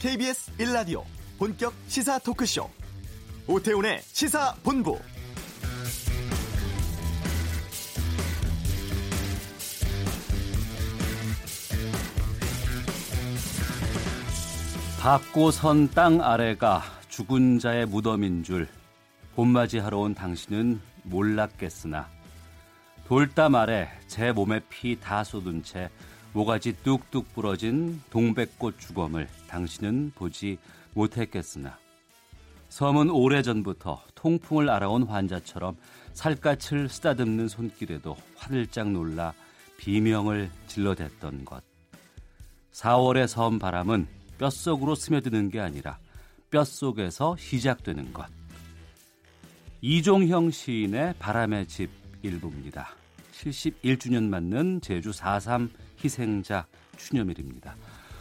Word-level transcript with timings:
KBS 0.00 0.52
1라디오 0.58 1.02
본격 1.38 1.72
시사 1.88 2.18
토크쇼. 2.20 2.68
오태훈의 3.46 4.00
시사본부. 4.02 4.98
밟고 15.00 15.50
선 15.50 15.88
땅 15.88 16.20
아래가 16.20 16.82
죽은 17.08 17.58
자의 17.58 17.86
무덤인 17.86 18.42
줄 18.42 18.68
봄맞이하러 19.36 19.98
온 19.98 20.14
당신은 20.14 20.80
몰랐겠으나 21.04 22.08
돌담 23.06 23.54
아래 23.54 23.88
제 24.06 24.32
몸에 24.32 24.60
피 24.68 24.98
다 24.98 25.24
쏟은 25.24 25.62
채 25.62 25.88
모가지 26.38 26.72
뚝뚝 26.84 27.34
부러진 27.34 28.00
동백꽃 28.10 28.78
주검을 28.78 29.26
당신은 29.48 30.12
보지 30.14 30.56
못했겠으나 30.94 31.76
섬은 32.68 33.10
오래전부터 33.10 34.00
통풍을 34.14 34.70
알아온 34.70 35.02
환자처럼 35.02 35.76
살갗을 36.12 36.88
쓰다듬는 36.90 37.48
손길에도 37.48 38.16
화들짝 38.36 38.88
놀라 38.92 39.34
비명을 39.78 40.48
질러댔던 40.68 41.44
것. 41.44 41.64
4월의 42.70 43.26
섬 43.26 43.58
바람은 43.58 44.06
뼛속으로 44.38 44.94
스며드는 44.94 45.48
게 45.48 45.58
아니라 45.58 45.98
뼛속에서 46.52 47.36
시작되는 47.36 48.12
것. 48.12 48.26
이종형 49.80 50.52
시인의 50.52 51.14
바람의 51.18 51.66
집 51.66 51.90
일부입니다. 52.22 52.90
71주년 53.32 54.28
맞는 54.28 54.82
제주 54.82 55.10
4.3 55.10 55.68
희생자 56.02 56.66
추념일입니다. 56.96 57.76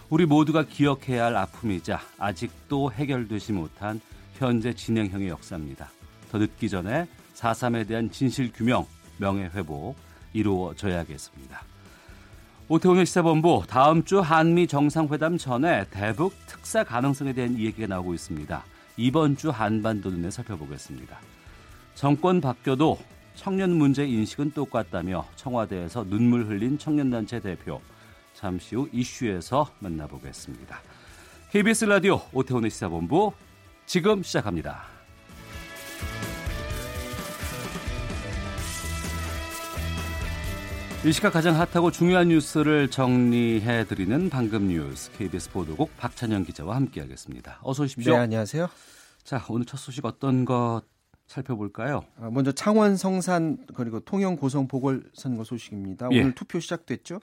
우리 0.10 0.26
모두가 0.26 0.64
기억해야 0.64 1.26
할 1.26 1.36
아픔이자 1.36 2.00
아직도 2.18 2.92
해결되지 2.92 3.54
못한 3.54 4.00
현재 4.36 4.74
진행형의 4.74 5.30
역사입니다. 5.30 5.90
더 6.32 6.38
늦기 6.38 6.70
전에 6.70 7.08
4.3에 7.36 7.88
대한 7.88 8.10
진실 8.12 8.52
규명, 8.54 8.86
명예 9.18 9.46
회복 9.46 9.96
이루어져야겠습니다. 10.34 11.62
오태훈의 12.70 13.06
시사본부 13.06 13.64
다음 13.68 14.04
주 14.04 14.20
한미 14.20 14.68
정상회담 14.68 15.38
전에 15.38 15.86
대북 15.90 16.34
특사 16.48 16.84
가능성에 16.84 17.34
대한 17.34 17.58
이야기가 17.58 17.88
나오고 17.88 18.14
있습니다. 18.14 18.64
이번 18.98 19.38
주 19.38 19.50
한반도 19.50 20.10
눈에 20.10 20.30
살펴보겠습니다. 20.30 21.18
정권 21.96 22.42
바뀌어도 22.42 22.98
청년 23.38 23.78
문제 23.78 24.06
인식은 24.06 24.52
똑같다며 24.52 25.26
청와대에서 25.36 26.04
눈물 26.10 26.48
흘린 26.48 26.78
청년단체 26.78 27.40
대표 27.40 27.80
잠시 28.34 28.76
후 28.76 28.90
이슈에서 28.92 29.72
만나보겠습니다. 29.80 30.82
KBS 31.52 31.86
라디오 31.86 32.20
오태훈의 32.34 32.70
시사본부 32.72 33.32
지금 33.86 34.22
시작합니다. 34.24 34.84
이 41.06 41.12
시각 41.12 41.32
가장 41.32 41.56
핫하고 41.56 41.92
중요한 41.92 42.30
뉴스를 42.30 42.90
정리해드리는 42.90 44.30
방금 44.30 44.68
뉴스 44.68 45.12
KBS 45.12 45.52
보도국 45.52 45.96
박찬영 45.96 46.44
기자와 46.44 46.76
함께하겠습니다. 46.76 47.60
어서 47.62 47.84
오십시오. 47.84 48.14
네, 48.14 48.20
안녕하세요. 48.20 48.68
자, 49.24 49.46
오늘 49.48 49.66
첫 49.66 49.78
소식 49.78 50.04
어떤 50.06 50.44
것 50.44 50.82
살펴볼까요? 51.28 52.04
아, 52.20 52.30
먼저 52.32 52.52
창원 52.52 52.96
성산 52.96 53.58
그리고 53.76 54.00
통영 54.00 54.36
고성 54.38 54.68
보궐선거 54.68 55.44
소식입니다. 55.44 56.10
예. 56.12 56.22
오늘 56.22 56.34
투표 56.34 56.60
시작됐죠. 56.60 57.20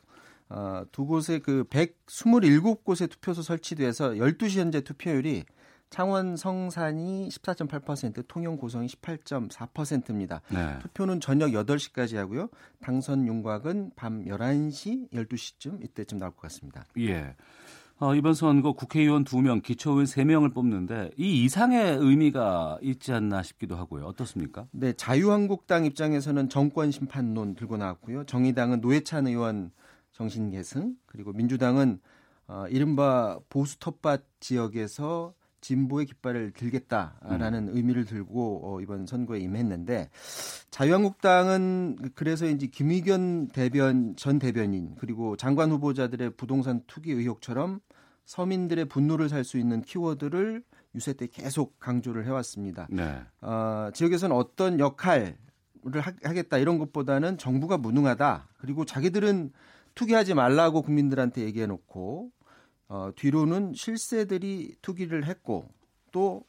어, 0.50 0.84
두 0.92 1.06
곳에 1.06 1.38
그 1.38 1.64
127곳의 1.64 3.10
투표소 3.10 3.42
설치돼서 3.42 4.10
12시 4.10 4.60
현재 4.60 4.82
투표율이 4.82 5.44
창원 5.90 6.36
성산이 6.36 7.28
14.8%, 7.28 8.24
통영 8.26 8.56
고성이 8.56 8.88
18.4%입니다. 8.88 10.42
네. 10.48 10.78
투표는 10.80 11.20
저녁 11.20 11.50
8시까지 11.50 12.16
하고요. 12.16 12.48
당선 12.80 13.26
윤곽은 13.28 13.92
밤 13.94 14.24
11시, 14.24 15.12
12시쯤 15.12 15.84
이때쯤 15.84 16.18
나올 16.18 16.32
것 16.32 16.42
같습니다. 16.42 16.84
예. 16.98 17.36
어, 18.04 18.14
이번 18.14 18.34
선거 18.34 18.74
국회의원 18.74 19.24
2명, 19.24 19.62
기초의원 19.62 20.04
3명을 20.04 20.52
뽑는데 20.52 21.12
이 21.16 21.42
이상의 21.42 21.96
의미가 21.96 22.76
있지 22.82 23.14
않나 23.14 23.42
싶기도 23.42 23.76
하고요. 23.76 24.04
어떻습니까? 24.04 24.66
네, 24.72 24.92
자유한국당 24.92 25.86
입장에서는 25.86 26.50
정권 26.50 26.90
심판론 26.90 27.54
들고 27.54 27.78
나왔고요. 27.78 28.24
정의당은 28.24 28.82
노회찬 28.82 29.26
의원 29.26 29.70
정신 30.12 30.50
계승, 30.50 30.96
그리고 31.06 31.32
민주당은 31.32 31.98
어, 32.46 32.66
이른바 32.68 33.38
보수 33.48 33.78
텃밭 33.78 34.22
지역에서 34.38 35.32
진보의 35.62 36.04
깃발을 36.04 36.52
들겠다라는 36.52 37.68
음. 37.68 37.74
의미를 37.74 38.04
들고 38.04 38.60
어, 38.64 38.80
이번 38.82 39.06
선거에 39.06 39.40
임했는데 39.40 40.10
자유한국당은 40.70 41.96
그래서인지 42.14 42.70
김의견 42.70 43.48
대변 43.48 44.14
전 44.16 44.38
대변인 44.38 44.94
그리고 44.98 45.36
장관 45.36 45.70
후보자들의 45.70 46.34
부동산 46.36 46.82
투기 46.86 47.12
의혹처럼 47.12 47.80
서민들의 48.24 48.86
분노를 48.86 49.28
살 49.28 49.44
수 49.44 49.58
있는 49.58 49.82
키워드를 49.82 50.62
유세 50.94 51.12
때 51.12 51.26
계속 51.26 51.78
강조를 51.80 52.24
해왔습니다. 52.26 52.86
네. 52.90 53.20
어, 53.40 53.90
지역에서는 53.92 54.34
어떤 54.34 54.78
역할을 54.78 55.36
하, 56.00 56.12
하겠다 56.22 56.58
이런 56.58 56.78
것보다는 56.78 57.36
정부가 57.36 57.76
무능하다. 57.78 58.48
그리고 58.58 58.84
자기들은 58.84 59.52
투기하지 59.94 60.34
말라고 60.34 60.82
국민들한테 60.82 61.42
얘기해 61.42 61.66
놓고 61.66 62.30
어, 62.88 63.10
뒤로는 63.16 63.74
실세들이 63.74 64.76
투기를 64.82 65.26
했고 65.26 65.68
또 66.12 66.44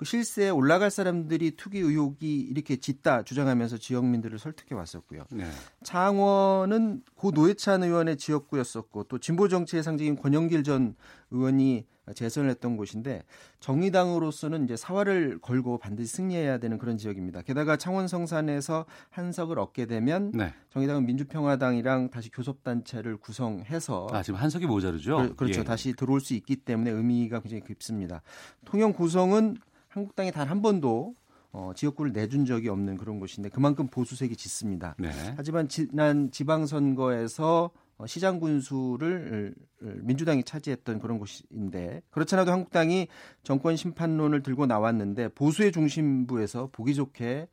그 0.00 0.06
실세에 0.06 0.48
올라갈 0.48 0.90
사람들이 0.90 1.58
투기 1.58 1.78
의혹이 1.78 2.40
이렇게 2.40 2.76
짙다 2.76 3.22
주장하면서 3.22 3.76
지역민들을 3.76 4.38
설득해 4.38 4.74
왔었고요. 4.74 5.24
네. 5.30 5.44
창원은 5.82 7.02
고 7.14 7.32
노회찬 7.32 7.82
의원의 7.82 8.16
지역구였었고 8.16 9.04
또 9.04 9.18
진보 9.18 9.46
정치의 9.48 9.82
상징인 9.82 10.16
권영길 10.16 10.64
전 10.64 10.94
의원이 11.30 11.84
재선을 12.14 12.48
했던 12.48 12.78
곳인데 12.78 13.24
정의당으로서는 13.60 14.64
이제 14.64 14.74
사활을 14.74 15.38
걸고 15.38 15.76
반드시 15.76 16.16
승리해야 16.16 16.56
되는 16.56 16.78
그런 16.78 16.96
지역입니다. 16.96 17.42
게다가 17.42 17.76
창원 17.76 18.08
성산에서 18.08 18.86
한석을 19.10 19.58
얻게 19.58 19.84
되면 19.84 20.32
네. 20.32 20.54
정의당은 20.70 21.04
민주평화당이랑 21.04 22.08
다시 22.08 22.30
교섭단체를 22.30 23.18
구성해서 23.18 24.08
아, 24.12 24.22
지금 24.22 24.40
한석이 24.40 24.64
모자르죠? 24.64 25.34
그, 25.36 25.44
렇죠 25.44 25.60
예. 25.60 25.64
다시 25.64 25.92
들어올 25.92 26.22
수 26.22 26.32
있기 26.32 26.56
때문에 26.56 26.90
의미가 26.90 27.40
굉장히 27.40 27.64
깊습니다. 27.64 28.22
통영 28.64 28.94
구성은 28.94 29.58
한국당이 29.90 30.32
단 30.32 30.48
한 30.48 30.62
번도 30.62 31.14
어, 31.52 31.72
지역구를 31.74 32.12
내준 32.12 32.44
적이 32.44 32.68
없는 32.68 32.96
그런 32.96 33.18
곳인데 33.18 33.48
그만큼 33.48 33.88
보수색이 33.88 34.36
짙습니다. 34.36 34.94
네. 34.98 35.10
하지만 35.36 35.68
지난 35.68 36.30
지방선거에서 36.30 37.70
어, 37.98 38.06
시장 38.06 38.40
군수를 38.40 39.54
민주당이 39.80 40.44
차지했던 40.44 41.00
그런 41.00 41.18
곳인데 41.18 42.02
그렇지 42.10 42.34
않아도 42.34 42.52
한국당이 42.52 43.08
정권 43.42 43.76
심판론을 43.76 44.42
들고 44.42 44.66
나왔는데 44.66 45.28
보수의 45.28 45.72
중심부에서 45.72 46.70
보기 46.72 46.94
좋게 46.94 47.48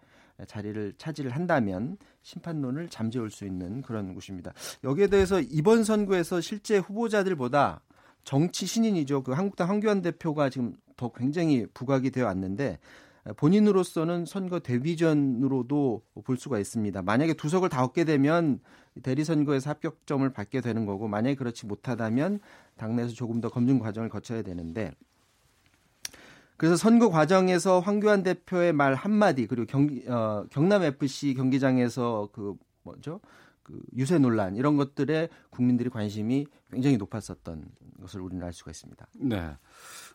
자리를 0.45 0.93
차지를 0.97 1.31
한다면 1.31 1.97
심판론을 2.21 2.89
잠재울 2.89 3.31
수 3.31 3.45
있는 3.45 3.81
그런 3.81 4.13
곳입니다. 4.13 4.53
여기에 4.83 5.07
대해서 5.07 5.41
이번 5.41 5.83
선거에서 5.83 6.41
실제 6.41 6.77
후보자들보다 6.77 7.81
정치 8.27 8.65
신인이죠. 8.65 9.23
그 9.23 9.31
한국당 9.31 9.69
황교안 9.69 10.01
대표가 10.01 10.49
지금 10.49 10.75
더 10.97 11.13
굉장히 11.13 11.65
부각이 11.73 12.11
되어 12.11 12.25
왔는데 12.25 12.77
본인으로서는 13.38 14.25
선거 14.25 14.59
데뷔전으로도 14.59 16.01
볼 16.25 16.35
수가 16.35 16.59
있습니다. 16.59 17.01
만약에 17.03 17.35
두 17.35 17.47
석을 17.47 17.69
다 17.69 17.85
얻게 17.85 18.03
되면 18.03 18.59
대리 19.02 19.23
선거에서 19.23 19.69
합격점을 19.69 20.29
받게 20.34 20.59
되는 20.59 20.85
거고 20.85 21.07
만약에 21.07 21.35
그렇지 21.35 21.67
못하다면 21.67 22.41
당내에서 22.75 23.13
조금 23.13 23.40
더 23.40 23.47
검증 23.47 23.79
과정을 23.79 24.09
거쳐야 24.09 24.41
되는데 24.41 24.91
그래서 26.57 26.75
선거 26.75 27.09
과정에서 27.09 27.79
황교안 27.79 28.23
대표의 28.23 28.73
말 28.73 28.93
한마디 28.93 29.47
그리고 29.47 29.67
경기 29.67 30.03
어, 30.05 30.46
경남 30.52 30.84
FC 30.84 31.34
경기장에서 31.34 32.28
그 32.34 32.55
뭐죠? 32.84 33.22
그 33.63 33.81
유세 33.96 34.17
논란 34.17 34.57
이런 34.57 34.75
것들에 34.75 35.29
국민들이 35.49 35.90
관심이 35.90 36.47
굉장히 36.72 36.97
높았었던 36.97 37.66
것을 38.02 38.22
우리는 38.22 38.46
알 38.46 38.53
수가 38.53 38.72
있습니다. 38.72 39.08
네. 39.16 39.55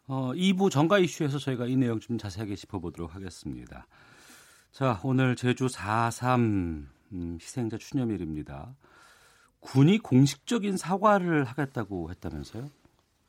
어, 0.07 0.33
2부 0.35 0.71
정가 0.71 0.99
이슈에서 0.99 1.39
저희가 1.39 1.67
이 1.67 1.77
내용 1.77 2.01
좀 2.01 2.19
자세하게 2.19 2.57
짚어보도록 2.57 3.15
하겠습니다. 3.15 3.87
자, 4.71 5.01
오늘 5.03 5.37
제주 5.37 5.67
4.3 5.67 6.87
음, 7.13 7.39
희생자 7.41 7.77
추념일입니다. 7.79 8.75
군이 9.61 9.99
공식적인 9.99 10.77
사과를 10.77 11.45
하겠다고 11.45 12.11
했다면서요? 12.11 12.71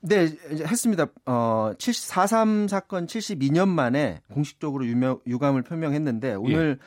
네, 0.01 0.35
했습니다. 0.51 1.07
어, 1.25 1.71
4.3 1.77 2.67
사건 2.67 3.05
72년 3.05 3.69
만에 3.69 4.21
공식적으로 4.31 4.85
유명, 4.85 5.19
유감을 5.27 5.61
표명했는데 5.61 6.33
오늘 6.35 6.79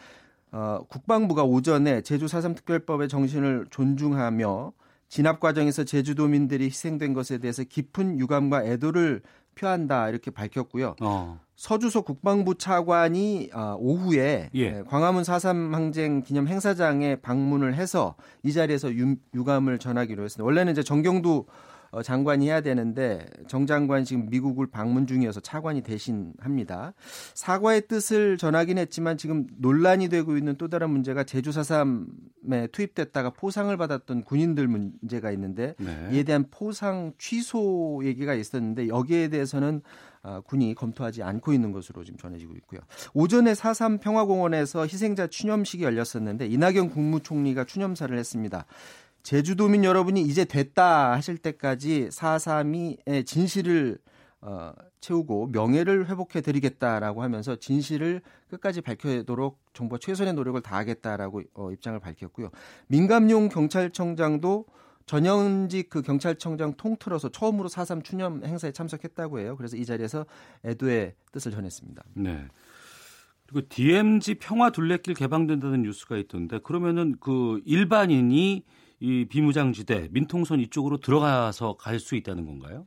어, 0.53 0.81
국방부가 0.89 1.45
오전에 1.45 2.03
제주 2.03 2.27
4.3 2.27 2.57
특별법의 2.57 3.09
정신을 3.09 3.67
존중하며 3.71 4.73
진압 5.09 5.41
과정에서 5.41 5.85
제주도민들이 5.85 6.67
희생된 6.67 7.13
것에 7.15 7.39
대해서 7.39 7.63
깊은 7.65 8.19
유감과 8.19 8.65
애도를 8.65 9.23
표한다 9.55 10.09
이렇게 10.09 10.31
밝혔고요. 10.31 10.97
어. 11.01 11.41
서주소 11.57 12.03
국방부 12.03 12.57
차관이 12.57 13.51
어, 13.55 13.77
오후에 13.79 14.51
예. 14.55 14.83
광화문 14.87 15.23
4.3 15.23 15.73
항쟁 15.73 16.23
기념 16.23 16.47
행사장에 16.49 17.17
방문을 17.17 17.75
해서 17.75 18.15
이 18.43 18.53
자리에서 18.53 18.93
유, 18.93 19.17
유감을 19.35 19.79
전하기로 19.79 20.23
했습니다. 20.25 20.45
원래는 20.45 20.73
이제 20.73 20.83
정경도 20.83 21.47
어, 21.49 21.53
장관이 22.05 22.47
해야 22.47 22.61
되는데 22.61 23.27
정 23.49 23.67
장관 23.67 24.05
지금 24.05 24.29
미국을 24.29 24.67
방문 24.67 25.07
중이어서 25.07 25.41
차관이 25.41 25.83
대신합니다. 25.83 26.95
사과의 27.35 27.89
뜻을 27.89 28.39
전하긴 28.39 28.79
했지만 28.79 29.17
지금 29.17 29.47
논란이 29.59 30.09
되고 30.09 30.37
있는 30.37 30.57
또 30.57 30.69
다른 30.69 30.91
문제가 30.91 31.25
제주 31.25 31.51
4.3에 31.51 32.71
투입됐다가 32.73 33.31
포상을 33.31 33.75
받았던 33.77 34.25
군인들 34.25 34.69
문제가 34.69 35.31
있는데 35.33 35.75
네. 35.79 36.09
이에 36.13 36.23
대한 36.23 36.47
포상 36.51 37.13
취소 37.19 38.01
얘기가 38.05 38.35
있었는데 38.35 38.89
여기에 38.89 39.29
대해서는 39.29 39.83
아, 40.27 40.41
군이 40.41 40.75
검토하지 40.75 41.23
않고 41.23 41.53
있는 41.53 41.71
것으로 41.71 42.03
지금 42.03 42.19
전해지고 42.19 42.57
있고요. 42.57 42.81
오전에 43.15 43.53
4.3 43.53 44.01
평화공원에서 44.01 44.83
희생자 44.83 45.29
추념식이 45.29 45.85
열렸었는데 45.85 46.47
이낙연 46.49 46.91
국무총리가 46.91 47.63
추념사를 47.63 48.17
했습니다. 48.19 48.67
제주도민 49.27 49.83
여러분이 49.83 50.23
이제 50.23 50.45
됐다 50.45 51.11
하실 51.11 51.37
때까지 51.37 52.11
4.3의 52.13 53.27
진실을 53.27 53.99
어, 54.41 54.73
채우고 55.01 55.49
명예를 55.49 56.09
회복해 56.09 56.41
드리겠다라고 56.43 57.25
하면서 57.25 57.57
진실을 57.57 58.23
끝까지 58.49 58.83
밝혀도록 58.83 59.59
정부가 59.73 59.99
최선의 59.99 60.35
노력을 60.35 60.61
다하겠다라고 60.61 61.43
어, 61.55 61.73
입장을 61.73 61.99
밝혔고요. 61.99 62.51
민감용 62.87 63.49
경찰청장도 63.49 64.67
전현직 65.07 65.91
그 65.91 66.03
경찰청장 66.03 66.75
통틀어서 66.77 67.31
처음으로 67.31 67.69
4.3 67.69 68.05
추념 68.05 68.45
행사에 68.45 68.71
참석했다고 68.71 69.41
해요. 69.41 69.57
그래서 69.57 69.77
이 69.77 69.85
자리에서 69.85 70.25
애도의 70.65 71.15
뜻을 71.33 71.51
전했습니다. 71.51 72.05
네. 72.15 72.47
그리고 73.47 73.67
DMZ 73.69 74.37
평화 74.37 74.71
둘레길 74.71 75.15
개방된다는 75.15 75.83
뉴스가 75.83 76.17
있던데 76.17 76.61
그러면은 76.61 77.17
그 77.19 77.61
일반인이 77.65 78.63
이 79.01 79.27
비무장지대 79.27 80.09
민통선 80.11 80.61
이쪽으로 80.61 80.99
들어가서 80.99 81.77
갈 81.77 81.99
수 81.99 82.15
있다는 82.17 82.47
건가요? 82.47 82.87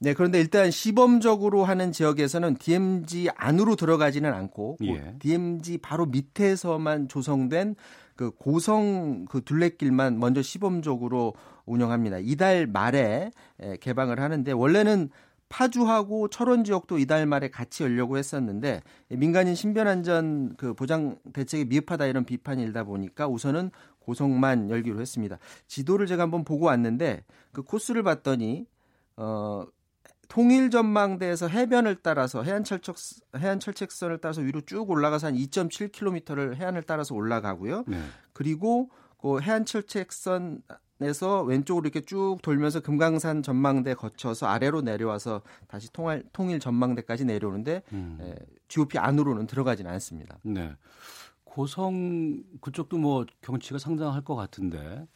네, 0.00 0.14
그런데 0.14 0.38
일단 0.38 0.70
시범적으로 0.70 1.64
하는 1.64 1.90
지역에서는 1.90 2.56
DMZ 2.56 3.30
안으로 3.34 3.74
들어가지는 3.74 4.32
않고 4.32 4.76
예. 4.84 5.16
DMZ 5.18 5.78
바로 5.78 6.06
밑에서만 6.06 7.08
조성된 7.08 7.74
그 8.14 8.30
고성 8.30 9.26
그 9.26 9.42
둘레길만 9.42 10.20
먼저 10.20 10.40
시범적으로 10.40 11.34
운영합니다. 11.66 12.18
이달 12.20 12.66
말에 12.66 13.32
개방을 13.80 14.20
하는데 14.20 14.52
원래는 14.52 15.10
파주하고 15.48 16.28
철원 16.28 16.62
지역도 16.62 16.98
이달 16.98 17.26
말에 17.26 17.48
같이 17.48 17.82
열려고 17.82 18.18
했었는데 18.18 18.82
민간인 19.08 19.54
신변 19.54 19.88
안전 19.88 20.54
그 20.56 20.74
보장 20.74 21.16
대책이 21.32 21.64
미흡하다 21.64 22.06
이런 22.06 22.24
비판이 22.24 22.62
일다 22.62 22.84
보니까 22.84 23.26
우선은 23.26 23.70
고성만 24.08 24.70
열기로 24.70 25.02
했습니다. 25.02 25.38
지도를 25.66 26.06
제가 26.06 26.22
한번 26.22 26.42
보고 26.42 26.64
왔는데 26.64 27.24
그 27.52 27.62
코스를 27.62 28.02
봤더니 28.02 28.66
어 29.16 29.66
통일 30.28 30.70
전망대에서 30.70 31.48
해변을 31.48 31.96
따라서 32.02 32.42
해안 32.42 32.64
철책 32.64 32.96
해안 33.36 33.60
철책선을 33.60 34.18
따라서 34.18 34.40
위로 34.40 34.62
쭉 34.62 34.88
올라가서 34.88 35.26
한 35.26 35.34
2.7km를 35.34 36.54
해안을 36.56 36.84
따라서 36.84 37.14
올라가고요. 37.14 37.84
네. 37.86 38.00
그리고 38.32 38.88
그 39.20 39.40
해안 39.40 39.66
철책선 39.66 40.62
에서 41.00 41.44
왼쪽으로 41.44 41.84
이렇게 41.86 42.04
쭉 42.04 42.38
돌면서 42.42 42.80
금강산 42.80 43.44
전망대 43.44 43.94
거쳐서 43.94 44.48
아래로 44.48 44.80
내려와서 44.82 45.42
다시 45.68 45.92
통할, 45.92 46.24
통일 46.32 46.58
전망대까지 46.58 47.24
내려오는데 47.24 47.82
음. 47.92 48.18
에, 48.20 48.34
GOP 48.66 48.98
안으로는 48.98 49.46
들어가지는 49.46 49.88
않습니다. 49.92 50.38
네. 50.42 50.74
고성 51.58 52.40
그쪽도 52.60 52.98
뭐 52.98 53.26
경치가 53.42 53.80
상당할 53.80 54.22
것 54.22 54.36
같은데 54.36 55.08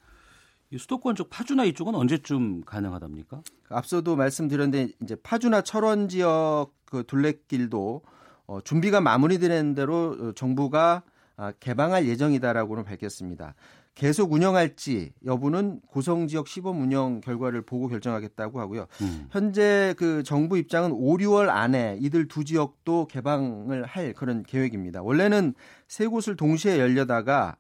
이 0.70 0.78
수도권 0.78 1.14
쪽 1.14 1.30
파주나 1.30 1.62
이쪽은 1.66 1.94
언제쯤 1.94 2.62
가능하답니까? 2.62 3.42
앞서도 3.68 4.16
말씀드렸는데 4.16 4.92
이제 5.00 5.14
파주나 5.22 5.62
철원 5.62 6.08
지역 6.08 6.72
그 6.84 7.04
둘레길도 7.06 8.02
어, 8.46 8.60
준비가 8.62 9.00
마무리되는 9.00 9.76
대로 9.76 10.32
정부가 10.32 11.04
아, 11.36 11.52
개방할 11.60 12.08
예정이다라고는 12.08 12.82
밝혔습니다. 12.82 13.54
계속 13.94 14.32
운영할지 14.32 15.12
여부는 15.24 15.80
고성 15.86 16.26
지역 16.26 16.48
시범 16.48 16.80
운영 16.80 17.20
결과를 17.20 17.62
보고 17.62 17.88
결정하겠다고 17.88 18.58
하고요. 18.58 18.86
음. 19.02 19.26
현재 19.30 19.94
그 19.98 20.22
정부 20.22 20.56
입장은 20.56 20.92
5, 20.92 21.18
6월 21.18 21.48
안에 21.48 21.98
이들 22.00 22.26
두 22.28 22.44
지역도 22.44 23.06
개방을 23.08 23.84
할 23.84 24.12
그런 24.14 24.42
계획입니다. 24.42 25.02
원래는 25.02 25.54
세 25.88 26.06
곳을 26.06 26.36
동시에 26.36 26.78
열려다가 26.78 27.56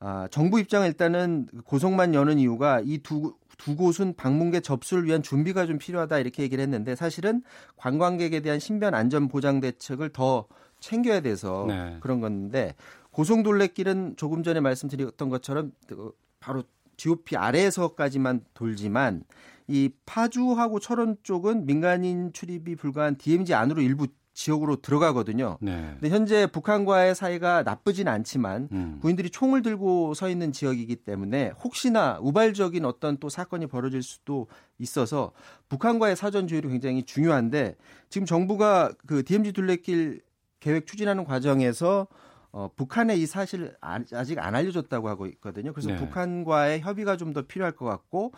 아, 0.00 0.28
정부 0.30 0.58
입장은 0.60 0.86
일단은 0.88 1.46
고성만 1.64 2.14
여는 2.14 2.38
이유가 2.38 2.80
이두 2.80 3.34
두 3.58 3.76
곳은 3.76 4.14
방문객 4.16 4.62
접수를 4.62 5.04
위한 5.04 5.22
준비가 5.22 5.66
좀 5.66 5.76
필요하다 5.76 6.18
이렇게 6.18 6.42
얘기를 6.42 6.62
했는데 6.62 6.96
사실은 6.96 7.42
관광객에 7.76 8.40
대한 8.40 8.58
신변 8.58 8.94
안전 8.94 9.28
보장 9.28 9.60
대책을 9.60 10.08
더 10.10 10.46
챙겨야 10.80 11.20
돼서 11.20 11.66
네. 11.68 11.98
그런 12.00 12.20
건데 12.20 12.74
고성둘레길은 13.12 14.14
조금 14.16 14.42
전에 14.42 14.60
말씀드렸던 14.60 15.28
것처럼 15.28 15.72
그 15.86 16.12
바로 16.38 16.62
GOP 16.96 17.36
아래에서까지만 17.36 18.44
돌지만 18.54 19.24
이 19.66 19.90
파주하고 20.04 20.80
철원 20.80 21.16
쪽은 21.22 21.66
민간인 21.66 22.32
출입이 22.32 22.76
불가한 22.76 23.16
DMZ 23.16 23.54
안으로 23.54 23.80
일부 23.80 24.06
지역으로 24.32 24.76
들어가거든요. 24.76 25.58
네. 25.60 25.90
근데 26.00 26.08
현재 26.08 26.46
북한과의 26.46 27.14
사이가 27.14 27.62
나쁘진 27.62 28.08
않지만 28.08 28.68
음. 28.72 28.98
군인들이 29.00 29.30
총을 29.30 29.62
들고 29.62 30.14
서 30.14 30.28
있는 30.28 30.52
지역이기 30.52 30.96
때문에 30.96 31.52
혹시나 31.62 32.18
우발적인 32.20 32.84
어떤 32.84 33.18
또 33.18 33.28
사건이 33.28 33.66
벌어질 33.66 34.02
수도 34.02 34.46
있어서 34.78 35.32
북한과의 35.68 36.16
사전 36.16 36.46
조율이 36.46 36.68
굉장히 36.68 37.02
중요한데 37.02 37.76
지금 38.08 38.26
정부가 38.26 38.92
그 39.06 39.24
DMZ 39.24 39.52
둘레길 39.52 40.22
계획 40.60 40.86
추진하는 40.86 41.24
과정에서 41.24 42.06
어, 42.52 42.68
북한에 42.74 43.16
이 43.16 43.26
사실 43.26 43.74
아직 43.80 44.38
안 44.38 44.54
알려졌다고 44.54 45.08
하고 45.08 45.26
있거든요. 45.26 45.72
그래서 45.72 45.90
네. 45.90 45.96
북한과의 45.96 46.80
협의가 46.80 47.16
좀 47.16 47.32
더 47.32 47.42
필요할 47.42 47.72
것 47.76 47.84
같고 47.84 48.32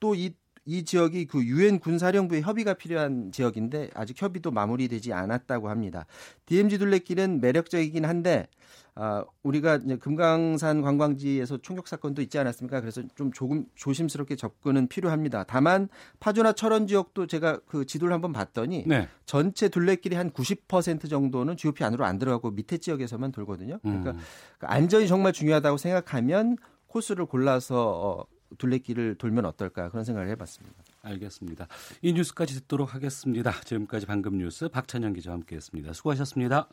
또이 0.00 0.34
이 0.68 0.84
지역이 0.84 1.24
그 1.28 1.42
유엔 1.46 1.78
군사령부의 1.78 2.42
협의가 2.42 2.74
필요한 2.74 3.32
지역인데 3.32 3.88
아직 3.94 4.20
협의도 4.20 4.50
마무리되지 4.50 5.14
않았다고 5.14 5.70
합니다. 5.70 6.04
DMZ 6.44 6.76
둘레길은 6.76 7.40
매력적이긴 7.40 8.04
한데 8.04 8.48
아, 8.94 9.24
우리가 9.42 9.76
이제 9.76 9.96
금강산 9.96 10.82
관광지에서 10.82 11.58
총격 11.62 11.88
사건도 11.88 12.20
있지 12.20 12.38
않았습니까? 12.38 12.82
그래서 12.82 13.02
좀 13.14 13.32
조금 13.32 13.64
조심스럽게 13.76 14.36
접근은 14.36 14.88
필요합니다. 14.88 15.44
다만 15.44 15.88
파주나 16.20 16.52
철원 16.52 16.86
지역도 16.86 17.28
제가 17.28 17.60
그 17.66 17.86
지도를 17.86 18.12
한번 18.12 18.34
봤더니 18.34 18.84
네. 18.86 19.08
전체 19.24 19.70
둘레길이 19.70 20.16
한 20.16 20.30
90% 20.30 21.08
정도는 21.08 21.56
GOP 21.56 21.82
안으로 21.82 22.04
안 22.04 22.18
들어가고 22.18 22.50
밑에 22.50 22.76
지역에서만 22.76 23.32
돌거든요. 23.32 23.78
그러니까 23.80 24.10
음. 24.10 24.18
그 24.58 24.66
안전이 24.66 25.08
정말 25.08 25.32
중요하다고 25.32 25.78
생각하면 25.78 26.58
코스를 26.88 27.24
골라서 27.24 28.26
어, 28.28 28.37
둘레길을 28.56 29.16
돌면 29.16 29.44
어떨까 29.44 29.88
그런 29.90 30.04
생각을 30.04 30.28
해봤습니다. 30.30 30.76
알겠습니다. 31.02 31.68
이 32.02 32.12
뉴스까지 32.12 32.54
듣도록 32.54 32.94
하겠습니다. 32.94 33.52
지금까지 33.64 34.06
방금 34.06 34.38
뉴스 34.38 34.68
박찬영 34.68 35.12
기자와 35.12 35.34
함께했습니다. 35.36 35.92
수고하셨습니다. 35.92 36.68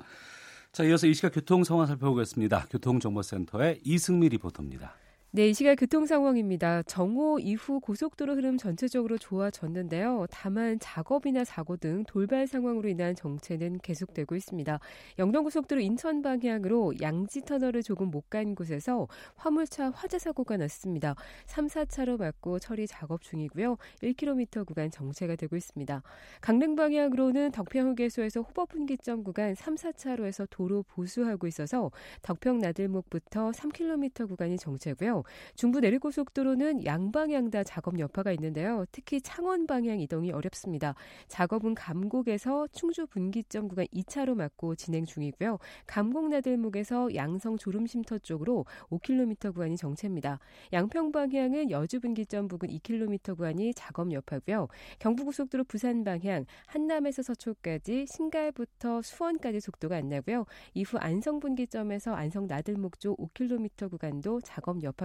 자, 0.71 0.83
이어서 0.83 1.07
이 1.07 1.13
시각 1.13 1.33
교통 1.33 1.63
상황 1.63 1.87
살펴보겠습니다. 1.87 2.67
교통정보센터의 2.69 3.81
이승미 3.83 4.29
리포터입니다. 4.29 4.93
네, 5.35 5.49
이 5.49 5.53
시각 5.53 5.75
교통 5.75 6.05
상황입니다. 6.05 6.81
정오 6.83 7.39
이후 7.39 7.81
고속도로 7.81 8.35
흐름 8.35 8.57
전체적으로 8.57 9.17
좋아졌는데요. 9.17 10.27
다만 10.31 10.79
작업이나 10.79 11.43
사고 11.43 11.75
등 11.75 12.05
돌발 12.07 12.47
상황으로 12.47 12.87
인한 12.87 13.15
정체는 13.15 13.79
계속되고 13.79 14.33
있습니다. 14.33 14.79
영동고속도로 15.19 15.81
인천 15.81 16.21
방향으로 16.21 16.93
양지 17.01 17.41
터널을 17.41 17.83
조금 17.83 18.11
못 18.11 18.29
간 18.29 18.55
곳에서 18.55 19.07
화물차 19.35 19.91
화재 19.91 20.17
사고가 20.19 20.55
났습니다. 20.55 21.15
3, 21.47 21.67
4차로 21.67 22.17
막고 22.17 22.57
처리 22.59 22.87
작업 22.87 23.21
중이고요. 23.21 23.75
1km 24.03 24.65
구간 24.65 24.89
정체가 24.89 25.35
되고 25.35 25.57
있습니다. 25.57 26.01
강릉 26.41 26.75
방향으로는 26.77 27.51
덕평 27.51 27.89
휴게소에서 27.91 28.41
호법 28.41 28.69
분기점 28.69 29.23
구간 29.23 29.53
3, 29.53 29.75
4차로에서 29.75 30.47
도로 30.49 30.83
보수하고 30.83 31.45
있어서 31.47 31.91
덕평 32.21 32.59
나들목부터 32.59 33.51
3km 33.51 34.27
구간이 34.29 34.57
정체고요. 34.57 35.24
중부 35.55 35.79
내륙고속도로는 35.79 36.85
양방향 36.85 37.49
다 37.49 37.63
작업 37.63 37.99
여파가 37.99 38.31
있는데요. 38.33 38.85
특히 38.91 39.21
창원 39.21 39.67
방향 39.67 39.99
이동이 39.99 40.31
어렵습니다. 40.31 40.95
작업은 41.27 41.75
감곡에서 41.75 42.67
충주 42.71 43.05
분기점 43.07 43.67
구간 43.67 43.85
2차로 43.93 44.35
막고 44.35 44.75
진행 44.75 45.05
중이고요. 45.05 45.59
감곡 45.87 46.29
나들목에서 46.29 47.13
양성 47.15 47.57
졸음쉼터 47.57 48.19
쪽으로 48.19 48.65
5km 48.89 49.53
구간이 49.53 49.77
정체입니다. 49.77 50.39
양평 50.73 51.11
방향은 51.11 51.71
여주 51.71 51.99
분기점 51.99 52.47
부근 52.47 52.69
2km 52.69 53.35
구간이 53.35 53.73
작업 53.73 54.11
여파고요. 54.11 54.67
경부고속도로 54.99 55.63
부산 55.65 56.03
방향 56.03 56.45
한남에서 56.67 57.23
서초까지 57.23 58.05
신갈부터 58.07 59.01
수원까지 59.01 59.59
속도가 59.59 59.95
안 59.97 60.09
나고요. 60.09 60.45
이후 60.73 60.97
안성 60.97 61.39
분기점에서 61.39 62.13
안성 62.13 62.47
나들목 62.47 62.99
쪽 62.99 63.17
5km 63.17 63.89
구간도 63.89 64.41
작업 64.41 64.83
여파 64.83 65.04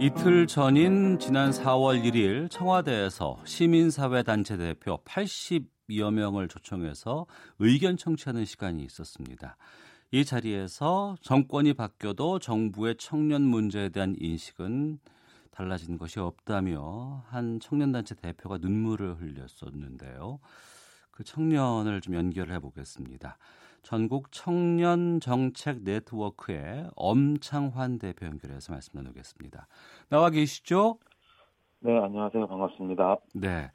이틀 0.00 0.48
전인 0.48 1.20
지난 1.20 1.52
4월 1.52 2.02
1일 2.02 2.50
청와대에서 2.50 3.40
시민사회단체 3.44 4.56
대표 4.56 4.98
80여 5.04 6.12
명을 6.12 6.48
초청해서 6.48 7.26
의견 7.60 7.96
청취하는 7.96 8.44
시간이 8.44 8.82
있었습니다. 8.84 9.56
이 10.10 10.24
자리에서 10.24 11.16
정권이 11.22 11.74
바뀌어도 11.74 12.40
정부의 12.40 12.96
청년 12.98 13.42
문제에 13.42 13.88
대한 13.88 14.16
인식은 14.18 14.98
달라진 15.52 15.96
것이 15.96 16.18
없다며 16.18 17.24
한 17.28 17.60
청년단체 17.60 18.16
대표가 18.16 18.58
눈물을 18.58 19.14
흘렸었는데요. 19.20 20.40
그 21.12 21.22
청년을 21.22 22.00
좀 22.00 22.16
연결해 22.16 22.58
보겠습니다. 22.58 23.38
전국 23.84 24.32
청년 24.32 25.20
정책 25.20 25.82
네트워크의 25.82 26.88
엄창환 26.96 27.98
대표 27.98 28.24
연결해서 28.24 28.72
말씀 28.72 28.92
나누겠습니다. 28.94 29.68
나와 30.08 30.30
계시죠? 30.30 30.98
네, 31.80 31.96
안녕하세요. 31.98 32.48
반갑습니다. 32.48 33.18
네. 33.34 33.70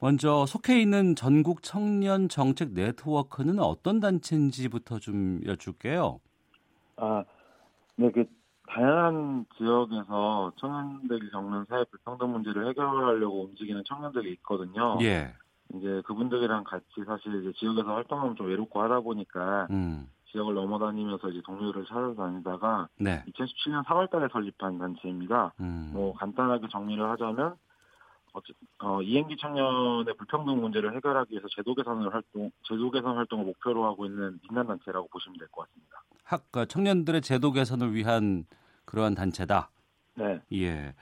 먼저 0.00 0.46
속해 0.46 0.80
있는 0.80 1.16
전국 1.16 1.64
청년 1.64 2.28
정책 2.28 2.70
네트워크는 2.70 3.58
어떤 3.58 3.98
단체인지부터 3.98 5.00
좀 5.00 5.40
여쭐게요. 5.44 6.20
아, 6.96 7.24
네, 7.96 8.12
그 8.12 8.26
다양한 8.68 9.44
지역에서 9.56 10.52
청년들이 10.56 11.30
겪는 11.30 11.64
사회 11.68 11.82
불평등 11.90 12.30
문제를 12.30 12.68
해결하려고 12.68 13.46
움직이는 13.46 13.82
청년들이 13.88 14.30
있거든요. 14.34 14.98
예. 15.02 15.34
이제 15.74 16.02
그분들이랑 16.06 16.64
같이 16.64 16.86
사실 17.06 17.42
이제 17.42 17.52
지역에서 17.58 17.94
활동하면 17.94 18.36
좀 18.36 18.46
외롭고 18.46 18.80
하다 18.82 19.00
보니까 19.00 19.66
음. 19.70 20.08
지역을 20.30 20.54
넘어다니면서 20.54 21.28
이제 21.30 21.40
동료를 21.44 21.84
찾아다니다가 21.86 22.88
네. 22.98 23.22
2017년 23.28 23.84
4월달에 23.84 24.30
설립한 24.32 24.78
단체입니다. 24.78 25.52
음. 25.60 25.90
뭐 25.92 26.14
간단하게 26.14 26.68
정리를 26.70 27.02
하자면 27.10 27.56
어, 28.80 29.02
이행기 29.02 29.36
청년의 29.36 30.14
불평등 30.16 30.60
문제를 30.60 30.94
해결하기 30.94 31.32
위해서 31.32 31.48
제도 31.48 31.74
개선을 31.74 32.12
활동, 32.14 32.50
제도 32.62 32.90
개선 32.90 33.16
활동을 33.16 33.46
목표로 33.46 33.84
하고 33.84 34.06
있는 34.06 34.38
민간 34.42 34.66
단체라고 34.66 35.08
보시면 35.08 35.38
될 35.38 35.48
것 35.48 35.66
같습니다. 35.66 36.02
학그 36.24 36.66
청년들의 36.66 37.22
제도 37.22 37.50
개선을 37.52 37.94
위한 37.94 38.44
그러한 38.84 39.14
단체다. 39.14 39.70
네. 40.14 40.40
예. 40.52 40.94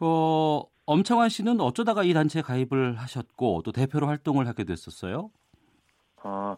어, 0.00 0.62
엄청환 0.86 1.28
씨는 1.28 1.60
어쩌다가 1.60 2.02
이 2.02 2.12
단체에 2.12 2.42
가입을 2.42 2.98
하셨고 2.98 3.62
또 3.64 3.72
대표로 3.72 4.06
활동을 4.06 4.46
하게 4.46 4.64
됐었어요? 4.64 5.30
아, 6.22 6.56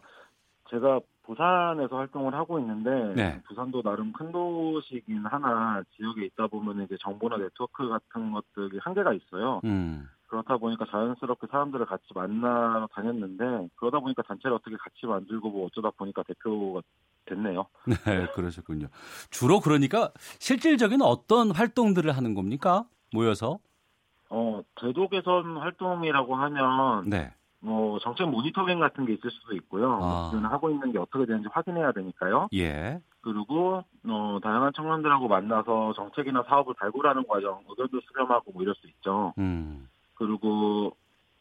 제가 0.69 0.99
부산에서 1.23 1.95
활동을 1.97 2.33
하고 2.33 2.59
있는데 2.59 3.13
네. 3.15 3.41
부산도 3.47 3.81
나름 3.81 4.13
큰 4.13 4.31
도시긴 4.31 5.25
하나 5.25 5.83
지역에 5.95 6.25
있다 6.25 6.47
보면 6.47 6.83
이제 6.83 6.97
정보나 7.01 7.37
네트워크 7.37 7.87
같은 7.87 8.31
것들이 8.31 8.79
한계가 8.79 9.13
있어요. 9.13 9.61
음. 9.65 10.07
그렇다 10.27 10.57
보니까 10.57 10.85
자연스럽게 10.89 11.47
사람들을 11.51 11.85
같이 11.85 12.05
만나러 12.13 12.87
다녔는데 12.93 13.69
그러다 13.75 13.99
보니까 13.99 14.23
단체를 14.23 14.55
어떻게 14.55 14.75
같이 14.75 15.05
만들고 15.05 15.49
뭐 15.49 15.67
어쩌다 15.67 15.91
보니까 15.91 16.23
대표가 16.23 16.81
됐네요. 17.25 17.65
네, 18.05 18.27
그러셨군요. 18.33 18.87
주로 19.29 19.59
그러니까 19.59 20.11
실질적인 20.39 21.01
어떤 21.01 21.51
활동들을 21.51 22.15
하는 22.15 22.33
겁니까? 22.33 22.85
모여서? 23.13 23.59
어, 24.35 24.61
제도 24.81 25.07
개선 25.07 25.55
활동이라고 25.55 26.35
하면 26.35 27.09
네. 27.09 27.31
뭐 27.61 27.97
정책 27.99 28.27
모니터링 28.27 28.79
같은 28.79 29.05
게 29.05 29.13
있을 29.13 29.31
수도 29.31 29.55
있고요. 29.55 29.97
아. 30.03 30.29
하고 30.51 30.69
있는 30.69 30.91
게 30.91 30.99
어떻게 30.99 31.25
되는지 31.25 31.47
확인해야 31.53 31.93
되니까요. 31.93 32.49
예. 32.53 32.99
그리고 33.21 33.81
어, 34.03 34.39
다양한 34.43 34.73
청년들하고 34.75 35.29
만나서 35.29 35.93
정책이나 35.93 36.43
사업을 36.49 36.73
발굴하는 36.73 37.25
과정, 37.27 37.63
의견도 37.69 38.01
수렴하고 38.01 38.51
뭐 38.51 38.61
이럴 38.61 38.75
수 38.75 38.87
있죠. 38.87 39.33
음. 39.37 39.87
그리고 40.15 40.97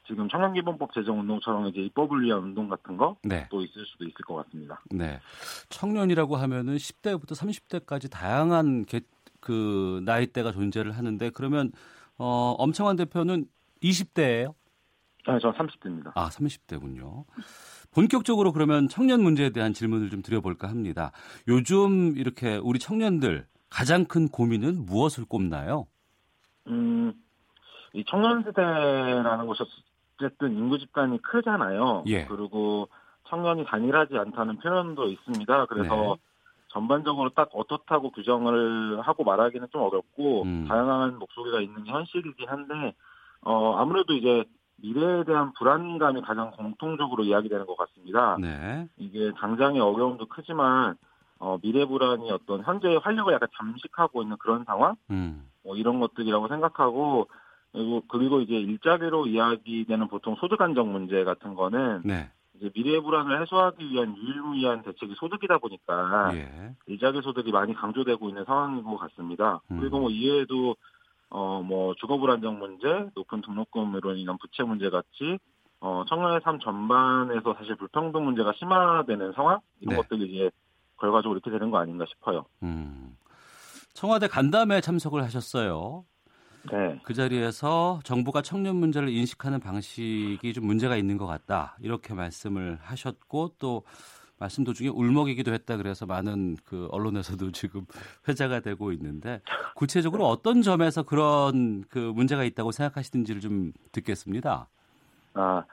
지금 0.06 0.28
청년기본법 0.28 0.94
제정 0.94 1.18
운동처럼 1.18 1.66
이제 1.66 1.80
입법을 1.80 2.22
위한 2.22 2.44
운동 2.44 2.68
같은 2.68 2.96
거또 2.96 3.18
네. 3.24 3.48
있을 3.50 3.84
수도 3.86 4.04
있을 4.04 4.24
것 4.24 4.36
같습니다. 4.36 4.80
네. 4.90 5.18
청년이라고 5.68 6.36
하면은 6.36 6.76
10대부터 6.76 7.32
30대까지 7.32 8.08
다양한 8.10 8.84
개, 8.84 9.00
그 9.40 10.00
나이대가 10.04 10.52
존재를 10.52 10.92
하는데 10.92 11.30
그러면 11.30 11.72
어, 12.18 12.54
엄청환 12.58 12.96
대표는 12.96 13.46
20대예요? 13.82 14.54
아, 15.26 15.38
저 15.38 15.52
30대입니다. 15.52 16.12
아, 16.14 16.28
30대군요. 16.28 17.24
본격적으로 17.92 18.52
그러면 18.52 18.88
청년 18.88 19.22
문제에 19.22 19.50
대한 19.50 19.72
질문을 19.72 20.10
좀 20.10 20.22
드려볼까 20.22 20.68
합니다. 20.68 21.12
요즘 21.48 22.16
이렇게 22.16 22.56
우리 22.56 22.78
청년들 22.78 23.46
가장 23.70 24.04
큰 24.04 24.28
고민은 24.28 24.84
무엇을 24.84 25.24
꼽나요? 25.24 25.86
음, 26.66 27.12
이 27.92 28.04
청년 28.08 28.42
세대라는 28.42 29.46
것이 29.46 29.62
어쨌든 30.16 30.52
인구 30.56 30.78
집단이 30.78 31.20
크잖아요. 31.22 32.04
예. 32.06 32.24
그리고 32.26 32.88
청년이 33.28 33.64
단일하지 33.64 34.16
않다는 34.16 34.58
표현도 34.58 35.08
있습니다. 35.08 35.66
그래서 35.66 35.94
네. 35.94 36.14
전반적으로 36.74 37.30
딱 37.30 37.50
어떻다고 37.54 38.10
규정을 38.10 39.00
하고 39.00 39.22
말하기는 39.22 39.68
좀 39.70 39.82
어렵고 39.82 40.42
음. 40.42 40.66
다양한 40.68 41.18
목소리가 41.20 41.60
있는 41.60 41.84
게 41.84 41.92
현실이긴 41.92 42.48
한데 42.48 42.94
어 43.42 43.76
아무래도 43.76 44.12
이제 44.12 44.44
미래에 44.76 45.22
대한 45.24 45.52
불안감이 45.52 46.20
가장 46.22 46.50
공통적으로 46.50 47.22
이야기되는 47.22 47.64
것 47.66 47.76
같습니다. 47.76 48.36
네. 48.40 48.88
이게 48.96 49.30
당장의 49.38 49.80
어려움도 49.80 50.26
크지만 50.26 50.96
어 51.38 51.58
미래 51.62 51.86
불안이 51.86 52.30
어떤 52.32 52.62
현재의 52.64 52.98
활력을 52.98 53.32
약간 53.32 53.48
잠식하고 53.56 54.22
있는 54.22 54.36
그런 54.38 54.64
상황 54.64 54.96
음. 55.10 55.48
뭐 55.62 55.76
이런 55.76 56.00
것들이라고 56.00 56.48
생각하고 56.48 57.28
그리고 57.72 58.02
그리고 58.08 58.40
이제 58.40 58.54
일자리로 58.54 59.28
이야기되는 59.28 60.08
보통 60.08 60.34
소득 60.40 60.60
안정 60.60 60.92
문제 60.92 61.22
같은 61.22 61.54
거는 61.54 62.02
네. 62.04 62.30
이제 62.56 62.70
미래 62.74 63.00
불안을 63.00 63.42
해소하기 63.42 63.90
위한 63.90 64.16
유일무이한 64.16 64.82
대책이 64.82 65.14
소득이다 65.16 65.58
보니까 65.58 66.30
예. 66.34 66.74
일자리 66.86 67.20
소득이 67.22 67.50
많이 67.52 67.74
강조되고 67.74 68.28
있는 68.28 68.44
상황인 68.44 68.84
것 68.84 68.96
같습니다. 68.96 69.60
음. 69.70 69.80
그리고 69.80 70.00
뭐 70.00 70.10
이외에도 70.10 70.76
어 71.30 71.60
뭐 71.62 71.94
주거 71.96 72.16
불안정 72.18 72.58
문제, 72.60 72.86
높은 73.14 73.40
등록금으로 73.42 74.14
인한 74.14 74.38
부채 74.38 74.62
문제 74.62 74.88
같이 74.88 75.38
어 75.80 76.04
청년의 76.08 76.40
삶 76.44 76.60
전반에서 76.60 77.54
사실 77.58 77.74
불평등 77.74 78.24
문제가 78.24 78.52
심화되는 78.56 79.32
상황 79.32 79.58
이런 79.80 79.96
네. 79.96 80.02
것들이 80.02 80.32
이제 80.32 80.50
결과적으로 81.00 81.38
이렇게 81.38 81.50
되는 81.50 81.72
거 81.72 81.78
아닌가 81.78 82.04
싶어요. 82.08 82.44
음. 82.62 83.16
청와대 83.94 84.28
간담회 84.28 84.80
참석을 84.80 85.22
하셨어요. 85.24 86.04
네. 86.70 86.98
그 87.02 87.14
자리에서 87.14 88.00
정부가 88.04 88.42
청년 88.42 88.76
문제를 88.76 89.08
인식하는 89.08 89.60
방식이 89.60 90.52
좀 90.52 90.66
문제가 90.66 90.96
있는 90.96 91.18
것 91.18 91.26
같다. 91.26 91.76
이렇게 91.80 92.14
말씀을 92.14 92.78
하셨고 92.80 93.54
또 93.58 93.82
말씀 94.38 94.64
도중에 94.64 94.88
울먹이기도 94.88 95.52
했다 95.52 95.76
그래서 95.76 96.06
많은 96.06 96.56
그 96.64 96.88
언론에서도 96.90 97.50
지금 97.52 97.82
회자가 98.28 98.60
되고 98.60 98.92
있는데 98.92 99.40
구체적으로 99.74 100.26
어떤 100.26 100.62
점에서 100.62 101.02
그런 101.02 101.84
그 101.88 101.98
문제가 101.98 102.44
있다고 102.44 102.72
생각하시는지를 102.72 103.40
좀 103.40 103.72
듣겠습니다. 103.92 104.68
아, 105.34 105.64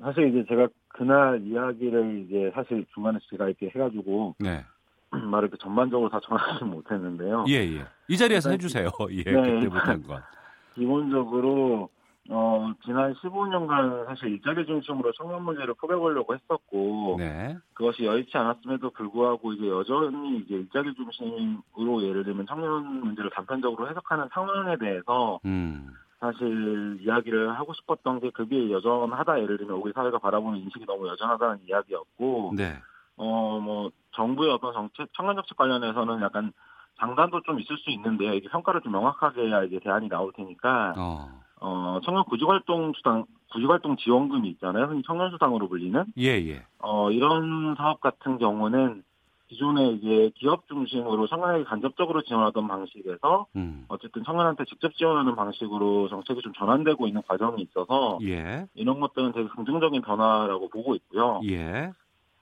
사실 0.00 0.28
이제 0.28 0.44
제가 0.48 0.68
그날 0.88 1.40
이야기를 1.46 2.26
이제 2.26 2.50
사실 2.54 2.84
중간에 2.94 3.18
제가 3.30 3.46
이렇게 3.46 3.66
해가지고 3.74 4.34
네. 4.38 4.64
말을 5.10 5.48
이렇게 5.48 5.62
전반적으로 5.62 6.08
다 6.08 6.20
전하지 6.22 6.64
못했는데요. 6.64 7.44
예, 7.48 7.54
예. 7.54 7.84
이 8.08 8.16
자리에서 8.16 8.50
일단 8.50 8.52
해주세요. 8.52 8.90
예, 9.10 9.22
네, 9.22 9.32
그때 9.32 9.68
못한 9.68 10.02
것. 10.02 10.22
기본적으로 10.74 11.90
어, 12.28 12.72
지난 12.84 13.12
15년간 13.14 14.06
사실 14.06 14.28
일자리 14.28 14.64
중심으로 14.64 15.12
청년 15.12 15.42
문제를 15.42 15.74
풀어보려고 15.74 16.34
했었고, 16.34 17.16
네. 17.18 17.56
그것이 17.74 18.04
여의치 18.04 18.36
않았음에도 18.36 18.90
불구하고 18.90 19.52
이제 19.54 19.66
여전히 19.68 20.38
이제 20.38 20.54
일자리 20.54 20.94
중심으로 20.94 22.02
예를 22.04 22.22
들면 22.22 22.46
청년 22.46 23.00
문제를 23.00 23.30
단편적으로 23.30 23.88
해석하는 23.88 24.28
상황에 24.32 24.76
대해서 24.76 25.40
음. 25.44 25.90
사실 26.20 26.98
이야기를 27.00 27.58
하고 27.58 27.72
싶었던 27.72 28.20
게 28.20 28.30
그게 28.30 28.70
여전하다 28.70 29.40
예를 29.40 29.56
들면 29.56 29.76
우리 29.76 29.92
사회가 29.92 30.18
바라보는 30.18 30.60
인식이 30.60 30.84
너무 30.84 31.08
여전하다는 31.08 31.60
이야기였고 31.66 32.52
네. 32.56 32.78
어 33.16 33.60
뭐 33.60 33.90
정부의 34.12 34.50
어떤 34.52 34.72
정책 34.72 35.08
청년 35.16 35.36
정책 35.36 35.56
관련해서는 35.56 36.20
약간 36.22 36.52
장단도 36.98 37.42
좀 37.42 37.60
있을 37.60 37.76
수 37.78 37.90
있는데요 37.90 38.34
이게 38.34 38.48
평가를 38.48 38.80
좀 38.82 38.92
명확하게 38.92 39.46
해야 39.46 39.62
이제 39.64 39.78
대안이 39.82 40.08
나올 40.08 40.32
테니까 40.32 40.94
어. 40.98 41.40
어 41.60 42.00
청년 42.04 42.24
구직활동 42.24 42.92
수당 42.96 43.26
구직활동 43.52 43.96
지원금이 43.96 44.48
있잖아요 44.50 44.86
흔히 44.86 45.02
청년 45.06 45.30
수당으로 45.30 45.68
불리는 45.68 46.04
예, 46.18 46.28
예. 46.28 46.66
어 46.78 47.10
이런 47.10 47.74
사업 47.76 48.00
같은 48.00 48.38
경우는 48.38 49.02
기존에 49.48 49.90
이제 49.92 50.30
기업 50.36 50.68
중심으로 50.68 51.26
청년에게 51.26 51.64
간접적으로 51.64 52.22
지원하던 52.22 52.68
방식에서 52.68 53.46
음. 53.56 53.84
어쨌든 53.88 54.22
청년한테 54.22 54.64
직접 54.66 54.94
지원하는 54.94 55.34
방식으로 55.34 56.08
정책이 56.08 56.40
좀 56.40 56.52
전환되고 56.52 57.08
있는 57.08 57.22
과정이 57.26 57.62
있어서 57.62 58.20
예. 58.22 58.66
이런 58.74 59.00
것들은 59.00 59.32
되게 59.32 59.48
긍정적인 59.48 60.02
변화라고 60.02 60.68
보고 60.68 60.94
있고요. 60.94 61.40
예. 61.48 61.90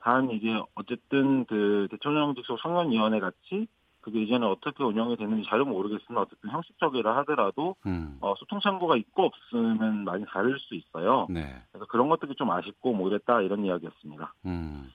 단 0.08 0.30
이제 0.30 0.58
어쨌든 0.74 1.44
그 1.44 1.86
대통령 1.90 2.34
직속 2.34 2.58
청년위원회 2.62 3.20
같이 3.20 3.68
그게 4.00 4.22
이제는 4.22 4.48
어떻게 4.48 4.82
운영이 4.82 5.18
되는지 5.18 5.46
잘은 5.50 5.68
모르겠으나 5.68 6.22
어쨌든 6.22 6.48
형식적이라 6.48 7.14
하더라도 7.18 7.76
음. 7.84 8.16
어, 8.22 8.34
소통 8.38 8.58
창구가 8.60 8.96
있고 8.96 9.26
없으면 9.26 10.04
많이 10.04 10.24
다를 10.24 10.58
수 10.58 10.74
있어요. 10.74 11.26
네. 11.28 11.62
그래서 11.70 11.84
그런 11.90 12.08
것들이 12.08 12.34
좀 12.36 12.50
아쉽고 12.50 12.94
뭐 12.94 13.10
이랬다 13.10 13.42
이런 13.42 13.66
이야기였습니다. 13.66 14.32
음. 14.46 14.90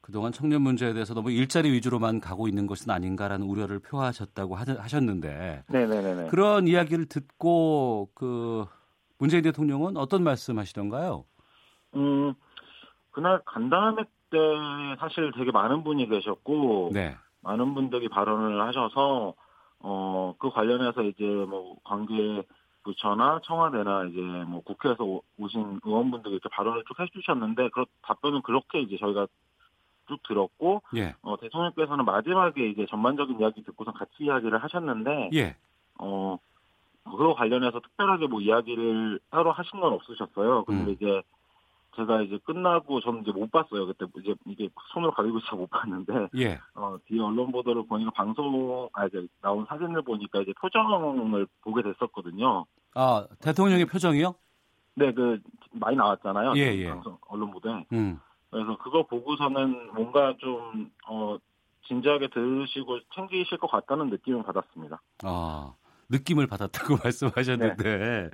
그동안 0.00 0.32
청년 0.32 0.62
문제에 0.62 0.92
대해서 0.94 1.14
너무 1.14 1.30
일자리 1.30 1.70
위주로만 1.70 2.18
가고 2.20 2.48
있는 2.48 2.66
것은 2.66 2.90
아닌가라는 2.90 3.46
우려를 3.46 3.78
표하셨다고 3.78 4.56
하- 4.56 4.64
하셨는데 4.66 5.62
네네네네. 5.68 6.26
그런 6.30 6.66
이야기를 6.66 7.06
듣고 7.06 8.10
그 8.14 8.64
문재인 9.18 9.44
대통령은 9.44 9.96
어떤 9.96 10.24
말씀하시던가요? 10.24 11.24
음 11.94 12.34
그날 13.12 13.40
간담회 13.44 14.02
때 14.34 14.96
사실 14.98 15.32
되게 15.32 15.50
많은 15.52 15.84
분이 15.84 16.08
계셨고 16.08 16.90
네. 16.92 17.16
많은 17.42 17.74
분들이 17.74 18.08
발언을 18.08 18.60
하셔서 18.60 19.34
어 19.80 20.34
그 20.38 20.50
관련해서 20.50 21.02
이제 21.02 21.24
뭐 21.24 21.76
관계 21.84 22.42
부처나 22.82 23.40
청와대나 23.44 24.04
이제 24.04 24.20
뭐 24.20 24.60
국회에서 24.62 25.04
오- 25.04 25.22
오신 25.38 25.80
의원분들이 25.84 26.34
이렇게 26.34 26.48
발언을 26.50 26.84
쭉 26.86 26.98
해주셨는데 27.00 27.68
그 27.70 27.84
답변은 28.02 28.42
그렇게 28.42 28.80
이제 28.80 28.96
저희가 28.98 29.26
쭉 30.08 30.22
들었고 30.26 30.82
예. 30.96 31.14
어 31.22 31.36
대통령께서는 31.38 32.04
마지막에 32.04 32.68
이제 32.68 32.84
전반적인 32.90 33.40
이야기 33.40 33.62
듣고서 33.64 33.92
같이 33.92 34.12
이야기를 34.20 34.62
하셨는데 34.62 35.30
예. 35.34 35.56
어 35.98 36.38
그거 37.04 37.34
관련해서 37.34 37.80
특별하게 37.80 38.26
뭐 38.26 38.40
이야기를 38.40 39.20
따로 39.30 39.52
하신 39.52 39.80
건 39.80 39.92
없으셨어요. 39.94 40.64
근데 40.64 40.90
음. 40.90 40.96
이제 40.98 41.22
제가 41.96 42.22
이제 42.22 42.38
끝나고 42.44 43.00
저는 43.00 43.22
이제 43.22 43.32
못 43.32 43.50
봤어요. 43.50 43.86
그때 43.86 44.06
이제 44.20 44.34
이게 44.46 44.68
손으로 44.92 45.12
가리고 45.12 45.38
있어 45.38 45.56
못 45.56 45.68
봤는데 45.70 46.28
예. 46.36 46.58
어, 46.74 46.96
뒤에 47.06 47.20
언론 47.20 47.52
보도를 47.52 47.86
보니까 47.86 48.10
방송, 48.10 48.88
아, 48.92 49.06
이제 49.06 49.26
나온 49.40 49.64
사진을 49.66 50.02
보니까 50.02 50.40
이제 50.42 50.52
표정을 50.60 51.46
보게 51.62 51.82
됐었거든요. 51.82 52.66
아, 52.94 53.26
대통령의 53.40 53.86
표정이요? 53.86 54.34
네, 54.96 55.12
그, 55.12 55.40
많이 55.72 55.96
나왔잖아요. 55.96 56.54
예, 56.56 56.74
예. 56.76 56.88
방송, 56.88 57.18
언론 57.28 57.50
보도에. 57.50 57.84
음. 57.92 58.20
그래서 58.50 58.76
그거 58.78 59.04
보고서는 59.06 59.94
뭔가 59.94 60.34
좀, 60.38 60.90
어, 61.08 61.36
진지하게 61.86 62.28
들으시고 62.28 63.00
챙기실 63.14 63.58
것 63.58 63.70
같다는 63.70 64.10
느낌을 64.10 64.42
받았습니다. 64.42 65.02
아, 65.24 65.74
느낌을 66.08 66.46
받았다고 66.46 66.96
말씀하셨는데 67.04 68.30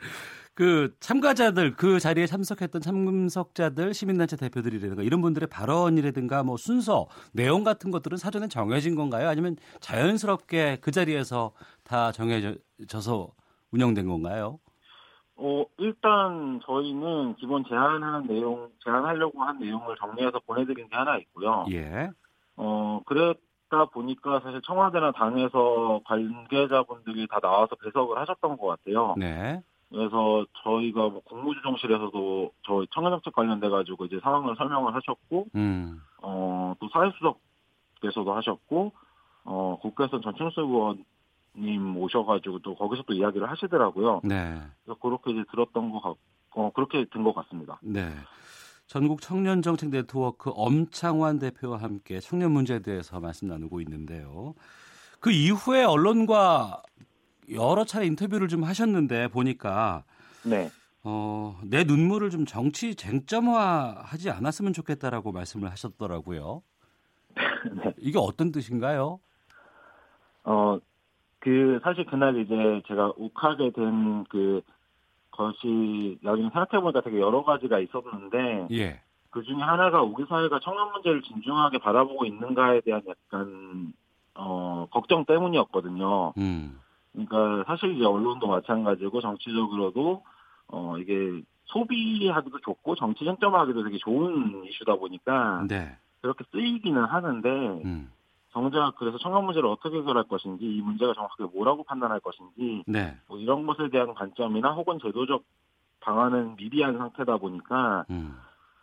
그 0.55 0.95
참가자들 1.01 1.77
그 1.77 2.01
자리에 2.01 2.27
참석했던 2.27 2.81
참석자들 2.83 3.95
시민단체 3.95 4.37
대표들이라든가 4.37 5.03
이런 5.03 5.23
분들의 5.23 5.49
발언이라든가 5.49 6.43
뭐 6.43 6.57
순서 6.57 7.07
내용 7.33 7.65
같은 7.65 7.91
것들은 7.91 8.19
사전에 8.19 8.49
정해진 8.49 8.95
건가요? 8.95 9.29
아니면 9.29 9.57
자연스럽게 9.81 10.79
그 10.81 10.91
자리에서 10.91 11.53
다 11.85 12.13
정해져서 12.13 13.29
운영된 13.71 14.07
건가요? 14.07 14.59
어, 15.37 15.65
일단 15.79 16.61
저희는 16.67 17.37
기본 17.37 17.65
제안하는 17.67 18.27
내용, 18.27 18.69
제안하려고 18.85 19.43
한 19.43 19.59
내용을 19.59 19.97
정리해서 19.97 20.39
보내드린 20.41 20.89
게 20.89 20.97
하나 20.97 21.17
있고요. 21.17 21.65
예. 21.71 22.11
어, 22.57 23.01
그랬다 23.07 23.87
보니까 23.91 24.41
사실 24.41 24.61
청와대나 24.63 25.13
당에서 25.13 26.03
관계자분들이 26.05 27.27
다 27.29 27.41
나와서 27.41 27.75
배석을 27.77 28.19
하셨던 28.19 28.59
것 28.59 28.67
같아요. 28.67 29.15
네. 29.17 29.63
그래서 29.91 30.47
저희가 30.63 31.09
뭐 31.09 31.21
국무조정실에서도 31.25 32.53
저희 32.65 32.87
청년정책 32.95 33.35
관련돼 33.35 33.69
가지고 33.69 34.05
이제 34.07 34.21
상황을 34.23 34.55
설명을 34.57 34.95
하셨고, 34.95 35.47
음. 35.57 36.01
어, 36.23 36.75
또 36.79 36.89
사회수석께서도 36.93 38.33
하셨고, 38.33 38.93
어, 39.45 39.79
국회에서 39.83 40.21
전충수 40.21 40.61
의원님 40.61 41.97
오셔가지고 41.97 42.61
또 42.61 42.77
거기서 42.77 43.03
또 43.03 43.15
이야기를 43.15 43.51
하시더라고요. 43.51 44.21
네. 44.23 44.61
그래서 44.85 45.01
그렇게 45.01 45.33
이제 45.33 45.45
들었던 45.51 45.91
것 45.91 46.01
같, 46.01 46.15
어, 46.51 46.71
그렇게 46.73 47.05
된것 47.13 47.35
같습니다. 47.35 47.81
네. 47.83 48.09
전국 48.87 49.21
청년 49.21 49.63
정책 49.63 49.91
네트워크 49.91 50.51
엄창환 50.55 51.39
대표와 51.39 51.79
함께 51.79 52.21
청년 52.21 52.53
문제에 52.53 52.81
대해서 52.81 53.19
말씀 53.21 53.49
나누고 53.49 53.81
있는데요. 53.83 54.55
그 55.21 55.31
이후에 55.31 55.85
언론과 55.85 56.83
여러 57.53 57.85
차례 57.85 58.07
인터뷰를 58.07 58.49
좀 58.49 58.65
하셨는데 58.65 59.29
보니까 59.29 60.05
네. 60.45 60.71
어, 61.03 61.59
내 61.65 61.85
눈물을 61.85 62.31
좀 62.31 62.45
정치 62.45 62.95
쟁점화하지 62.95 64.31
않았으면 64.31 64.73
좋겠다라고 64.73 65.33
말씀을 65.33 65.71
하셨더라고요. 65.71 66.63
네. 67.73 67.95
이게 67.99 68.19
어떤 68.19 68.53
뜻인가요? 68.53 69.21
어, 70.45 70.79
그, 71.39 71.81
사실 71.83 72.05
그날 72.05 72.37
이제 72.39 72.83
제가 72.87 73.13
욱하게 73.17 73.71
된 73.71 74.25
그, 74.25 74.61
것이, 75.31 76.19
나중에 76.23 76.51
생각해보니까 76.51 77.01
되게 77.03 77.19
여러 77.19 77.43
가지가 77.45 77.79
있었는데, 77.79 78.69
예. 78.73 79.01
그 79.31 79.43
중에 79.43 79.57
하나가 79.57 80.03
우리 80.03 80.27
사회가 80.27 80.61
청년 80.61 80.93
문제를 80.93 81.23
진중하게 81.23 81.79
바라보고 81.79 82.27
있는가에 82.27 82.81
대한 82.81 83.03
약간, 83.07 83.93
어, 84.35 84.87
걱정 84.91 85.25
때문이었거든요. 85.25 86.35
음. 86.37 86.79
그러니까 87.13 87.65
사실 87.67 87.97
이제 87.97 88.05
언론도 88.05 88.47
마찬가지고 88.47 89.21
정치적으로도, 89.21 90.23
어, 90.69 90.99
이게 90.99 91.43
소비하기도 91.65 92.61
좋고 92.61 92.95
정치 92.97 93.25
쟁점하기도 93.25 93.85
되게 93.85 93.99
좋은 93.99 94.65
이슈다 94.65 94.97
보니까 94.97 95.67
네. 95.69 95.97
그렇게 96.21 96.45
쓰이기는 96.53 97.03
하는데, 97.03 97.49
음. 97.85 98.11
정작 98.53 98.97
그래서 98.97 99.17
청년 99.19 99.45
문제를 99.45 99.69
어떻게 99.69 99.99
해결할 99.99 100.25
것인지 100.25 100.65
이 100.65 100.81
문제가 100.81 101.15
정확하게 101.15 101.45
뭐라고 101.55 101.85
판단할 101.85 102.21
것인지 102.21 102.83
네. 102.87 103.17
뭐 103.29 103.39
이런 103.39 103.67
것에 103.67 103.89
대한 103.91 104.13
관점이나 104.15 104.73
혹은 104.73 104.99
제도적 105.01 105.45
방안은 106.01 106.57
미비한 106.57 106.99
상태다 106.99 107.37
보니까 107.37 108.05
음. 108.11 108.37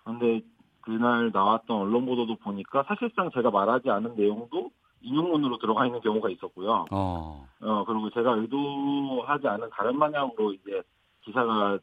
근데 0.06 0.42
그날 0.82 1.32
나왔던 1.34 1.76
언론 1.76 2.06
보도도 2.06 2.38
보니까 2.38 2.84
사실상 2.84 3.30
제가 3.32 3.52
말하지 3.52 3.90
않은 3.90 4.16
내용도 4.16 4.72
인용문으로 5.02 5.58
들어가 5.60 5.86
있는 5.86 6.02
경우가 6.02 6.30
있었고요. 6.30 6.86
어. 6.92 7.48
어 7.62 7.84
그리고 7.86 8.10
제가 8.12 8.32
의도하지 8.34 9.48
않은 9.48 9.70
다른 9.72 10.00
방향으로 10.00 10.54
이제 10.54 10.82
기사가 11.24 11.80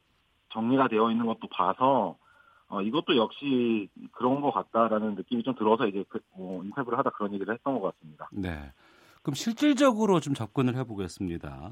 정리가 0.53 0.87
되어 0.87 1.11
있는 1.11 1.25
것도 1.25 1.47
봐서 1.51 2.15
어, 2.67 2.81
이것도 2.81 3.15
역시 3.15 3.89
그런 4.11 4.41
것 4.41 4.51
같다라는 4.51 5.15
느낌이 5.15 5.43
좀 5.43 5.53
들어서 5.55 5.85
이제 5.87 6.03
그, 6.09 6.19
뭐, 6.35 6.63
인터뷰를 6.63 6.97
하다 6.97 7.11
그런 7.11 7.33
얘기를 7.33 7.53
했던 7.53 7.79
것 7.79 7.93
같습니다. 7.93 8.27
네. 8.31 8.71
그럼 9.21 9.35
실질적으로 9.35 10.19
좀 10.19 10.33
접근을 10.33 10.75
해보겠습니다. 10.75 11.71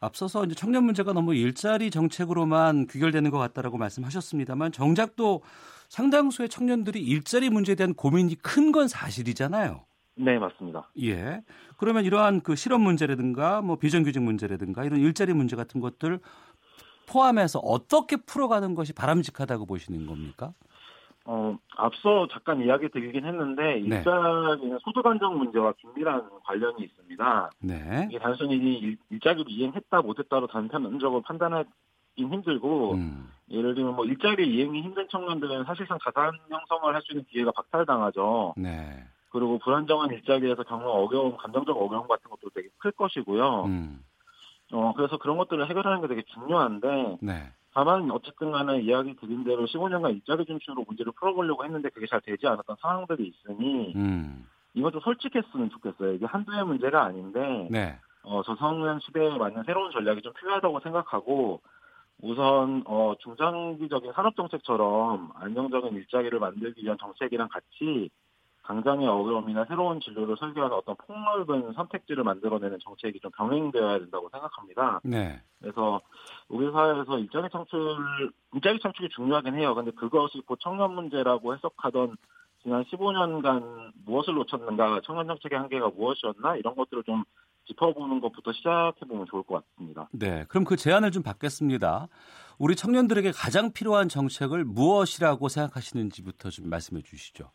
앞서서 0.00 0.44
이제 0.44 0.54
청년 0.54 0.84
문제가 0.84 1.12
너무 1.12 1.34
일자리 1.34 1.90
정책으로만 1.90 2.86
귀결되는 2.88 3.30
것 3.30 3.38
같다라고 3.38 3.78
말씀하셨습니다만 3.78 4.72
정작 4.72 5.16
또 5.16 5.42
상당수의 5.88 6.48
청년들이 6.48 7.00
일자리 7.02 7.50
문제에 7.50 7.74
대한 7.74 7.94
고민이 7.94 8.36
큰 8.36 8.72
건 8.72 8.88
사실이잖아요. 8.88 9.84
네, 10.14 10.38
맞습니다. 10.38 10.88
예. 11.02 11.42
그러면 11.78 12.04
이러한 12.04 12.42
그 12.42 12.54
실업 12.54 12.80
문제라든가 12.80 13.62
뭐 13.62 13.76
비정규직 13.76 14.22
문제라든가 14.22 14.84
이런 14.84 15.00
일자리 15.00 15.32
문제 15.32 15.56
같은 15.56 15.80
것들 15.80 16.20
포함해서 17.06 17.58
어떻게 17.60 18.16
풀어가는 18.16 18.74
것이 18.74 18.92
바람직하다고 18.92 19.66
보시는 19.66 20.06
겁니까? 20.06 20.52
어, 21.24 21.56
앞서 21.76 22.26
잠깐 22.28 22.60
이야기 22.62 22.88
드리긴 22.88 23.24
했는데, 23.24 23.62
네. 23.62 23.78
일자리는 23.78 24.78
소득 24.82 25.06
안정 25.06 25.38
문제와 25.38 25.72
긴밀한 25.78 26.28
관련이 26.44 26.82
있습니다. 26.82 27.50
네. 27.60 28.06
이게 28.10 28.18
단순히 28.18 28.56
일, 28.56 28.98
일자리로 29.10 29.44
이행했다, 29.48 30.02
못했다로 30.02 30.48
단편적으로 30.48 31.22
판단할 31.22 31.64
있긴 32.16 32.32
힘들고 32.32 32.94
음. 32.94 33.30
예를 33.50 33.74
들면 33.74 33.94
뭐 33.96 34.04
일자리 34.04 34.52
이행이 34.54 34.82
힘든 34.82 35.06
청년들은 35.08 35.64
사실상 35.64 35.98
자산 36.04 36.32
형성을 36.48 36.94
할 36.94 37.02
수 37.02 37.12
있는 37.12 37.24
기회가 37.30 37.50
박탈당하죠. 37.52 38.54
네. 38.56 39.04
그리고 39.32 39.58
불안정한 39.58 40.10
일자리에서 40.10 40.62
겪는 40.62 40.86
어려움, 40.86 41.36
감정적 41.38 41.74
어려움 41.76 42.06
같은 42.06 42.30
것도 42.30 42.50
되게 42.54 42.68
클 42.78 42.92
것이고요. 42.92 43.64
음. 43.64 44.04
어, 44.72 44.92
그래서 44.94 45.16
그런 45.16 45.38
것들을 45.38 45.68
해결하는 45.68 46.02
게 46.02 46.08
되게 46.08 46.22
중요한데, 46.34 47.18
네. 47.22 47.52
다만 47.72 48.10
어쨌든 48.10 48.52
간에 48.52 48.80
이야기 48.80 49.16
드린 49.16 49.42
대로 49.44 49.64
15년간 49.66 50.14
일자리 50.14 50.44
중심으로 50.44 50.84
문제를 50.86 51.12
풀어보려고 51.18 51.64
했는데 51.64 51.88
그게 51.88 52.06
잘 52.06 52.20
되지 52.20 52.46
않았던 52.46 52.76
상황들이 52.80 53.26
있으니, 53.26 53.94
음. 53.96 54.46
이것도 54.74 55.00
솔직했으면 55.00 55.70
좋겠어요. 55.70 56.12
이게 56.12 56.26
한두의 56.26 56.64
문제가 56.64 57.04
아닌데, 57.04 57.68
네. 57.70 57.98
어, 58.24 58.42
저성년 58.42 59.00
시대에 59.00 59.36
맞는 59.38 59.64
새로운 59.64 59.90
전략이 59.92 60.20
좀 60.20 60.34
필요하다고 60.34 60.80
생각하고, 60.80 61.62
우선, 62.20 62.82
어, 62.86 63.14
중장기적인 63.20 64.12
산업 64.12 64.36
정책처럼 64.36 65.32
안정적인 65.34 65.94
일자리를 65.94 66.38
만들기 66.38 66.84
위한 66.84 66.98
정책이랑 66.98 67.48
같이 67.48 68.10
당장의 68.64 69.08
어려움이나 69.08 69.64
새로운 69.64 70.00
진로를 70.00 70.36
설계하는 70.38 70.76
어떤 70.76 70.94
폭넓은 70.96 71.72
선택지를 71.72 72.22
만들어내는 72.24 72.78
정책이 72.82 73.20
좀 73.20 73.30
병행되어야 73.32 73.98
된다고 73.98 74.28
생각합니다. 74.30 75.00
네. 75.02 75.40
그래서 75.60 76.00
우리 76.48 76.70
사회에서 76.70 77.18
일자리 77.18 77.48
창출, 77.50 77.98
일자리 78.54 78.78
창출이 78.80 79.08
중요하긴 79.10 79.54
해요. 79.54 79.74
근데 79.74 79.90
그것이 79.90 80.42
곧 80.46 80.58
청년 80.62 80.94
문제라고 80.94 81.54
해석하던 81.54 82.16
지난 82.62 82.84
15년간 82.84 83.92
무엇을 84.04 84.34
놓쳤는가, 84.34 85.00
청년 85.04 85.26
정책의 85.26 85.58
한계가 85.58 85.90
무엇이었나 85.90 86.56
이런 86.56 86.76
것들을 86.76 87.02
좀 87.02 87.24
짚어보는 87.66 88.20
것부터 88.20 88.52
시작해보면 88.52 89.26
좋을 89.26 89.42
것 89.42 89.64
같습니다. 89.64 90.08
네. 90.12 90.44
그럼 90.48 90.64
그 90.64 90.76
제안을 90.76 91.10
좀 91.10 91.22
받겠습니다. 91.22 92.08
우리 92.58 92.76
청년들에게 92.76 93.32
가장 93.32 93.72
필요한 93.72 94.08
정책을 94.08 94.64
무엇이라고 94.64 95.48
생각하시는지부터 95.48 96.50
좀 96.50 96.68
말씀해 96.68 97.02
주시죠. 97.02 97.50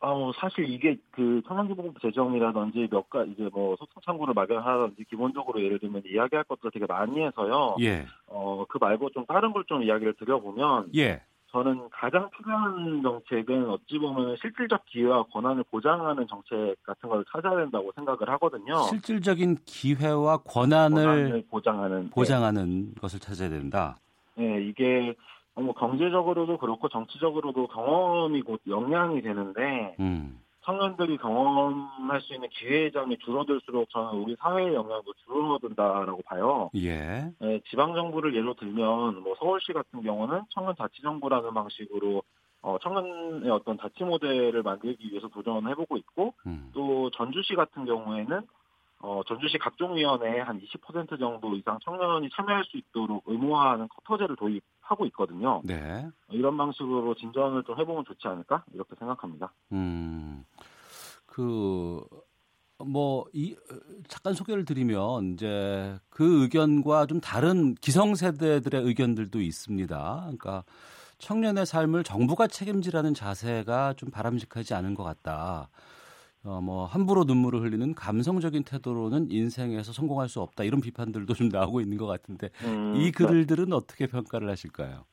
어, 0.00 0.30
사실 0.40 0.68
이게 0.68 0.96
그 1.10 1.42
청년기본법 1.48 2.00
제정이라든지 2.00 2.88
몇 2.90 3.10
가, 3.10 3.24
이제 3.24 3.48
뭐 3.52 3.74
소통 3.76 4.00
창구를 4.04 4.32
마련하든지 4.34 5.04
기본적으로 5.10 5.60
예를 5.62 5.78
들면 5.80 6.02
이야기할 6.06 6.44
것도 6.44 6.70
되게 6.70 6.86
많이 6.86 7.20
해서요. 7.20 7.76
예. 7.80 8.06
어, 8.28 8.64
그 8.68 8.78
말고 8.80 9.10
좀 9.10 9.26
다른 9.26 9.52
걸 9.52 9.64
좀 9.66 9.82
이야기를 9.82 10.14
드려보면 10.14 10.90
예. 10.96 11.20
저는 11.50 11.88
가장 11.90 12.30
필요한 12.30 13.02
정책은 13.02 13.68
어찌 13.70 13.98
보면 13.98 14.36
실질적 14.40 14.84
기회와 14.86 15.24
권한을 15.24 15.64
보장하는 15.70 16.26
정책 16.28 16.76
같은 16.84 17.08
걸 17.08 17.24
찾아야 17.32 17.56
된다고 17.56 17.90
생각을 17.96 18.28
하거든요. 18.30 18.76
실질적인 18.90 19.56
기회와 19.64 20.38
권한을, 20.38 20.94
권한을 21.04 21.44
보장하는. 21.50 22.10
보장하는 22.10 22.94
것을 23.00 23.18
찾아야 23.18 23.48
된다. 23.48 23.96
네, 24.36 24.62
이게 24.62 25.14
뭐 25.60 25.74
경제적으로도 25.74 26.58
그렇고 26.58 26.88
정치적으로도 26.88 27.68
경험이 27.68 28.42
곧 28.42 28.60
역량이 28.66 29.22
되는데 29.22 29.96
음. 30.00 30.40
청년들이 30.68 31.16
경험할 31.16 32.20
수 32.20 32.34
있는 32.34 32.48
기회의 32.50 32.92
장이 32.92 33.16
줄어들수록 33.18 33.88
저는 33.88 34.20
우리 34.20 34.36
사회의 34.36 34.74
영향도 34.74 35.14
줄어든다라고 35.24 36.20
봐요. 36.22 36.70
예. 36.76 37.32
네, 37.38 37.60
지방 37.70 37.94
정부를 37.94 38.34
예로 38.36 38.52
들면 38.54 39.22
뭐 39.22 39.34
서울시 39.38 39.72
같은 39.72 40.02
경우는 40.02 40.42
청년 40.50 40.74
자치 40.76 41.00
정부라는 41.00 41.54
방식으로 41.54 42.22
어, 42.60 42.76
청년의 42.82 43.50
어떤 43.50 43.78
자치 43.78 44.04
모델을 44.04 44.62
만들기 44.62 45.10
위해서 45.10 45.28
도전을 45.28 45.70
해보고 45.70 45.96
있고 45.96 46.34
음. 46.46 46.70
또 46.74 47.08
전주시 47.10 47.54
같은 47.54 47.86
경우에는 47.86 48.42
어, 49.00 49.22
전주시 49.26 49.58
각종위원회에 49.58 50.40
한 50.40 50.60
20% 50.60 51.18
정도 51.18 51.54
이상 51.54 51.78
청년이 51.84 52.28
참여할 52.34 52.64
수 52.64 52.76
있도록 52.76 53.22
의무화하는 53.26 53.88
커터제를 53.88 54.36
도입 54.36 54.62
하고 54.88 55.04
있거든요. 55.06 55.60
네. 55.64 56.08
이런 56.30 56.56
방식으로 56.56 57.14
진전을 57.14 57.64
좀 57.64 57.78
해보면 57.78 58.04
좋지 58.06 58.26
않을까 58.26 58.64
이렇게 58.72 58.96
생각합니다. 58.98 59.52
음. 59.72 60.44
그, 61.26 62.02
뭐, 62.78 63.26
이, 63.32 63.54
잠깐 64.08 64.32
소개를 64.32 64.64
드리면, 64.64 65.34
이제 65.34 65.98
그 66.08 66.42
의견과 66.42 67.06
좀 67.06 67.20
다른 67.20 67.74
기성 67.74 68.14
세대들의 68.14 68.82
의견들도 68.82 69.40
있습니다. 69.40 70.16
그러니까 70.20 70.64
청년의 71.18 71.66
삶을 71.66 72.02
정부가 72.04 72.46
책임지라는 72.46 73.12
자세가 73.12 73.94
좀 73.94 74.10
바람직하지 74.10 74.72
않은 74.74 74.94
것 74.94 75.04
같다. 75.04 75.68
어, 76.48 76.62
뭐, 76.62 76.86
함부로 76.86 77.24
눈물을 77.24 77.60
흘리는 77.60 77.94
감성적인 77.94 78.64
태도로는 78.64 79.30
인생에서 79.30 79.92
성공할 79.92 80.30
수 80.30 80.40
없다. 80.40 80.64
이런 80.64 80.80
비판들도 80.80 81.34
좀 81.34 81.50
나오고 81.50 81.82
있는 81.82 81.98
것 81.98 82.06
같은데, 82.06 82.48
음, 82.64 82.94
이 82.96 83.12
글들은 83.12 83.70
어떻게 83.74 84.06
평가를 84.06 84.48
하실까요? 84.48 85.04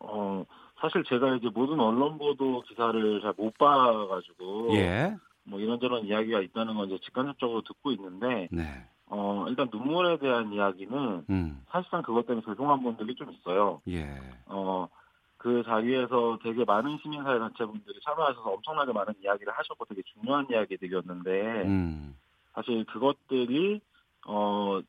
어, 0.00 0.44
사실 0.78 1.04
제가 1.04 1.36
이제 1.36 1.48
모든 1.54 1.80
언론 1.80 2.18
보도 2.18 2.60
기사를 2.62 3.20
잘 3.22 3.32
못 3.38 3.56
봐가지고 3.56 4.74
예. 4.74 5.16
뭐 5.44 5.58
이런저런 5.58 6.04
이야기가 6.04 6.40
있다는 6.40 6.74
건 6.74 6.88
이제 6.88 6.98
직간접적으로 7.04 7.62
듣고 7.62 7.92
있는데 7.92 8.48
네. 8.50 8.84
어 9.06 9.46
일단 9.48 9.68
눈물에 9.72 10.18
대한 10.18 10.52
이야기는 10.52 11.24
음. 11.30 11.62
사실상 11.70 12.02
그것 12.02 12.26
때문에 12.26 12.44
죄송한 12.44 12.82
분들이 12.82 13.14
좀 13.14 13.30
있어요. 13.32 13.80
예. 13.88 14.08
어 14.46 14.88
그 15.42 15.64
자리에서 15.64 16.38
되게 16.40 16.64
많은 16.64 16.98
시민사회 17.02 17.36
단체분들이 17.40 17.98
참여하셔서 18.04 18.48
엄청나게 18.48 18.92
많은 18.92 19.12
이야기를 19.24 19.52
하셨고 19.52 19.84
되게 19.86 20.00
중요한 20.02 20.46
이야기들이었는데 20.48 21.62
음. 21.64 22.16
사실 22.54 22.84
그것들이 22.84 23.80
어 24.28 24.80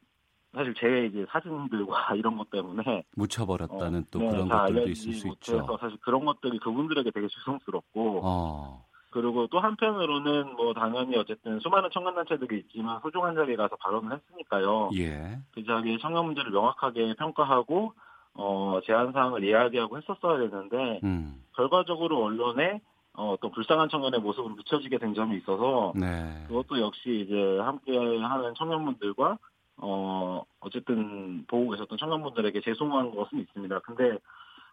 사실 0.54 0.76
제 0.76 1.08
이제 1.08 1.26
사진들과 1.32 2.14
이런 2.14 2.38
것 2.38 2.52
때문에 2.52 3.04
묻혀버렸다는 3.16 4.02
어, 4.02 4.06
또 4.12 4.20
네, 4.20 4.30
그런 4.30 4.48
잘 4.48 4.60
것들도 4.60 4.90
있을 4.90 5.14
수 5.14 5.28
있죠. 5.30 5.78
사실 5.82 5.98
그런 6.02 6.24
것들이 6.24 6.60
그분들에게 6.60 7.10
되게 7.10 7.28
죄송스럽고 7.28 8.22
어. 8.24 8.86
그리고 9.10 9.48
또 9.48 9.60
한편으로는 9.60 10.56
뭐 10.56 10.74
당연히 10.76 11.18
어쨌든 11.18 11.60
수많은 11.62 11.90
청년 11.92 12.14
단체들이 12.14 12.60
있지만 12.60 13.00
소중한 13.02 13.34
자리에 13.34 13.56
가서 13.56 13.76
발언을 13.78 14.20
했으니까요. 14.20 14.92
예. 14.98 15.40
그 15.52 15.64
자리에 15.66 15.98
청년 15.98 16.26
문제를 16.26 16.52
명확하게 16.52 17.16
평가하고 17.16 17.94
어 18.36 18.80
제안 18.86 19.12
사항을 19.12 19.44
이야기하고 19.44 19.98
했었어야 19.98 20.40
되는데 20.40 21.00
음. 21.04 21.44
결과적으로 21.56 22.24
언론에 22.24 22.82
어, 23.16 23.36
또 23.42 23.52
불쌍한 23.52 23.90
청년의 23.90 24.22
모습으로 24.22 24.56
비춰지게 24.56 24.98
된 24.98 25.14
점이 25.14 25.38
있어서 25.38 25.94
네. 25.96 26.46
그것도 26.48 26.80
역시 26.82 27.26
이제 27.26 27.60
함께 27.60 27.96
하는 27.96 28.56
청년분들과 28.56 29.38
어 29.78 30.44
어쨌든 30.60 31.46
보고 31.46 31.72
계셨던 31.72 31.98
청년분들에게 31.98 32.62
죄송한 32.62 33.14
것은 33.14 33.40
있습니다. 33.40 33.80
근데 33.80 34.18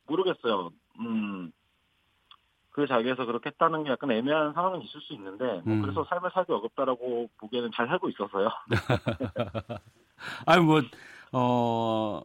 모르겠어요. 0.06 0.70
음. 1.00 1.52
그 2.70 2.86
자리에서 2.86 3.26
그렇게 3.26 3.50
했다는 3.50 3.84
게 3.84 3.90
약간 3.90 4.10
애매한 4.10 4.54
상황은 4.54 4.82
있을 4.82 5.00
수 5.02 5.12
있는데 5.14 5.44
뭐 5.64 5.74
음. 5.74 5.82
그래서 5.82 6.04
삶을 6.04 6.30
살기 6.32 6.52
어렵다라고 6.52 7.28
보기에는 7.38 7.70
잘 7.74 7.88
살고 7.88 8.08
있어서요. 8.08 8.48
아니 10.46 10.64
뭐 10.64 10.80
어. 11.32 12.22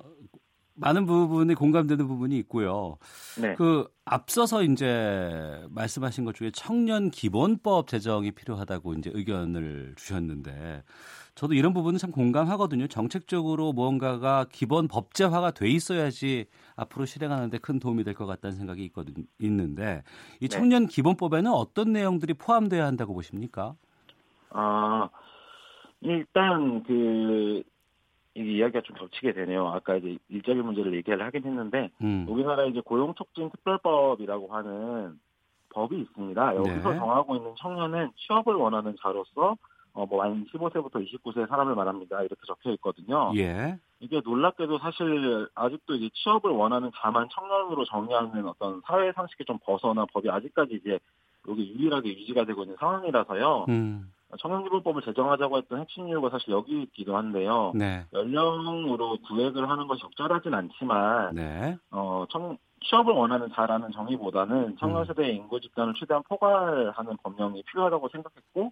많은 0.76 1.06
부분이 1.06 1.56
공감되는 1.56 2.08
부분이 2.08 2.38
있고요. 2.40 2.98
네. 3.42 3.56
그 3.56 3.88
앞서서 4.06 4.64
이제 4.64 5.66
말씀하신 5.70 6.26
것 6.26 6.36
중에 6.36 6.52
청년 6.54 7.10
기본법 7.10 7.88
제정이 7.88 8.32
필요하다고 8.32 8.94
이제 8.96 9.12
의견을 9.14 9.94
주셨는데 9.98 10.84
저도 11.36 11.54
이런 11.54 11.74
부분은 11.74 11.98
참 11.98 12.12
공감하거든요. 12.12 12.88
정책적으로 12.88 13.74
무언가가 13.74 14.46
기본 14.52 14.88
법제화가 14.88 15.52
돼 15.52 15.70
있어야지 15.70 16.46
앞으로 16.76 17.06
실행하는데 17.06 17.58
큰 17.60 17.80
도움이 17.80 18.04
될 18.04 18.14
것 18.16 18.26
같다는 18.26 18.56
생각이 18.58 18.84
있거든 18.86 19.14
있는데 19.40 20.04
이 20.40 20.48
네. 20.50 20.58
청년 20.58 20.88
기본법에는 20.88 21.52
어떤 21.52 21.92
내용들이 21.94 22.34
포함돼야 22.36 22.86
한다고 22.86 23.14
보십니까? 23.14 23.76
아 24.50 25.10
일단 26.02 26.84
그 26.84 27.64
이게 28.36 28.52
이야기가 28.58 28.82
좀 28.82 28.96
겹치게 28.98 29.34
되네요. 29.34 29.68
아까 29.70 29.96
이제 29.96 30.18
일자리 30.30 30.62
문제를 30.62 30.94
얘기를 30.94 31.22
하긴 31.26 31.46
했는데 31.46 31.90
음. 32.02 32.26
우리나라 32.30 32.66
이제 32.66 32.82
고용촉진특별법이라고 32.82 34.48
하는 34.54 35.20
법이 35.70 36.00
있습니다. 36.02 36.56
여기서 36.56 36.92
네. 36.92 36.98
정하고 36.98 37.36
있는 37.38 37.54
청년은 37.58 38.12
취업을 38.16 38.54
원하는 38.54 38.96
자로서 39.02 39.58
어, 39.94 40.06
뭐, 40.06 40.22
만 40.22 40.46
15세부터 40.52 40.96
29세 41.08 41.48
사람을 41.48 41.74
말합니다. 41.74 42.22
이렇게 42.22 42.42
적혀 42.46 42.72
있거든요. 42.74 43.32
예. 43.38 43.78
이게 44.02 44.22
놀랍게도 44.24 44.78
사실 44.80 45.48
아직도 45.56 45.96
이제 45.96 46.10
취업을 46.14 46.52
원하는 46.52 46.92
자만 46.98 47.30
청년으로 47.32 47.86
정의하는 47.86 48.46
어떤 48.46 48.82
사회 48.86 49.14
상식이 49.14 49.46
좀 49.46 49.58
벗어나 49.64 50.06
법이 50.14 50.30
아직까지 50.30 50.82
이제 50.82 51.00
여기 51.48 51.74
유일하게 51.74 52.10
유지가 52.10 52.44
되고 52.44 52.64
있는 52.64 52.76
상황이라서요. 52.78 53.66
음. 53.70 54.12
청년기본법을 54.40 55.02
제정하자고 55.04 55.58
했던 55.58 55.80
핵심 55.80 56.08
이유가 56.08 56.30
사실 56.30 56.52
여기 56.52 56.82
있기도 56.84 57.18
한데요. 57.18 57.72
네. 57.76 58.06
연령으로 58.14 59.18
구획을 59.28 59.70
하는 59.70 59.88
것이 59.88 60.02
적절하진 60.02 60.54
않지만 60.54 61.36
네. 61.36 61.78
어, 61.92 62.26
청, 62.30 62.58
취업을 62.82 63.14
원하는 63.14 63.50
자라는 63.54 63.92
정의보다는 63.92 64.78
청년 64.80 65.02
음. 65.02 65.06
세대의 65.06 65.36
인구 65.36 65.60
집단을 65.60 65.94
최대한 65.96 66.24
포괄하는 66.24 67.18
법령이 67.24 67.64
필요하다고 67.64 68.10
생각했고 68.10 68.72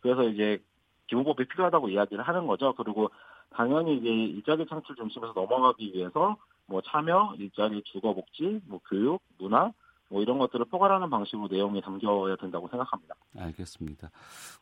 그래서 0.00 0.24
이제 0.24 0.58
기본법이 1.06 1.46
필요하다고 1.46 1.88
이야기를 1.88 2.24
하는 2.24 2.46
거죠. 2.46 2.74
그리고 2.74 3.10
당연히 3.50 3.96
이제 3.96 4.08
일자리 4.08 4.66
창출 4.66 4.96
중심에서 4.96 5.32
넘어가기 5.34 5.92
위해서 5.94 6.36
뭐 6.66 6.80
참여, 6.82 7.34
일자리, 7.38 7.82
주거 7.84 8.14
복지, 8.14 8.60
뭐 8.66 8.80
교육, 8.88 9.20
문화 9.38 9.72
뭐 10.14 10.22
이런 10.22 10.38
것들을 10.38 10.66
포괄하는 10.66 11.10
방식으로 11.10 11.48
내용이 11.50 11.80
담겨야 11.80 12.36
된다고 12.36 12.68
생각합니다. 12.68 13.16
알겠습니다. 13.36 14.10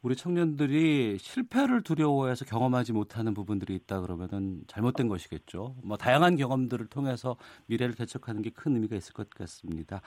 우리 0.00 0.16
청년들이 0.16 1.18
실패를 1.18 1.82
두려워해서 1.82 2.46
경험하지 2.46 2.94
못하는 2.94 3.34
부분들이 3.34 3.74
있다 3.74 4.00
그러면은 4.00 4.62
잘못된 4.66 5.08
것이겠죠. 5.08 5.74
뭐 5.84 5.98
다양한 5.98 6.36
경험들을 6.36 6.86
통해서 6.86 7.36
미래를 7.66 7.94
개척하는 7.94 8.40
게 8.40 8.50
큰 8.54 8.74
의미가 8.76 8.96
있을 8.96 9.12
것 9.12 9.28
같습니다. 9.28 10.00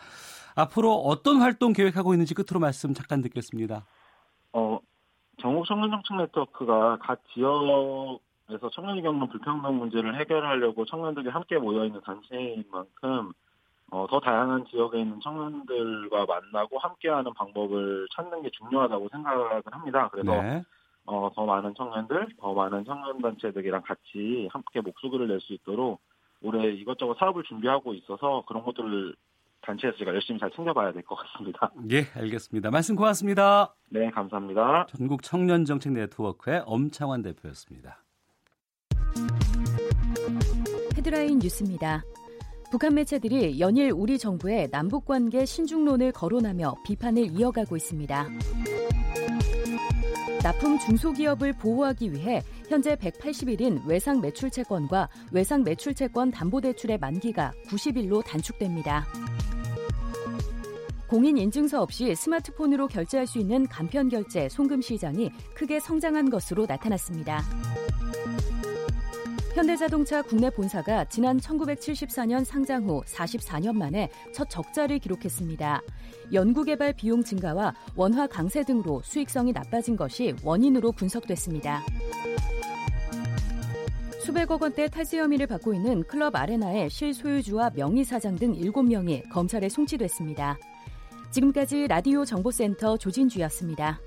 앞으로 0.56 0.94
어떤 0.94 1.38
활동 1.42 1.74
계획하고 1.74 2.14
있는지 2.14 2.34
끝으로 2.34 2.60
말씀 2.60 2.94
잠깐 2.94 3.22
듣겠습니다. 3.22 3.86
어, 4.54 4.80
전국 5.42 5.68
청년정책 5.68 6.18
네트워크가 6.18 6.98
각 7.02 7.22
지역에서 7.34 8.70
청년이 8.74 9.04
겪는 9.04 9.28
불평등 9.28 9.78
문제를 9.78 10.20
해결하려고 10.20 10.86
청년들이 10.86 11.30
함께 11.30 11.58
모여 11.60 11.86
있는 11.86 12.02
단체인 12.02 12.64
만큼 12.72 13.32
어, 13.92 14.08
더 14.10 14.20
다양한 14.20 14.66
지역에 14.66 15.00
있는 15.00 15.20
청년들과 15.22 16.26
만나고 16.26 16.80
함께하는 16.80 17.34
방법을 17.34 18.08
찾는 18.16 18.42
게 18.42 18.50
중요하다고 18.52 19.10
생각을 19.10 19.62
합니다. 19.66 20.10
그래서 20.12 20.42
네. 20.42 20.64
어, 21.06 21.30
더 21.36 21.46
많은 21.46 21.74
청년들, 21.76 22.30
더 22.40 22.54
많은 22.54 22.84
청년단체들이랑 22.86 23.84
같이 23.84 24.50
함께 24.52 24.82
목소리를 24.82 25.28
낼 25.28 25.40
수 25.40 25.54
있도록 25.54 26.02
올해 26.42 26.70
이것저것 26.72 27.16
사업을 27.20 27.44
준비하고 27.44 27.94
있어서 27.94 28.44
그런 28.48 28.64
것들을 28.64 29.16
단체에서 29.62 29.98
제가 29.98 30.14
열심히 30.14 30.40
잘 30.40 30.52
챙겨봐야 30.52 30.92
될 30.92 31.02
것 31.04 31.16
같습니다. 31.16 31.72
예, 31.92 32.06
알겠습니다. 32.20 32.72
말씀 32.72 32.96
고맙습니다. 32.96 33.74
네, 33.90 34.10
감사합니다. 34.12 34.88
전국 34.96 35.24
청년정책 35.24 35.94
네트워크의 35.94 36.64
엄창환 36.66 37.22
대표였습니다. 37.22 38.00
헤드라인 40.98 41.40
뉴스입니다. 41.40 42.02
북한 42.72 42.94
매체들이 42.96 43.60
연일 43.60 43.92
우리 43.92 44.18
정부의 44.18 44.70
남북 44.72 45.06
관계 45.06 45.46
신중론을 45.46 46.12
거론하며 46.12 46.76
비판을 46.84 47.38
이어가고 47.38 47.78
있습니다. 47.78 48.28
납품 50.44 50.78
중소기업을 50.80 51.54
보호하기 51.54 52.12
위해 52.14 52.44
현재 52.68 52.96
180일인 52.96 53.86
외상 53.88 54.22
매출 54.22 54.52
채권과 54.52 55.10
외상 55.32 55.64
매출 55.64 55.94
채권 55.96 56.32
담보대출의 56.32 57.00
만기가 57.00 57.54
90일로 57.68 58.24
단축됩니다. 58.24 59.06
공인 61.08 61.38
인증서 61.38 61.82
없이 61.82 62.14
스마트폰으로 62.16 62.88
결제할 62.88 63.28
수 63.28 63.40
있는 63.40 63.68
간편 63.68 64.10
결제 64.10 64.50
송금 64.50 64.82
시장이 64.82 65.32
크게 65.54 65.80
성장한 65.80 66.30
것으로 66.30 66.66
나타났습니다. 66.68 67.44
현대자동차 69.56 70.22
국내 70.22 70.50
본사가 70.50 71.06
지난 71.06 71.40
1974년 71.40 72.44
상장 72.44 72.84
후 72.84 73.02
44년 73.06 73.72
만에 73.74 74.10
첫 74.34 74.50
적자를 74.50 75.00
기록했습니다. 75.00 75.82
연구개발 76.34 76.92
비용 76.92 77.24
증가와 77.24 77.74
원화 77.96 78.28
강세 78.28 78.64
등으로 78.64 79.02
수익성이 79.06 79.54
나빠진 79.54 79.96
것이 79.96 80.36
원인으로 80.44 80.92
분석됐습니다. 80.92 81.86
수백억 84.20 84.62
원대 84.62 84.90
탈세 84.90 85.20
혐의를 85.20 85.48
받고 85.48 85.74
있는 85.74 86.04
클럽 86.04 86.36
아레나의 86.36 86.90
실소유주와 86.90 87.72
명의사장 87.76 88.36
등 88.36 88.54
7명이 88.54 89.30
검찰에 89.30 89.70
송치됐습니다. 89.70 90.60
지금까지 91.32 91.88
라디오 91.88 92.26
정보센터 92.26 92.98
조진주였습니다. 92.98 94.02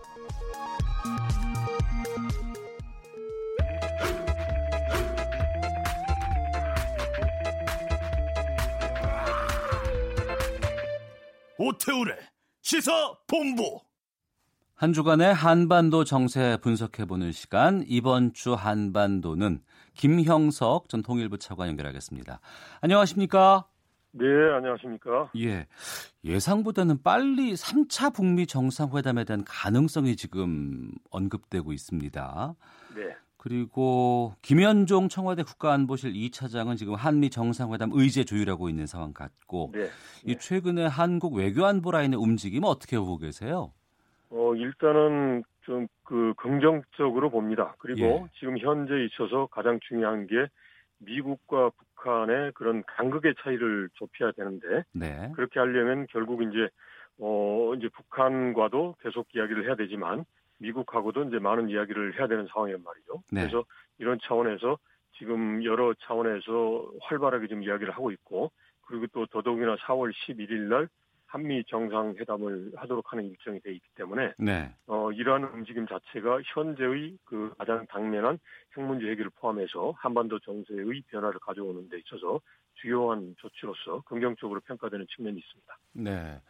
오태우래 11.60 12.16
시사 12.62 12.92
본부. 13.26 13.80
한 14.76 14.92
주간의 14.92 15.34
한반도 15.34 16.04
정세 16.04 16.56
분석해보는 16.62 17.32
시간 17.32 17.84
이번 17.88 18.32
주 18.32 18.54
한반도는 18.54 19.60
김형석 19.94 20.88
전 20.88 21.02
통일부 21.02 21.36
차관 21.36 21.66
연결하겠습니다. 21.70 22.38
안녕하십니까? 22.80 23.66
네, 24.12 24.24
안녕하십니까? 24.54 25.30
예. 25.38 25.66
예상보다는 26.22 27.02
빨리 27.02 27.54
3차 27.54 28.14
북미 28.14 28.46
정상회담에 28.46 29.24
대한 29.24 29.42
가능성이 29.44 30.14
지금 30.14 30.92
언급되고 31.10 31.72
있습니다. 31.72 32.54
네. 32.94 33.02
그리고 33.38 34.34
김현종 34.42 35.08
청와대 35.08 35.42
국가안보실 35.42 36.12
2차장은 36.12 36.76
지금 36.76 36.94
한미 36.94 37.30
정상회담 37.30 37.90
의제 37.94 38.24
조율하고 38.24 38.68
있는 38.68 38.86
상황 38.86 39.14
같고 39.14 39.70
네. 39.72 39.86
이 40.26 40.36
최근에 40.36 40.86
한국 40.86 41.34
외교안보 41.34 41.92
라인의 41.92 42.18
움직임 42.18 42.64
어떻게 42.64 42.98
보고 42.98 43.16
계세요? 43.16 43.72
어, 44.30 44.54
일단은 44.54 45.44
좀 45.62 45.86
그 46.08 46.32
긍정적으로 46.38 47.28
봅니다. 47.28 47.74
그리고 47.78 48.00
예. 48.00 48.24
지금 48.38 48.56
현재 48.56 48.94
있어서 49.04 49.46
가장 49.50 49.78
중요한 49.86 50.26
게 50.26 50.46
미국과 51.00 51.70
북한의 51.70 52.52
그런 52.54 52.82
간극의 52.86 53.34
차이를 53.42 53.90
좁혀야 53.92 54.32
되는데 54.32 54.84
네. 54.92 55.30
그렇게 55.36 55.60
하려면 55.60 56.06
결국 56.08 56.42
이제 56.42 56.70
어 57.18 57.74
이제 57.76 57.90
북한과도 57.90 58.94
계속 59.02 59.26
이야기를 59.34 59.66
해야 59.66 59.76
되지만 59.76 60.24
미국하고도 60.58 61.24
이제 61.24 61.38
많은 61.38 61.68
이야기를 61.70 62.18
해야 62.18 62.26
되는 62.26 62.46
상황이란 62.52 62.82
말이죠. 62.82 63.22
네. 63.32 63.42
그래서 63.42 63.64
이런 63.98 64.18
차원에서 64.22 64.78
지금 65.18 65.64
여러 65.64 65.94
차원에서 65.94 66.92
활발하게 67.02 67.48
지금 67.48 67.62
이야기를 67.62 67.92
하고 67.92 68.10
있고 68.12 68.50
그리고 68.82 69.06
또 69.12 69.26
더더욱이나 69.26 69.76
4월 69.76 70.12
11일 70.12 70.68
날 70.68 70.88
한미 71.26 71.62
정상회담을 71.64 72.72
하도록 72.76 73.12
하는 73.12 73.26
일정이 73.26 73.60
돼 73.60 73.72
있기 73.72 73.86
때문에 73.94 74.32
네. 74.38 74.72
어, 74.86 75.12
이러한 75.12 75.44
움직임 75.44 75.86
자체가 75.86 76.40
현재의 76.54 77.18
그 77.24 77.52
가장 77.58 77.86
당면한 77.86 78.38
핵 78.74 78.82
문제 78.82 79.06
해결을 79.10 79.30
포함해서 79.36 79.92
한반도 79.98 80.38
정세의 80.38 81.02
변화를 81.08 81.38
가져오는 81.40 81.88
데 81.90 81.98
있어서 81.98 82.40
주요한 82.74 83.34
조치로서 83.38 84.00
긍정적으로 84.06 84.60
평가되는 84.60 85.06
측면이 85.14 85.38
있습니다. 85.38 85.78
네. 85.92 86.40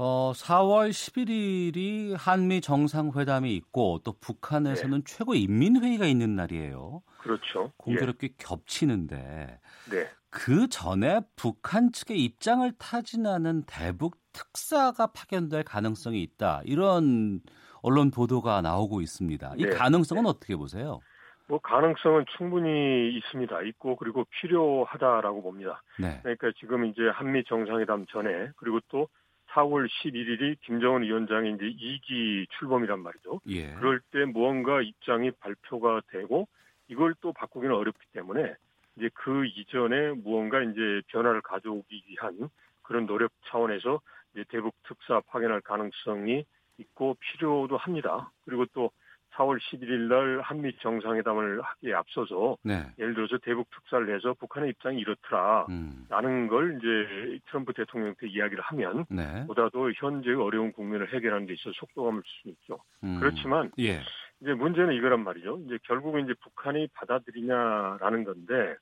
어, 0.00 0.30
4월 0.32 0.90
11일이 0.90 2.14
한미 2.16 2.60
정상회담이 2.60 3.52
있고 3.56 4.00
또 4.04 4.14
북한에서는 4.20 5.02
최고 5.04 5.34
인민회의가 5.34 6.06
있는 6.06 6.36
날이에요. 6.36 7.02
그렇죠. 7.18 7.72
공교롭게 7.78 8.34
겹치는데 8.38 9.58
예. 9.90 9.94
네. 9.94 10.08
그 10.30 10.68
전에 10.68 11.20
북한 11.34 11.90
측의 11.90 12.22
입장을 12.22 12.70
타진하는 12.78 13.64
대북 13.66 14.16
특사가 14.32 15.08
파견될 15.08 15.64
가능성이 15.64 16.22
있다. 16.22 16.62
이런 16.64 17.40
언론 17.82 18.12
보도가 18.12 18.60
나오고 18.60 19.00
있습니다. 19.00 19.54
이 19.56 19.64
네. 19.64 19.70
가능성은 19.70 20.26
어떻게 20.26 20.54
보세요? 20.54 21.00
뭐 21.48 21.58
가능성은 21.58 22.26
충분히 22.36 23.16
있습니다. 23.16 23.62
있고 23.62 23.96
그리고 23.96 24.26
필요하다라고 24.40 25.42
봅니다. 25.42 25.82
네. 25.98 26.20
그러니까 26.22 26.52
지금 26.60 26.84
이제 26.84 27.08
한미 27.12 27.42
정상회담 27.44 28.06
전에 28.06 28.50
그리고 28.56 28.78
또 28.88 29.08
4월 29.50 29.88
11일이 29.88 30.56
김정은 30.62 31.02
위원장의 31.02 31.54
이제 31.54 31.64
2기 31.64 32.46
출범이란 32.58 33.00
말이죠. 33.00 33.40
예. 33.48 33.72
그럴 33.74 34.00
때 34.10 34.24
무언가 34.24 34.80
입장이 34.82 35.30
발표가 35.32 36.00
되고 36.10 36.46
이걸 36.88 37.14
또 37.20 37.32
바꾸기는 37.32 37.74
어렵기 37.74 38.06
때문에 38.12 38.54
이제 38.96 39.10
그 39.14 39.46
이전에 39.46 40.12
무언가 40.12 40.60
이제 40.62 41.02
변화를 41.08 41.40
가져오기 41.42 42.04
위한 42.08 42.50
그런 42.82 43.06
노력 43.06 43.30
차원에서 43.46 44.00
이제 44.32 44.44
대북 44.48 44.74
특사 44.84 45.20
파견할 45.20 45.60
가능성이 45.60 46.44
있고 46.78 47.16
필요도 47.20 47.76
합니다. 47.76 48.30
그리고 48.44 48.66
또 48.72 48.90
4월 49.34 49.58
11일 49.60 50.08
날 50.08 50.40
한미 50.40 50.76
정상회담을 50.78 51.60
하기에 51.62 51.94
앞서서 51.94 52.56
네. 52.62 52.86
예를 52.98 53.14
들어서 53.14 53.38
대북 53.38 53.68
특사를 53.70 54.14
해서 54.14 54.34
북한의 54.34 54.70
입장이 54.70 54.98
이렇더라. 54.98 55.66
음. 55.68 56.06
라는 56.08 56.48
걸 56.48 56.78
이제 56.78 57.38
트럼프 57.46 57.72
대통령한테 57.72 58.28
이야기를 58.28 58.62
하면 58.62 59.04
네. 59.10 59.46
보다도 59.46 59.92
현재의 59.92 60.36
어려운 60.36 60.72
국면을 60.72 61.12
해결하는 61.12 61.46
데 61.46 61.54
있어서 61.54 61.72
속도감을 61.78 62.22
줄 62.22 62.38
수 62.42 62.48
있죠. 62.48 62.78
음. 63.04 63.18
그렇지만 63.20 63.70
예. 63.78 64.00
이제 64.40 64.54
문제는 64.54 64.94
이거란 64.94 65.24
말이죠. 65.24 65.60
이제 65.66 65.78
결국은 65.84 66.24
이제 66.24 66.34
북한이 66.42 66.88
받아들이냐라는 66.94 68.24
건데 68.24 68.76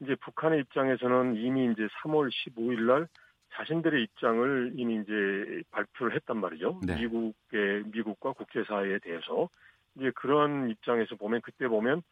이제 0.00 0.14
북한의 0.16 0.60
입장에서는 0.60 1.36
이미 1.36 1.70
이제 1.72 1.86
3월 2.02 2.30
15일 2.30 2.80
날 2.86 3.08
자신들의 3.52 4.02
입장을 4.02 4.72
이미 4.76 5.00
이제 5.02 5.62
발표를 5.70 6.14
했단 6.16 6.38
말이죠. 6.38 6.80
네. 6.86 6.96
미국의 6.96 7.84
미국과 7.92 8.32
국제사회에 8.32 8.98
대해서 9.00 9.48
이제 9.96 10.10
그런 10.14 10.70
입장에서 10.70 11.16
보면 11.16 11.40
그때 11.42 11.66
보면 11.68 12.02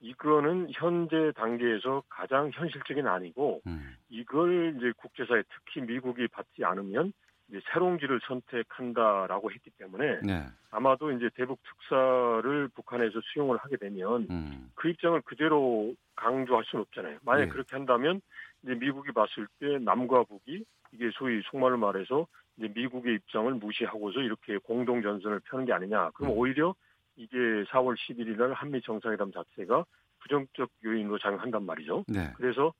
이거는 0.00 0.68
현재 0.72 1.32
단계에서 1.36 2.02
가장 2.08 2.50
현실적인 2.52 3.06
아니고 3.06 3.62
음. 3.66 3.96
이걸 4.08 4.74
이제 4.76 4.92
국제사회 4.96 5.42
특히 5.48 5.80
미국이 5.80 6.28
받지 6.28 6.64
않으면 6.64 7.12
이제 7.48 7.60
새로운 7.72 7.98
길을 7.98 8.20
선택한다라고 8.26 9.50
했기 9.52 9.70
때문에 9.70 10.20
네. 10.22 10.46
아마도 10.70 11.12
이제 11.12 11.28
대북 11.34 11.60
특사를 11.62 12.68
북한에서 12.68 13.20
수용을 13.32 13.58
하게 13.58 13.76
되면 13.76 14.26
음. 14.30 14.70
그 14.74 14.88
입장을 14.88 15.20
그대로 15.22 15.94
강조할 16.16 16.64
수는 16.64 16.82
없잖아요. 16.82 17.18
만약 17.22 17.40
예. 17.40 17.44
에 17.44 17.48
그렇게 17.48 17.76
한다면 17.76 18.20
이제 18.62 18.74
미국이 18.74 19.12
봤을 19.12 19.46
때 19.58 19.78
남과 19.78 20.24
북이 20.24 20.64
이게 20.94 21.10
소위 21.14 21.42
속말로 21.50 21.76
말해서 21.76 22.26
이제 22.56 22.72
미국의 22.72 23.16
입장을 23.16 23.52
무시하고서 23.54 24.20
이렇게 24.20 24.58
공동 24.58 25.02
전선을 25.02 25.40
펴는 25.40 25.66
게 25.66 25.72
아니냐. 25.72 26.10
그럼 26.10 26.32
음. 26.32 26.38
오히려 26.38 26.74
이게 27.16 27.36
4월 27.36 27.96
11일 27.96 28.36
날 28.36 28.52
한미 28.52 28.80
정상회담 28.82 29.32
자체가 29.32 29.84
부정적 30.20 30.70
요인으로 30.84 31.18
작용한단 31.18 31.64
말이죠. 31.64 32.04
네. 32.08 32.32
그래서 32.36 32.72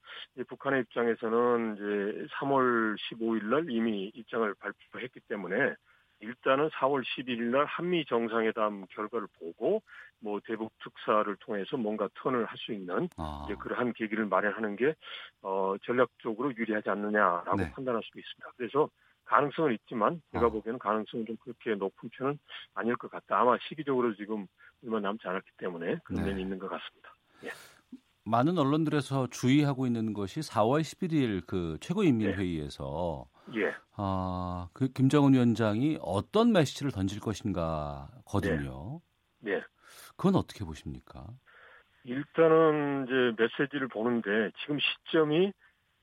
북한의 0.48 0.82
입장에서는 0.82 1.74
이제 1.74 2.26
3월 2.36 2.96
15일 2.96 3.44
날 3.44 3.70
이미 3.70 4.10
입장을 4.14 4.54
발표했기 4.54 5.20
때문에 5.28 5.74
일단은 6.24 6.68
4월 6.70 7.02
11일 7.04 7.42
날 7.50 7.64
한미 7.66 8.04
정상회담 8.06 8.86
결과를 8.90 9.28
보고 9.38 9.82
뭐 10.20 10.40
대북 10.46 10.72
특사를 10.82 11.36
통해서 11.36 11.76
뭔가 11.76 12.08
턴을 12.14 12.46
할 12.46 12.54
수 12.56 12.72
있는 12.72 13.08
아. 13.16 13.42
이제 13.44 13.54
그러한 13.56 13.92
계기를 13.92 14.26
마련하는 14.26 14.76
게 14.76 14.94
어, 15.42 15.74
전략적으로 15.82 16.54
유리하지 16.56 16.88
않느냐라고 16.88 17.56
네. 17.56 17.70
판단할 17.72 18.02
수도 18.04 18.18
있습니다. 18.18 18.52
그래서 18.56 18.88
가능성은 19.26 19.74
있지만 19.74 20.22
제가 20.32 20.46
어. 20.46 20.50
보기에는 20.50 20.78
가능성은 20.78 21.26
좀 21.26 21.36
그렇게 21.38 21.74
높은 21.74 22.08
편은 22.10 22.38
아닐 22.74 22.96
것 22.96 23.10
같다. 23.10 23.40
아마 23.40 23.56
시기적으로 23.68 24.14
지금 24.14 24.46
얼마 24.82 25.00
남지 25.00 25.26
않았기 25.26 25.50
때문에 25.58 25.96
그런 26.04 26.22
네. 26.22 26.30
면이 26.30 26.42
있는 26.42 26.58
것 26.58 26.68
같습니다. 26.68 27.14
많은 28.24 28.56
언론들에서 28.56 29.28
주의하고 29.28 29.86
있는 29.86 30.14
것이 30.14 30.40
4월 30.40 30.80
11일 30.80 31.46
그 31.46 31.76
최고인민회의에서 31.80 33.26
예. 33.54 33.74
아, 33.96 34.68
그 34.72 34.88
김정은 34.88 35.34
위원장이 35.34 35.98
어떤 36.00 36.52
메시지를 36.52 36.92
던질 36.92 37.20
것인가 37.20 38.08
거든요. 38.24 39.00
네. 39.40 39.62
그건 40.16 40.36
어떻게 40.36 40.64
보십니까? 40.64 41.26
일단은 42.04 43.04
이제 43.04 43.42
메시지를 43.42 43.88
보는데 43.88 44.50
지금 44.60 44.78
시점이 44.78 45.52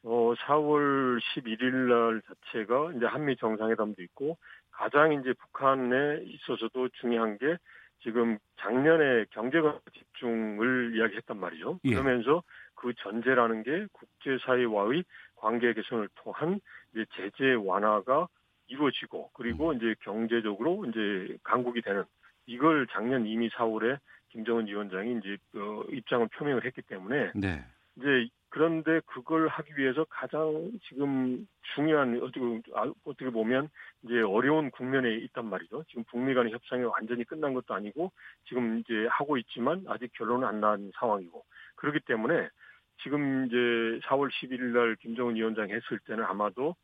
어 0.04 0.34
4월 0.34 1.20
11일 1.20 1.72
날 1.90 2.22
자체가 2.22 2.94
이제 2.96 3.06
한미 3.06 3.36
정상회담도 3.38 4.02
있고 4.04 4.38
가장 4.72 5.14
이제 5.14 5.34
북한에 5.34 6.24
있어서도 6.24 6.90
중요한 7.00 7.38
게 7.38 7.58
지금 8.02 8.40
작년에 8.60 9.26
경제가 9.30 9.80
집중을 9.94 10.96
이야기했단 10.96 11.40
말이죠. 11.40 11.80
예. 11.86 11.92
그러면서 11.92 12.42
그 12.74 12.94
전제라는 12.96 13.62
게 13.62 13.86
국제사회와의 13.94 15.04
관계 15.42 15.74
개선을 15.74 16.08
통한 16.16 16.62
이제 16.94 17.06
제재 17.16 17.54
완화가 17.54 18.28
이루어지고 18.68 19.32
그리고 19.34 19.74
이제 19.74 19.96
경제적으로 20.02 20.86
이제 20.86 21.38
강국이 21.44 21.82
되는 21.82 22.04
이걸 22.46 22.88
작년 22.92 23.26
이미 23.26 23.50
4월에 23.50 23.98
김정은 24.30 24.68
위원장이 24.68 25.18
이제 25.18 25.38
어, 25.56 25.84
입장을 25.90 26.28
표명을 26.28 26.64
했기 26.66 26.82
때문에 26.84 27.32
네. 27.36 27.66
이제 27.98 28.30
그런데 28.50 29.00
그걸 29.06 29.48
하기 29.48 29.78
위해서 29.78 30.06
가장 30.10 30.72
지금 30.88 31.48
중요한 31.74 32.20
어떻게 32.22 32.40
아, 32.76 32.92
어떻게 33.06 33.30
보면 33.30 33.70
이제 34.04 34.22
어려운 34.22 34.72
국면에 34.72 35.16
있단 35.16 35.46
말이죠. 35.46 35.84
지금 35.88 36.04
북미 36.10 36.34
간의 36.34 36.52
협상이 36.52 36.84
완전히 36.84 37.24
끝난 37.24 37.54
것도 37.54 37.74
아니고 37.74 38.12
지금 38.48 38.80
이제 38.80 39.08
하고 39.10 39.38
있지만 39.38 39.86
아직 39.88 40.12
결론은 40.14 40.48
안 40.48 40.60
난 40.60 40.92
상황이고 40.96 41.44
그렇기 41.76 42.02
때문에 42.02 42.50
지금 43.04 43.48
이제 43.48 43.56
4월 44.08 44.30
11일 44.30 44.62
날 44.74 44.96
김정은 44.98 45.36
위원장이 45.36 45.72
했을 45.72 46.00
때는 46.06 46.24
아마도 46.24 46.76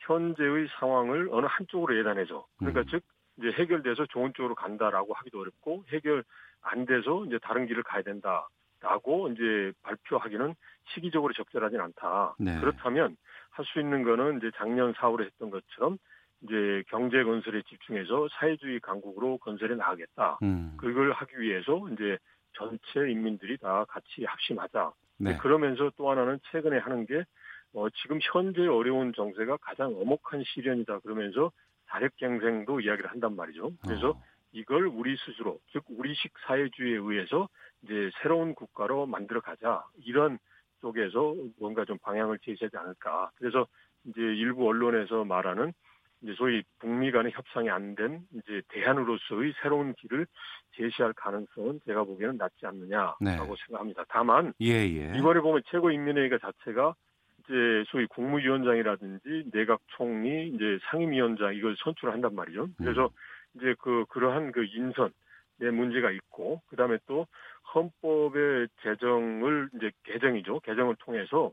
현재의 0.00 0.68
상황을 0.78 1.28
어느 1.32 1.46
한쪽으로 1.48 1.98
예단해서 1.98 2.46
그러니까 2.58 2.80
음. 2.80 2.86
즉 2.90 3.02
이제 3.38 3.50
해결돼서 3.52 4.06
좋은 4.06 4.32
쪽으로 4.34 4.54
간다라고 4.54 5.12
하기도 5.14 5.40
어렵고 5.40 5.84
해결 5.88 6.24
안 6.62 6.86
돼서 6.86 7.24
이제 7.26 7.38
다른 7.42 7.66
길을 7.66 7.82
가야 7.82 8.02
된다라고 8.02 9.28
이제 9.32 9.72
발표하기는 9.82 10.54
시기적으로 10.94 11.32
적절하진 11.34 11.80
않다. 11.80 12.36
네. 12.38 12.58
그렇다면 12.60 13.16
할 13.56 13.64
수 13.64 13.80
있는 13.80 14.02
거는 14.02 14.38
이제 14.38 14.50
작년 14.56 14.92
4월에 14.92 15.24
했던 15.24 15.50
것처럼 15.50 15.96
이제 16.42 16.82
경제 16.88 17.24
건설에 17.24 17.62
집중해서 17.62 18.28
사회주의 18.32 18.80
강국으로 18.80 19.38
건설해 19.38 19.74
나가겠다. 19.74 20.38
음. 20.42 20.76
그걸 20.76 21.12
하기 21.12 21.40
위해서 21.40 21.88
이제 21.92 22.18
전체 22.52 23.10
인민들이 23.10 23.56
다 23.56 23.84
같이 23.88 24.24
합심하자. 24.24 24.92
네. 25.18 25.36
그러면서 25.38 25.90
또 25.96 26.10
하나는 26.10 26.38
최근에 26.50 26.78
하는 26.78 27.06
게 27.06 27.24
어, 27.74 27.88
지금 28.02 28.18
현재 28.22 28.66
어려운 28.66 29.12
정세가 29.14 29.58
가장 29.58 29.94
엄혹한 29.96 30.42
시련이다. 30.44 31.00
그러면서 31.00 31.52
자력갱생도 31.88 32.80
이야기를 32.80 33.10
한단 33.10 33.36
말이죠. 33.36 33.72
그래서 33.82 34.10
어. 34.10 34.22
이걸 34.52 34.86
우리 34.86 35.16
스스로 35.18 35.60
즉 35.72 35.84
우리식 35.88 36.32
사회주의에 36.46 36.96
의해서 36.96 37.48
이제 37.82 38.10
새로운 38.22 38.54
국가로 38.54 39.06
만들어 39.06 39.40
가자 39.40 39.84
이런 40.04 40.38
쪽에서 40.80 41.34
뭔가 41.58 41.84
좀 41.84 41.98
방향을 41.98 42.38
제시하지 42.38 42.76
않을까 42.76 43.30
그래서 43.36 43.66
이제 44.04 44.20
일부 44.20 44.66
언론에서 44.68 45.24
말하는 45.24 45.72
이제 46.22 46.34
소위 46.34 46.62
북미 46.78 47.10
간의 47.10 47.32
협상이 47.32 47.70
안 47.70 47.94
된 47.94 48.20
이제 48.34 48.62
대안으로서의 48.68 49.54
새로운 49.62 49.94
길을 49.94 50.26
제시할 50.72 51.12
가능성은 51.14 51.80
제가 51.86 52.04
보기에는 52.04 52.36
낮지 52.36 52.66
않느냐라고 52.66 53.16
네. 53.20 53.36
생각합니다. 53.66 54.04
다만 54.08 54.52
예, 54.60 54.72
예. 54.72 55.16
이번에 55.16 55.40
보면 55.40 55.62
최고인민회의가 55.70 56.38
자체가 56.38 56.94
이제 57.44 57.84
소위 57.88 58.06
국무위원장이라든지 58.06 59.50
내각 59.52 59.80
총리, 59.96 60.48
이제 60.48 60.78
상임위원장 60.90 61.54
이걸 61.54 61.76
선출을 61.78 62.12
한단 62.12 62.34
말이죠. 62.34 62.68
그래서 62.76 63.08
이제 63.54 63.74
그 63.78 64.04
그러한 64.08 64.52
그 64.52 64.64
인선 64.64 65.10
내 65.58 65.70
문제가 65.70 66.10
있고 66.10 66.60
그다음에 66.66 66.98
또 67.06 67.26
헌법의 67.74 68.68
제정을 68.82 69.70
이제 69.76 69.90
개정이죠. 70.04 70.60
개정을 70.60 70.96
통해서 70.98 71.52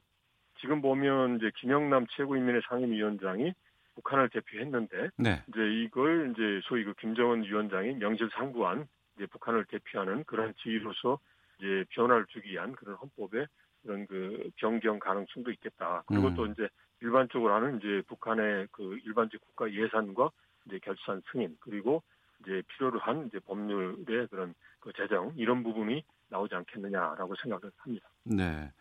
지금 0.60 0.82
보면 0.82 1.38
이제 1.38 1.52
김영남 1.58 2.06
최고인민회 2.10 2.62
상임위원장이 2.68 3.54
북한을 3.96 4.30
대표했는데 4.30 5.10
네. 5.18 5.44
이제 5.48 5.62
이걸 5.84 6.32
이제 6.32 6.62
소위 6.68 6.84
그 6.84 6.94
김정은 6.96 7.44
위원장이 7.44 7.96
명실상부한 7.96 8.88
이제 9.16 9.26
북한을 9.28 9.66
대표하는 9.66 10.24
그런 10.26 10.54
지위로서 10.62 11.20
이제 11.60 11.86
변화를 11.90 12.26
주기 12.28 12.52
위한 12.52 12.74
그런 12.74 12.96
헌법의 12.96 13.48
그런 13.84 14.08
그 14.08 14.50
변경 14.56 15.00
가능성도 15.00 15.52
있겠다. 15.52 16.04
그리고 16.08 16.28
음. 16.28 16.36
또 16.36 16.46
이제 16.48 16.68
일반적으로 17.02 17.54
하는 17.54 17.78
이제 17.78 18.02
북한의 18.08 18.68
그 18.72 18.98
일반적 19.06 19.42
국가 19.42 19.72
예산과 19.72 20.32
이제 20.66 20.80
결산 20.80 21.22
승인 21.32 21.58
그리고 21.60 22.02
이제 22.42 22.62
필요로 22.68 23.00
한 23.00 23.28
이제 23.28 23.40
법률의 23.40 24.28
그런 24.28 24.54
그 24.80 24.92
제정 24.94 25.34
이런 25.36 25.64
부분이 25.64 26.04
나오지 26.30 26.56
않겠느냐라고 26.56 27.36
생각을 27.36 27.72
합니다. 27.78 28.10
네. 28.24 28.72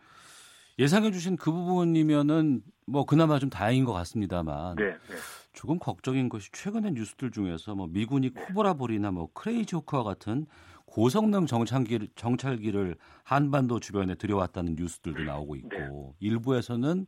예상해 0.79 1.11
주신 1.11 1.37
그 1.37 1.51
부분이면은 1.51 2.61
뭐 2.85 3.05
그나마 3.05 3.39
좀 3.39 3.49
다행인 3.49 3.85
것 3.85 3.93
같습니다만 3.93 4.75
네, 4.75 4.85
네. 4.85 5.15
조금 5.53 5.79
걱정인 5.79 6.29
것이 6.29 6.51
최근의 6.51 6.93
뉴스들 6.93 7.31
중에서 7.31 7.75
뭐 7.75 7.87
미군이 7.87 8.33
코브라볼이나 8.33 9.11
뭐 9.11 9.29
크레이지 9.33 9.75
호크와 9.75 10.03
같은 10.03 10.47
고성능 10.85 11.45
정찰기를, 11.45 12.09
정찰기를 12.15 12.97
한반도 13.23 13.79
주변에 13.79 14.15
들여왔다는 14.15 14.75
뉴스들도 14.75 15.23
나오고 15.23 15.55
있고 15.55 15.69
네. 15.69 15.87
일부에서는 16.19 17.05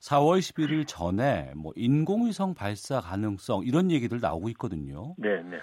4월 0.00 0.40
11일 0.40 0.84
전에 0.86 1.52
뭐 1.54 1.72
인공위성 1.76 2.54
발사 2.54 3.00
가능성 3.00 3.64
이런 3.64 3.90
얘기들 3.90 4.18
나오고 4.20 4.48
있거든요. 4.50 5.14
네, 5.18 5.42
네. 5.42 5.58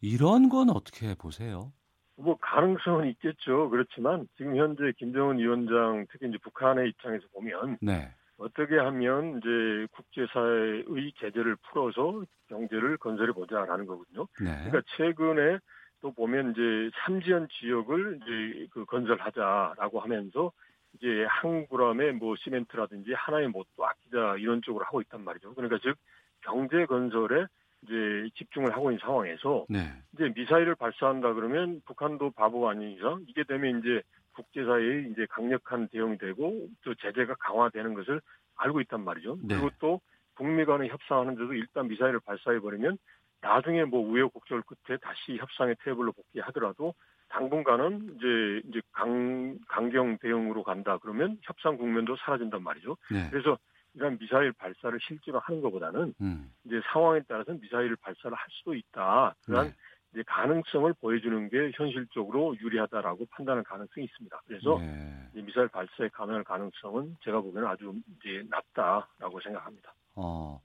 이런 0.00 0.48
건 0.48 0.70
어떻게 0.70 1.14
보세요? 1.14 1.72
뭐 2.16 2.36
가능성은 2.40 3.08
있겠죠. 3.10 3.70
그렇지만 3.70 4.26
지금 4.36 4.56
현재 4.56 4.92
김정은 4.98 5.38
위원장 5.38 6.06
특히 6.10 6.28
이제 6.28 6.38
북한의 6.38 6.90
입장에서 6.90 7.24
보면 7.32 7.78
네. 7.80 8.12
어떻게 8.38 8.76
하면 8.76 9.38
이제 9.38 9.86
국제사회의 9.92 11.12
제재를 11.18 11.56
풀어서 11.56 12.24
경제를 12.48 12.96
건설해 12.98 13.32
보자라는 13.32 13.86
거거든요. 13.86 14.26
네. 14.40 14.50
그러니까 14.64 14.82
최근에 14.96 15.58
또 16.00 16.12
보면 16.12 16.50
이제 16.50 16.90
삼지연 17.04 17.48
지역을 17.48 18.18
이제 18.20 18.66
그 18.72 18.84
건설하자라고 18.84 20.00
하면서 20.00 20.52
이제 20.94 21.24
항구람의 21.28 22.14
뭐 22.14 22.34
시멘트라든지 22.36 23.12
하나의 23.14 23.48
못도 23.48 23.86
아끼자 23.86 24.36
이런 24.38 24.60
쪽으로 24.62 24.84
하고 24.84 25.00
있단 25.00 25.22
말이죠. 25.22 25.54
그러니까 25.54 25.78
즉 25.82 25.96
경제 26.42 26.84
건설에 26.86 27.46
이제 27.82 28.28
집중을 28.36 28.72
하고 28.72 28.90
있는 28.90 29.00
상황에서 29.00 29.66
네. 29.68 29.92
이제 30.14 30.32
미사일을 30.34 30.74
발사한다 30.76 31.34
그러면 31.34 31.80
북한도 31.84 32.30
바보가 32.30 32.70
아닌 32.70 32.90
이상 32.90 33.24
이게 33.28 33.42
되면 33.44 33.80
이제 33.80 34.02
국제사회의 34.34 35.10
이제 35.10 35.26
강력한 35.28 35.88
대응이 35.88 36.18
되고 36.18 36.68
또 36.84 36.94
제재가 36.94 37.34
강화되는 37.34 37.94
것을 37.94 38.20
알고 38.56 38.80
있단 38.82 39.04
말이죠. 39.04 39.38
네. 39.42 39.56
그리고 39.56 39.70
또 39.78 40.00
북미 40.34 40.64
간에 40.64 40.88
협상하는데도 40.88 41.52
일단 41.54 41.88
미사일을 41.88 42.20
발사해 42.20 42.60
버리면 42.60 42.98
나중에 43.40 43.84
뭐 43.84 44.00
우여곡절 44.00 44.62
끝에 44.62 44.96
다시 44.98 45.36
협상의 45.36 45.76
테이블로 45.82 46.12
복귀하더라도 46.12 46.94
당분간은 47.28 48.16
이제 48.16 48.68
이제 48.68 48.80
강 48.92 49.58
강경 49.68 50.18
대응으로 50.18 50.62
간다 50.62 50.98
그러면 50.98 51.38
협상 51.42 51.76
국면도 51.76 52.16
사라진단 52.16 52.62
말이죠. 52.62 52.96
네. 53.10 53.28
그래서 53.30 53.58
이런 53.94 54.18
미사일 54.18 54.52
발사를 54.52 54.98
실제로 55.06 55.38
하는 55.40 55.60
것보다는 55.60 56.14
음. 56.20 56.52
이제 56.64 56.80
상황에 56.92 57.20
따라서 57.28 57.52
미사일 57.52 57.94
발사를 57.96 58.36
할 58.36 58.46
수도 58.50 58.74
있다. 58.74 59.34
그런 59.44 59.68
네. 59.68 59.74
이제 60.12 60.22
가능성을 60.26 60.92
보여주는 60.94 61.48
게 61.48 61.70
현실적으로 61.74 62.54
유리하다라고 62.60 63.26
판단할 63.30 63.64
가능성이 63.64 64.04
있습니다. 64.06 64.42
그래서 64.46 64.78
네. 64.78 65.28
이 65.34 65.42
미사일 65.42 65.68
발사에 65.68 66.08
감행할 66.12 66.44
가능성은 66.44 67.16
제가 67.24 67.40
보기에는 67.40 67.68
아주 67.68 67.94
이제 68.18 68.42
낮다라고 68.48 69.40
생각합니다. 69.40 69.94
어, 70.14 70.60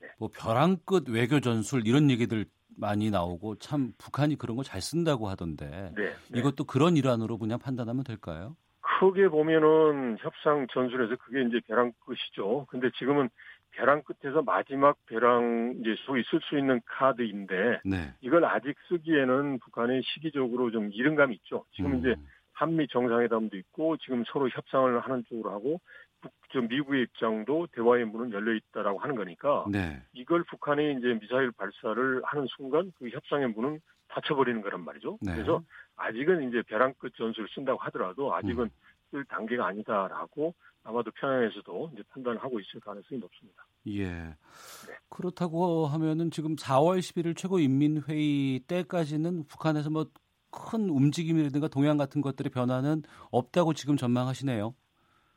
네. 0.00 0.08
뭐 0.18 0.28
벼랑 0.32 0.78
끝 0.84 1.08
외교 1.08 1.40
전술 1.40 1.86
이런 1.86 2.10
얘기들 2.10 2.46
많이 2.76 3.10
나오고 3.10 3.56
참 3.56 3.92
북한이 3.98 4.36
그런 4.36 4.56
거 4.56 4.62
잘 4.62 4.80
쓴다고 4.80 5.28
하던데 5.28 5.92
네. 5.96 6.14
네. 6.30 6.38
이것도 6.38 6.64
그런 6.64 6.96
일환으로 6.96 7.36
그냥 7.38 7.58
판단하면 7.58 8.04
될까요? 8.04 8.56
크게 8.98 9.28
보면은 9.28 10.16
협상 10.18 10.66
전술에서 10.72 11.16
그게 11.16 11.42
이제 11.42 11.60
벼랑 11.66 11.92
끝이죠. 12.04 12.66
근데 12.68 12.90
지금은 12.98 13.28
벼랑 13.70 14.02
끝에서 14.02 14.42
마지막 14.42 14.96
벼랑 15.06 15.76
이제 15.80 15.94
소위 16.04 16.24
쓸 16.24 16.40
수 16.42 16.58
있는 16.58 16.80
카드인데 16.84 17.80
네. 17.84 18.12
이걸 18.20 18.44
아직 18.44 18.74
쓰기에는 18.88 19.60
북한이 19.60 20.02
시기적으로 20.02 20.72
좀 20.72 20.90
이른 20.92 21.14
감이 21.14 21.36
있죠. 21.36 21.64
지금 21.72 21.92
음. 21.92 21.98
이제 21.98 22.16
한미 22.54 22.88
정상회담도 22.88 23.56
있고 23.58 23.96
지금 23.98 24.24
서로 24.26 24.48
협상을 24.48 24.98
하는 24.98 25.24
쪽으로 25.28 25.52
하고 25.52 25.80
북, 26.20 26.32
저 26.52 26.60
미국의 26.60 27.02
입장도 27.02 27.68
대화의 27.72 28.04
문은 28.06 28.32
열려 28.32 28.52
있다라고 28.54 28.98
하는 28.98 29.14
거니까 29.14 29.66
네. 29.70 30.02
이걸 30.12 30.42
북한이 30.42 30.94
이제 30.98 31.16
미사일 31.20 31.52
발사를 31.52 32.22
하는 32.24 32.46
순간 32.56 32.90
그 32.98 33.08
협상의 33.10 33.48
문은 33.50 33.80
닫혀버리는 34.08 34.60
거란 34.62 34.84
말이죠. 34.84 35.18
네. 35.20 35.34
그래서 35.34 35.62
아직은 35.96 36.48
이제 36.48 36.62
벼랑 36.62 36.94
끝 36.98 37.14
전술을 37.14 37.48
쓴다고 37.54 37.78
하더라도 37.84 38.34
아직은 38.34 38.64
음. 38.64 38.70
쓸 39.10 39.24
단계가 39.24 39.66
아니다라고 39.66 40.54
아마도 40.84 41.10
평양에서도 41.12 41.90
이제 41.92 42.02
판단을 42.10 42.42
하고 42.42 42.60
있을 42.60 42.80
가능성이 42.80 43.20
높습니다. 43.20 43.64
예. 43.88 44.34
그렇다고 45.08 45.86
하면은 45.86 46.30
지금 46.30 46.56
4월 46.56 46.98
11일 46.98 47.36
최고인민회의 47.36 48.60
때까지는 48.60 49.46
북한에서 49.48 49.90
뭐 49.90 50.06
큰 50.50 50.88
움직임이라든가 50.88 51.68
동향 51.68 51.96
같은 51.96 52.20
것들의 52.20 52.50
변화는 52.50 53.02
없다고 53.30 53.74
지금 53.74 53.96
전망하시네요. 53.96 54.74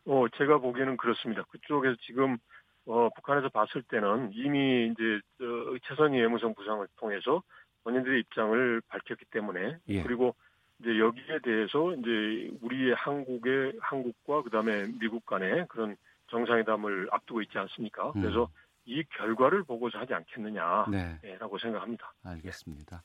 어, 0.05 0.25
제가 0.37 0.57
보기에는 0.59 0.97
그렇습니다. 0.97 1.43
그쪽에서 1.49 1.95
지금 2.05 2.37
어, 2.85 3.09
북한에서 3.15 3.49
봤을 3.49 3.83
때는 3.83 4.31
이미 4.33 4.87
이제 4.87 5.19
저, 5.37 5.45
최선희 5.87 6.19
외무성 6.19 6.55
부상을 6.55 6.85
통해서 6.97 7.43
본인들의 7.83 8.21
입장을 8.21 8.81
밝혔기 8.87 9.25
때문에 9.31 9.77
예. 9.89 10.03
그리고 10.03 10.35
이제 10.81 10.99
여기에 10.99 11.39
대해서 11.43 11.93
이제 11.93 12.51
우리의 12.61 12.95
한국의 12.95 13.73
한국과 13.79 14.41
그다음에 14.43 14.87
미국 14.99 15.25
간의 15.25 15.67
그런 15.69 15.95
정상회담을 16.31 17.09
앞두고 17.11 17.41
있지 17.43 17.57
않습니까? 17.57 18.11
음. 18.15 18.21
그래서 18.21 18.49
이 18.85 19.03
결과를 19.15 19.63
보고서 19.63 19.99
하지 19.99 20.13
않겠느냐라고 20.13 20.91
네. 20.91 21.19
생각합니다. 21.61 22.13
알겠습니다. 22.23 23.03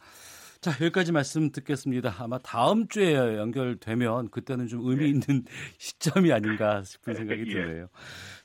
자, 0.61 0.71
여기까지 0.71 1.13
말씀 1.13 1.53
듣겠습니다. 1.53 2.15
아마 2.19 2.39
다음 2.39 2.89
주에 2.89 3.15
연결되면 3.15 4.31
그때는 4.31 4.69
좀 4.69 4.81
의미 4.85 5.11
있는 5.11 5.45
시점이 5.79 6.33
아닌가 6.33 6.83
싶은 6.83 7.13
생각이 7.15 7.45
예. 7.49 7.53
드네요. 7.53 7.89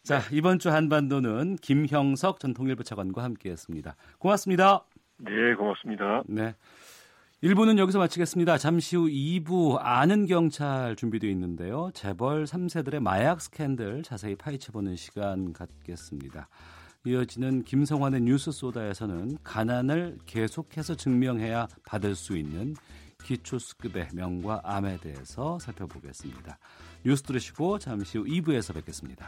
자, 0.03 0.19
이번 0.31 0.59
주 0.59 0.69
한반도는 0.69 1.55
김형석 1.55 2.39
전 2.39 2.53
통일부 2.53 2.83
차관과 2.83 3.23
함께했습니다. 3.23 3.95
고맙습니다. 4.19 4.85
네, 5.19 5.53
고맙습니다. 5.55 6.23
네. 6.27 6.53
1부는 7.43 7.79
여기서 7.79 7.97
마치겠습니다. 7.97 8.59
잠시 8.59 8.95
후 8.95 9.07
2부 9.07 9.79
아는 9.79 10.27
경찰 10.27 10.95
준비되어 10.95 11.27
있는데요. 11.31 11.89
재벌 11.95 12.43
3세들의 12.43 12.99
마약 12.99 13.41
스캔들 13.41 14.03
자세히 14.03 14.35
파헤쳐보는 14.35 14.95
시간 14.95 15.51
갖겠습니다. 15.51 16.47
이어지는 17.03 17.63
김성환의 17.63 18.21
뉴스 18.21 18.51
소다에서는 18.51 19.39
가난을 19.43 20.19
계속해서 20.27 20.93
증명해야 20.93 21.67
받을 21.83 22.13
수 22.13 22.37
있는 22.37 22.75
기초수급의 23.23 24.09
명과 24.13 24.61
암에 24.63 24.97
대해서 24.97 25.57
살펴보겠습니다. 25.57 26.59
뉴스 27.03 27.23
들으시고 27.23 27.79
잠시 27.79 28.19
후 28.19 28.23
2부에서 28.25 28.75
뵙겠습니다. 28.75 29.27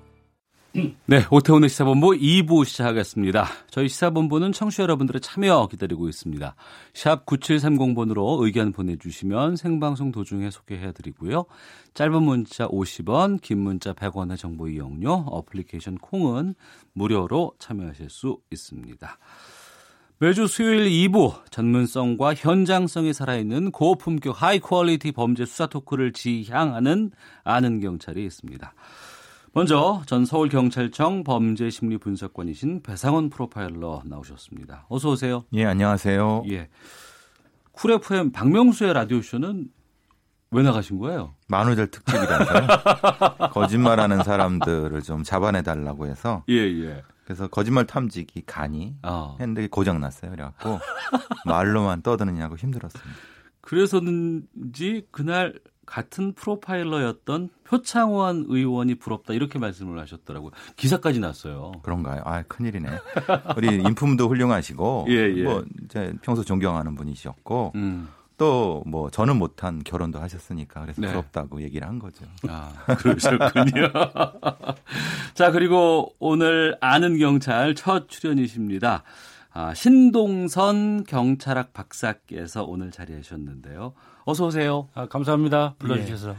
네, 0.73 1.25
오태훈의 1.29 1.67
시사본부 1.69 2.11
2부 2.11 2.63
시작하겠습니다. 2.63 3.45
저희 3.69 3.89
시사본부는 3.89 4.53
청취자 4.53 4.83
여러분들의 4.83 5.19
참여 5.19 5.67
기다리고 5.69 6.07
있습니다. 6.07 6.55
샵 6.93 7.25
9730번으로 7.25 8.41
의견 8.41 8.71
보내주시면 8.71 9.57
생방송 9.57 10.13
도중에 10.13 10.49
소개해드리고요. 10.49 11.43
짧은 11.93 12.23
문자 12.23 12.69
50원, 12.69 13.41
긴 13.41 13.59
문자 13.59 13.91
100원의 13.91 14.37
정보 14.37 14.69
이용료, 14.69 15.11
어플리케이션 15.11 15.97
콩은 15.97 16.55
무료로 16.93 17.55
참여하실 17.59 18.09
수 18.09 18.37
있습니다. 18.49 19.17
매주 20.19 20.47
수요일 20.47 20.87
2부 20.87 21.49
전문성과 21.49 22.35
현장성이 22.35 23.11
살아있는 23.11 23.71
고품격 23.71 24.41
high 24.41 24.59
quality 24.59 25.11
범죄 25.11 25.45
수사 25.45 25.65
토크를 25.65 26.13
지향하는 26.13 27.11
아는 27.43 27.79
경찰이 27.81 28.23
있습니다. 28.23 28.73
먼저 29.53 30.01
전 30.05 30.23
서울경찰청 30.23 31.25
범죄심리분석관이신 31.25 32.83
배상원 32.83 33.29
프로파일러 33.29 34.01
나오셨습니다. 34.05 34.85
어서 34.87 35.09
오세요. 35.11 35.43
예, 35.53 35.65
안녕하세요. 35.65 36.43
예. 36.51 36.69
쿨 37.73 37.91
FM 37.91 38.31
박명수의 38.31 38.93
라디오쇼는 38.93 39.67
왜 40.51 40.63
나가신 40.63 40.99
거예요? 40.99 41.35
만우절 41.49 41.87
특집이라서요. 41.91 42.67
거짓말하는 43.51 44.23
사람들을 44.23 45.01
좀 45.01 45.23
잡아내 45.23 45.63
달라고 45.63 46.07
해서 46.07 46.43
예, 46.47 46.55
예. 46.55 47.01
그래서 47.25 47.47
거짓말 47.47 47.85
탐지기 47.85 48.43
간이 48.45 48.95
어. 49.03 49.35
핸들이 49.41 49.67
고장 49.67 49.99
났어요. 49.99 50.31
그래갖고 50.31 50.79
말로만 51.45 52.03
떠드느냐고 52.03 52.55
힘들었습니다. 52.55 53.11
그래서는지 53.59 55.07
그날 55.11 55.59
같은 55.91 56.31
프로파일러였던 56.31 57.49
표창원 57.65 58.45
의원이 58.47 58.95
부럽다 58.95 59.33
이렇게 59.33 59.59
말씀을 59.59 59.99
하셨더라고요. 59.99 60.51
기사까지 60.77 61.19
났어요. 61.19 61.73
그런가요? 61.83 62.21
아, 62.23 62.43
큰일이네. 62.43 62.87
우리 63.57 63.75
인품도 63.75 64.29
훌륭하시고 64.29 65.07
예, 65.11 65.33
예. 65.35 65.43
뭐 65.43 65.65
이제 65.83 66.13
평소 66.21 66.45
존경하는 66.45 66.95
분이셨고 66.95 67.73
음. 67.75 68.07
또뭐 68.37 69.09
저는 69.11 69.35
못한 69.35 69.83
결혼도 69.83 70.17
하셨으니까 70.19 70.79
그래서 70.83 71.01
네. 71.01 71.09
부럽다고 71.09 71.61
얘기를 71.61 71.85
한 71.85 71.99
거죠. 71.99 72.23
아, 72.47 72.71
그러셨군요. 72.95 73.91
자, 75.35 75.51
그리고 75.51 76.15
오늘 76.19 76.77
아는 76.79 77.17
경찰 77.17 77.75
첫 77.75 78.07
출연이십니다. 78.07 79.03
아, 79.51 79.73
신동선 79.73 81.03
경찰학 81.03 81.73
박사께서 81.73 82.63
오늘 82.63 82.91
자리해 82.91 83.19
주셨는데요. 83.19 83.93
어서 84.25 84.45
오세요. 84.45 84.89
아, 84.93 85.07
감사합니다. 85.07 85.75
불러주셔서. 85.79 86.35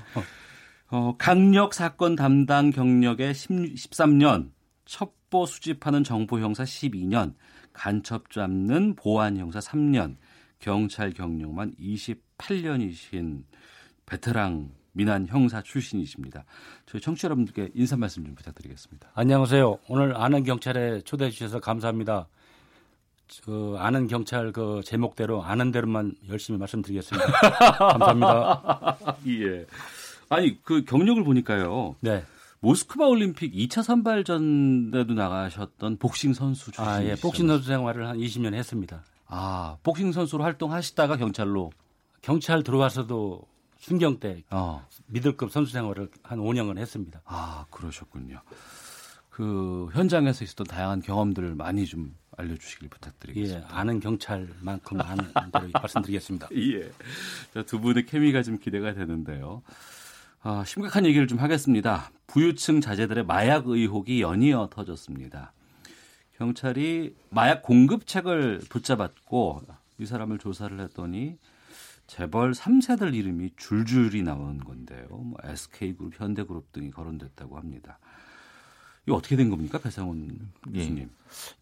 어, 0.90 1.14
강력 1.16 1.74
사건 1.74 2.16
담당 2.16 2.70
경력에 2.70 3.32
10, 3.32 3.50
13년, 3.74 4.50
첩보 4.84 5.46
수집하는 5.46 6.04
정보 6.04 6.38
형사 6.38 6.64
12년, 6.64 7.34
간첩 7.72 8.30
잡는 8.30 8.94
보안 8.94 9.38
형사 9.38 9.58
3년, 9.58 10.16
경찰 10.58 11.12
경력만 11.12 11.74
28년이신 11.80 13.44
베테랑 14.06 14.70
민한 14.92 15.26
형사 15.26 15.62
출신이십니다. 15.62 16.44
저희 16.86 17.00
청취자 17.00 17.26
여러분들께 17.26 17.70
인사 17.74 17.96
말씀 17.96 18.24
좀 18.24 18.34
부탁드리겠습니다. 18.34 19.10
안녕하세요. 19.14 19.78
오늘 19.88 20.14
아는 20.16 20.44
경찰에 20.44 21.00
초대해 21.00 21.30
주셔서 21.30 21.60
감사합니다. 21.60 22.28
그 23.44 23.76
아는 23.78 24.06
경찰 24.06 24.52
그 24.52 24.80
제목대로 24.84 25.42
아는 25.42 25.72
대로만 25.72 26.14
열심히 26.28 26.58
말씀드리겠습니다. 26.58 27.26
감사합니다. 27.78 28.96
예. 29.28 29.66
아니 30.28 30.62
그 30.62 30.84
경력을 30.84 31.22
보니까요. 31.24 31.96
네. 32.00 32.24
모스크바 32.60 33.06
올림픽 33.06 33.52
2차 33.52 33.82
선발전에도 33.82 35.14
나가셨던 35.14 35.96
복싱 35.98 36.32
선수 36.32 36.70
출신이시죠. 36.70 36.90
아, 36.90 37.04
예. 37.04 37.16
복싱 37.16 37.48
선수 37.48 37.66
생활을 37.66 38.08
한 38.08 38.18
20년 38.18 38.54
했습니다. 38.54 39.02
아, 39.26 39.76
복싱 39.82 40.12
선수로 40.12 40.44
활동하시다가 40.44 41.16
경찰로 41.16 41.72
경찰 42.20 42.62
들어와서도 42.62 43.42
순경 43.78 44.20
때 44.20 44.44
어. 44.50 44.86
미들급 45.06 45.50
선수 45.50 45.72
생활을 45.72 46.08
한 46.22 46.38
5년간 46.38 46.78
했습니다. 46.78 47.20
아, 47.24 47.66
그러셨군요. 47.70 48.40
그 49.28 49.88
현장에서 49.92 50.44
있었던 50.44 50.66
다양한 50.66 51.02
경험들을 51.02 51.56
많이 51.56 51.84
좀 51.86 52.14
알려주시길 52.36 52.88
부탁드리겠습니다. 52.88 53.68
예, 53.68 53.74
아는 53.74 54.00
경찰만큼 54.00 55.00
아는 55.00 55.24
대로 55.52 55.70
말씀드리겠습니다. 55.72 56.48
예. 56.54 56.90
자, 57.54 57.62
두 57.62 57.80
분의 57.80 58.06
케미가 58.06 58.42
좀 58.42 58.58
기대가 58.58 58.94
되는데요. 58.94 59.62
아, 60.42 60.64
심각한 60.66 61.06
얘기를 61.06 61.26
좀 61.26 61.38
하겠습니다. 61.38 62.10
부유층 62.26 62.80
자제들의 62.80 63.24
마약 63.26 63.68
의혹이 63.68 64.22
연이어 64.22 64.70
터졌습니다. 64.72 65.52
경찰이 66.36 67.14
마약 67.30 67.62
공급책을 67.62 68.62
붙잡았고 68.68 69.62
이 69.98 70.06
사람을 70.06 70.38
조사를 70.38 70.80
했더니 70.80 71.38
재벌 72.08 72.52
3세들 72.52 73.14
이름이 73.14 73.52
줄줄이 73.56 74.22
나오는 74.22 74.58
건데요. 74.58 75.06
뭐 75.08 75.34
SK그룹, 75.44 76.20
현대그룹 76.20 76.72
등이 76.72 76.90
거론됐다고 76.90 77.56
합니다. 77.56 77.98
이거 79.06 79.16
어떻게 79.16 79.36
된 79.36 79.50
겁니까, 79.50 79.78
배상훈 79.78 80.50
교수님? 80.72 81.08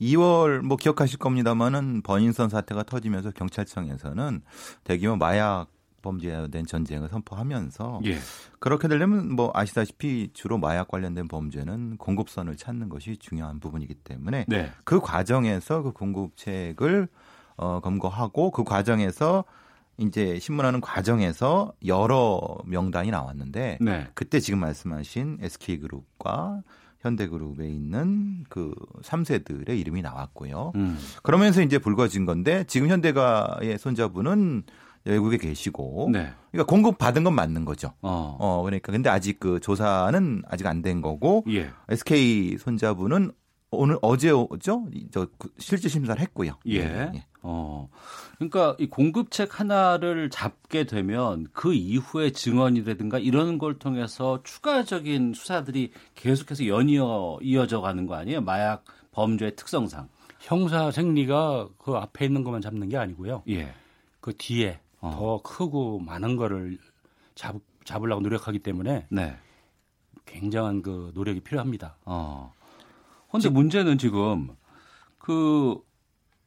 예. 0.01 0.07
2월 0.07 0.61
뭐 0.61 0.77
기억하실 0.77 1.19
겁니다만은 1.19 2.03
버닝썬 2.03 2.49
사태가 2.49 2.83
터지면서 2.83 3.31
경찰청에서는 3.31 4.43
대규모 4.85 5.17
마약 5.17 5.69
범죄에 6.03 6.49
대한 6.49 6.67
전쟁을 6.67 7.09
선포하면서 7.09 8.01
예. 8.07 8.19
그렇게 8.59 8.89
되려면 8.89 9.35
뭐 9.35 9.51
아시다시피 9.55 10.31
주로 10.33 10.59
마약 10.59 10.89
관련된 10.89 11.29
범죄는 11.29 11.97
공급선을 11.99 12.57
찾는 12.57 12.89
것이 12.89 13.17
중요한 13.17 13.61
부분이기 13.61 13.95
때문에 13.95 14.47
네. 14.49 14.71
그 14.85 15.01
과정에서 15.01 15.83
그 15.83 15.93
공급책을 15.93 17.09
어, 17.57 17.81
검거하고 17.81 18.51
그 18.51 18.65
과정에서 18.65 19.45
이제 19.99 20.39
신문하는 20.39 20.81
과정에서 20.81 21.75
여러 21.87 22.41
명단이 22.65 23.11
나왔는데 23.11 23.79
네. 23.81 24.09
그때 24.15 24.41
지금 24.41 24.61
말씀하신 24.61 25.39
SK그룹과 25.43 26.63
현대그룹에 27.01 27.67
있는 27.69 28.45
그 28.49 28.75
3세들의 29.03 29.79
이름이 29.79 30.03
나왔고요. 30.03 30.73
음. 30.75 30.99
그러면서 31.23 31.63
이제 31.63 31.79
불거진 31.79 32.27
건데 32.27 32.65
지금 32.67 32.89
현대가의 32.89 33.79
손자분은 33.79 34.65
외국에 35.07 35.39
계시고 35.39 36.11
네. 36.13 36.31
그러니까 36.51 36.69
공급 36.71 36.99
받은 36.99 37.25
건 37.25 37.35
맞는 37.35 37.65
거죠. 37.65 37.95
어. 38.03 38.37
어 38.39 38.63
그러니까 38.63 38.93
근데 38.93 39.09
아직 39.09 39.41
그 39.41 39.59
조사는 39.61 40.43
아직 40.47 40.67
안 40.67 40.83
된 40.83 41.01
거고 41.01 41.45
예. 41.49 41.71
SK 41.89 42.59
손자분은 42.59 43.33
오늘 43.71 43.97
어제죠? 44.03 44.49
저 45.11 45.27
실질 45.59 45.89
심사를 45.89 46.21
했고요. 46.21 46.53
예. 46.69 47.13
어. 47.43 47.89
그러니까 48.37 48.77
이 48.79 48.87
공급책 48.87 49.61
하나를 49.61 50.31
잡게 50.31 50.85
되면 50.85 51.47
그 51.53 51.73
이후의 51.75 52.33
증언이라든가 52.33 53.19
이런 53.19 53.59
걸 53.59 53.79
통해서 53.79 54.43
추가적인 54.43 55.35
수사들이 55.35 55.93
계속해서 56.15 56.67
연이어 56.67 57.39
이어져 57.43 57.81
가는 57.81 58.07
거 58.07 58.15
아니에요? 58.15 58.41
마약 58.41 58.85
범죄의 59.13 59.57
특성상. 59.57 60.09
형사 60.39 60.91
생리가 60.91 61.69
그 61.79 61.93
앞에 61.93 62.25
있는 62.25 62.45
것만 62.45 62.63
잡는 62.63 62.89
게 62.89 62.97
아니고요. 62.97 63.43
예. 63.49 63.75
그 64.21 64.35
뒤에 64.37 64.81
어. 65.01 65.11
더 65.13 65.43
크고 65.43 65.99
많은 66.01 66.37
거를 66.37 66.79
잡, 67.35 67.57
잡으려고 67.85 68.21
노력하기 68.23 68.61
때문에 68.61 69.07
네. 69.11 69.37
굉장한 70.27 70.83
그 70.83 71.13
노력이 71.15 71.41
필요합니다. 71.41 71.97
어. 72.05 72.53
근데 73.31 73.49
문제는 73.49 73.99
지금 73.99 74.51
그 75.19 75.81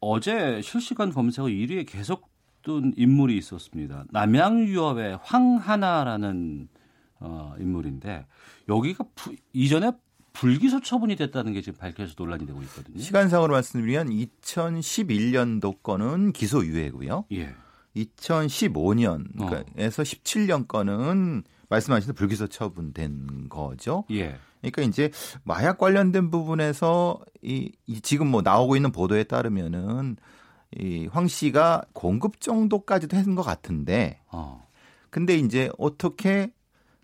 어제 0.03 0.61
실시간 0.61 1.11
검색어 1.11 1.47
1위에 1.47 1.85
계속 1.87 2.29
뜬 2.61 2.93
인물이 2.95 3.37
있었습니다. 3.37 4.05
남양유업의 4.11 5.19
황하나라는 5.21 6.67
어, 7.19 7.55
인물인데 7.59 8.25
여기가 8.67 9.05
부, 9.15 9.35
이전에 9.53 9.91
불기소 10.33 10.81
처분이 10.81 11.15
됐다는 11.15 11.53
게 11.53 11.61
지금 11.61 11.79
밝혀져서 11.79 12.15
논란이 12.17 12.45
되고 12.45 12.61
있거든요. 12.63 12.99
시간상으로 12.99 13.53
말씀드리면 13.53 14.09
2011년도 14.09 15.81
거는 15.83 16.33
기소유예고요. 16.33 17.25
예. 17.33 17.55
2015년에서 17.95 19.77
17년 19.77 20.67
거는 20.67 21.43
말씀하신 21.73 22.07
대로 22.07 22.15
불기소 22.15 22.47
처분된 22.47 23.49
거죠. 23.49 24.05
예. 24.11 24.37
그러니까 24.61 24.81
이제 24.83 25.11
마약 25.43 25.77
관련된 25.77 26.29
부분에서 26.29 27.19
이, 27.41 27.71
이 27.85 28.01
지금 28.01 28.27
뭐 28.27 28.41
나오고 28.41 28.75
있는 28.75 28.91
보도에 28.91 29.23
따르면은 29.23 30.17
이황 30.79 31.27
씨가 31.27 31.83
공급 31.93 32.41
정도까지도 32.41 33.17
했는 33.17 33.35
것 33.35 33.43
같은데, 33.43 34.19
어. 34.31 34.65
근데 35.09 35.35
이제 35.35 35.69
어떻게 35.77 36.51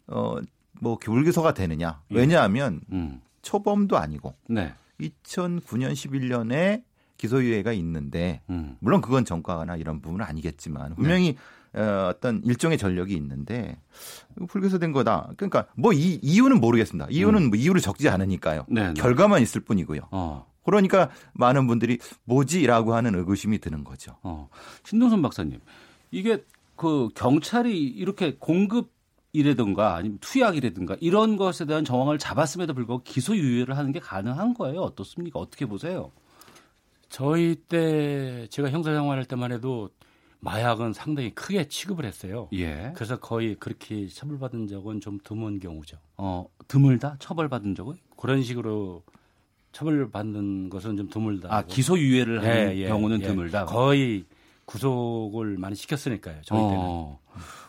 어뭐 0.08 0.98
불기소가 1.00 1.54
되느냐? 1.54 2.02
예. 2.12 2.16
왜냐하면 2.16 2.82
음. 2.92 3.22
초범도 3.42 3.98
아니고 3.98 4.36
네. 4.48 4.74
2009년 5.00 5.94
11년에 5.94 6.84
기소유예가 7.18 7.74
있는데 7.74 8.42
음. 8.50 8.78
물론 8.80 9.02
그건 9.02 9.26
전과나 9.26 9.76
이런 9.76 10.02
부분은 10.02 10.26
아니겠지만 10.26 10.96
분명히 10.96 11.32
어, 11.32 11.59
어떤 11.74 12.42
일종의 12.44 12.78
전력이 12.78 13.14
있는데 13.16 13.80
불기소된 14.48 14.92
거다. 14.92 15.30
그러니까 15.38 15.68
뭐 15.76 15.94
이 15.94 16.20
이유는 16.22 16.60
모르겠습니다. 16.60 17.08
이유는 17.10 17.50
뭐 17.50 17.58
이유를 17.58 17.82
적지 17.82 18.10
않으니까요. 18.10 18.66
네, 18.70 18.88
네. 18.88 18.94
결과만 18.94 19.42
있을 19.42 19.62
뿐이고요. 19.62 20.02
어. 20.12 20.48
그러니까 20.64 21.10
많은 21.34 21.68
분들이 21.68 21.98
뭐지라고 22.26 22.94
하는 22.94 23.16
의구심이 23.16 23.60
드는 23.60 23.84
거죠. 23.84 24.18
어. 24.24 24.50
신동선 24.84 25.22
박사님, 25.22 25.60
이게 26.12 26.44
그 26.76 27.10
경찰이 27.16 27.78
이렇게 27.78 28.36
공급 28.38 28.92
이라든가 29.32 29.96
아니면 29.96 30.18
투약이라든가 30.22 30.98
이런 31.02 31.38
것에 31.38 31.66
대한 31.66 31.86
정황을 31.86 32.18
잡았음에도 32.18 32.74
불구하고 32.74 33.04
기소 33.04 33.36
유예를 33.38 33.78
하는 33.78 33.92
게 33.92 34.00
가능한 34.00 34.56
거예요? 34.56 34.82
어떻습니까? 34.82 35.40
어떻게 35.40 35.68
보세요? 35.68 36.12
저희 37.10 37.56
때 37.56 38.48
제가 38.50 38.70
형사 38.72 38.92
생활할 38.92 39.26
때만 39.26 39.52
해도 39.52 39.90
마약은 40.42 40.94
상당히 40.94 41.32
크게 41.36 41.68
취급을 41.68 42.06
했어요. 42.06 42.48
예. 42.54 42.94
그래서 42.96 43.20
거의 43.20 43.56
그렇게 43.56 44.08
처벌받은 44.08 44.68
적은 44.68 45.02
좀 45.02 45.20
드문 45.24 45.60
경우죠. 45.60 45.98
어, 46.18 46.46
드물다? 46.68 47.18
처벌받은 47.20 47.76
적은? 47.76 47.96
그런 48.18 48.42
식으로 48.44 49.04
처벌받는 49.74 50.70
것은 50.70 50.98
좀 50.98 51.10
드물다. 51.10 51.54
아, 51.54 51.62
기소 51.64 51.98
유예를 52.00 52.42
하는 52.42 52.72
예, 52.74 52.78
예, 52.78 52.88
경우는 52.88 53.22
예. 53.22 53.28
드물다. 53.28 53.66
거의 53.66 54.26
구속을 54.66 55.58
많이 55.58 55.76
시켰으니까요. 55.76 56.42
저희 56.44 56.60
때는. 56.60 56.76
어. 56.78 57.20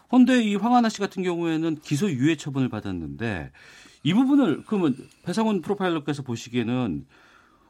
그런데 0.09 0.43
이 0.43 0.55
황하나 0.57 0.89
씨 0.89 0.99
같은 0.99 1.23
경우에는 1.23 1.77
기소 1.83 2.11
유예 2.11 2.37
처분을 2.37 2.69
받았는데 2.69 3.51
이 4.03 4.15
부분을 4.15 4.65
그러면 4.67 4.97
배상훈 5.25 5.61
프로파일러께서 5.61 6.23
보시기에는 6.23 7.07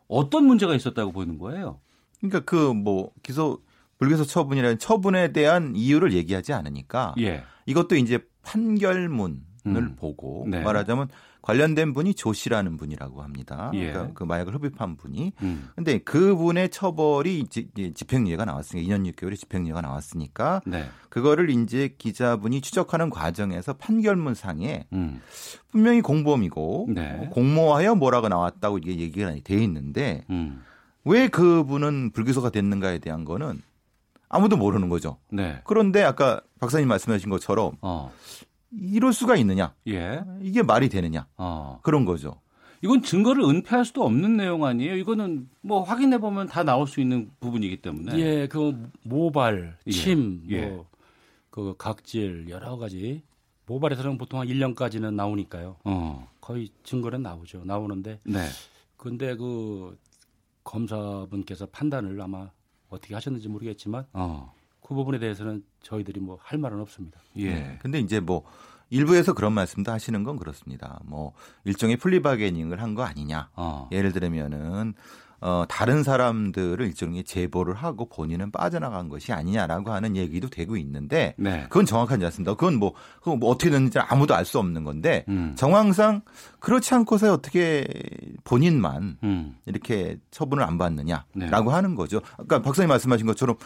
어떤 0.08 0.44
문제가 0.46 0.74
있었다고 0.74 1.12
보이는 1.12 1.38
거예요? 1.38 1.80
그러니까 2.18 2.40
그 2.40 2.72
뭐 2.72 3.12
기소 3.22 3.60
불기소 4.00 4.24
처분이라는 4.24 4.78
처분에 4.78 5.32
대한 5.32 5.74
이유를 5.76 6.14
얘기하지 6.14 6.54
않으니까 6.54 7.14
예. 7.20 7.44
이것도 7.66 7.96
이제 7.96 8.18
판결문을 8.42 9.36
음. 9.66 9.96
보고 9.96 10.46
네. 10.48 10.62
말하자면 10.62 11.08
관련된 11.42 11.92
분이 11.92 12.14
조 12.14 12.32
씨라는 12.32 12.78
분이라고 12.78 13.22
합니다. 13.22 13.70
예. 13.74 13.92
그러니까 13.92 14.14
그 14.14 14.24
마약을 14.24 14.54
흡입한 14.54 14.96
분이. 14.96 15.32
음. 15.42 15.68
근데 15.76 15.98
그분의 15.98 16.70
처벌이 16.70 17.40
이제 17.40 17.68
집행유예가 17.74 18.46
나왔으니까 18.46 18.88
2년 18.88 19.10
6개월의 19.12 19.38
집행유예가 19.38 19.82
나왔으니까 19.82 20.62
네. 20.66 20.86
그거를 21.10 21.50
이제 21.50 21.94
기자분이 21.98 22.62
추적하는 22.62 23.10
과정에서 23.10 23.74
판결문 23.74 24.34
상에 24.34 24.86
음. 24.94 25.20
분명히 25.70 26.00
공범이고 26.00 26.88
네. 26.94 27.28
공모하여 27.32 27.96
뭐라고 27.96 28.28
나왔다고 28.28 28.78
이게 28.78 28.98
얘기가 28.98 29.34
돼 29.44 29.62
있는데 29.62 30.24
음. 30.30 30.62
왜 31.04 31.28
그분은 31.28 32.12
불기소가 32.12 32.50
됐는가에 32.50 32.98
대한 32.98 33.24
거는 33.26 33.60
아무도 34.30 34.56
모르는 34.56 34.88
거죠. 34.88 35.18
네. 35.30 35.60
그런데 35.64 36.02
아까 36.02 36.40
박사님 36.60 36.88
말씀하신 36.88 37.28
것처럼 37.28 37.72
어. 37.82 38.10
이럴 38.70 39.12
수가 39.12 39.36
있느냐? 39.36 39.74
예. 39.88 40.22
이게 40.40 40.62
말이 40.62 40.88
되느냐? 40.88 41.26
어. 41.36 41.80
그런 41.82 42.04
거죠. 42.04 42.40
이건 42.82 43.02
증거를 43.02 43.42
은폐할 43.42 43.84
수도 43.84 44.04
없는 44.04 44.38
내용 44.38 44.64
아니에요? 44.64 44.96
이거는 44.96 45.50
뭐 45.60 45.82
확인해 45.82 46.18
보면 46.18 46.46
다 46.46 46.62
나올 46.62 46.86
수 46.86 47.00
있는 47.00 47.30
부분이기 47.40 47.82
때문에. 47.82 48.18
예, 48.18 48.46
그 48.46 48.88
모발, 49.02 49.76
예. 49.86 49.90
침, 49.90 50.42
예. 50.48 50.66
뭐, 50.66 50.86
그 51.50 51.74
각질 51.76 52.48
여러 52.48 52.78
가지 52.78 53.22
모발에서는 53.66 54.16
보통 54.16 54.40
한 54.40 54.46
1년까지는 54.46 55.12
나오니까요. 55.14 55.76
어. 55.84 56.28
거의 56.40 56.70
증거는 56.84 57.22
나오죠. 57.22 57.64
나오는데 57.64 58.20
네. 58.24 58.46
근데 58.96 59.36
그 59.36 59.98
검사분께서 60.64 61.66
판단을 61.66 62.20
아마 62.20 62.50
어떻게 62.90 63.14
하셨는지 63.14 63.48
모르겠지만 63.48 64.06
어. 64.12 64.52
그 64.82 64.94
부분에 64.94 65.18
대해서는 65.18 65.64
저희들이 65.82 66.20
뭐 66.20 66.38
할 66.42 66.58
말은 66.58 66.80
없습니다. 66.80 67.20
예. 67.36 67.54
네. 67.54 67.78
근데 67.80 67.98
이제 68.00 68.20
뭐 68.20 68.44
일부에서 68.90 69.34
그런 69.34 69.52
말씀도 69.52 69.92
하시는 69.92 70.22
건 70.24 70.36
그렇습니다. 70.36 71.00
뭐 71.04 71.32
일종의 71.64 71.96
플리바게닝을 71.96 72.82
한 72.82 72.94
거 72.96 73.02
아니냐. 73.04 73.50
어. 73.54 73.88
예를 73.92 74.12
들면은 74.12 74.94
어, 75.40 75.64
다른 75.68 76.02
사람들을 76.02 76.84
일종의 76.86 77.24
제보를 77.24 77.74
하고 77.74 78.08
본인은 78.08 78.50
빠져나간 78.50 79.08
것이 79.08 79.32
아니냐라고 79.32 79.90
하는 79.90 80.16
얘기도 80.16 80.48
되고 80.50 80.76
있는데 80.76 81.34
네. 81.38 81.62
그건 81.64 81.86
정확하지 81.86 82.24
않습니다. 82.26 82.54
그건 82.54 82.76
뭐, 82.76 82.92
그건 83.18 83.38
뭐 83.38 83.50
어떻게 83.50 83.70
됐는지 83.70 83.98
아무도 83.98 84.34
알 84.34 84.44
수 84.50 84.58
없는 84.58 84.82
건데 84.82 85.24
음. 85.28 85.54
정황상 85.56 86.22
그렇지 86.58 86.92
않고서 86.92 87.32
어떻게 87.32 87.86
본인만 88.42 89.18
음. 89.22 89.54
이렇게 89.64 90.18
처분을 90.32 90.64
안 90.64 90.76
받느냐라고 90.76 91.24
네. 91.34 91.48
하는 91.48 91.94
거죠. 91.94 92.20
아까 92.36 92.60
박사님 92.60 92.88
말씀하신 92.88 93.26
것처럼 93.26 93.56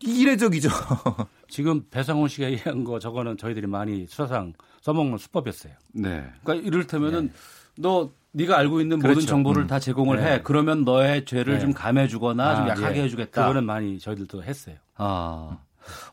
이례적이죠. 0.00 0.68
지금 1.48 1.84
배상훈 1.90 2.28
씨가 2.28 2.50
얘기한 2.50 2.82
거 2.84 2.98
저거는 2.98 3.36
저희들이 3.36 3.66
많이 3.66 4.06
수사상 4.06 4.54
써먹는 4.80 5.18
수법이었어요. 5.18 5.74
네. 5.92 6.24
그러니까 6.42 6.66
이를테면은 6.66 7.32
너 7.76 8.10
네가 8.32 8.56
알고 8.58 8.80
있는 8.80 8.98
그렇죠. 8.98 9.14
모든 9.16 9.26
정보를 9.26 9.62
음. 9.62 9.66
다 9.66 9.78
제공을 9.78 10.18
네. 10.18 10.32
해. 10.34 10.40
그러면 10.42 10.84
너의 10.84 11.24
죄를 11.24 11.54
네. 11.54 11.60
좀 11.60 11.72
감해주거나 11.72 12.54
좀 12.56 12.64
아, 12.64 12.68
약하게 12.68 13.00
예. 13.00 13.04
해주겠다. 13.04 13.42
그거는 13.42 13.64
많이 13.64 13.98
저희들도 13.98 14.42
했어요. 14.44 14.76
아. 14.96 15.58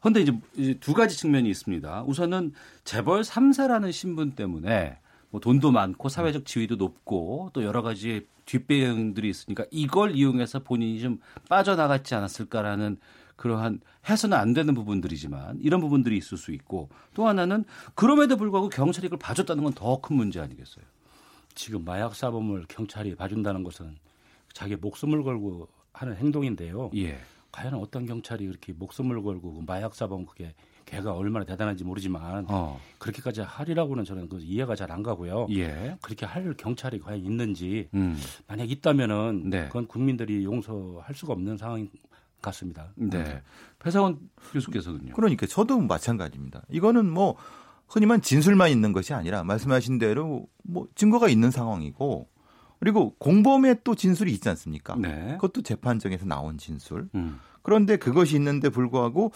근데 0.02 0.22
이제 0.22 0.34
이제 0.56 0.74
두 0.80 0.94
가지 0.94 1.16
측면이 1.18 1.50
있습니다. 1.50 2.04
우선은 2.08 2.54
재벌 2.84 3.22
3세라는 3.22 3.92
신분 3.92 4.32
때문에 4.32 4.98
뭐 5.30 5.40
돈도 5.42 5.72
많고 5.72 6.10
사회적 6.10 6.46
지위도 6.46 6.78
높고 6.78 7.52
또 7.54 7.64
여러 7.64 7.82
가지 7.84 8.26
뒷배경들이 8.46 9.30
있으니까 9.30 9.66
이걸 9.70 10.16
이용해서 10.16 10.60
본인이 10.60 11.00
좀 11.02 11.20
빠져나갔지 11.50 12.16
않았을까라는 12.16 12.98
그러한 13.36 13.82
해서는 14.10 14.36
안 14.38 14.54
되는 14.54 14.74
부분들이지만 14.74 15.60
이런 15.62 15.82
부분들이 15.82 16.18
있을 16.18 16.38
수 16.38 16.52
있고 16.54 16.90
또 17.14 17.28
하나는 17.28 17.66
그럼에도 17.94 18.38
불구하고 18.38 18.70
경찰이 18.70 19.08
이걸 19.08 19.20
봐줬다는 19.20 19.64
건 19.64 19.74
더 19.74 19.98
큰 20.02 20.16
문제 20.16 20.40
아니겠어요? 20.40 20.84
지금 21.58 21.84
마약 21.84 22.16
사범을 22.16 22.66
경찰이 22.70 23.16
봐준다는 23.16 23.64
것은 23.64 23.98
자기 24.54 24.76
목숨을 24.76 25.24
걸고 25.24 25.68
하는 25.92 26.16
행동인데요. 26.16 26.92
예. 26.96 27.18
과연 27.52 27.74
어떤 27.74 28.06
경찰이 28.06 28.46
이렇게 28.46 28.74
목숨을 28.74 29.22
걸고 29.24 29.56
그 29.56 29.64
마약 29.66 29.96
사범 29.96 30.26
그게 30.28 30.54
걔가 30.86 31.14
얼마나 31.14 31.44
대단한지 31.46 31.84
모르지만 31.84 32.46
어. 32.48 32.80
그렇게까지 33.00 33.42
하리라고는 33.42 34.06
저는 34.06 34.30
그 34.30 34.40
이해가 34.40 34.76
잘 34.76 34.88
안 34.92 35.04
가고요. 35.04 35.48
예. 35.52 35.98
그렇게 36.02 36.26
할 36.26 36.54
경찰이 36.54 37.00
과연 37.00 37.20
있는지 37.20 37.90
음. 37.94 38.18
만약 38.48 38.70
있다면은 38.70 39.50
네. 39.50 39.66
그건 39.66 39.88
국민들이 39.88 40.46
용서할 40.46 41.14
수가 41.14 41.34
없는 41.34 41.58
상황 41.58 41.90
같습니다. 42.42 42.94
네. 42.96 43.42
배상원 43.80 44.30
교수께서는요. 44.54 45.14
그러니까 45.14 45.48
저도 45.48 45.80
마찬가지입니다. 45.80 46.64
이거는 46.70 47.10
뭐 47.10 47.36
흔히만 47.88 48.22
진술만 48.22 48.70
있는 48.70 48.94
것이 48.94 49.14
아니라 49.14 49.44
말씀하신 49.44 49.98
대로 49.98 50.48
뭐 50.64 50.88
증거가 50.96 51.30
있는 51.30 51.52
상황이고 51.52 52.28
그리고 52.80 53.16
공범의 53.18 53.78
또 53.84 53.96
진술이 53.96 54.32
있지 54.32 54.50
않습니까? 54.50 54.96
네. 54.96 55.38
그것도 55.40 55.64
재판정에서 55.64 56.26
나온 56.26 56.58
진술. 56.58 57.10
음. 57.16 57.40
그런데 57.64 57.98
그것이 57.98 58.36
있는데 58.36 58.70
불구하고 58.70 59.32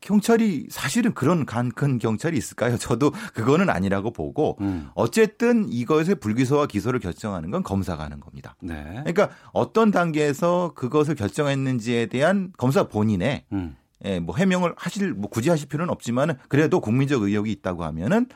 경찰이 0.00 0.66
사실은 0.70 1.12
그런 1.12 1.44
간큰 1.44 1.98
경찰이 1.98 2.36
있을까요? 2.36 2.76
저도 2.78 3.12
그거는 3.34 3.68
아니라고 3.68 4.12
보고 4.12 4.56
음. 4.60 4.88
어쨌든 4.94 5.68
이것의 5.70 6.16
불기소와 6.20 6.66
기소를 6.66 7.00
결정하는 7.00 7.50
건 7.50 7.62
검사가 7.62 8.02
하는 8.02 8.18
겁니다. 8.18 8.56
네. 8.60 8.82
그러니까 9.04 9.30
어떤 9.52 9.90
단계에서 9.90 10.72
그것을 10.74 11.14
결정했는지에 11.14 12.06
대한 12.06 12.52
검사 12.56 12.84
본인의 12.84 13.44
음. 13.52 13.76
예, 14.04 14.18
뭐 14.20 14.36
해명을 14.36 14.74
하실 14.76 15.12
뭐 15.12 15.28
굳이 15.30 15.50
하실 15.50 15.68
필요는 15.68 15.92
없지만은 15.92 16.36
그래도 16.48 16.80
국민적 16.80 17.22
의혹이 17.22 17.52
있다고 17.52 17.84
하면은 17.84 18.26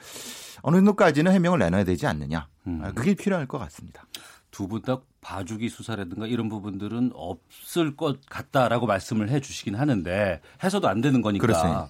어느 0.62 0.76
정도까지는 0.76 1.32
해명을 1.32 1.58
내놔야 1.58 1.84
되지 1.84 2.06
않느냐. 2.06 2.48
음. 2.66 2.80
아, 2.82 2.92
그게 2.92 3.14
필요할 3.14 3.46
것 3.46 3.58
같습니다. 3.58 4.06
두 4.50 4.68
분 4.68 4.82
다 4.82 5.00
봐주기 5.20 5.68
수사라든가 5.68 6.26
이런 6.26 6.48
부분들은 6.48 7.10
없을 7.14 7.96
것 7.96 8.24
같다라고 8.26 8.86
말씀을 8.86 9.28
해 9.30 9.40
주시긴 9.40 9.74
하는데 9.74 10.40
해서도 10.62 10.86
안 10.88 11.00
되는 11.00 11.22
거니까. 11.22 11.40
그렇습니다. 11.46 11.88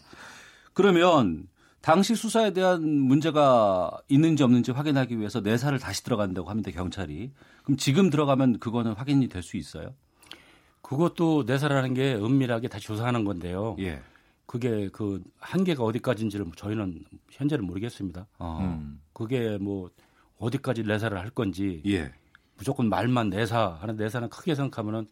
그러면 0.73 1.47
당시 1.83 2.15
수사에 2.15 2.53
대한 2.53 2.83
문제가 2.89 3.91
있는지 4.09 4.43
없는지 4.43 4.71
확인하기 4.71 5.19
위해서 5.19 5.41
내사를 5.41 5.79
다시 5.79 6.03
들어간다고 6.05 6.49
합니다 6.49 6.71
경찰이. 6.71 7.33
그럼 7.65 7.77
지금 7.77 8.09
들어가면 8.09 8.59
그거는 8.61 8.93
확인이 8.95 9.29
될 9.29 9.43
수 9.43 9.57
있어요? 9.59 9.95
그것도 10.85 11.45
내사라는 11.47 11.95
게 11.95 12.15
은밀하게 12.15 12.69
다시 12.69 12.87
조사하는 12.87 13.25
건데요. 13.25 13.75
예. 13.81 14.03
그게 14.45 14.91
그 14.93 15.23
한계가 15.39 15.83
어디까지인지를 15.83 16.47
저희는 16.57 17.05
현재는 17.31 17.65
모르겠습니다. 17.65 18.27
어. 18.39 18.59
음. 18.61 19.01
그게 19.15 19.57
뭐 19.57 19.91
어디까지 20.39 20.83
내사를 20.83 21.19
할 21.19 21.31
건지 21.31 21.83
예. 21.87 22.13
무조건 22.59 22.91
말만 22.91 23.31
내사 23.31 23.79
하는 23.81 23.97
내사는 23.97 24.29
크게 24.29 24.55
생각하면은 24.55 25.07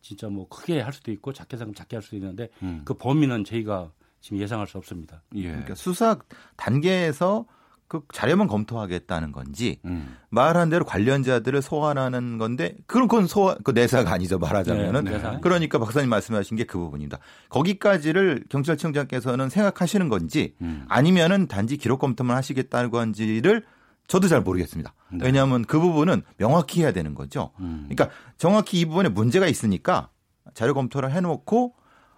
진짜 0.00 0.28
뭐 0.28 0.48
크게 0.48 0.80
할 0.80 0.92
수도 0.92 1.12
있고 1.12 1.32
작게 1.32 1.56
생각하면 1.56 1.76
작게 1.76 1.96
할 1.96 2.02
수도 2.02 2.16
있는데 2.16 2.48
음. 2.60 2.82
그 2.84 2.92
범위는 2.94 3.44
저희가 3.44 3.92
지금 4.20 4.38
예상할 4.38 4.66
수 4.66 4.76
없습니다. 4.76 5.22
예. 5.36 5.50
그러니까 5.50 5.76
수사 5.76 6.18
단계에서 6.56 7.46
그 7.92 8.00
자료만 8.12 8.48
검토하겠다는 8.48 9.32
건지 9.32 9.78
음. 9.84 10.16
말한 10.30 10.70
대로 10.70 10.86
관련자들을 10.86 11.60
소환하는 11.60 12.38
건데 12.38 12.74
그런 12.86 13.06
건 13.06 13.26
소환 13.26 13.58
그 13.62 13.72
내사가 13.72 14.10
아니죠 14.12 14.38
말하자면은 14.38 15.04
네, 15.04 15.10
내사. 15.12 15.38
그러니까 15.40 15.78
박사님 15.78 16.08
말씀하신 16.08 16.56
게 16.56 16.64
그 16.72 16.78
부분입니다. 16.78 17.18
거기까지를 17.50 18.44
경찰청장께서는 18.48 19.50
생각하시는 19.50 20.08
건지 20.08 20.54
음. 20.62 20.86
아니면은 20.88 21.46
단지 21.48 21.76
기록 21.76 21.98
검토만 21.98 22.34
하시겠다는 22.36 22.90
건지를 22.90 23.64
저도 24.06 24.26
잘 24.28 24.40
모르겠습니다. 24.40 24.94
네. 25.12 25.18
왜냐하면 25.22 25.64
그 25.66 25.78
부분은 25.78 26.22
명확히 26.38 26.80
해야 26.80 26.92
되는 26.92 27.14
거죠. 27.14 27.50
음. 27.60 27.86
그러니까 27.90 28.08
정확히 28.38 28.80
이 28.80 28.86
부분에 28.86 29.10
문제가 29.10 29.46
있으니까 29.46 30.08
자료 30.54 30.72
검토를 30.72 31.12
해놓고 31.12 31.74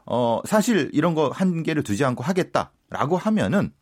어 0.07 0.41
사실 0.45 0.91
이런 0.93 1.15
거 1.15 1.31
한계를 1.31 1.83
두지 1.83 2.05
않고 2.05 2.23
하겠다라고 2.23 3.17
하면은 3.17 3.73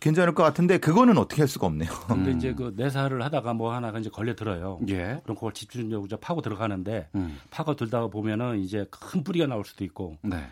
괜찮을 0.00 0.34
것 0.34 0.42
같은데 0.42 0.78
그거는 0.78 1.18
어떻게 1.18 1.42
할 1.42 1.48
수가 1.48 1.66
없네요. 1.66 1.90
근데 2.08 2.32
음. 2.32 2.36
이제 2.36 2.54
그 2.54 2.72
내사를 2.76 3.20
하다가 3.22 3.54
뭐 3.54 3.74
하나가 3.74 3.98
이제 3.98 4.10
걸려 4.10 4.34
들어요. 4.34 4.80
예. 4.88 5.20
그럼 5.22 5.34
그걸 5.36 5.52
집중적으로 5.52 6.06
이제 6.06 6.16
파고 6.16 6.42
들어가는데 6.42 7.08
음. 7.14 7.38
파고 7.50 7.76
들다가 7.76 8.08
보면은 8.08 8.58
이제 8.60 8.86
큰 8.90 9.24
뿌리가 9.24 9.46
나올 9.46 9.64
수도 9.64 9.84
있고 9.84 10.16
네. 10.22 10.46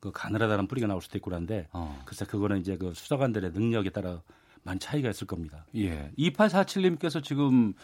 그 0.00 0.10
가늘하다는 0.12 0.68
뿌리가 0.68 0.86
나올 0.86 1.02
수도 1.02 1.18
있고 1.18 1.30
그런데 1.30 1.68
어. 1.72 2.02
글쎄 2.04 2.24
그거는 2.24 2.58
이제 2.58 2.76
그 2.76 2.92
수사관들의 2.94 3.52
능력에 3.52 3.90
따라 3.90 4.22
많은 4.62 4.78
차이가 4.80 5.10
있을 5.10 5.26
겁니다. 5.26 5.64
예. 5.76 6.10
2847님께서 6.18 7.22
지금 7.22 7.74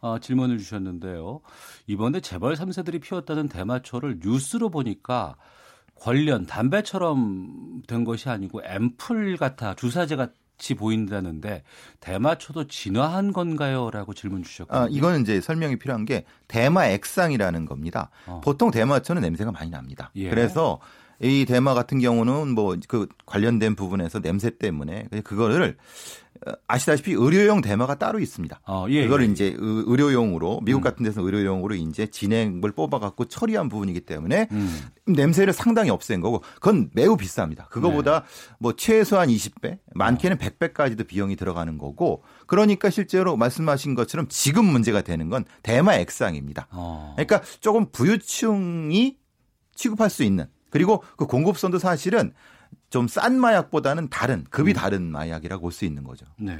어, 0.00 0.18
질문을 0.18 0.58
주셨는데요. 0.58 1.40
이번에 1.86 2.20
재벌 2.20 2.54
3세들이 2.54 3.00
피웠다는 3.00 3.48
대마초를 3.48 4.18
뉴스로 4.20 4.68
보니까 4.68 5.36
관련 6.02 6.46
담배처럼 6.46 7.82
된 7.86 8.02
것이 8.02 8.28
아니고 8.28 8.60
앰플 8.64 9.36
같아 9.36 9.74
주사제 9.74 10.16
같이 10.16 10.74
보인다는데 10.74 11.62
대마초도 12.00 12.66
진화한 12.66 13.32
건가요?라고 13.32 14.12
질문 14.12 14.42
주셨거든요. 14.42 14.84
아, 14.84 14.88
이거는 14.90 15.22
이제 15.22 15.40
설명이 15.40 15.78
필요한 15.78 16.04
게 16.04 16.24
대마 16.48 16.86
액상이라는 16.86 17.66
겁니다. 17.66 18.10
어. 18.26 18.40
보통 18.42 18.72
대마초는 18.72 19.22
냄새가 19.22 19.52
많이 19.52 19.70
납니다. 19.70 20.10
예. 20.16 20.28
그래서 20.28 20.80
이 21.20 21.44
대마 21.46 21.74
같은 21.74 21.98
경우는 22.00 22.54
뭐 22.54 22.76
그 22.88 23.06
관련된 23.26 23.74
부분에서 23.76 24.20
냄새 24.20 24.50
때문에 24.56 25.04
그거를 25.24 25.76
어, 26.46 26.52
아시다시피 26.66 27.12
의료용 27.12 27.60
대마가 27.60 27.94
따로 27.96 28.18
있습니다. 28.18 28.60
어, 28.66 28.86
예, 28.88 29.04
그거를 29.04 29.28
예. 29.28 29.30
이제 29.30 29.44
의- 29.46 29.54
의료용으로 29.86 30.60
미국 30.64 30.80
음. 30.80 30.82
같은 30.82 31.04
데서 31.04 31.22
의료용으로 31.22 31.76
이제 31.76 32.06
진액을 32.08 32.72
뽑아갖고 32.72 33.26
처리한 33.26 33.68
부분이기 33.68 34.00
때문에 34.00 34.48
음. 34.50 34.80
냄새를 35.06 35.52
상당히 35.52 35.90
없앤 35.90 36.20
거고 36.20 36.40
그건 36.54 36.90
매우 36.94 37.16
비쌉니다. 37.16 37.68
그거보다 37.68 38.20
네. 38.22 38.26
뭐 38.58 38.72
최소한 38.74 39.28
20배, 39.28 39.78
많게는 39.94 40.38
어. 40.38 40.40
100배까지도 40.40 41.06
비용이 41.06 41.36
들어가는 41.36 41.78
거고 41.78 42.24
그러니까 42.48 42.90
실제로 42.90 43.36
말씀하신 43.36 43.94
것처럼 43.94 44.26
지금 44.28 44.64
문제가 44.64 45.02
되는 45.02 45.28
건 45.28 45.44
대마 45.62 45.94
액상입니다. 45.94 46.66
어. 46.72 47.12
그러니까 47.14 47.42
조금 47.60 47.86
부유층이 47.92 49.16
취급할 49.76 50.10
수 50.10 50.24
있는 50.24 50.46
그리고 50.72 51.04
그 51.16 51.26
공급선도 51.26 51.78
사실은 51.78 52.32
좀 52.90 53.06
싼 53.06 53.38
마약보다는 53.38 54.08
다른 54.08 54.44
급이 54.50 54.72
다른 54.72 55.12
마약이라고 55.12 55.62
볼 55.62 55.72
수 55.72 55.84
있는 55.84 56.04
거죠. 56.04 56.26
네. 56.38 56.58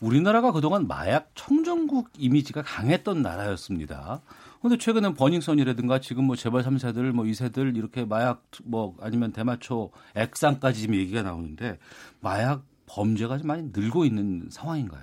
우리나라가 0.00 0.52
그동안 0.52 0.86
마약 0.86 1.30
청정국 1.34 2.10
이미지가 2.16 2.62
강했던 2.62 3.22
나라였습니다. 3.22 4.20
근데 4.62 4.76
최근엔 4.76 5.14
버닝썬이라든가 5.14 6.00
지금 6.00 6.24
뭐 6.24 6.34
재벌 6.36 6.62
3세들 6.62 7.12
뭐 7.12 7.24
2세들 7.24 7.76
이렇게 7.76 8.04
마약 8.04 8.44
뭐 8.64 8.96
아니면 9.00 9.32
대마초 9.32 9.90
액상까지 10.14 10.80
지금 10.80 10.94
얘기가 10.96 11.22
나오는데 11.22 11.78
마약 12.20 12.64
범죄가 12.86 13.38
좀 13.38 13.46
많이 13.48 13.70
늘고 13.72 14.04
있는 14.04 14.48
상황인가요? 14.50 15.02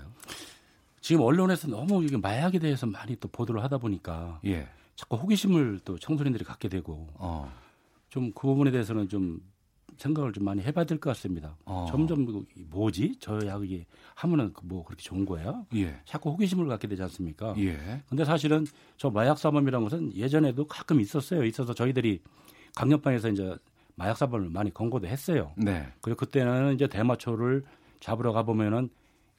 지금 0.99 1.21
언론에서 1.21 1.67
너무 1.67 2.03
이게 2.03 2.17
마약에 2.17 2.59
대해서 2.59 2.85
많이 2.85 3.15
또 3.17 3.27
보도를 3.29 3.63
하다 3.63 3.77
보니까 3.77 4.39
예. 4.45 4.67
자꾸 4.95 5.17
호기심을 5.17 5.81
또 5.85 5.97
청소년들이 5.97 6.43
갖게 6.43 6.67
되고 6.67 7.07
어. 7.15 7.51
좀 8.15 8.31
그 8.33 8.47
부분에 8.47 8.71
대해서는 8.71 9.09
좀 9.09 9.41
생각을 9.97 10.31
좀 10.33 10.43
많이 10.45 10.61
해봐야 10.61 10.85
될 10.85 10.97
것 10.99 11.09
같습니다. 11.11 11.57
어. 11.65 11.85
점점 11.89 12.25
그 12.25 12.45
뭐지? 12.69 13.17
저 13.19 13.39
약이 13.45 13.85
하면은 14.15 14.53
그뭐 14.53 14.83
그렇게 14.85 15.01
좋은 15.03 15.25
거야? 15.25 15.63
예. 15.75 15.99
자꾸 16.05 16.31
호기심을 16.31 16.67
갖게 16.67 16.87
되지 16.87 17.01
않습니까? 17.03 17.53
예. 17.57 18.01
근데 18.07 18.23
사실은 18.25 18.65
저 18.97 19.09
마약 19.09 19.37
사범이라는 19.37 19.83
것은 19.85 20.15
예전에도 20.15 20.65
가끔 20.67 20.99
있었어요. 21.01 21.43
있어서 21.43 21.73
저희들이 21.73 22.21
강력반에서 22.75 23.29
이제 23.29 23.55
마약 23.95 24.17
사범을 24.17 24.49
많이 24.49 24.73
권고도 24.73 25.07
했어요. 25.07 25.51
네. 25.57 25.87
그리고 26.01 26.17
그때는 26.19 26.73
이제 26.75 26.87
대마초를 26.87 27.63
잡으러 28.01 28.31
가 28.33 28.43
보면은 28.43 28.89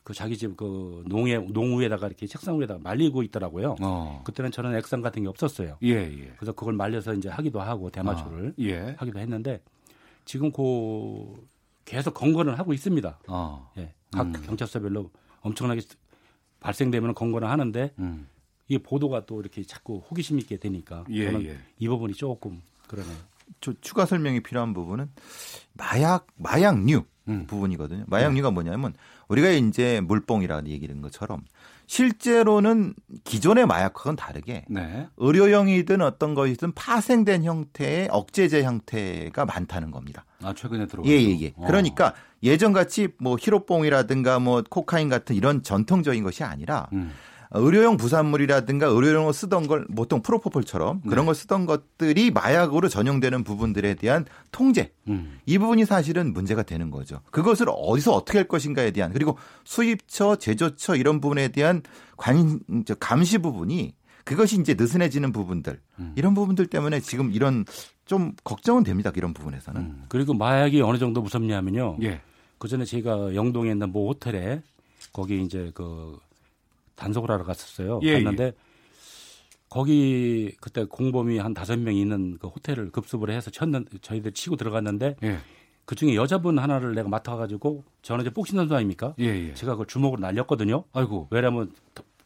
그 0.06 0.14
자기 0.14 0.38
집 0.38 0.56
그 0.56 1.02
농에 1.08 1.36
농우에다가 1.36 2.06
이렇게 2.06 2.28
책상 2.28 2.60
위에다 2.60 2.78
말리고 2.78 3.24
있더라고요. 3.24 3.74
어. 3.80 4.22
그때는 4.24 4.52
저는 4.52 4.76
액상 4.76 5.02
같은 5.02 5.24
게 5.24 5.28
없었어요. 5.28 5.78
예, 5.82 5.94
예. 5.94 6.32
그래서 6.36 6.52
그걸 6.52 6.74
말려서 6.74 7.12
이제 7.14 7.28
하기도 7.28 7.60
하고 7.60 7.90
대마초를 7.90 8.50
아, 8.50 8.62
예. 8.62 8.94
하기도 8.98 9.18
했는데 9.18 9.60
지금 10.24 10.52
그 10.52 11.34
계속 11.84 12.14
건건을 12.14 12.56
하고 12.56 12.72
있습니다. 12.72 13.18
어. 13.26 13.68
예. 13.78 13.92
각 14.12 14.26
음. 14.28 14.32
경찰서별로 14.32 15.10
엄청나게 15.40 15.80
발생되면 16.60 17.14
건건을 17.14 17.50
하는데 17.50 17.92
음. 17.98 18.28
이 18.68 18.78
보도가 18.78 19.26
또 19.26 19.40
이렇게 19.40 19.64
자꾸 19.64 20.04
호기심 20.08 20.38
있게 20.38 20.58
되니까 20.58 21.04
예, 21.10 21.24
저는 21.24 21.46
예. 21.46 21.58
이 21.80 21.88
부분이 21.88 22.14
조금 22.14 22.62
그러네요. 22.86 23.16
저 23.60 23.72
추가 23.80 24.06
설명이 24.06 24.44
필요한 24.44 24.72
부분은 24.72 25.10
마약 25.72 26.28
마약류 26.36 27.02
음. 27.28 27.46
부분이거든요. 27.48 28.00
네. 28.00 28.04
마약류가 28.06 28.52
뭐냐면 28.52 28.94
우리가 29.28 29.50
이제 29.50 30.00
물뽕이라는 30.02 30.68
얘기는 30.68 31.00
것처럼 31.00 31.42
실제로는 31.86 32.94
기존의 33.24 33.66
마약과는 33.66 34.16
다르게 34.16 34.64
네. 34.68 35.08
의료용이든 35.16 36.00
어떤 36.02 36.34
것이든 36.34 36.72
파생된 36.72 37.44
형태의 37.44 38.08
억제제 38.10 38.64
형태가 38.64 39.44
많다는 39.44 39.90
겁니다. 39.90 40.24
아, 40.42 40.52
최근에 40.52 40.86
들어가. 40.86 41.08
예, 41.08 41.12
예, 41.14 41.40
예. 41.40 41.54
그러니까 41.66 42.14
예전 42.42 42.72
같이 42.72 43.08
뭐 43.18 43.36
히로뽕이라든가 43.40 44.40
뭐 44.40 44.62
코카인 44.68 45.08
같은 45.08 45.36
이런 45.36 45.62
전통적인 45.62 46.22
것이 46.24 46.44
아니라 46.44 46.88
음. 46.92 47.12
의료용 47.58 47.96
부산물이라든가 47.96 48.86
의료용으로 48.86 49.32
쓰던 49.32 49.66
걸 49.66 49.86
보통 49.94 50.22
프로포폴처럼 50.22 51.02
그런 51.02 51.24
네. 51.24 51.26
걸 51.26 51.34
쓰던 51.34 51.66
것들이 51.66 52.30
마약으로 52.30 52.88
전용되는 52.88 53.44
부분들에 53.44 53.94
대한 53.94 54.24
통제 54.52 54.92
음. 55.08 55.38
이 55.46 55.58
부분이 55.58 55.84
사실은 55.84 56.32
문제가 56.32 56.62
되는 56.62 56.90
거죠. 56.90 57.20
그것을 57.30 57.66
어디서 57.70 58.12
어떻게 58.12 58.38
할 58.38 58.48
것인가에 58.48 58.90
대한 58.90 59.12
그리고 59.12 59.38
수입처, 59.64 60.36
제조처 60.36 60.96
이런 60.96 61.20
부분에 61.20 61.48
대한 61.48 61.82
관 62.16 62.60
저, 62.84 62.94
감시 62.94 63.38
부분이 63.38 63.94
그것이 64.24 64.60
이제 64.60 64.74
느슨해지는 64.74 65.32
부분들 65.32 65.80
음. 66.00 66.12
이런 66.16 66.34
부분들 66.34 66.66
때문에 66.66 67.00
지금 67.00 67.32
이런 67.32 67.64
좀 68.06 68.32
걱정은 68.44 68.82
됩니다. 68.82 69.12
이런 69.14 69.32
부분에서는. 69.34 69.80
음. 69.80 70.04
그리고 70.08 70.34
마약이 70.34 70.80
어느 70.82 70.98
정도 70.98 71.22
무섭냐면요. 71.22 71.98
예. 72.02 72.20
그 72.58 72.68
전에 72.68 72.84
제가 72.84 73.34
영동에 73.34 73.70
있는 73.70 73.90
모 73.92 74.08
호텔에 74.08 74.62
거기 75.12 75.42
이제 75.42 75.70
그 75.74 76.18
단속을 76.96 77.30
하러 77.30 77.44
갔었어요. 77.44 78.00
예, 78.02 78.14
갔는데 78.14 78.52
거기 79.68 80.54
그때 80.60 80.84
공범이 80.84 81.38
한 81.38 81.54
다섯 81.54 81.78
명 81.78 81.94
있는 81.94 82.38
그 82.38 82.48
호텔을 82.48 82.90
급습을 82.90 83.30
해서 83.30 83.50
쳤는 83.50 83.86
저희들 84.00 84.32
치고 84.32 84.56
들어갔는데 84.56 85.16
예. 85.22 85.38
그 85.84 85.94
중에 85.94 86.16
여자분 86.16 86.58
하나를 86.58 86.94
내가 86.94 87.08
맡아가지고 87.08 87.84
저는 88.02 88.24
이제 88.24 88.30
복싱 88.32 88.56
선수 88.56 88.74
아닙니까? 88.74 89.14
예, 89.20 89.26
예. 89.26 89.54
제가 89.54 89.72
그걸 89.72 89.86
주먹으로 89.86 90.20
날렸거든요. 90.20 90.84
아이고. 90.92 91.28
왜냐하면 91.30 91.72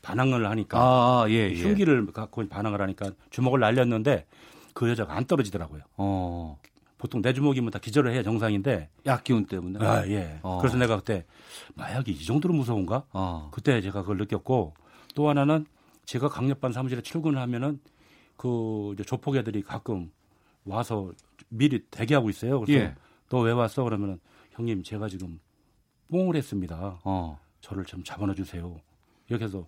반항을 0.03 0.49
하니까 0.49 0.79
아, 0.79 1.27
예, 1.29 1.51
예. 1.51 1.55
흉기를 1.55 2.07
갖고 2.07 2.47
반항을 2.49 2.81
하니까 2.81 3.11
주먹을 3.29 3.61
날렸는데 3.61 4.27
그 4.73 4.89
여자가 4.89 5.15
안 5.15 5.27
떨어지더라고요. 5.27 5.83
어. 5.97 6.59
보통 7.01 7.23
내 7.23 7.33
주먹이면 7.33 7.71
다 7.71 7.79
기절을 7.79 8.13
해야 8.13 8.23
정상인데 8.23 8.91
약 9.07 9.25
기운 9.25 9.47
때문에. 9.47 9.83
아, 9.83 10.07
예. 10.09 10.39
어. 10.43 10.59
그래서 10.61 10.77
내가 10.77 10.99
그때 10.99 11.25
마약이 11.75 12.13
이 12.13 12.25
정도로 12.27 12.53
무서운가? 12.53 13.05
어. 13.15 13.49
그때 13.53 13.81
제가 13.81 14.03
그걸 14.03 14.19
느꼈고 14.19 14.75
또 15.15 15.29
하나는 15.31 15.65
제가 16.05 16.29
강력반 16.29 16.75
사무실에 16.75 17.01
출근을 17.01 17.41
하면은 17.41 17.81
그 18.37 18.91
이제 18.93 19.03
조폭 19.03 19.37
애들이 19.37 19.63
가끔 19.63 20.13
와서 20.67 21.11
미리 21.49 21.83
대기하고 21.87 22.29
있어요. 22.29 22.61
그래서 22.61 22.85
예. 22.85 22.95
너왜 23.31 23.53
왔어? 23.53 23.83
그러면은 23.83 24.21
형님 24.51 24.83
제가 24.83 25.09
지금 25.09 25.41
뽕을 26.11 26.37
했습니다. 26.37 27.01
어. 27.03 27.41
저를 27.63 27.87
좀 27.87 28.05
잡아놔 28.05 28.35
주세요. 28.35 28.79
이렇게 29.31 29.47
해서 29.47 29.67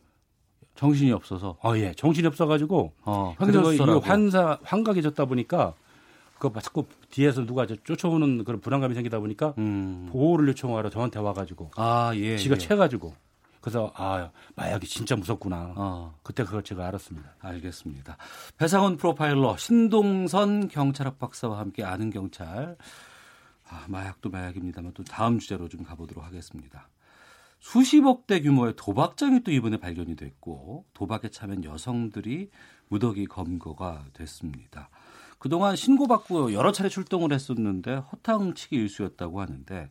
정신이 0.75 1.13
없어서. 1.13 1.57
아 1.63 1.79
예, 1.79 1.95
정신이 1.95 2.27
없어가지고 2.27 2.93
어. 3.05 3.35
그리고. 3.39 4.01
환사 4.01 4.59
환각해졌다 4.63 5.25
보니까 5.25 5.75
그 6.51 6.61
자꾸 6.61 6.87
뒤에서 7.11 7.45
누가 7.45 7.67
쫓아오는 7.67 8.45
그런 8.45 8.61
불안감이 8.61 8.95
생기다 8.95 9.21
보니까 9.21 9.55
음. 9.59 10.09
보호를 10.11 10.49
요청하러 10.49 10.91
저한테 10.91 11.21
와가지고 11.21 11.71
아, 11.77 12.13
예. 12.15 12.37
지가 12.37 12.57
예. 12.57 12.59
채가지고 12.59 13.15
그래서 13.61 13.93
아 13.95 14.31
마약이 14.57 14.87
진짜 14.89 15.15
무섭구나. 15.15 15.75
어. 15.77 16.15
그때 16.25 16.43
그걸 16.45 16.65
제가 16.65 16.89
알았습니다. 16.89 17.37
알겠습니다. 17.39 18.17
배상원 18.59 18.97
프로파일러 18.97 19.57
신동선 19.57 20.69
경찰학 20.69 21.19
박사와 21.19 21.59
함께 21.61 21.85
아는 21.85 22.11
경찰. 22.11 22.77
아, 23.69 23.87
마약도 23.89 24.29
마약입니다만 24.31 24.93
또 24.95 25.03
다음 25.05 25.39
주제로 25.39 25.69
좀 25.69 25.85
가보도록 25.85 26.25
하겠습니다. 26.25 26.89
수십억 27.61 28.27
대 28.27 28.41
규모의 28.43 28.75
도박장이 28.77 29.45
또 29.45 29.53
이번에 29.53 29.77
발견이 29.77 30.17
됐고 30.17 30.85
도박에 30.93 31.29
참여한 31.29 31.63
여성들이 31.63 32.51
무더기 32.89 33.27
검거가 33.27 34.07
됐습니다. 34.13 34.91
그동안 35.43 35.75
신고받고 35.75 36.53
여러 36.53 36.71
차례 36.71 36.89
출동을 36.89 37.33
했었는데 37.33 37.97
허탕치기 37.97 38.77
일수였다고 38.77 39.41
하는데 39.41 39.89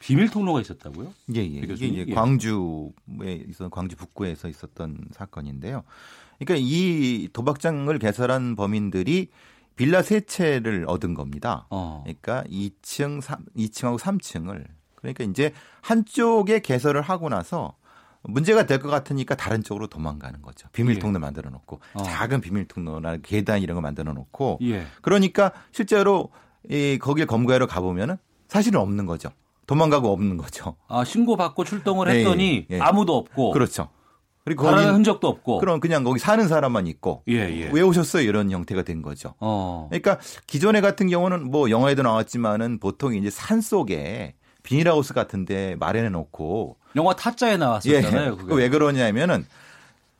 비밀 0.00 0.28
통로가 0.28 0.60
있었다고요? 0.60 1.14
예, 1.36 1.48
예. 1.48 1.60
배 1.60 1.72
이게? 1.72 1.86
이제 1.86 2.04
예. 2.08 2.12
광주에 2.12 3.44
있었 3.48 3.70
광주 3.70 3.94
북구에서 3.94 4.48
있었던 4.48 4.98
사건인데요. 5.12 5.84
그러니까 6.40 6.56
이 6.58 7.28
도박장을 7.32 7.96
개설한 8.00 8.56
범인들이 8.56 9.28
빌라 9.76 10.02
세 10.02 10.22
채를 10.22 10.86
얻은 10.88 11.14
겁니다. 11.14 11.68
어. 11.70 12.02
그러니까 12.02 12.42
2층, 12.50 13.20
3, 13.20 13.44
2층하고 13.56 14.00
3층을 14.00 14.66
그러니까 14.96 15.22
이제 15.22 15.52
한쪽에 15.82 16.58
개설을 16.58 17.00
하고 17.00 17.28
나서 17.28 17.76
문제가 18.24 18.66
될 18.66 18.78
것 18.78 18.88
같으니까 18.88 19.34
다른 19.34 19.62
쪽으로 19.62 19.86
도망가는 19.86 20.42
거죠. 20.42 20.68
비밀 20.72 20.96
예. 20.96 20.98
통로 20.98 21.18
만들어 21.18 21.50
놓고 21.50 21.80
어. 21.94 22.02
작은 22.02 22.40
비밀 22.40 22.66
통로나 22.66 23.18
계단 23.22 23.62
이런 23.62 23.74
거 23.76 23.80
만들어 23.80 24.12
놓고 24.12 24.58
예. 24.62 24.86
그러니까 25.02 25.52
실제로 25.72 26.30
이 26.68 26.98
거기에 27.00 27.24
검거하러 27.26 27.66
가 27.66 27.80
보면은 27.80 28.16
사실은 28.48 28.80
없는 28.80 29.06
거죠. 29.06 29.30
도망가고 29.66 30.12
없는 30.12 30.36
거죠. 30.36 30.76
아, 30.88 31.04
신고 31.04 31.36
받고 31.36 31.64
출동을 31.64 32.08
예, 32.08 32.18
했더니 32.18 32.66
예. 32.70 32.78
아무도 32.80 33.16
없고 33.16 33.52
그렇죠. 33.52 33.88
그리고 34.44 34.64
거기 34.64 34.84
흔적도 34.84 35.28
없고 35.28 35.58
그럼 35.58 35.80
그냥 35.80 36.04
거기 36.04 36.18
사는 36.18 36.46
사람만 36.46 36.86
있고 36.88 37.22
예, 37.28 37.34
예. 37.34 37.70
왜 37.72 37.80
오셨어요 37.80 38.22
이런 38.28 38.50
형태가 38.50 38.82
된 38.82 39.00
거죠. 39.00 39.34
어. 39.40 39.86
그러니까 39.90 40.18
기존에 40.46 40.82
같은 40.82 41.08
경우는 41.08 41.50
뭐 41.50 41.70
영화에도 41.70 42.02
나왔지만은 42.02 42.78
보통 42.78 43.14
이제 43.14 43.30
산 43.30 43.62
속에 43.62 44.34
비닐하우스 44.64 45.14
같은데 45.14 45.76
마련해 45.76 46.08
놓고 46.08 46.76
영화 46.96 47.14
타짜에 47.14 47.56
나왔었잖아요. 47.56 48.36
그게. 48.36 48.48
그왜 48.48 48.68
그러냐면은 48.70 49.46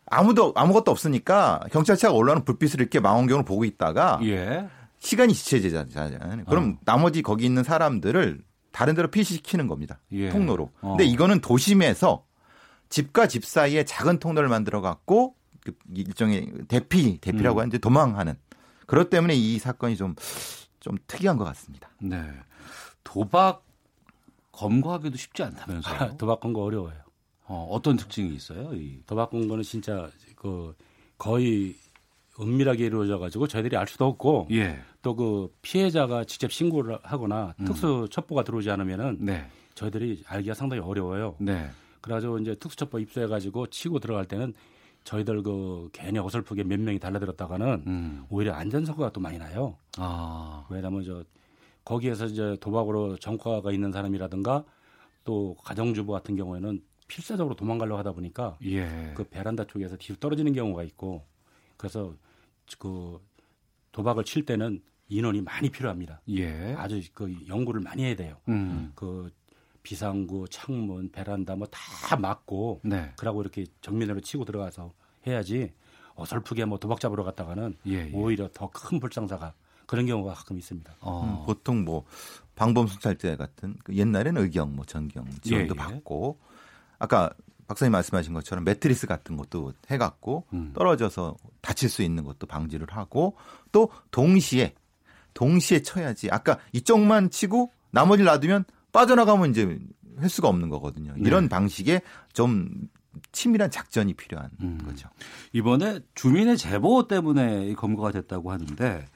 아무도 0.07 0.53
아무것도 0.55 0.93
없으니까 0.93 1.61
경찰차가 1.73 2.15
올라오는 2.15 2.45
불빛을 2.45 2.81
이렇게 2.81 3.01
망원경을 3.01 3.45
보고 3.45 3.65
있다가 3.65 4.21
예. 4.23 4.69
시간이 5.01 5.35
지체되잖아요. 5.35 6.45
그럼 6.49 6.79
나머지 6.85 7.23
거기 7.23 7.45
있는 7.45 7.65
사람들을 7.65 8.43
다른 8.71 8.95
데로 8.95 9.09
피시시키는 9.11 9.67
겁니다. 9.67 9.99
예. 10.13 10.29
통로로. 10.29 10.71
어. 10.83 10.91
근데 10.91 11.05
이거는 11.05 11.41
도심에서 11.41 12.25
집과 12.91 13.27
집 13.29 13.45
사이에 13.45 13.85
작은 13.85 14.19
통로를 14.19 14.49
만들어 14.49 14.81
갖고 14.81 15.35
그 15.65 15.73
일종의 15.95 16.53
대피 16.69 17.19
대피라고 17.19 17.59
음. 17.59 17.61
하는데 17.61 17.79
도망하는. 17.79 18.35
그렇기 18.87 19.11
때문에 19.11 19.35
이 19.35 19.59
사건이 19.59 19.97
좀좀 19.97 20.99
특이한 21.07 21.39
것 21.39 21.45
같습니다. 21.45 21.89
네. 21.99 22.23
도박 23.03 23.64
검거하기도 24.57 25.17
쉽지 25.17 25.43
않다면서요? 25.43 26.17
도박 26.19 26.41
건거 26.41 26.63
어려워요. 26.63 26.95
어, 27.47 27.69
어떤 27.71 27.97
특징이 27.97 28.35
있어요? 28.35 28.75
이. 28.75 29.01
도박 29.07 29.31
건거는 29.31 29.63
진짜 29.63 30.09
그 30.37 30.75
거의 31.19 31.77
은밀하게 32.41 32.87
이루어져 32.87 33.19
가지고 33.19 33.47
저희들이 33.47 33.77
알 33.77 33.87
수도 33.87 34.07
없고 34.07 34.49
예. 34.51 34.79
또그 35.03 35.55
피해자가 35.63 36.25
직접 36.25 36.51
신고를 36.51 36.99
하거나 37.03 37.55
음. 37.61 37.67
특수 37.67 38.09
첩보가 38.11 38.43
들어오지 38.43 38.71
않으면은 38.71 39.19
네. 39.21 39.47
저희들이 39.75 40.25
알기가 40.27 40.55
상당히 40.55 40.83
어려워요. 40.83 41.37
네. 41.39 41.71
그래가지고 42.01 42.39
이제 42.39 42.55
특수 42.57 42.77
첩보 42.77 42.99
입수해 42.99 43.27
가지고 43.27 43.67
치고 43.69 43.99
들어갈 43.99 44.25
때는 44.25 44.53
저희들 45.05 45.43
그 45.43 45.91
괜히 45.93 46.19
어설프게 46.19 46.65
몇 46.65 46.81
명이 46.81 46.99
달라들었다가는 46.99 47.85
음. 47.87 48.25
오히려 48.31 48.55
안전사고가 48.55 49.11
또 49.11 49.21
많이 49.21 49.39
나요. 49.39 49.77
아. 49.99 50.67
왜냐하면 50.71 51.05
저 51.05 51.23
거기에서 51.85 52.27
이제 52.27 52.57
도박으로 52.61 53.17
전과가 53.19 53.73
있는 53.73 53.93
사람이라든가 53.93 54.65
또 55.25 55.57
가정주부 55.65 56.13
같은 56.13 56.37
경우에는 56.37 56.83
필사적으로 57.09 57.55
도망가려고 57.55 57.99
하다 57.99 58.13
보니까 58.13 58.57
예. 58.65 59.13
그 59.15 59.25
베란다 59.25 59.65
쪽에서 59.67 59.97
뒤로 59.97 60.17
떨어지는 60.19 60.53
경우가 60.55 60.83
있고 60.85 61.25
그래서 61.77 62.15
그 62.79 63.21
도박을 63.93 64.25
칠 64.25 64.45
때는 64.47 64.83
인원이 65.09 65.43
많이 65.43 65.69
필요합니다. 65.71 66.23
예. 66.31 66.75
아주 66.79 67.03
그 67.13 67.35
연구를 67.47 67.81
많이 67.83 68.05
해야 68.05 68.17
돼요. 68.17 68.37
음. 68.49 68.93
그 68.95 69.31
비상구, 69.83 70.49
창문, 70.49 71.11
베란다 71.13 71.57
뭐 71.57 71.67
다 71.71 72.17
막고 72.17 72.81
네. 72.85 73.13
그러고 73.17 73.43
이렇게 73.43 73.67
정면으로 73.83 74.21
치고 74.21 74.47
들어가서 74.47 74.95
해야지 75.27 75.73
어설프게 76.15 76.65
뭐 76.65 76.79
도박 76.79 77.01
잡으러 77.01 77.23
갔다가는 77.25 77.77
예, 77.87 78.09
예. 78.09 78.11
오히려 78.15 78.49
더 78.55 78.71
큰 78.71 78.99
불상사가 78.99 79.53
그런 79.87 80.07
경우가 80.07 80.35
가끔 80.35 80.59
있습니다. 80.59 80.95
어. 81.01 81.41
음, 81.43 81.47
보통 81.47 81.85
뭐 81.85 82.05
방범 82.55 82.87
순찰대 82.87 83.37
같은 83.37 83.77
그 83.85 83.95
옛날에는 83.95 84.43
의경, 84.43 84.75
뭐 84.77 84.85
전경 84.85 85.27
지원도 85.43 85.75
예, 85.77 85.81
예. 85.81 85.89
받고 85.93 86.39
아까 86.99 87.31
박사님 87.67 87.93
말씀하신 87.93 88.35
것처럼 88.35 88.65
매트리스 88.65 89.07
같은 89.07 89.37
것도 89.37 89.73
해갖고 89.91 90.47
음. 90.53 90.73
떨어져서 90.75 91.37
다칠 91.61 91.89
수 91.89 92.03
있는 92.03 92.25
것도 92.25 92.47
방지를 92.47 92.87
하고 92.91 93.37
또 93.73 93.91
동시에 94.11 94.75
동시에 95.33 95.83
쳐야지. 95.83 96.31
아까 96.31 96.59
이쪽만 96.73 97.31
치고 97.31 97.73
나머지를 97.91 98.27
놔두면 98.27 98.65
빠져나가면 98.93 99.51
이제 99.51 99.79
횟수가 100.19 100.49
없는 100.49 100.69
거거든요. 100.69 101.15
이런 101.19 101.45
네. 101.45 101.49
방식의 101.49 102.03
좀 102.33 102.89
치밀한 103.33 103.71
작전이 103.71 104.15
필요한 104.15 104.51
음. 104.61 104.79
거죠. 104.85 105.09
이번에 105.53 106.01
주민의 106.15 106.57
제보 106.57 107.07
때문에 107.09 107.69
이 107.69 107.75
검거가 107.75 108.13
됐다고 108.13 108.53
하는데 108.53 109.07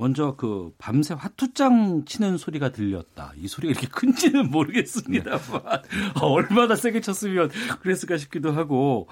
먼저 0.00 0.34
그 0.34 0.72
밤새 0.78 1.12
화투장 1.12 2.06
치는 2.06 2.38
소리가 2.38 2.72
들렸다. 2.72 3.34
이 3.36 3.46
소리가 3.46 3.72
이렇게 3.72 3.86
큰지는 3.86 4.50
모르겠습니다만 4.50 5.40
아, 6.16 6.20
얼마나 6.22 6.74
세게 6.74 7.02
쳤으면 7.02 7.50
그랬을까 7.82 8.16
싶기도 8.16 8.50
하고 8.50 9.08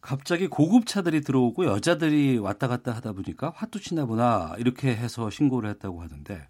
갑자기 0.00 0.46
고급차들이 0.46 1.20
들어오고 1.20 1.66
여자들이 1.66 2.38
왔다 2.38 2.68
갔다 2.68 2.92
하다 2.92 3.12
보니까 3.12 3.52
화투 3.54 3.78
치나 3.80 4.06
보나 4.06 4.54
이렇게 4.58 4.88
해서 4.96 5.28
신고를 5.28 5.68
했다고 5.70 6.00
하는데 6.00 6.48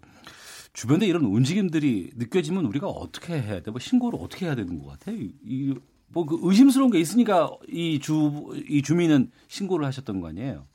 주변에 0.71 1.05
이런 1.05 1.25
움직임들이 1.25 2.11
느껴지면 2.15 2.63
우리가 2.65 2.87
어떻게 2.87 3.33
해야 3.41 3.61
돼? 3.61 3.71
뭐 3.71 3.79
신고를 3.81 4.19
어떻게 4.21 4.45
해야 4.45 4.55
되는 4.55 4.79
것 4.81 4.87
같아? 4.91 5.11
이뭐그 5.11 6.39
의심스러운 6.43 6.91
게 6.91 6.99
있으니까 6.99 7.49
이 7.67 7.99
주 7.99 8.53
이 8.69 8.81
주민은 8.81 9.31
신고를 9.49 9.85
하셨던 9.87 10.21
거 10.21 10.29
아니에요? 10.29 10.65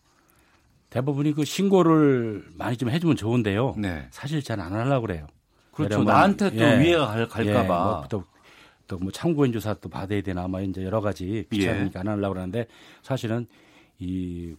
대부분이 0.93 1.33
그 1.33 1.45
신고를 1.45 2.45
많이 2.55 2.77
좀 2.77 2.91
해주면 2.91 3.17
좋은데요. 3.17 3.75
네. 3.79 4.07
사실 4.11 4.43
잘 4.43 4.61
안 4.61 4.73
하려고 4.75 5.07
그래요. 5.07 5.27
그렇죠. 5.73 6.05
나한테 6.05 6.51
또 6.51 6.63
예. 6.63 6.79
위해가 6.81 7.07
갈- 7.07 7.27
갈까봐. 7.29 7.85
뭐 7.85 8.05
또, 8.09 8.25
또 8.87 8.99
뭐 8.99 9.11
참고인 9.11 9.53
조사 9.53 9.73
또 9.75 9.89
받아야 9.89 10.21
되나 10.21 10.47
뭐 10.47 10.61
이제 10.61 10.85
여러 10.85 11.01
가지 11.01 11.47
귀찮으니까 11.51 12.01
안 12.01 12.09
하려고 12.09 12.35
그러는데 12.35 12.67
사실은 13.03 13.47
이 13.99 14.55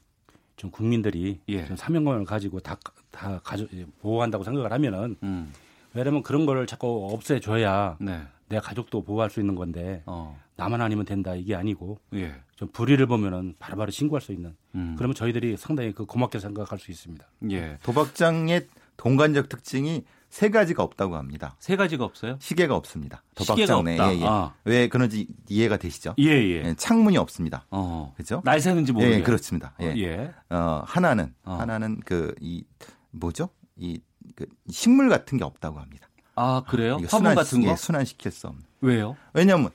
좀 0.55 0.69
국민들이 0.69 1.39
예. 1.49 1.65
좀 1.65 1.75
사명감을 1.75 2.25
가지고 2.25 2.59
다, 2.59 2.77
다 3.09 3.39
가져, 3.43 3.65
보호한다고 4.01 4.43
생각을 4.43 4.71
하면은 4.71 5.17
음. 5.23 5.51
왜냐면 5.95 6.21
그런 6.21 6.45
거를 6.45 6.67
자꾸 6.67 7.09
없애줘야 7.11 7.97
네. 7.99 8.21
내 8.49 8.59
가족도 8.59 9.03
보호할 9.03 9.31
수 9.31 9.39
있는 9.39 9.55
건데 9.55 10.03
어. 10.05 10.39
나만 10.55 10.79
아니면 10.79 11.05
된다 11.05 11.33
이게 11.33 11.55
아니고 11.55 11.97
예. 12.13 12.35
좀 12.63 12.69
불의를 12.71 13.07
보면은 13.07 13.55
바로바로 13.59 13.91
신고할 13.91 14.21
수 14.21 14.31
있는 14.31 14.55
음. 14.75 14.95
그러면 14.97 15.13
저희들이 15.15 15.57
상당히 15.57 15.91
그 15.91 16.05
고맙게 16.05 16.39
생각할 16.39 16.79
수 16.79 16.91
있습니다. 16.91 17.25
예. 17.51 17.77
도박장의 17.83 18.67
공간적 18.95 19.49
특징이 19.49 20.05
세 20.29 20.49
가지가 20.49 20.81
없다고 20.81 21.15
합니다. 21.17 21.55
세 21.59 21.75
가지가 21.75 22.05
없어요? 22.05 22.37
시계가 22.39 22.75
없습니다. 22.75 23.21
도박장 23.35 23.83
내에. 23.83 23.97
예, 23.97 24.19
예. 24.21 24.25
아. 24.25 24.53
왜 24.63 24.87
그런지 24.87 25.27
이해가 25.49 25.75
되시죠? 25.77 26.15
예, 26.19 26.23
예. 26.29 26.63
예, 26.65 26.73
창문이 26.75 27.17
없습니다. 27.17 27.65
어. 27.69 28.13
그죠? 28.15 28.41
날 28.45 28.59
새는지 28.61 28.91
예, 28.91 28.93
모르게. 28.93 29.15
예, 29.15 29.21
그렇습니다. 29.21 29.73
예. 29.81 29.93
예. 29.97 30.31
어, 30.49 30.83
하나는 30.85 31.33
어. 31.43 31.55
하나는 31.55 31.99
그 31.99 32.33
이 32.39 32.63
뭐죠? 33.11 33.49
이 33.77 33.99
그 34.37 34.45
식물 34.69 35.09
같은 35.09 35.37
게 35.37 35.43
없다고 35.43 35.79
합니다. 35.79 36.07
아, 36.35 36.63
그래요? 36.65 36.97
이거 37.01 37.07
화분 37.17 37.31
순환- 37.31 37.35
같은 37.35 37.61
거? 37.61 37.71
예, 37.71 37.75
순환시킬 37.75 38.31
수 38.31 38.47
없는. 38.47 38.63
왜요? 38.79 39.17
왜냐하면 39.33 39.69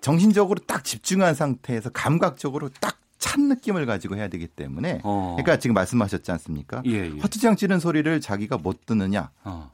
정신적으로 0.00 0.60
딱 0.66 0.84
집중한 0.84 1.34
상태에서 1.34 1.90
감각적으로 1.90 2.68
딱 2.80 2.98
찬 3.18 3.48
느낌을 3.48 3.84
가지고 3.84 4.16
해야 4.16 4.28
되기 4.28 4.46
때문에 4.46 5.00
어. 5.02 5.36
그러니까 5.36 5.58
지금 5.58 5.74
말씀하셨지 5.74 6.30
않습니까? 6.32 6.82
예, 6.86 7.10
예. 7.14 7.18
화투장 7.20 7.56
치는 7.56 7.80
소리를 7.80 8.20
자기가 8.20 8.58
못 8.58 8.86
듣느냐? 8.86 9.30
어. 9.44 9.70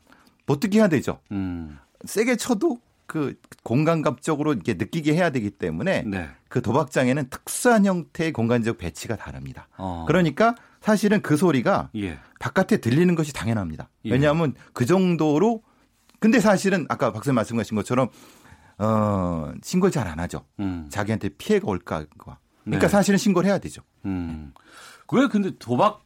못 0.47 0.61
듣게 0.61 0.79
해야 0.79 0.89
되죠. 0.89 1.21
음. 1.31 1.79
세게 2.05 2.37
쳐도 2.37 2.79
그 3.07 3.39
공간감적으로 3.63 4.55
이렇게 4.55 4.75
느끼게 4.75 5.15
해야 5.15 5.29
되기 5.31 5.51
때문에 5.51 6.05
네. 6.07 6.29
그 6.49 6.63
도박장에는 6.63 7.29
특수한 7.29 7.85
형태의 7.85 8.33
공간적 8.33 8.79
배치가 8.79 9.15
다릅니다. 9.17 9.69
어. 9.77 10.05
그러니까 10.07 10.55
사실은 10.81 11.21
그 11.21 11.37
소리가 11.37 11.91
예. 11.97 12.19
바깥에 12.41 12.79
들리는 12.79 13.15
것이 13.15 13.35
당연합니다. 13.35 13.91
예. 14.07 14.11
왜냐하면 14.11 14.55
그 14.73 14.87
정도로 14.87 15.63
근데 16.19 16.41
사실은 16.41 16.87
아까 16.89 17.13
박사님 17.13 17.35
말씀하신 17.35 17.77
것처럼 17.77 18.09
어 18.79 19.53
신고를 19.63 19.93
잘 19.93 20.07
안 20.07 20.19
하죠. 20.21 20.45
음. 20.61 20.87
자기한테 20.91 21.29
피해가 21.31 21.69
올까 21.69 22.05
봐. 22.19 22.39
그러니까 22.65 22.87
네. 22.87 22.91
사실은 22.91 23.19
신고를 23.19 23.49
해야 23.49 23.59
되죠. 23.59 23.83
음. 24.05 24.53
왜 25.13 25.27
근데 25.29 25.53
도박 25.59 26.03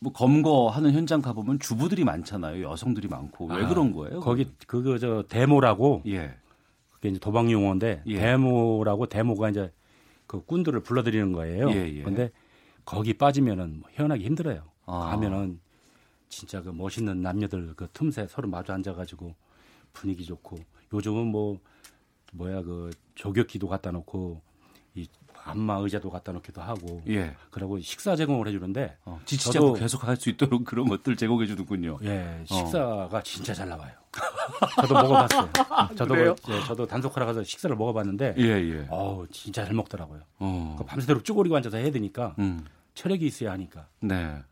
뭐 0.00 0.12
검거하는 0.12 0.92
현장 0.92 1.20
가보면 1.20 1.58
주부들이 1.58 2.04
많잖아요. 2.04 2.62
여성들이 2.62 3.08
많고. 3.08 3.46
왜 3.46 3.64
아, 3.64 3.68
그런 3.68 3.92
거예요? 3.92 4.20
거기 4.20 4.48
그거 4.66 4.98
저 4.98 5.24
데모라고 5.28 6.02
예. 6.06 6.36
그게 6.92 7.08
이제 7.08 7.18
도박 7.18 7.50
용어인데 7.50 8.02
예. 8.06 8.18
데모라고 8.18 9.06
데모가 9.06 9.50
이제 9.50 9.72
그 10.26 10.44
꾼들을 10.44 10.78
불러들이는 10.80 11.32
거예요. 11.32 11.70
예, 11.70 11.88
예. 11.98 12.02
근데 12.02 12.30
거기 12.84 13.14
빠지면은 13.14 13.80
뭐 13.80 13.90
헤어나기 13.98 14.24
힘들어요. 14.24 14.62
아. 14.86 15.10
가면은 15.10 15.58
진짜 16.28 16.62
그 16.62 16.68
멋있는 16.70 17.22
남녀들 17.22 17.74
그 17.74 17.88
틈새 17.92 18.26
서로 18.28 18.48
마주 18.48 18.72
앉아가지고 18.72 19.34
분위기 19.92 20.24
좋고 20.24 20.58
요즘은 20.92 21.26
뭐 21.26 21.58
뭐야 22.32 22.62
그 22.62 22.90
조격기도 23.14 23.68
갖다 23.68 23.90
놓고 23.90 24.40
이 24.94 25.06
안마 25.44 25.76
의자도 25.76 26.10
갖다 26.10 26.32
놓기도 26.32 26.60
하고 26.60 27.02
예. 27.08 27.34
그리고 27.50 27.78
식사 27.80 28.14
제공을 28.16 28.48
해주는데 28.48 28.96
어, 29.04 29.20
지치자고 29.24 29.74
계속 29.74 30.06
할 30.06 30.16
수 30.16 30.28
있도록 30.30 30.64
그런 30.64 30.88
것들 30.88 31.16
제공해 31.16 31.46
주는군요. 31.46 31.98
예, 32.02 32.44
어. 32.50 32.54
식사가 32.54 33.22
진짜 33.22 33.54
잘 33.54 33.68
나와요. 33.68 33.92
저도 34.82 34.94
먹어봤어요. 34.94 35.48
저도 35.96 36.14
그래요? 36.14 36.34
그, 36.44 36.52
예, 36.52 36.60
저도 36.64 36.86
단속하러 36.86 37.24
가서 37.26 37.44
식사를 37.44 37.74
먹어봤는데, 37.76 38.34
예, 38.38 38.44
예. 38.44 38.86
어우 38.90 39.28
진짜 39.28 39.64
잘 39.64 39.74
먹더라고요. 39.74 40.20
어. 40.40 40.74
그 40.78 40.84
밤새도록 40.84 41.24
쭈그리고 41.24 41.56
앉아서 41.56 41.76
해야 41.76 41.90
되니까 41.92 42.34
음. 42.40 42.64
체력이 42.94 43.24
있어야 43.26 43.52
하니까. 43.52 43.86
네. 44.00 44.42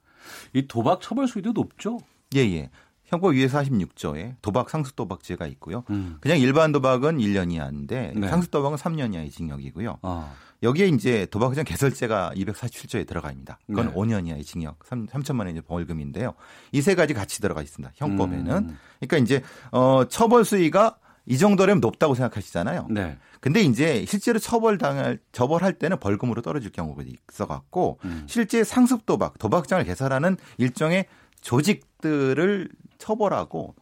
이 0.55 0.67
도박 0.69 1.01
처벌 1.01 1.27
수위도 1.27 1.53
높죠? 1.53 1.99
예, 2.37 2.41
예. 2.41 2.71
형법 3.07 3.33
246조에 3.33 4.35
도박 4.43 4.69
상습도박죄가 4.71 5.47
있고요. 5.49 5.85
음. 5.91 6.17
그냥 6.21 6.39
일반 6.39 6.73
도박은 6.73 7.19
1년 7.19 7.53
이하인데 7.53 8.13
네. 8.17 8.29
상습도박은 8.29 8.77
3년 8.79 9.15
이하의 9.15 9.31
징역이고요. 9.31 9.99
아. 10.03 10.33
여기에 10.63 10.89
이제 10.89 11.27
도박장 11.31 11.65
개설죄가 11.65 12.33
247조에 12.35 13.07
들어갑니다. 13.07 13.59
그건 13.67 13.89
네. 13.89 13.93
5년 13.95 14.27
이하의 14.27 14.43
징역, 14.45 14.79
3, 14.85 15.07
3천만 15.07 15.41
원 15.41 15.51
이제 15.51 15.61
벌금인데요. 15.61 16.35
이 16.73 16.81
세 16.81 16.95
가지 16.95 17.15
같이 17.15 17.41
들어가 17.41 17.63
있습니다. 17.63 17.93
형법에는. 17.97 18.53
음. 18.57 18.79
그러니까 19.01 19.19
이제 19.19 19.43
어 19.71 20.05
처벌 20.09 20.45
수위가 20.45 20.97
이 21.27 21.39
정도라면 21.39 21.81
높다고 21.81 22.15
생각하시잖아요. 22.15 22.87
네. 22.91 23.19
근데 23.41 23.61
이제 23.61 24.05
실제로 24.07 24.39
처벌 24.39 24.79
당할 24.79 25.19
처벌할 25.33 25.75
때는 25.75 25.99
벌금으로 26.01 26.41
떨어질 26.41 26.71
경우가 26.73 27.03
있어 27.31 27.47
갖고 27.47 27.99
음. 28.05 28.25
실제 28.27 28.65
상습 28.65 29.05
도박, 29.07 29.37
도박장을 29.39 29.85
개설하는 29.85 30.37
일종의 30.59 31.07
조직들을 31.43 32.69
처벌하고 32.99 33.75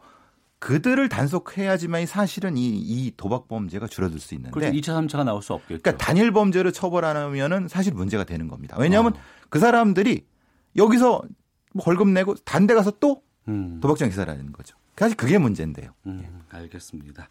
그들을 0.58 1.08
단속해야지만 1.10 2.06
사실은 2.06 2.56
이, 2.56 2.66
이 2.68 3.12
도박 3.16 3.48
범죄가 3.48 3.86
줄어들 3.86 4.18
수 4.18 4.34
있는데 4.34 4.52
그렇죠. 4.52 4.72
2차, 4.72 5.06
3차가 5.06 5.24
나올 5.24 5.42
수 5.42 5.52
없겠죠. 5.52 5.82
그러니까 5.82 6.02
단일 6.02 6.32
범죄를 6.32 6.72
처벌 6.72 7.04
안 7.04 7.16
하면은 7.16 7.68
사실 7.68 7.92
문제가 7.92 8.24
되는 8.24 8.48
겁니다. 8.48 8.76
왜냐하면 8.78 9.12
어. 9.14 9.20
그 9.50 9.58
사람들이 9.58 10.24
여기서 10.76 11.22
뭐 11.74 11.84
벌금 11.84 12.14
내고 12.14 12.34
단데 12.34 12.72
가서 12.74 12.92
또 12.98 13.22
음. 13.48 13.78
도박장 13.82 14.08
개설하는 14.08 14.52
거죠. 14.52 14.76
사실 14.96 15.16
그게 15.16 15.36
문제인데요. 15.38 15.90
음, 16.06 16.40
알겠습니다. 16.50 17.28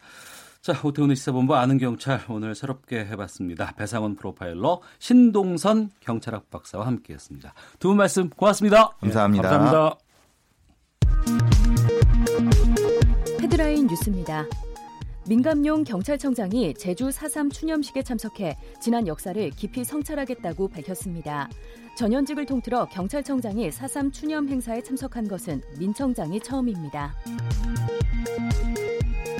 자, 0.62 0.80
오태훈의 0.84 1.16
시사본부 1.16 1.56
아는 1.56 1.78
경찰 1.78 2.22
오늘 2.30 2.54
새롭게 2.56 3.00
해봤습니다. 3.06 3.74
배상원 3.76 4.16
프로파일러 4.16 4.82
신동선 5.00 5.90
경찰학 6.02 6.50
박사와 6.52 6.86
함께했습니다. 6.86 7.54
두 7.80 7.88
분 7.90 7.98
말씀 7.98 8.30
고맙습니다. 8.30 8.90
감사합니다. 9.00 9.50
네, 9.50 9.58
감사합니다. 9.58 9.98
헤드라인 13.84 13.88
뉴스입니다. 13.88 14.46
민감용 15.28 15.84
경찰청장이 15.84 16.74
제주 16.76 17.10
4.3 17.10 17.52
추념식에 17.52 18.02
참석해 18.04 18.58
지난 18.82 19.08
역사를 19.08 19.50
깊이 19.52 19.84
성찰하겠다고 19.84 20.68
밝혔습니다. 20.70 21.50
전현직을 21.96 22.46
통틀어 22.46 22.88
경찰청장이 22.90 23.70
4.3 23.70 24.12
추념 24.12 24.50
행사에 24.50 24.82
참석한 24.82 25.28
것은 25.28 25.62
민 25.78 25.94
청장이 25.94 26.40
처음입니다. 26.42 27.16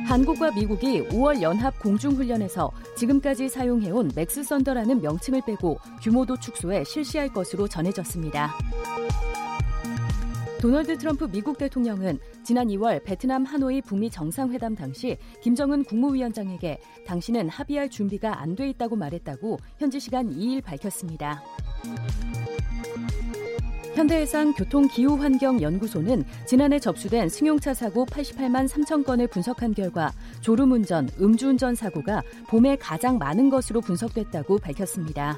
한국과 0.06 0.52
미국이 0.52 1.08
5월 1.10 1.42
연합 1.42 1.80
공중훈련에서 1.80 2.72
지금까지 2.98 3.50
사용해온 3.50 4.12
Max 4.16 4.44
Thunder라는 4.44 5.02
명칭을 5.02 5.42
빼고 5.46 5.80
규모도 6.02 6.40
축소해 6.40 6.84
실시할 6.84 7.30
것으로 7.30 7.68
전해졌습니다. 7.68 8.54
도널드 10.64 10.98
트럼프 10.98 11.28
미국 11.30 11.58
대통령은 11.58 12.20
지난 12.42 12.70
2월 12.70 13.04
베트남 13.04 13.44
하노이 13.44 13.82
북미 13.82 14.10
정상회담 14.10 14.76
당시 14.76 15.18
김정은 15.42 15.84
국무위원장에게 15.84 16.80
당신은 17.06 17.50
합의할 17.50 17.90
준비가 17.90 18.40
안 18.40 18.56
돼 18.56 18.70
있다고 18.70 18.96
말했다고 18.96 19.60
현지 19.78 20.00
시간 20.00 20.30
2일 20.30 20.64
밝혔습니다. 20.64 21.44
현대해상 23.94 24.54
교통기후환경연구소는 24.54 26.24
지난해 26.46 26.80
접수된 26.80 27.28
승용차 27.28 27.74
사고 27.74 28.06
88만 28.06 28.70
3천 28.70 29.04
건을 29.04 29.28
분석한 29.28 29.74
결과 29.74 30.14
졸음운전, 30.40 31.10
음주운전 31.20 31.76
사고가 31.76 32.24
봄에 32.48 32.78
가장 32.78 33.18
많은 33.18 33.50
것으로 33.50 33.82
분석됐다고 33.82 34.60
밝혔습니다. 34.60 35.38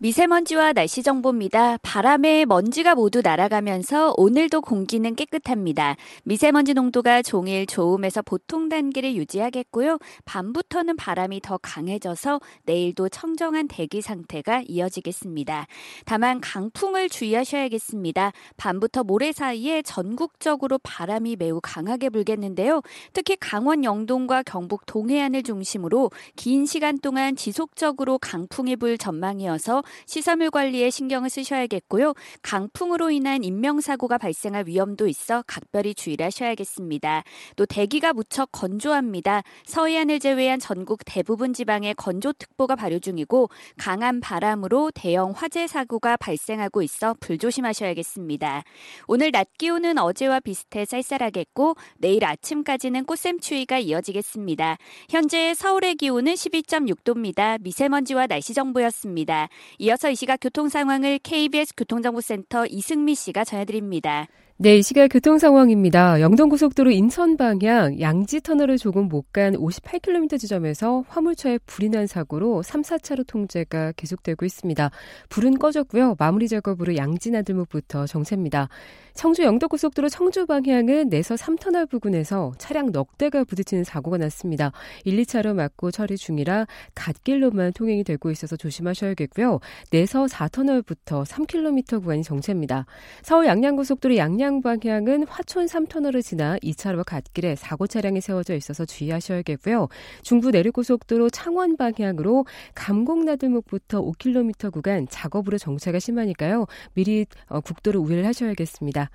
미세먼지와 0.00 0.74
날씨 0.74 1.02
정보입니다. 1.02 1.78
바람에 1.82 2.44
먼지가 2.44 2.94
모두 2.94 3.20
날아가면서 3.20 4.14
오늘도 4.16 4.60
공기는 4.60 5.12
깨끗합니다. 5.16 5.96
미세먼지 6.22 6.72
농도가 6.72 7.20
종일 7.20 7.66
좋음에서 7.66 8.22
보통 8.22 8.68
단계를 8.68 9.16
유지하겠고요. 9.16 9.98
밤부터는 10.24 10.94
바람이 10.94 11.40
더 11.40 11.58
강해져서 11.60 12.40
내일도 12.64 13.08
청정한 13.08 13.66
대기 13.66 14.00
상태가 14.00 14.62
이어지겠습니다. 14.68 15.66
다만 16.04 16.40
강풍을 16.40 17.08
주의하셔야겠습니다. 17.08 18.30
밤부터 18.56 19.02
모레 19.02 19.32
사이에 19.32 19.82
전국적으로 19.82 20.78
바람이 20.84 21.34
매우 21.34 21.58
강하게 21.60 22.10
불겠는데요. 22.10 22.82
특히 23.12 23.34
강원 23.34 23.82
영동과 23.82 24.44
경북 24.44 24.86
동해안을 24.86 25.42
중심으로 25.42 26.12
긴 26.36 26.66
시간 26.66 27.00
동안 27.00 27.34
지속적으로 27.34 28.18
강풍이 28.18 28.76
불 28.76 28.96
전망이어서 28.96 29.82
시설물 30.06 30.50
관리에 30.50 30.90
신경을 30.90 31.30
쓰셔야겠고요. 31.30 32.14
강풍으로 32.42 33.10
인한 33.10 33.44
인명사고가 33.44 34.18
발생할 34.18 34.66
위험도 34.66 35.08
있어 35.08 35.42
각별히 35.46 35.94
주의를 35.94 36.26
하셔야겠습니다. 36.26 37.24
또 37.56 37.66
대기가 37.66 38.12
무척 38.12 38.50
건조합니다. 38.52 39.42
서해안을 39.66 40.20
제외한 40.20 40.58
전국 40.58 41.00
대부분 41.04 41.52
지방에 41.52 41.94
건조특보가 41.94 42.76
발효 42.76 42.98
중이고 42.98 43.48
강한 43.76 44.20
바람으로 44.20 44.90
대형 44.94 45.32
화재 45.34 45.66
사고가 45.66 46.16
발생하고 46.16 46.82
있어 46.82 47.14
불조심하셔야겠습니다. 47.20 48.64
오늘 49.06 49.30
낮 49.32 49.48
기온은 49.58 49.98
어제와 49.98 50.40
비슷해 50.40 50.84
쌀쌀하겠고 50.84 51.76
내일 51.98 52.24
아침까지는 52.24 53.04
꽃샘추위가 53.04 53.78
이어지겠습니다. 53.78 54.76
현재 55.08 55.54
서울의 55.54 55.96
기온은 55.96 56.34
12.6도입니다. 56.34 57.60
미세먼지와 57.62 58.26
날씨 58.26 58.54
정보였습니다. 58.54 59.48
이어서 59.78 60.10
이 60.10 60.16
시각 60.16 60.38
교통 60.40 60.68
상황을 60.68 61.20
KBS 61.20 61.74
교통정보센터 61.76 62.66
이승미 62.66 63.14
씨가 63.14 63.44
전해드립니다. 63.44 64.26
네, 64.60 64.76
이 64.76 64.82
시각 64.82 65.06
교통 65.06 65.38
상황입니다. 65.38 66.20
영동고속도로 66.20 66.90
인천 66.90 67.36
방향 67.36 68.00
양지 68.00 68.40
터널을 68.40 68.76
조금 68.76 69.06
못 69.06 69.28
간 69.30 69.52
58km 69.54 70.38
지점에서 70.38 71.04
화물차에 71.06 71.58
불이 71.66 71.90
난 71.90 72.06
사고로 72.06 72.62
3, 72.62 72.80
4차로 72.80 73.26
통제가 73.26 73.92
계속되고 73.92 74.44
있습니다. 74.46 74.90
불은 75.28 75.58
꺼졌고요. 75.58 76.16
마무리 76.18 76.48
작업으로 76.48 76.96
양지 76.96 77.30
나들목부터 77.30 78.06
정체입니다. 78.06 78.68
청주 79.12 79.42
영덕고속도로 79.42 80.08
청주 80.08 80.46
방향은 80.46 81.10
내서 81.10 81.34
3터널 81.34 81.88
부근에서 81.90 82.52
차량 82.56 82.90
넉 82.90 83.18
대가 83.18 83.44
부딪히는 83.44 83.84
사고가 83.84 84.16
났습니다. 84.16 84.72
1, 85.04 85.16
2차로 85.18 85.54
막고 85.54 85.90
처리 85.90 86.16
중이라 86.16 86.66
갓길로만 86.94 87.74
통행이 87.74 88.02
되고 88.02 88.30
있어서 88.30 88.56
조심하셔야겠고요. 88.56 89.60
내서 89.90 90.24
4터널부터 90.24 91.26
3km 91.26 92.00
구간이 92.00 92.22
정체입니다. 92.22 92.86
서울 93.22 93.46
양양고속도로 93.46 94.16
양양 94.16 94.47
방향은 94.62 95.26
화촌 95.28 95.66
3터널을 95.66 96.22
지나 96.22 96.56
2차로 96.58 97.04
갓길에 97.04 97.54
사고 97.54 97.86
차량이 97.86 98.20
세워져 98.20 98.54
있어서 98.54 98.84
주의하셔야겠고요. 98.84 99.88
중부 100.22 100.50
내륙고속도로 100.50 101.30
창원 101.30 101.76
방향으로 101.76 102.46
감곡나들목부터 102.74 104.02
5km 104.02 104.72
구간 104.72 105.06
작업으로 105.08 105.58
정체가 105.58 105.98
심하니까요. 105.98 106.66
미리 106.94 107.26
어, 107.46 107.60
국도를 107.60 108.00
우회를 108.00 108.26
하셔야겠습니다. 108.26 109.10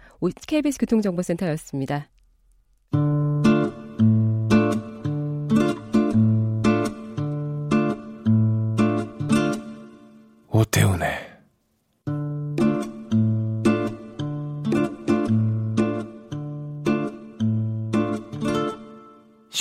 KBS 0.47 0.77
교통정보센터였습니다. 0.79 2.07
오태훈의 10.49 11.32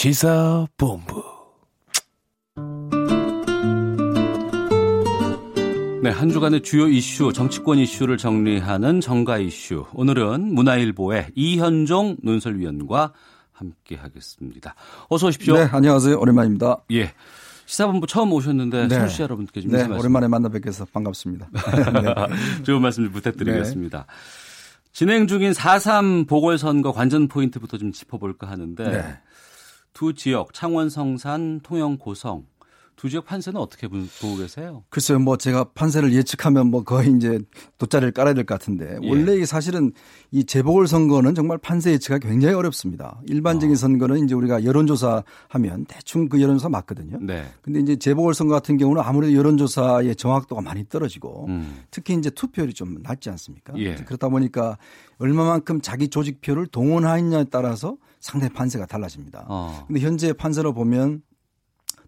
시사본부 0.03 1.23
네, 6.03 6.11
한 6.11 6.29
주간의 6.29 6.63
주요 6.63 6.89
이슈, 6.89 7.33
정치권 7.33 7.79
이슈를 7.79 8.17
정리하는 8.19 9.01
정가 9.01 9.39
이슈. 9.39 9.87
오늘은 9.95 10.55
문화일보의 10.55 11.29
이현종 11.37 12.17
논설위원과 12.21 13.13
함께 13.53 13.95
하겠습니다. 13.95 14.75
어서 15.09 15.29
오십시오. 15.29 15.55
네, 15.55 15.69
안녕하세요. 15.71 16.19
오랜만입니다. 16.19 16.79
예. 16.91 17.13
시사본부 17.67 18.09
처음 18.09 18.33
오셨는데 18.33 18.89
네. 18.89 18.99
청취자 18.99 19.23
여러분께 19.23 19.61
좀 19.61 19.71
네, 19.71 19.85
오랜만에 19.85 20.27
만나 20.27 20.49
뵙게서 20.49 20.85
반갑습니다. 20.87 21.49
네. 21.53 21.61
좋은 22.65 22.83
말씀 22.83 23.09
부탁드리겠습니다. 23.13 23.99
네. 23.99 24.05
진행 24.93 25.29
중인 25.29 25.53
4.3 25.53 26.27
보궐선거 26.29 26.91
관전 26.91 27.29
포인트부터 27.29 27.79
좀 27.79 27.93
짚어볼까 27.93 28.51
하는데 28.51 28.85
네. 28.91 29.21
두 29.93 30.15
지역 30.15 30.53
창원 30.55 30.89
성산 30.91 31.61
통영 31.63 31.97
고성 31.99 32.45
두 32.95 33.09
지역 33.09 33.25
판세는 33.25 33.59
어떻게 33.61 33.89
보고 33.89 34.37
계세요? 34.37 34.85
글쎄요, 34.91 35.19
뭐 35.19 35.37
제가 35.37 35.65
판세를 35.75 36.13
예측하면 36.13 36.69
뭐 36.71 36.85
거의 36.85 37.11
이제 37.17 37.41
돗자리를 37.79 38.13
깔아야 38.13 38.33
될 38.35 38.45
것 38.45 38.55
같은데 38.55 38.99
예. 39.03 39.09
원래 39.09 39.35
이 39.35 39.45
사실은 39.45 39.91
이 40.31 40.45
재보궐 40.45 40.87
선거는 40.87 41.35
정말 41.35 41.59
판세 41.59 41.91
예측가 41.93 42.19
굉장히 42.19 42.55
어렵습니다. 42.55 43.21
일반적인 43.27 43.73
어. 43.73 43.77
선거는 43.77 44.25
이제 44.25 44.35
우리가 44.37 44.63
여론조사 44.65 45.25
하면 45.49 45.85
대충 45.87 46.29
그 46.29 46.41
여론조사 46.41 46.69
맞거든요. 46.69 47.19
네. 47.23 47.45
근데 47.63 47.81
이제 47.81 47.97
재보궐 47.97 48.35
선거 48.35 48.55
같은 48.55 48.77
경우는 48.77 49.03
아무래도 49.03 49.35
여론조사의 49.35 50.15
정확도가 50.15 50.61
많이 50.61 50.87
떨어지고 50.89 51.47
음. 51.49 51.83
특히 51.91 52.15
이제 52.15 52.31
투표율이 52.31 52.73
좀 52.75 52.99
낮지 53.03 53.31
않습니까? 53.31 53.73
예. 53.79 53.97
그렇다 53.97 54.29
보니까 54.29 54.79
얼마만큼 55.19 55.81
자기 55.81 56.07
조직표를 56.09 56.67
동원하느냐에 56.67 57.45
따라서 57.51 57.97
상당히 58.23 58.55
판세가 58.55 58.87
달라집니다. 58.87 59.45
어. 59.49 59.85
근데 59.87 60.01
현재 60.01 60.33
판세로 60.33 60.73
보면 60.73 61.23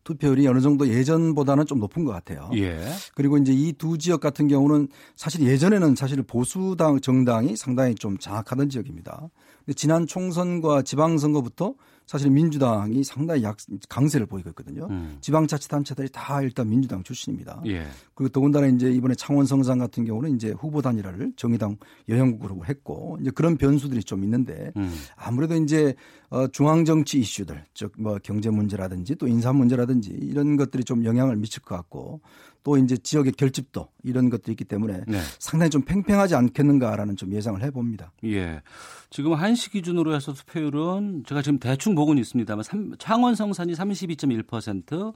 투표율이 0.05 0.47
어느 0.47 0.61
정도 0.61 0.87
예전보다는 0.87 1.67
좀 1.67 1.81
높은 1.81 2.05
것 2.05 2.13
같아요. 2.13 2.51
예. 2.55 2.79
그리고 3.15 3.37
이제 3.39 3.53
이 3.53 3.73
두 3.73 3.97
지역 3.99 4.21
같은 4.21 4.49
경우는 4.49 4.89
사실 5.17 5.43
예전에는 5.43 5.97
사실 5.97 6.23
보수당 6.23 7.01
정당이 7.01 7.57
상당히 7.57 7.95
좀 7.95 8.17
장악하던 8.19 8.69
지역입니다. 8.69 9.29
근데 9.65 9.75
지난 9.75 10.07
총선과 10.07 10.83
지방선거부터 10.83 11.75
사실 12.07 12.31
민주당이 12.31 13.03
상당히 13.03 13.43
약 13.43 13.57
강세를 13.89 14.27
보이고 14.27 14.51
있거든요. 14.51 14.87
음. 14.91 15.17
지방자치단체들이 15.23 16.11
다 16.13 16.43
일단 16.43 16.69
민주당 16.69 17.03
출신입니다. 17.03 17.63
예. 17.67 17.87
그리고 18.15 18.29
더군다나 18.31 18.67
이제 18.67 18.91
이번에 18.91 19.15
창원 19.15 19.47
성산 19.47 19.79
같은 19.79 20.05
경우는 20.05 20.37
이제 20.37 20.51
후보 20.51 20.83
단일화를 20.83 21.33
정의당 21.37 21.77
여영국으로 22.09 22.65
했고 22.67 23.17
이제 23.21 23.31
그런 23.31 23.57
변수들이 23.57 24.05
좀 24.05 24.23
있는데 24.25 24.71
음. 24.77 24.95
아무래도 25.17 25.57
이제 25.57 25.95
어 26.31 26.47
중앙 26.49 26.85
정치 26.85 27.19
이슈들 27.19 27.65
즉 27.73 27.95
뭐 27.99 28.19
경제 28.23 28.51
문제라든지 28.51 29.15
또 29.17 29.27
인사 29.27 29.53
문제라든지 29.53 30.11
이런 30.11 30.57
것들이 30.57 30.85
좀 30.85 31.05
영향을 31.05 31.37
미칠 31.37 31.63
것 31.63 31.75
같고 31.77 32.21
또 32.65 32.79
이제 32.79 32.97
지역의 32.97 33.33
결집도 33.33 33.89
이런 34.03 34.31
것들이 34.31 34.53
있기 34.53 34.65
때문에 34.65 35.03
네. 35.07 35.21
상당히 35.39 35.71
좀 35.71 35.83
팽팽하지 35.83 36.35
않겠는가라는 36.35 37.17
좀 37.17 37.33
예상을 37.33 37.63
해봅니다. 37.63 38.11
예. 38.25 38.63
지금 39.11 39.35
한시 39.35 39.71
기준으로 39.71 40.15
해서 40.15 40.33
투표율은 40.33 41.25
제가 41.29 41.43
지금 41.43 41.59
대충 41.59 41.95
보고는 41.95 42.21
있습니다만 42.23 42.65
창원 42.99 43.35
성산이 43.35 43.75
32.1%, 43.75 45.13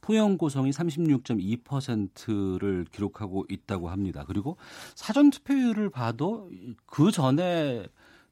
통영 0.00 0.36
고성이 0.36 0.70
36.2%를 0.70 2.84
기록하고 2.90 3.46
있다고 3.48 3.90
합니다. 3.90 4.24
그리고 4.26 4.56
사전 4.96 5.30
투표율을 5.30 5.90
봐도 5.90 6.50
그 6.84 7.12
전에 7.12 7.86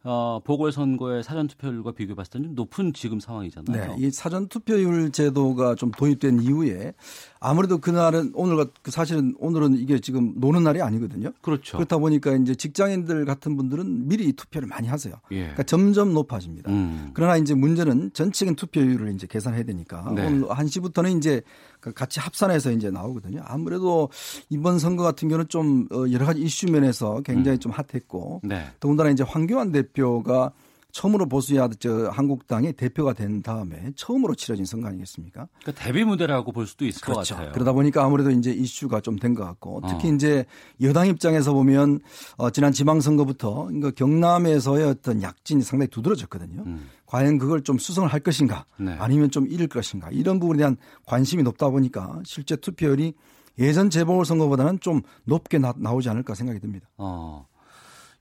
어, 0.05 0.41
보궐선거의 0.45 1.25
사전투표율과 1.25 1.93
비교해 1.93 2.15
봤을 2.15 2.31
때는 2.31 2.49
좀 2.49 2.55
높은 2.55 2.93
지금 2.93 3.19
상황이잖아요. 3.19 3.97
네, 3.97 3.97
이 3.99 4.11
사전투표율 4.11 5.11
제도가 5.11 5.75
좀 5.75 5.91
도입된 5.91 6.43
이후에 6.43 6.95
아무래도 7.41 7.79
그날은 7.79 8.33
오늘 8.35 8.67
그 8.83 8.91
사실은 8.91 9.35
오늘은 9.39 9.79
이게 9.79 9.99
지금 9.99 10.35
노는 10.37 10.63
날이 10.63 10.81
아니거든요. 10.81 11.33
그렇죠. 11.41 11.77
그렇다 11.77 11.99
보니까 11.99 12.37
이제 12.37 12.55
직장인들 12.55 13.25
같은 13.25 13.57
분들은 13.57 14.09
미리 14.09 14.33
투표를 14.33 14.69
많이 14.69 14.87
하세요. 14.87 15.15
예. 15.33 15.41
그러니까 15.41 15.65
점점 15.65 16.15
높아집니다. 16.15 16.71
음. 16.71 17.11
그러나 17.13 17.37
이제 17.37 17.55
문제는 17.55 18.13
전체적인 18.13 18.55
투표율을 18.55 19.13
이제 19.13 19.27
계산해야 19.27 19.65
되니까 19.65 20.13
네. 20.15 20.27
오늘 20.27 20.43
1시부터는 20.43 21.17
이제 21.19 21.43
그 21.76 21.76
같이 21.95 22.21
합산해서 22.21 22.73
이제 22.73 22.91
나오거든요. 22.91 23.43
아무래도 23.45 24.09
이번 24.51 24.79
선거 24.79 25.03
같은 25.03 25.29
경우는 25.29 25.49
좀 25.49 25.87
어, 25.93 26.05
여러 26.11 26.27
가지 26.27 26.41
이슈 26.41 26.71
면에서 26.71 27.21
굉장히 27.23 27.59
좀 27.59 27.73
핫했고 27.73 28.41
네. 28.45 28.67
더군다나 28.81 29.11
이제 29.11 29.23
황교안 29.23 29.73
대표가 29.73 30.53
처음으로 30.97 31.27
보수야 31.27 31.69
저 31.79 32.09
한국당의 32.09 32.73
대표가 32.73 33.13
된 33.13 33.43
다음에 33.43 33.93
처음으로 33.97 34.35
치러진 34.35 34.65
선거 34.65 34.89
아니겠습니까? 34.89 35.47
그러니까 35.61 35.85
데뷔 35.85 36.05
무대라고 36.05 36.53
볼 36.53 36.67
수도 36.67 36.87
있을 36.87 37.03
그렇죠. 37.03 37.35
것 37.35 37.37
같아요. 37.37 37.53
그러다 37.53 37.73
보니까 37.73 38.03
아무래도 38.03 38.31
이제 38.31 38.51
이슈가 38.51 39.01
좀 39.03 39.19
된 39.19 39.35
것 39.35 39.45
같고 39.45 39.83
특히 39.89 40.11
어. 40.11 40.15
이제 40.15 40.47
여당 40.81 41.07
입장에서 41.09 41.53
보면 41.53 42.01
어, 42.39 42.51
지난 42.51 42.73
지방선거부터 42.73 43.65
그러니까 43.67 43.91
경남에서의 43.91 44.87
어떤 44.87 45.21
약진이 45.21 45.63
상당히 45.63 45.89
두드러졌거든요. 45.91 46.65
과연 47.05 47.37
그걸 47.37 47.63
좀 47.63 47.77
수성을 47.77 48.09
할 48.11 48.21
것인가 48.21 48.65
네. 48.79 48.97
아니면 48.99 49.31
좀 49.31 49.47
잃을 49.49 49.67
것인가 49.69 50.09
이런 50.11 50.41
부분에 50.41 50.59
대한 50.59 50.77
관심이 51.05 51.43
높다 51.43 51.69
보니까 51.69 52.21
실제 52.25 52.57
투표율이 52.57 53.13
예전 53.59 53.91
재보궐선거보다는 53.91 54.81
좀 54.81 55.03
높게 55.25 55.59
나, 55.59 55.75
나오지 55.77 56.09
않을까 56.09 56.35
생각이 56.35 56.59
듭니다. 56.61 56.89
어. 56.97 57.47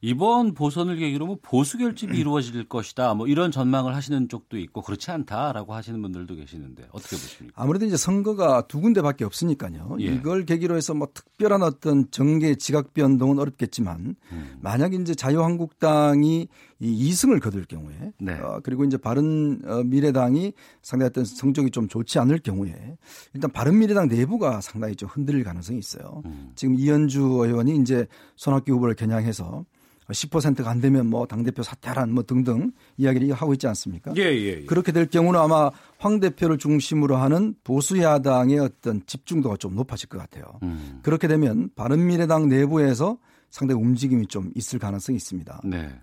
이번 0.05 0.53
보선을 0.53 0.97
계기로 0.97 1.25
뭐 1.25 1.37
보수 1.41 1.79
결집이 1.79 2.15
이루어질 2.15 2.63
것이다. 2.69 3.15
뭐 3.15 3.25
이런 3.25 3.49
전망을 3.49 3.95
하시는 3.95 4.29
쪽도 4.29 4.59
있고 4.59 4.83
그렇지 4.83 5.09
않다라고 5.09 5.73
하시는 5.73 5.99
분들도 5.99 6.35
계시는데 6.35 6.89
어떻게 6.91 7.15
보십니까? 7.15 7.59
아무래도 7.59 7.87
이제 7.87 7.97
선거가 7.97 8.67
두 8.67 8.81
군데밖에 8.81 9.25
없으니까요. 9.25 9.97
예. 10.01 10.05
이걸 10.05 10.45
계기로 10.45 10.77
해서 10.77 10.93
뭐 10.93 11.07
특별한 11.11 11.63
어떤 11.63 12.11
정계 12.11 12.53
지각 12.53 12.93
변동은 12.93 13.39
어렵겠지만 13.39 14.15
음. 14.31 14.57
만약 14.61 14.93
이제 14.93 15.15
자유한국당이 15.15 16.49
이 16.79 17.09
2승을 17.09 17.41
거둘 17.41 17.65
경우에 17.65 17.95
네. 18.19 18.33
어, 18.33 18.59
그리고 18.61 18.83
이제 18.83 18.97
바른 18.97 19.59
어, 19.65 19.81
미래당이 19.83 20.53
상당히 20.83 21.07
어떤 21.07 21.25
성적이 21.25 21.71
좀 21.71 21.87
좋지 21.87 22.19
않을 22.19 22.39
경우에 22.39 22.97
일단 23.33 23.49
바른 23.49 23.79
미래당 23.79 24.07
내부가 24.07 24.61
상당히 24.61 24.95
좀 24.95 25.09
흔들릴 25.09 25.43
가능성이 25.43 25.79
있어요. 25.79 26.21
음. 26.25 26.51
지금 26.53 26.75
이현주 26.75 27.21
의원이 27.21 27.77
이제 27.77 28.05
손학규 28.35 28.71
후보를 28.73 28.93
겨냥해서 28.93 29.65
10%가 30.13 30.69
안 30.69 30.81
되면 30.81 31.07
뭐 31.07 31.25
당대표 31.25 31.63
사퇴하란 31.63 32.11
뭐 32.11 32.23
등등 32.23 32.71
이야기를 32.97 33.33
하고 33.33 33.53
있지 33.53 33.67
않습니까? 33.67 34.13
예, 34.17 34.21
예, 34.21 34.61
예. 34.61 34.65
그렇게 34.65 34.91
될 34.91 35.07
경우는 35.07 35.39
아마 35.39 35.71
황 35.97 36.19
대표를 36.19 36.57
중심으로 36.57 37.15
하는 37.15 37.55
보수 37.63 37.99
야당의 37.99 38.59
어떤 38.59 39.01
집중도가 39.05 39.57
좀 39.57 39.75
높아질 39.75 40.09
것 40.09 40.17
같아요. 40.19 40.45
음. 40.63 40.99
그렇게 41.01 41.27
되면 41.27 41.69
바른미래당 41.75 42.49
내부에서 42.49 43.17
상당히 43.49 43.81
움직임이 43.81 44.27
좀 44.27 44.51
있을 44.55 44.79
가능성이 44.79 45.15
있습니다. 45.15 45.61
네. 45.63 45.99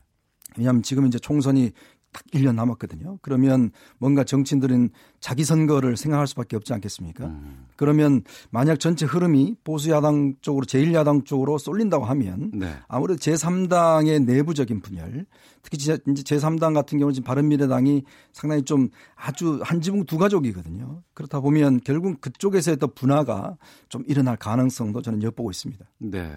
왜냐하면 0.57 0.82
지금 0.82 1.07
이제 1.07 1.18
총선이 1.18 1.72
딱 2.12 2.22
1년 2.26 2.54
남았거든요. 2.54 3.18
그러면 3.22 3.70
뭔가 3.98 4.22
정치인들은 4.22 4.90
자기 5.20 5.44
선거를 5.44 5.96
생각할 5.96 6.26
수밖에 6.26 6.56
없지 6.56 6.72
않겠습니까? 6.74 7.24
음. 7.26 7.66
그러면 7.76 8.22
만약 8.50 8.78
전체 8.78 9.06
흐름이 9.06 9.56
보수 9.64 9.90
야당 9.90 10.34
쪽으로 10.42 10.66
제1야당 10.66 11.24
쪽으로 11.24 11.56
쏠린다고 11.56 12.04
하면 12.04 12.50
네. 12.54 12.74
아무래도 12.86 13.18
제3당의 13.18 14.24
내부적인 14.24 14.82
분열, 14.82 15.24
특히 15.62 15.78
제, 15.78 15.98
이제 16.08 16.22
제3당 16.22 16.74
같은 16.74 16.98
경우는 16.98 17.14
지금 17.14 17.24
바른미래당이 17.24 18.04
상당히 18.32 18.62
좀 18.62 18.90
아주 19.16 19.60
한 19.62 19.80
지붕 19.80 20.04
두 20.04 20.18
가족이거든요. 20.18 21.02
그렇다 21.14 21.40
보면 21.40 21.80
결국 21.82 22.20
그쪽에서의 22.20 22.76
또 22.76 22.88
분화가 22.88 23.56
좀 23.88 24.04
일어날 24.06 24.36
가능성도 24.36 25.00
저는 25.00 25.22
엿보고 25.22 25.50
있습니다. 25.50 25.84
네. 25.98 26.30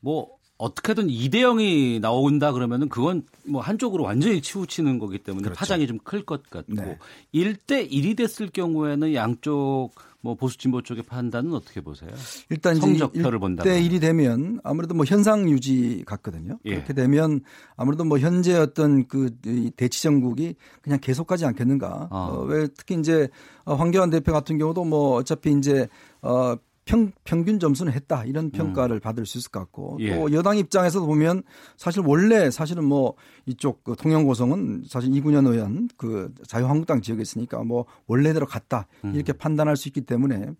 뭐 0.00 0.35
어떻게든 0.58 1.08
2대 1.08 1.34
0이 1.36 2.00
나온다 2.00 2.52
그러면은 2.52 2.88
그건 2.88 3.22
뭐 3.44 3.60
한쪽으로 3.60 4.04
완전히 4.04 4.40
치우치는 4.40 4.98
거기 4.98 5.18
때문에 5.18 5.42
그렇죠. 5.44 5.58
파장이 5.58 5.86
좀 5.86 5.98
클 6.04 6.24
것 6.24 6.48
같고 6.48 6.74
네. 6.74 6.98
1대 7.34 7.90
1이 7.90 8.16
됐을 8.16 8.48
경우에는 8.48 9.12
양쪽 9.14 9.90
뭐 10.20 10.34
보수 10.34 10.58
진보 10.58 10.82
쪽의 10.82 11.04
판단은 11.04 11.52
어떻게 11.54 11.80
보세요? 11.80 12.10
일단 12.50 12.74
성적표를 12.76 13.38
본다면 13.38 13.72
1대 13.72 13.88
1이 13.88 14.00
되면 14.00 14.58
아무래도 14.64 14.94
뭐 14.94 15.04
현상 15.04 15.48
유지 15.48 16.02
같거든요. 16.06 16.58
예. 16.64 16.74
그렇게 16.74 16.94
되면 16.94 17.42
아무래도 17.76 18.04
뭐 18.04 18.18
현재 18.18 18.56
어떤 18.56 19.06
그이 19.06 19.70
대치 19.76 20.02
정국이 20.02 20.56
그냥 20.80 20.98
계속 21.00 21.26
가지 21.26 21.44
않겠는가. 21.44 22.08
아. 22.10 22.16
어, 22.16 22.40
왜 22.44 22.66
특히 22.76 22.96
이제 22.98 23.28
어, 23.64 23.74
황교안 23.74 24.10
대표 24.10 24.32
같은 24.32 24.58
경우도 24.58 24.84
뭐 24.84 25.16
어차피 25.16 25.52
이제 25.52 25.86
어 26.22 26.56
평, 26.86 27.10
평균 27.24 27.58
점수는 27.58 27.92
했다 27.92 28.24
이런 28.24 28.50
평가를 28.50 29.00
받을 29.00 29.26
수 29.26 29.38
있을 29.38 29.50
것 29.50 29.58
같고 29.60 29.96
음. 29.96 30.00
예. 30.00 30.14
또 30.14 30.32
여당 30.32 30.56
입장에서도 30.56 31.04
보면 31.04 31.42
사실 31.76 32.00
원래 32.06 32.50
사실은 32.50 32.84
뭐 32.84 33.14
이쪽 33.44 33.82
그 33.82 33.96
통영고성은 33.96 34.84
사실 34.88 35.14
이군현 35.14 35.46
의원 35.46 35.88
그 35.96 36.32
자유한국당 36.46 37.02
지역에 37.02 37.20
있으니까 37.20 37.62
뭐 37.64 37.86
원래대로 38.06 38.46
갔다 38.46 38.86
음. 39.04 39.14
이렇게 39.14 39.32
판단할 39.32 39.76
수 39.76 39.88
있기 39.88 40.02
때문에 40.02 40.52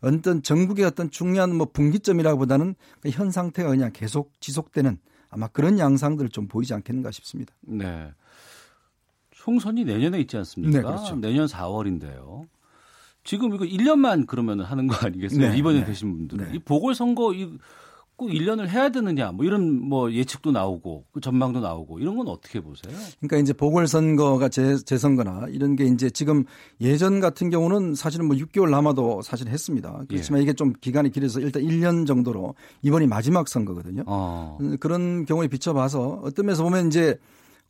어떤 0.00 0.42
전국의 0.42 0.86
어떤 0.86 1.10
중요한 1.10 1.54
뭐 1.54 1.68
분기점이라기보다는 1.70 2.74
그현 3.00 3.30
상태가 3.30 3.68
그냥 3.68 3.90
계속 3.92 4.32
지속되는 4.40 4.98
아마 5.28 5.46
그런 5.48 5.78
양상들을 5.78 6.30
좀 6.30 6.48
보이지 6.48 6.72
않겠는가 6.72 7.10
싶습니다. 7.10 7.54
네. 7.60 8.10
총선이 9.30 9.84
내년에 9.84 10.20
있지 10.20 10.38
않습니까? 10.38 10.78
네, 10.78 10.82
그렇죠. 10.82 11.16
내년 11.16 11.46
4월인데요. 11.46 12.46
지금 13.26 13.54
이거 13.54 13.64
1년만 13.64 14.26
그러면 14.26 14.60
하는 14.60 14.86
거 14.86 14.94
아니겠어요? 15.06 15.50
네, 15.50 15.58
이번에 15.58 15.80
네. 15.80 15.84
되신 15.86 16.12
분들은. 16.12 16.44
네. 16.46 16.50
이 16.56 16.58
보궐선거 16.60 17.34
이- 17.34 17.58
꼭 18.18 18.30
1년을 18.30 18.66
해야 18.68 18.88
되느냐 18.88 19.30
뭐 19.30 19.44
이런 19.44 19.78
뭐 19.78 20.10
예측도 20.10 20.50
나오고 20.50 21.04
그 21.12 21.20
전망도 21.20 21.60
나오고 21.60 21.98
이런 21.98 22.16
건 22.16 22.28
어떻게 22.28 22.60
보세요? 22.60 22.96
그러니까 23.20 23.36
이제 23.36 23.52
보궐선거가 23.52 24.48
재, 24.48 24.76
재선거나 24.76 25.48
이런 25.50 25.76
게 25.76 25.84
이제 25.84 26.08
지금 26.08 26.44
예전 26.80 27.20
같은 27.20 27.50
경우는 27.50 27.94
사실은 27.94 28.24
뭐 28.26 28.34
6개월 28.36 28.70
남아도 28.70 29.20
사실 29.20 29.48
했습니다. 29.48 29.98
예. 30.00 30.06
그렇지만 30.08 30.40
이게 30.40 30.54
좀 30.54 30.72
기간이 30.80 31.10
길어서 31.10 31.40
일단 31.40 31.62
1년 31.62 32.06
정도로 32.06 32.54
이번이 32.80 33.06
마지막 33.06 33.48
선거거든요. 33.48 34.04
어. 34.06 34.56
음, 34.62 34.78
그런 34.80 35.26
경우에 35.26 35.46
비춰봐서 35.48 36.22
어떤 36.24 36.46
면에서 36.46 36.62
보면 36.62 36.86
이제 36.86 37.18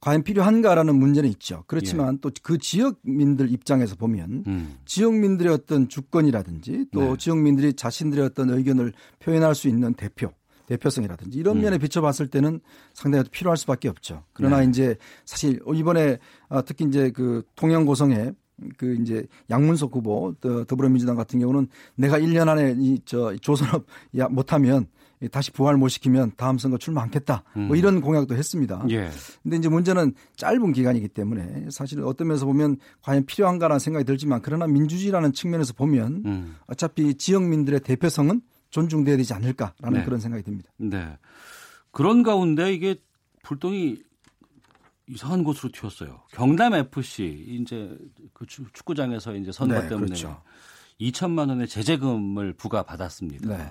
과연 0.00 0.22
필요한가라는 0.22 0.94
문제는 0.94 1.28
있죠. 1.30 1.64
그렇지만 1.66 2.18
또그 2.18 2.58
지역민들 2.58 3.50
입장에서 3.50 3.96
보면 3.96 4.44
예. 4.46 4.50
음. 4.50 4.74
지역민들의 4.84 5.52
어떤 5.52 5.88
주권이라든지 5.88 6.86
또 6.92 7.00
네. 7.00 7.14
지역민들이 7.18 7.72
자신들의 7.74 8.24
어떤 8.24 8.50
의견을 8.50 8.92
표현할 9.20 9.54
수 9.54 9.68
있는 9.68 9.94
대표, 9.94 10.30
대표성이라든지 10.66 11.38
이런 11.38 11.56
음. 11.56 11.62
면에 11.62 11.78
비춰봤을 11.78 12.28
때는 12.28 12.60
상당히 12.94 13.24
필요할 13.30 13.56
수밖에 13.56 13.88
없죠. 13.88 14.24
그러나 14.32 14.60
네. 14.60 14.66
이제 14.66 14.96
사실 15.24 15.60
이번에 15.74 16.18
아, 16.48 16.60
특히 16.62 16.84
이제 16.84 17.10
그 17.10 17.42
통영 17.56 17.84
고성에 17.86 18.32
그 18.78 18.96
이제 19.00 19.26
양문석 19.50 19.94
후보 19.94 20.34
더- 20.40 20.64
더불어민주당 20.64 21.14
같은 21.16 21.38
경우는 21.40 21.68
내가 21.96 22.18
1년 22.18 22.48
안에 22.48 22.74
이 22.78 22.98
저 23.04 23.34
조선업 23.36 23.84
야 24.18 24.28
못하면 24.28 24.86
다시 25.32 25.50
부활 25.50 25.76
못 25.76 25.88
시키면 25.88 26.32
다음 26.36 26.58
선거 26.58 26.76
출마 26.78 27.02
않겠다. 27.02 27.42
뭐 27.54 27.62
음. 27.70 27.76
이런 27.76 28.00
공약도 28.00 28.34
했습니다. 28.36 28.84
예. 28.90 29.10
근데 29.42 29.56
이제 29.56 29.68
문제는 29.68 30.12
짧은 30.36 30.72
기간이기 30.72 31.08
때문에 31.08 31.68
사실 31.70 32.02
어떤 32.02 32.28
면에서 32.28 32.44
보면 32.46 32.76
과연 33.02 33.24
필요한가라는 33.26 33.78
생각이 33.78 34.04
들지만 34.04 34.40
그러나 34.42 34.66
민주주의라는 34.66 35.32
측면에서 35.32 35.72
보면 35.72 36.22
음. 36.26 36.56
어차피 36.66 37.14
지역민들의 37.14 37.80
대표성은 37.80 38.42
존중돼야 38.70 39.16
되지 39.16 39.32
않을까라는 39.32 40.00
네. 40.00 40.04
그런 40.04 40.20
생각이 40.20 40.42
듭니다. 40.44 40.70
네. 40.76 41.16
그런 41.92 42.22
가운데 42.22 42.72
이게 42.74 42.96
불똥이 43.42 44.02
이상한 45.08 45.44
곳으로 45.44 45.70
튀었어요. 45.72 46.20
경남 46.32 46.74
FC 46.74 47.24
이제 47.48 47.96
그 48.32 48.44
축- 48.46 48.74
축구장에서 48.74 49.36
이제 49.36 49.52
선거 49.52 49.80
네, 49.80 49.88
때문에 49.88 50.06
그렇죠. 50.08 50.42
2천만 51.00 51.48
원의 51.48 51.68
제재금을 51.68 52.54
부과받았습니다. 52.54 53.56
네. 53.56 53.70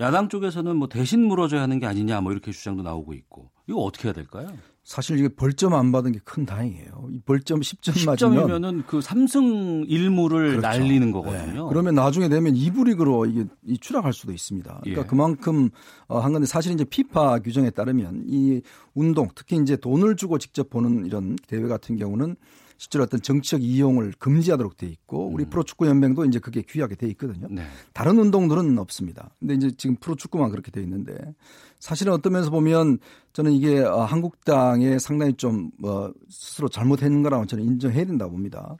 야당 0.00 0.28
쪽에서는 0.28 0.76
뭐 0.76 0.88
대신 0.88 1.20
물어줘야 1.26 1.62
하는 1.62 1.78
게 1.78 1.86
아니냐 1.86 2.20
뭐 2.20 2.32
이렇게 2.32 2.50
주장도 2.52 2.82
나오고 2.82 3.14
있고 3.14 3.50
이거 3.68 3.78
어떻게 3.80 4.08
해야 4.08 4.12
될까요? 4.12 4.48
사실 4.82 5.18
이게 5.18 5.28
벌점 5.28 5.72
안 5.72 5.92
받은 5.92 6.12
게 6.12 6.18
큰 6.24 6.44
다행이에요. 6.44 7.08
이 7.10 7.20
벌점 7.24 7.60
10점 7.60 8.04
맞으면 8.06 8.46
10점이면은 8.48 8.86
그 8.86 8.98
3승 8.98 9.88
1무를 9.88 10.30
그렇죠. 10.50 10.60
날리는 10.60 11.10
거거든요. 11.12 11.62
네. 11.64 11.68
그러면 11.68 11.94
나중에 11.94 12.28
되면 12.28 12.52
2부 12.54 12.84
리그로 12.86 13.24
이게 13.26 13.46
이 13.64 13.78
추락할 13.78 14.12
수도 14.12 14.32
있습니다. 14.32 14.80
그러니까 14.82 15.02
예. 15.02 15.06
그만큼 15.06 15.70
어, 16.08 16.18
한 16.18 16.32
건데 16.32 16.46
사실 16.46 16.72
이제 16.72 16.84
피파 16.84 17.38
규정에 17.38 17.70
따르면 17.70 18.24
이 18.26 18.60
운동 18.94 19.28
특히 19.34 19.56
이제 19.56 19.76
돈을 19.76 20.16
주고 20.16 20.38
직접 20.38 20.68
보는 20.68 21.06
이런 21.06 21.36
대회 21.46 21.62
같은 21.62 21.96
경우는 21.96 22.36
실제로 22.84 23.04
어떤 23.04 23.22
정치적 23.22 23.62
이용을 23.62 24.12
금지하도록 24.18 24.76
돼 24.76 24.86
있고 24.86 25.26
우리 25.28 25.46
프로축구 25.46 25.86
연맹도 25.86 26.26
이제 26.26 26.38
그게 26.38 26.60
규약에 26.60 26.96
돼 26.96 27.06
있거든요. 27.08 27.48
네. 27.50 27.62
다른 27.94 28.18
운동들은 28.18 28.76
없습니다. 28.78 29.30
근데 29.40 29.54
이제 29.54 29.70
지금 29.78 29.96
프로축구만 29.96 30.50
그렇게 30.50 30.70
돼 30.70 30.82
있는데 30.82 31.16
사실은 31.80 32.12
어떤 32.12 32.34
면에서 32.34 32.50
보면 32.50 32.98
저는 33.32 33.52
이게 33.52 33.80
어, 33.80 34.04
한국당에 34.04 34.98
상당히 34.98 35.32
좀 35.32 35.70
뭐 35.78 36.12
스스로 36.28 36.68
잘못했는 36.68 37.22
거라고 37.22 37.46
저는 37.46 37.64
인정해야 37.64 38.04
된다고 38.04 38.32
봅니다. 38.32 38.76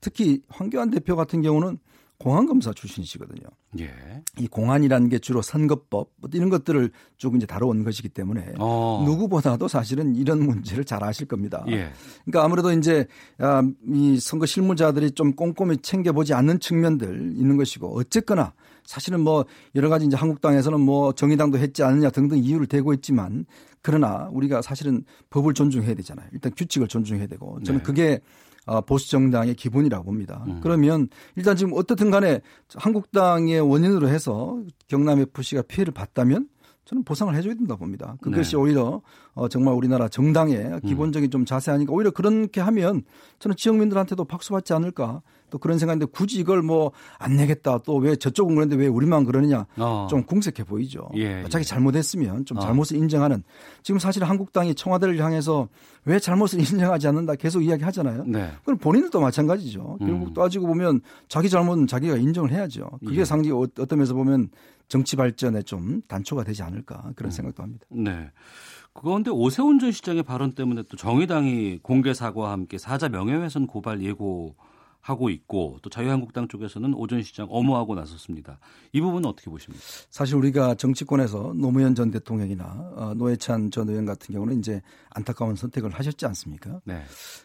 특히 0.00 0.42
황교안 0.48 0.90
대표 0.90 1.14
같은 1.14 1.40
경우는 1.42 1.78
공안검사 2.18 2.72
출신이시거든요. 2.72 3.48
예. 3.80 3.90
이 4.38 4.46
공안이라는 4.46 5.08
게 5.08 5.18
주로 5.18 5.42
선거법 5.42 6.10
뭐 6.16 6.30
이런 6.32 6.48
것들을 6.48 6.90
쭉 7.16 7.34
이제 7.36 7.44
다뤄온 7.44 7.84
것이기 7.84 8.08
때문에 8.08 8.54
어. 8.58 9.02
누구보다도 9.04 9.68
사실은 9.68 10.14
이런 10.14 10.46
문제를 10.46 10.84
잘 10.84 11.02
아실 11.02 11.26
겁니다. 11.26 11.64
예. 11.68 11.90
그러니까 12.24 12.44
아무래도 12.44 12.72
이제 12.72 13.06
아, 13.38 13.62
이 13.92 14.18
선거 14.20 14.46
실무자들이 14.46 15.12
좀 15.12 15.32
꼼꼼히 15.32 15.76
챙겨보지 15.78 16.34
않는 16.34 16.60
측면들 16.60 17.32
있는 17.36 17.56
것이고 17.56 17.98
어쨌거나 17.98 18.52
사실은 18.84 19.20
뭐 19.20 19.44
여러 19.74 19.88
가지 19.88 20.06
이제 20.06 20.16
한국당에서는 20.16 20.80
뭐 20.80 21.12
정의당도 21.12 21.58
했지 21.58 21.82
않느냐 21.82 22.10
등등 22.10 22.38
이유를 22.38 22.66
대고 22.66 22.92
있지만 22.94 23.44
그러나 23.82 24.28
우리가 24.32 24.62
사실은 24.62 25.04
법을 25.30 25.52
존중해야 25.52 25.94
되잖아요. 25.94 26.26
일단 26.32 26.52
규칙을 26.56 26.88
존중해야 26.88 27.26
되고 27.26 27.58
저는 27.64 27.80
네. 27.80 27.84
그게 27.84 28.12
어, 28.14 28.43
보수 28.86 29.10
정당의 29.10 29.54
기본이라고 29.54 30.04
봅니다. 30.04 30.44
음. 30.46 30.60
그러면 30.62 31.08
일단 31.36 31.56
지금 31.56 31.72
어떻든 31.74 32.10
간에 32.10 32.40
한국당의 32.74 33.60
원인으로 33.60 34.08
해서 34.08 34.60
경남 34.88 35.20
FC가 35.20 35.62
피해를 35.62 35.92
봤다면 35.92 36.48
저는 36.84 37.02
보상을 37.04 37.34
해줘야 37.34 37.54
된다고 37.54 37.80
봅니다. 37.80 38.16
그것이 38.20 38.52
네. 38.52 38.56
오히려 38.56 39.00
어, 39.32 39.48
정말 39.48 39.74
우리나라 39.74 40.08
정당의 40.08 40.80
기본적인 40.86 41.30
좀 41.30 41.44
자세하니까 41.44 41.92
오히려 41.92 42.10
그렇게 42.10 42.60
하면 42.60 43.04
저는 43.38 43.56
지역민들한테도 43.56 44.24
박수 44.26 44.52
받지 44.52 44.74
않을까 44.74 45.22
또 45.54 45.58
그런 45.58 45.78
생각인데 45.78 46.06
굳이 46.06 46.40
이걸 46.40 46.62
뭐 46.62 46.90
안 47.20 47.36
내겠다 47.36 47.78
또 47.78 47.94
왜 47.98 48.16
저쪽은 48.16 48.56
그런데 48.56 48.74
왜 48.74 48.88
우리만 48.88 49.24
그러느냐 49.24 49.66
어. 49.76 50.08
좀 50.10 50.24
궁색해 50.24 50.64
보이죠. 50.64 51.08
예, 51.14 51.44
자기 51.48 51.64
잘못했으면 51.64 52.44
좀 52.44 52.58
어. 52.58 52.60
잘못을 52.60 52.96
인정하는 52.96 53.44
지금 53.84 54.00
사실 54.00 54.24
한국당이 54.24 54.74
청와대를 54.74 55.16
향해서 55.22 55.68
왜 56.06 56.18
잘못을 56.18 56.58
인정하지 56.92 57.06
않는다 57.06 57.36
계속 57.36 57.62
이야기하잖아요. 57.62 58.24
네. 58.26 58.50
그럼 58.64 58.78
본인들도 58.78 59.20
마찬가지죠. 59.20 59.98
결국 60.00 60.28
음. 60.28 60.34
따지고 60.34 60.66
보면 60.66 61.00
자기 61.28 61.48
잘못은 61.48 61.86
자기가 61.86 62.16
인정을 62.16 62.50
해야죠. 62.50 62.90
그게 63.06 63.20
예. 63.20 63.24
상당히 63.24 63.52
어- 63.52 63.60
어떤 63.78 63.98
면에서 63.98 64.14
보면 64.14 64.48
정치 64.88 65.14
발전에 65.14 65.62
좀 65.62 66.02
단초가 66.08 66.42
되지 66.42 66.62
않을까 66.64 67.12
그런 67.14 67.30
생각도 67.30 67.62
합니다. 67.62 67.86
네. 67.90 68.30
그런데 68.92 69.30
오세훈 69.30 69.78
전 69.78 69.92
시장의 69.92 70.22
발언 70.24 70.52
때문에 70.52 70.82
또 70.90 70.96
정의당이 70.96 71.78
공개 71.82 72.12
사과와 72.12 72.52
함께 72.52 72.76
사자 72.78 73.08
명예훼손 73.08 73.66
고발 73.66 74.02
예고 74.02 74.54
하고 75.04 75.28
있고 75.28 75.78
또 75.82 75.90
자유한국당 75.90 76.48
쪽에서는 76.48 76.94
오전 76.94 77.22
시장 77.22 77.46
엄호하고 77.50 77.94
나섰습니다. 77.94 78.58
이 78.92 79.02
부분은 79.02 79.28
어떻게 79.28 79.50
보십니까? 79.50 79.84
사실 80.08 80.36
우리가 80.36 80.76
정치권에서 80.76 81.52
노무현 81.56 81.94
전 81.94 82.10
대통령이나 82.10 82.64
어, 82.96 83.12
노회찬 83.14 83.70
전 83.70 83.90
의원 83.90 84.06
같은 84.06 84.32
경우는 84.32 84.58
이제 84.60 84.80
안타까운 85.10 85.56
선택을 85.56 85.90
하셨지 85.90 86.24
않습니까? 86.24 86.80
네. 86.84 87.02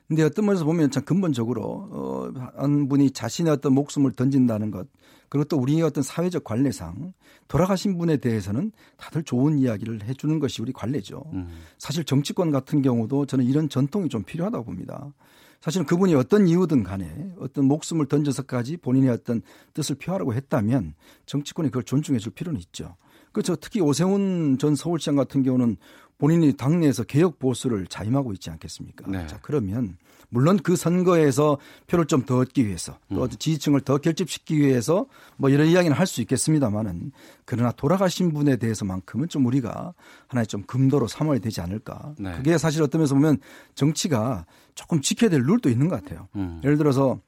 근데 0.07 0.23
어떤 0.23 0.45
면에서 0.45 0.64
보면 0.64 0.90
참 0.90 1.03
근본적으로 1.03 1.61
어, 1.91 2.31
한 2.56 2.88
분이 2.88 3.11
자신의 3.11 3.52
어떤 3.52 3.73
목숨을 3.73 4.14
던진다는 4.14 4.72
것 4.72 4.88
그리고 5.27 5.44
또 5.44 5.57
우리의 5.57 5.81
어떤 5.81 6.02
사회적 6.02 6.45
관례상 6.45 7.14
돌아가신 7.49 7.98
분에 7.98 8.18
대해서는 8.18 8.72
다들 8.95 9.23
좋은 9.23 9.60
이야기를 9.60 10.03
해주는 10.06 10.40
것이 10.40 10.61
우리 10.61 10.72
관례죠. 10.72 11.23
음. 11.34 11.49
사실 11.77 12.06
정치권 12.06 12.52
같은 12.52 12.81
경우도 12.81 13.26
저는 13.26 13.44
이런 13.44 13.68
전통이 13.68 14.07
좀 14.07 14.23
필요하다고 14.23 14.64
봅니다. 14.64 15.14
사실은 15.61 15.86
그분이 15.86 16.15
어떤 16.15 16.48
이유든 16.48 16.84
간에 16.84 17.34
어떤 17.40 17.65
목숨을 17.65 18.06
던져서까지 18.07 18.77
본인의 18.77 19.10
어떤 19.10 19.41
뜻을 19.73 19.95
표하라고 19.95 20.34
했다면 20.34 20.94
정치권이 21.26 21.69
그걸 21.69 21.84
존중해 21.84 22.19
줄 22.19 22.31
필요는 22.34 22.60
있죠. 22.61 22.95
그렇죠. 23.31 23.56
특히 23.56 23.81
오세훈 23.81 24.57
전 24.57 24.76
서울시장 24.76 25.15
같은 25.15 25.44
경우는 25.44 25.77
본인이 26.19 26.53
당내에서 26.53 27.03
개혁 27.03 27.39
보수를 27.39 27.87
자임하고 27.87 28.33
있지 28.33 28.51
않겠습니까? 28.51 29.09
네. 29.09 29.25
자, 29.25 29.39
그러면 29.41 29.97
물론 30.31 30.57
그 30.57 30.75
선거에서 30.75 31.57
표를 31.87 32.05
좀 32.05 32.23
더 32.25 32.37
얻기 32.37 32.67
위해서 32.67 32.99
또 33.09 33.23
음. 33.23 33.29
지지층을 33.29 33.81
더 33.81 33.97
결집시키기 33.97 34.59
위해서 34.61 35.07
뭐 35.37 35.49
이런 35.49 35.65
이야기는 35.67 35.95
할 35.97 36.05
수 36.05 36.21
있겠습니다만은 36.21 37.11
그러나 37.45 37.71
돌아가신 37.71 38.33
분에 38.33 38.57
대해서만큼은 38.57 39.29
좀 39.29 39.45
우리가 39.47 39.93
하나의 40.27 40.45
좀 40.45 40.61
금도로 40.63 41.07
삼아야 41.07 41.39
되지 41.39 41.61
않을까. 41.61 42.13
네. 42.19 42.35
그게 42.35 42.57
사실 42.59 42.83
어떤 42.83 42.99
면에서 42.99 43.15
보면 43.15 43.37
정치가 43.73 44.45
조금 44.75 45.01
지켜야 45.01 45.29
될 45.29 45.41
룰도 45.41 45.69
있는 45.69 45.87
것 45.87 46.03
같아요. 46.03 46.27
음. 46.35 46.61
예를 46.63 46.77
들어서 46.77 47.19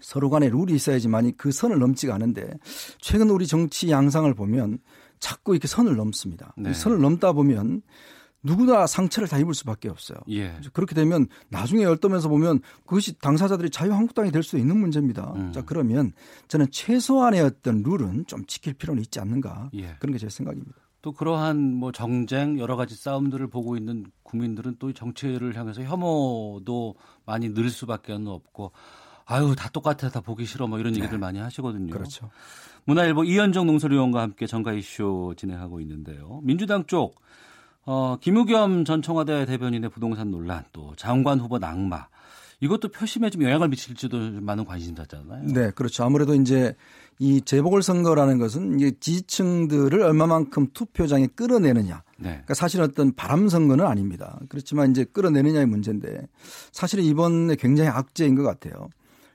서로 0.00 0.30
간에 0.30 0.48
룰이 0.48 0.74
있어야지만이 0.74 1.36
그 1.36 1.52
선을 1.52 1.78
넘지가 1.78 2.14
않은데 2.14 2.48
최근 2.98 3.30
우리 3.30 3.46
정치 3.46 3.90
양상을 3.90 4.32
보면 4.34 4.78
자꾸 5.20 5.54
이렇게 5.54 5.66
선을 5.68 5.96
넘습니다. 5.96 6.52
네. 6.56 6.70
이 6.70 6.74
선을 6.74 7.00
넘다 7.00 7.32
보면 7.32 7.82
누구나 8.42 8.86
상처를 8.86 9.28
다 9.28 9.38
입을 9.38 9.54
수밖에 9.54 9.88
없어요. 9.88 10.18
예. 10.30 10.56
그렇게 10.72 10.94
되면 10.94 11.26
나중에 11.48 11.82
열떠면서 11.82 12.28
보면 12.28 12.60
그것이 12.86 13.18
당사자들이 13.18 13.70
자유한국당이 13.70 14.30
될 14.30 14.42
수 14.44 14.56
있는 14.56 14.76
문제입니다. 14.78 15.32
음. 15.34 15.52
자 15.52 15.62
그러면 15.64 16.12
저는 16.46 16.70
최소한의 16.70 17.40
어떤 17.40 17.82
룰은 17.82 18.26
좀 18.26 18.44
지킬 18.46 18.74
필요는 18.74 19.02
있지 19.02 19.18
않는가 19.18 19.70
예. 19.74 19.96
그런 19.98 20.12
게 20.12 20.18
제 20.18 20.28
생각입니다. 20.28 20.72
또 21.02 21.12
그러한 21.12 21.74
뭐 21.74 21.90
정쟁 21.92 22.58
여러 22.58 22.76
가지 22.76 22.94
싸움들을 22.96 23.46
보고 23.48 23.76
있는 23.76 24.06
국민들은 24.24 24.76
또 24.78 24.92
정치를 24.92 25.56
향해서 25.56 25.82
혐오도 25.82 26.94
많이 27.24 27.52
늘 27.52 27.70
수밖에 27.70 28.12
없고 28.12 28.72
아유 29.24 29.54
다 29.56 29.68
똑같아 29.70 30.08
다 30.08 30.20
보기 30.20 30.46
싫어 30.46 30.66
뭐 30.68 30.78
이런 30.78 30.94
얘기들 30.96 31.18
많이 31.18 31.38
하시거든요. 31.40 31.86
네. 31.86 31.90
그렇죠. 31.92 32.30
문화일보 32.86 33.24
이현정 33.24 33.66
농설위원과 33.66 34.20
함께 34.22 34.46
정가 34.46 34.72
이슈 34.72 35.34
진행하고 35.36 35.80
있는데요. 35.80 36.40
민주당 36.42 36.84
쪽 36.86 37.20
어, 37.84 38.16
김우겸 38.20 38.84
전 38.84 39.02
청와대 39.02 39.44
대변인의 39.46 39.90
부동산 39.90 40.30
논란 40.30 40.64
또 40.72 40.94
장관 40.96 41.38
후보 41.38 41.58
낙마 41.58 42.06
이것도 42.60 42.88
표심에 42.88 43.28
좀 43.30 43.42
영향을 43.42 43.68
미칠지도 43.68 44.40
많은 44.40 44.64
관심사잖아요. 44.64 45.52
네, 45.52 45.70
그렇죠. 45.72 46.04
아무래도 46.04 46.34
이제 46.34 46.74
이 47.18 47.40
재보궐 47.42 47.82
선거라는 47.82 48.38
것은 48.38 48.80
이제 48.80 48.92
지지층들을 48.98 50.02
얼마만큼 50.02 50.68
투표장에 50.72 51.26
끌어내느냐. 51.28 52.02
네. 52.18 52.28
그러니까 52.30 52.54
사실 52.54 52.80
어떤 52.80 53.14
바람 53.14 53.48
선거는 53.48 53.84
아닙니다. 53.84 54.40
그렇지만 54.48 54.90
이제 54.90 55.04
끌어내느냐의 55.04 55.66
문제인데 55.66 56.28
사실은 56.72 57.04
이번에 57.04 57.56
굉장히 57.56 57.90
악재인 57.90 58.34
것 58.34 58.42
같아요. 58.42 58.88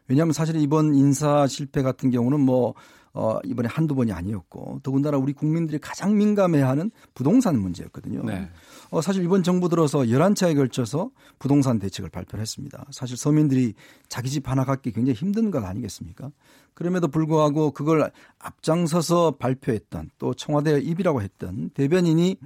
왜냐하면 0.07 0.33
사실 0.33 0.55
이번 0.57 0.95
인사 0.95 1.45
실패 1.47 1.83
같은 1.83 2.09
경우는 2.09 2.39
뭐 2.39 2.73
어, 3.13 3.39
이번에 3.43 3.67
한두 3.67 3.93
번이 3.93 4.11
아니었고 4.11 4.79
더군다나 4.83 5.17
우리 5.17 5.33
국민들이 5.33 5.79
가장 5.79 6.17
민감해하는 6.17 6.91
부동산 7.13 7.59
문제였거든요. 7.59 8.23
네. 8.23 8.49
어, 8.89 9.01
사실 9.01 9.23
이번 9.23 9.43
정부 9.43 9.67
들어서 9.67 9.99
11차에 9.99 10.55
걸쳐서 10.55 11.11
부동산 11.37 11.79
대책을 11.79 12.09
발표를 12.09 12.41
했습니다. 12.41 12.85
사실 12.91 13.17
서민들이 13.17 13.73
자기 14.07 14.29
집 14.29 14.49
하나 14.49 14.63
갖기 14.63 14.91
굉장히 14.91 15.15
힘든 15.15 15.51
것 15.51 15.63
아니겠습니까? 15.63 16.31
그럼에도 16.73 17.09
불구하고 17.09 17.71
그걸 17.71 18.11
앞장서서 18.39 19.31
발표했던 19.31 20.11
또 20.17 20.33
청와대 20.33 20.79
입이라고 20.79 21.21
했던 21.21 21.69
대변인이 21.73 22.37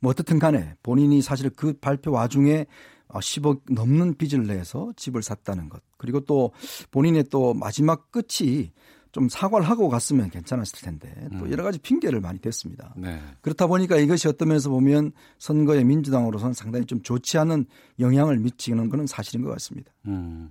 뭐 0.00 0.10
어떻든 0.10 0.38
간에 0.38 0.74
본인이 0.82 1.22
사실 1.22 1.48
그 1.50 1.72
발표 1.74 2.12
와중에 2.12 2.66
10억 3.08 3.60
넘는 3.70 4.14
빚을 4.14 4.46
내서 4.46 4.92
집을 4.96 5.22
샀다는 5.22 5.68
것. 5.68 5.82
그리고 5.96 6.20
또 6.20 6.52
본인의 6.90 7.24
또 7.30 7.54
마지막 7.54 8.10
끝이 8.10 8.72
좀 9.12 9.28
사과를 9.28 9.68
하고 9.68 9.90
갔으면 9.90 10.30
괜찮았을 10.30 10.80
텐데 10.80 11.28
또 11.38 11.44
음. 11.44 11.52
여러 11.52 11.62
가지 11.62 11.78
핑계를 11.78 12.20
많이 12.20 12.38
댔습니다. 12.40 12.94
네. 12.96 13.20
그렇다 13.42 13.66
보니까 13.66 13.98
이것이 13.98 14.26
어떤 14.26 14.48
면에서 14.48 14.70
보면 14.70 15.12
선거에 15.38 15.84
민주당으로서는 15.84 16.54
상당히 16.54 16.86
좀 16.86 17.02
좋지 17.02 17.36
않은 17.38 17.66
영향을 18.00 18.38
미치는 18.38 18.88
것은 18.88 19.06
사실인 19.06 19.44
것 19.44 19.50
같습니다. 19.52 19.92
음. 20.06 20.50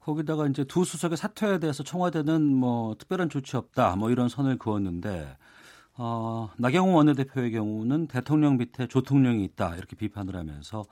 거기다가 0.00 0.48
이제 0.48 0.64
두 0.64 0.84
수석의 0.84 1.16
사퇴에 1.16 1.60
대해서 1.60 1.84
청와대는 1.84 2.42
뭐 2.42 2.96
특별한 2.98 3.28
조치 3.28 3.56
없다 3.56 3.94
뭐 3.96 4.10
이런 4.10 4.28
선을 4.28 4.58
그었는데 4.58 5.36
어, 5.94 6.50
나경원 6.56 6.94
원내대표의 6.94 7.52
경우는 7.52 8.08
대통령 8.08 8.56
밑에 8.56 8.88
조통령이 8.88 9.44
있다 9.44 9.76
이렇게 9.76 9.94
비판을 9.94 10.34
하면서 10.34 10.84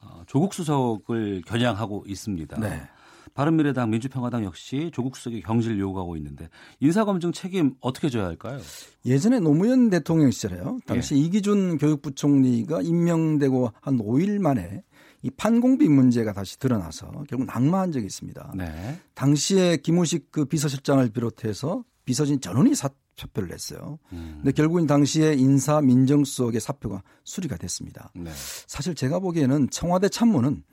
어, 0.00 0.22
조국 0.26 0.54
수석을 0.54 1.42
겨냥하고 1.46 2.04
있습니다. 2.06 2.60
네. 2.60 2.88
바른미래당, 3.34 3.90
민주평화당 3.90 4.44
역시 4.44 4.90
조국 4.92 5.16
수석의 5.16 5.42
경질 5.42 5.78
요구하고 5.78 6.16
있는데 6.16 6.48
인사검증 6.80 7.32
책임 7.32 7.74
어떻게 7.80 8.08
져야 8.08 8.26
할까요? 8.26 8.60
예전에 9.04 9.40
노무현 9.40 9.90
대통령 9.90 10.30
시절에요. 10.30 10.80
당시 10.86 11.14
예. 11.14 11.18
이기준 11.18 11.78
교육부총리가 11.78 12.82
임명되고 12.82 13.72
한 13.80 13.98
5일 13.98 14.38
만에 14.40 14.82
이 15.22 15.30
판공비 15.30 15.88
문제가 15.88 16.32
다시 16.32 16.58
드러나서 16.58 17.10
결국 17.28 17.46
낙마한 17.46 17.92
적이 17.92 18.06
있습니다. 18.06 18.54
네. 18.56 18.98
당시에 19.14 19.76
김우식 19.78 20.30
그 20.30 20.46
비서실장을 20.46 21.06
비롯해서 21.10 21.84
비서진 22.04 22.40
전원이 22.40 22.74
사표를 22.74 23.48
냈어요. 23.48 23.98
음. 24.12 24.36
근데 24.36 24.52
결국은 24.52 24.86
당시에 24.86 25.34
인사 25.34 25.80
민정수석의 25.82 26.60
사표가 26.60 27.02
수리가 27.24 27.56
됐습니다. 27.56 28.10
네. 28.14 28.30
사실 28.66 28.94
제가 28.94 29.18
보기에는 29.18 29.68
청와대 29.70 30.08
참모는 30.08 30.64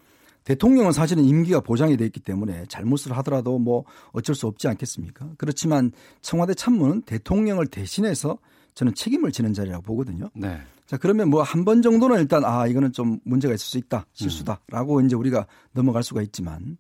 대통령은 0.48 0.94
사실은 0.94 1.26
임기가 1.26 1.60
보장이 1.60 1.98
돼 1.98 2.06
있기 2.06 2.22
때문에 2.22 2.64
잘못을 2.70 3.12
하더라도 3.18 3.60
뭐 3.60 3.84
어쩔 4.14 4.34
수 4.34 4.48
없지 4.48 4.70
않겠습니까? 4.70 5.32
그렇지만 5.38 5.92
청와대 6.22 6.54
참모는 6.54 7.02
대통령을 7.02 7.68
대신해서 7.68 8.38
저는 8.74 8.94
책임을 8.96 9.34
지는 9.34 9.54
자리라고 9.54 9.84
보거든요. 9.84 10.30
네. 10.34 10.58
자, 10.86 10.96
그러면 10.96 11.30
뭐 11.30 11.44
한 11.44 11.66
번 11.66 11.82
정도는 11.82 12.22
일단 12.22 12.46
아, 12.46 12.66
이거는 12.66 12.94
좀 12.94 13.20
문제가 13.26 13.54
있을 13.56 13.66
수 13.66 13.78
있다. 13.78 14.06
실수다라고 14.14 15.02
이제 15.02 15.18
우리가 15.18 15.48
넘어갈 15.74 16.02
수가 16.02 16.22
있지만 16.22 16.78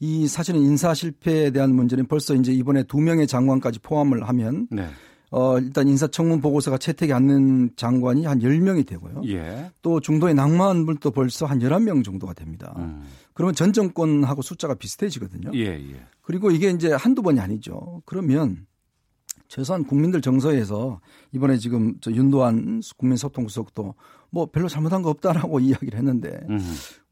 이 0.00 0.26
사실은 0.26 0.62
인사 0.62 0.94
실패에 0.94 1.50
대한 1.50 1.74
문제는 1.74 2.06
벌써 2.06 2.34
이제 2.34 2.50
이번에 2.50 2.82
두 2.84 2.96
명의 2.96 3.26
장관까지 3.26 3.80
포함을 3.80 4.26
하면 4.26 4.68
네. 4.70 4.88
어, 5.32 5.58
일단 5.58 5.88
인사청문 5.88 6.42
보고서가 6.42 6.76
채택이 6.76 7.12
않는 7.14 7.70
장관이 7.76 8.26
한 8.26 8.40
10명이 8.40 8.86
되고요. 8.86 9.22
예. 9.28 9.70
또 9.80 9.98
중도에 9.98 10.34
낙마한 10.34 10.84
분도 10.84 11.10
벌써 11.10 11.46
한 11.46 11.58
11명 11.58 12.04
정도가 12.04 12.34
됩니다. 12.34 12.74
음. 12.76 13.02
그러면 13.32 13.54
전 13.54 13.72
정권하고 13.72 14.42
숫자가 14.42 14.74
비슷해지거든요. 14.74 15.52
예, 15.54 15.68
예. 15.68 16.02
그리고 16.20 16.50
이게 16.50 16.68
이제 16.68 16.92
한두 16.92 17.22
번이 17.22 17.40
아니죠. 17.40 18.02
그러면 18.04 18.66
최소한 19.52 19.84
국민들 19.84 20.22
정서에서 20.22 20.98
이번에 21.32 21.58
지금 21.58 21.94
저 22.00 22.10
윤도한 22.10 22.80
국민소통수석도 22.96 23.94
뭐 24.30 24.46
별로 24.46 24.66
잘못한 24.66 25.02
거 25.02 25.10
없다라고 25.10 25.60
이야기를 25.60 25.98
했는데 25.98 26.40
음. 26.48 26.58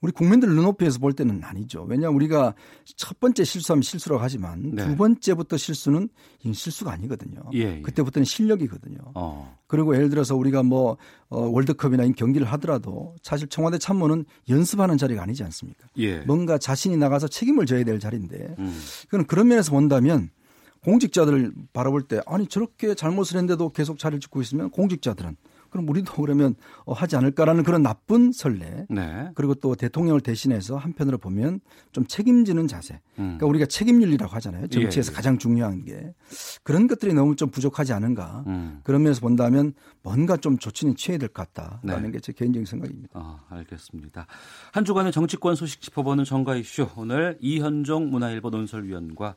우리 0.00 0.10
국민들 0.10 0.48
눈높이에서 0.48 1.00
볼 1.00 1.12
때는 1.12 1.42
아니죠. 1.44 1.84
왜냐 1.86 2.08
우리가 2.08 2.54
첫 2.96 3.20
번째 3.20 3.44
실수하면 3.44 3.82
실수라고 3.82 4.22
하지만 4.22 4.70
네. 4.72 4.86
두 4.86 4.96
번째부터 4.96 5.58
실수는 5.58 6.08
실수가 6.50 6.90
아니거든요. 6.90 7.42
예, 7.52 7.76
예. 7.76 7.82
그때부터는 7.82 8.24
실력이거든요. 8.24 8.96
어. 9.14 9.58
그리고 9.66 9.94
예를 9.94 10.08
들어서 10.08 10.34
우리가 10.34 10.62
뭐 10.62 10.96
어, 11.28 11.40
월드컵이나 11.40 12.04
이 12.04 12.12
경기를 12.12 12.46
하더라도 12.52 13.16
사실 13.22 13.48
청와대 13.48 13.76
참모는 13.76 14.24
연습하는 14.48 14.96
자리가 14.96 15.22
아니지 15.22 15.44
않습니까? 15.44 15.88
예. 15.98 16.20
뭔가 16.20 16.56
자신이 16.56 16.96
나가서 16.96 17.28
책임을 17.28 17.66
져야 17.66 17.84
될 17.84 18.00
자리인데 18.00 18.54
음. 18.58 18.80
그건 19.10 19.26
그런 19.26 19.48
면에서 19.48 19.72
본다면 19.72 20.30
공직자들을 20.84 21.52
바라볼 21.72 22.02
때 22.02 22.20
아니 22.26 22.46
저렇게 22.46 22.94
잘못을 22.94 23.36
했는데도 23.36 23.70
계속 23.70 23.98
자리를 23.98 24.20
짓고 24.20 24.40
있으면 24.40 24.70
공직자들은 24.70 25.36
그럼 25.70 25.88
우리도 25.88 26.14
그러면 26.14 26.56
어, 26.84 26.92
하지 26.92 27.14
않을까라는 27.16 27.62
그런 27.62 27.82
나쁜 27.82 28.32
설레 28.32 28.86
네. 28.90 29.30
그리고 29.36 29.54
또 29.54 29.76
대통령을 29.76 30.20
대신해서 30.20 30.76
한편으로 30.76 31.18
보면 31.18 31.60
좀 31.92 32.04
책임지는 32.06 32.66
자세 32.66 32.94
음. 33.18 33.38
그러니까 33.38 33.46
우리가 33.46 33.66
책임윤리라고 33.66 34.34
하잖아요 34.34 34.66
정치에서 34.66 35.10
예, 35.10 35.12
예. 35.12 35.16
가장 35.16 35.38
중요한 35.38 35.84
게 35.84 36.12
그런 36.64 36.88
것들이 36.88 37.14
너무 37.14 37.36
좀 37.36 37.50
부족하지 37.50 37.92
않은가 37.92 38.44
음. 38.48 38.80
그런 38.82 39.02
면에서 39.04 39.20
본다면 39.20 39.72
뭔가 40.02 40.36
좀 40.36 40.58
조치는 40.58 40.96
취해야 40.96 41.18
될 41.18 41.28
것 41.28 41.52
같다라는 41.54 42.10
네. 42.10 42.10
게제 42.12 42.32
개인적인 42.32 42.66
생각입니다. 42.66 43.10
아, 43.14 43.38
알겠습니다. 43.50 44.26
한 44.72 44.84
주간의 44.84 45.12
정치권 45.12 45.54
소식 45.54 45.80
짚어보는 45.80 46.24
정가 46.24 46.56
이슈 46.56 46.88
오늘 46.96 47.38
이현종 47.40 48.10
문화일보 48.10 48.50
논설위원과 48.50 49.36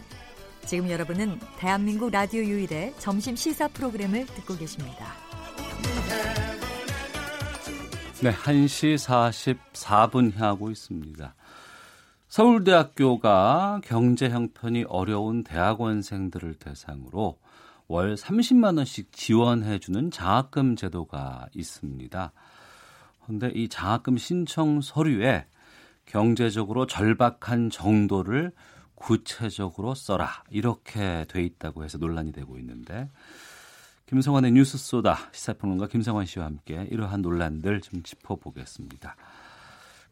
지금 0.65 0.89
여러분은 0.89 1.39
대한민국 1.57 2.11
라디오 2.11 2.41
유일의 2.41 2.93
점심 2.97 3.35
시사 3.35 3.67
프로그램을 3.69 4.25
듣고 4.25 4.55
계십니다. 4.55 5.07
네, 8.21 8.31
1시 8.31 8.95
44분 9.73 10.35
향하고 10.35 10.69
있습니다. 10.69 11.35
서울대학교가 12.27 13.81
경제 13.83 14.29
형편이 14.29 14.85
어려운 14.87 15.43
대학원생들을 15.43 16.53
대상으로 16.55 17.39
월 17.87 18.15
30만 18.15 18.77
원씩 18.77 19.11
지원해 19.11 19.79
주는 19.79 20.11
장학금 20.11 20.77
제도가 20.77 21.47
있습니다. 21.53 22.31
그런데 23.23 23.51
이 23.53 23.67
장학금 23.67 24.17
신청 24.17 24.79
서류에 24.79 25.45
경제적으로 26.05 26.85
절박한 26.85 27.69
정도를 27.69 28.53
구체적으로 29.01 29.95
써라 29.95 30.43
이렇게 30.51 31.25
돼 31.27 31.41
있다고 31.43 31.83
해서 31.83 31.97
논란이 31.97 32.31
되고 32.31 32.59
있는데 32.59 33.09
김성환의 34.05 34.51
뉴스 34.51 34.77
소다 34.77 35.17
시사평론가 35.31 35.87
김성환 35.87 36.27
씨와 36.27 36.45
함께 36.45 36.87
이러한 36.91 37.23
논란들 37.23 37.81
좀 37.81 38.03
짚어보겠습니다. 38.03 39.15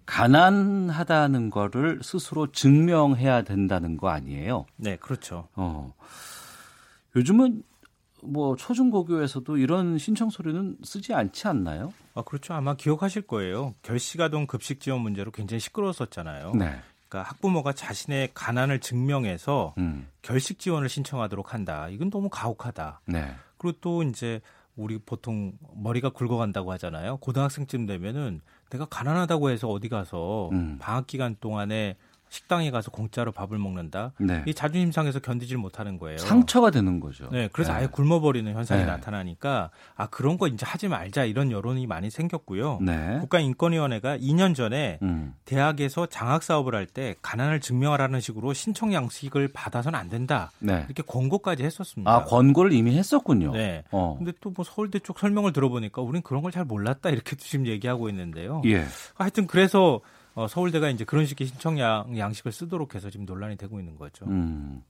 가난하다는 0.07 1.52
거를 1.52 1.99
스스로 2.02 2.52
증명해야 2.52 3.44
된다는 3.44 3.95
거 3.95 4.10
아니에요? 4.10 4.66
네, 4.76 4.95
그렇죠. 4.95 5.48
어. 5.53 5.94
요즘은 7.16 7.61
뭐 8.24 8.56
초중고교에서도 8.56 9.57
이런 9.57 9.99
신청 9.99 10.32
서류는 10.32 10.78
쓰지 10.84 11.14
않지 11.14 11.48
않나요? 11.48 11.94
아, 12.16 12.24
그렇죠. 12.24 12.56
아마 12.56 12.76
기억하실 12.76 13.28
거예요. 13.28 13.76
결시가동 13.84 14.48
급식 14.48 14.82
지원 14.82 15.02
문제로 15.02 15.30
굉장히 15.30 15.60
시끄러웠었잖아요. 15.60 16.53
네. 16.56 16.82
그러니까 17.10 17.30
학부모가 17.30 17.73
자신의 17.73 18.30
가난을 18.34 18.80
증명해서 18.80 19.73
음. 19.80 20.07
결식 20.22 20.60
지원을 20.60 20.88
신청하도록 20.88 21.53
한다. 21.53 21.90
이건 21.90 22.11
너무 22.11 22.30
가혹하다. 22.30 23.02
네. 23.07 23.36
그리고 23.57 23.77
또 23.81 24.03
이제 24.03 24.40
우리 24.76 24.98
보통 24.99 25.53
머리가 25.76 26.10
굵어간다고 26.11 26.72
하잖아요. 26.73 27.18
고등학생쯤 27.18 27.88
되면은 27.88 28.41
내가 28.69 28.86
가난하다고 28.86 29.49
해서 29.49 29.68
어디 29.68 29.90
가서 29.90 30.49
음. 30.53 30.77
방학 30.80 31.07
기간 31.07 31.36
동안에 31.41 31.98
식당에 32.30 32.70
가서 32.72 32.92
공짜로 32.92 33.32
밥을 33.32 33.58
먹는다. 33.58 34.12
네. 34.20 34.44
이 34.46 34.54
자존심 34.54 34.92
상해서 34.92 35.20
견디질 35.20 35.58
못하는 35.58 35.98
거예요. 35.98 36.18
상처가 36.20 36.70
되는 36.72 37.00
거죠. 37.00 37.28
네, 37.32 37.50
그래서 37.52 37.74
네. 37.74 37.80
아예 37.80 37.88
굶어버리는 37.88 38.52
현상이 38.54 38.82
네. 38.82 38.88
나타나니까 38.88 39.72
아 39.96 40.08
그런 40.08 40.38
거 40.38 40.48
이제 40.48 40.66
하지 40.66 40.88
말자 40.88 41.26
이런 41.26 41.52
여론이 41.52 41.88
많이 41.88 42.10
생겼고요. 42.10 42.80
네. 42.82 43.18
국가인권위원회가 43.22 44.18
2년 44.18 44.56
전에 44.56 45.00
음. 45.02 45.34
대학에서 45.46 46.06
장학 46.06 46.44
사업을 46.44 46.76
할 46.76 46.86
때 46.90 47.16
가난을 47.22 47.60
증명하라는 47.62 48.20
식으로 48.20 48.54
신청 48.54 48.94
양식을 48.94 49.50
받아서는 49.54 49.98
안 50.00 50.10
된다. 50.10 50.52
네. 50.60 50.84
이렇게 50.88 51.04
권고까지 51.04 51.64
했었습니다. 51.64 52.12
아, 52.12 52.24
권고를 52.24 52.74
이미 52.74 52.98
했었군요. 52.98 53.52
네. 53.54 53.84
어. 53.92 54.16
근데 54.18 54.32
또 54.42 54.50
뭐 54.56 54.66
서울대 54.66 54.98
쪽 55.00 55.20
설명을 55.20 55.54
들어보니까 55.54 56.02
우린 56.02 56.22
그런 56.22 56.42
걸 56.42 56.52
잘 56.52 56.66
몰랐다 56.66 57.12
이렇게 57.12 57.36
지금 57.36 57.68
얘기하고 57.68 58.10
있는데요. 58.10 58.62
예. 58.66 58.84
하여튼 59.14 59.46
그래서 59.46 60.02
어, 60.36 60.48
서울대가 60.48 60.90
이제 60.90 61.04
그런 61.04 61.26
식의 61.26 61.48
신청 61.48 61.80
양, 61.80 62.18
양식을 62.18 62.52
쓰도록 62.52 62.96
해서 62.96 63.10
지금 63.10 63.26
논란이 63.26 63.58
되고 63.58 63.80
있는 63.80 63.96
거죠. 63.98 64.26
음. 64.26 64.84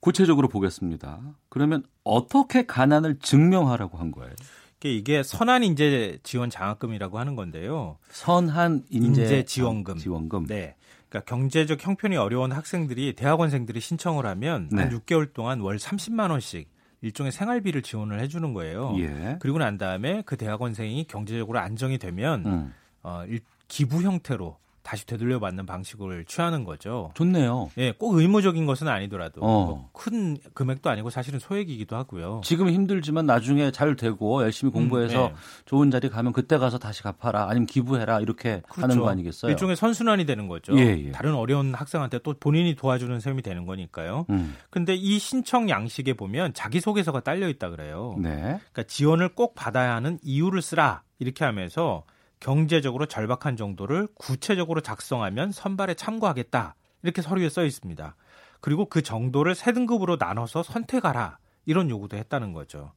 구체적으로 0.00 0.48
보겠습니다. 0.48 1.20
그러면 1.48 1.82
어떻게 2.04 2.64
가난을 2.66 3.18
증명하라고 3.18 3.98
한 3.98 4.12
거예요? 4.12 4.32
이게, 4.78 4.94
이게 4.94 5.22
선한 5.24 5.64
인재 5.64 6.18
지원 6.22 6.50
장학금이라고 6.50 7.18
하는 7.18 7.34
건데요. 7.34 7.98
선한 8.10 8.84
인재, 8.90 9.22
인재 9.22 9.44
지원금. 9.44 9.96
지원금. 9.96 10.46
네. 10.46 10.76
그러니까 11.08 11.28
경제적 11.28 11.84
형편이 11.84 12.16
어려운 12.16 12.52
학생들이 12.52 13.14
대학원생들이 13.14 13.80
신청을 13.80 14.24
하면 14.26 14.68
한 14.72 14.88
네. 14.88 14.96
6개월 14.96 15.32
동안 15.32 15.60
월 15.60 15.76
30만 15.78 16.30
원씩 16.30 16.68
일종의 17.00 17.32
생활비를 17.32 17.82
지원을 17.82 18.20
해주는 18.20 18.52
거예요. 18.54 18.94
예. 18.98 19.36
그리고 19.40 19.58
난 19.58 19.78
다음에 19.78 20.22
그 20.26 20.36
대학원생이 20.36 21.06
경제적으로 21.06 21.58
안정이 21.58 21.98
되면 21.98 22.46
음. 22.46 22.74
어, 23.02 23.24
일- 23.26 23.40
기부 23.68 24.02
형태로 24.02 24.56
다시 24.88 25.04
되돌려 25.04 25.38
받는 25.38 25.66
방식을 25.66 26.24
취하는 26.24 26.64
거죠. 26.64 27.10
좋네요. 27.12 27.70
예, 27.76 27.92
꼭 27.92 28.14
의무적인 28.14 28.64
것은 28.64 28.88
아니더라도 28.88 29.42
어. 29.42 29.66
뭐 29.66 29.88
큰 29.92 30.38
금액도 30.54 30.88
아니고 30.88 31.10
사실은 31.10 31.38
소액이기도 31.38 31.94
하고요. 31.94 32.40
지금 32.42 32.70
힘들지만 32.70 33.26
나중에 33.26 33.70
잘 33.70 33.94
되고 33.96 34.42
열심히 34.42 34.72
공부해서 34.72 35.28
네. 35.28 35.34
좋은 35.66 35.90
자리 35.90 36.08
가면 36.08 36.32
그때 36.32 36.56
가서 36.56 36.78
다시 36.78 37.02
갚아라 37.02 37.48
아니면 37.50 37.66
기부해라 37.66 38.20
이렇게 38.20 38.62
하는 38.68 38.98
거 38.98 39.10
아니겠어요? 39.10 39.48
그렇죠. 39.48 39.52
일종의 39.52 39.76
선순환이 39.76 40.24
되는 40.24 40.48
거죠. 40.48 40.78
예, 40.78 41.04
예. 41.06 41.12
다른 41.12 41.34
어려운 41.34 41.74
학생한테 41.74 42.20
또 42.20 42.34
본인이 42.38 42.74
도와주는 42.74 43.20
셈이 43.20 43.42
되는 43.42 43.66
거니까요. 43.66 44.24
음. 44.30 44.56
근데 44.70 44.94
이 44.94 45.18
신청 45.18 45.68
양식에 45.68 46.14
보면 46.14 46.54
자기소개서가 46.54 47.20
딸려 47.20 47.48
있다 47.48 47.68
그래요. 47.68 48.16
네. 48.18 48.38
그러니까 48.38 48.84
지원을 48.84 49.34
꼭 49.34 49.54
받아야 49.54 49.94
하는 49.96 50.18
이유를 50.22 50.62
쓰라 50.62 51.02
이렇게 51.18 51.44
하면서 51.44 52.04
경제적으로 52.40 53.06
절박한 53.06 53.56
정도를 53.56 54.08
구체적으로 54.14 54.80
작성하면 54.80 55.52
선발에 55.52 55.94
참고하겠다 55.94 56.74
이렇게 57.02 57.22
서류에 57.22 57.48
써 57.48 57.64
있습니다. 57.64 58.16
그리고 58.60 58.86
그 58.86 59.02
정도를 59.02 59.54
세 59.54 59.72
등급으로 59.72 60.16
나눠서 60.18 60.62
선택하라 60.62 61.38
이런 61.64 61.90
요구도 61.90 62.16
했다는 62.16 62.52
거죠. 62.52 62.92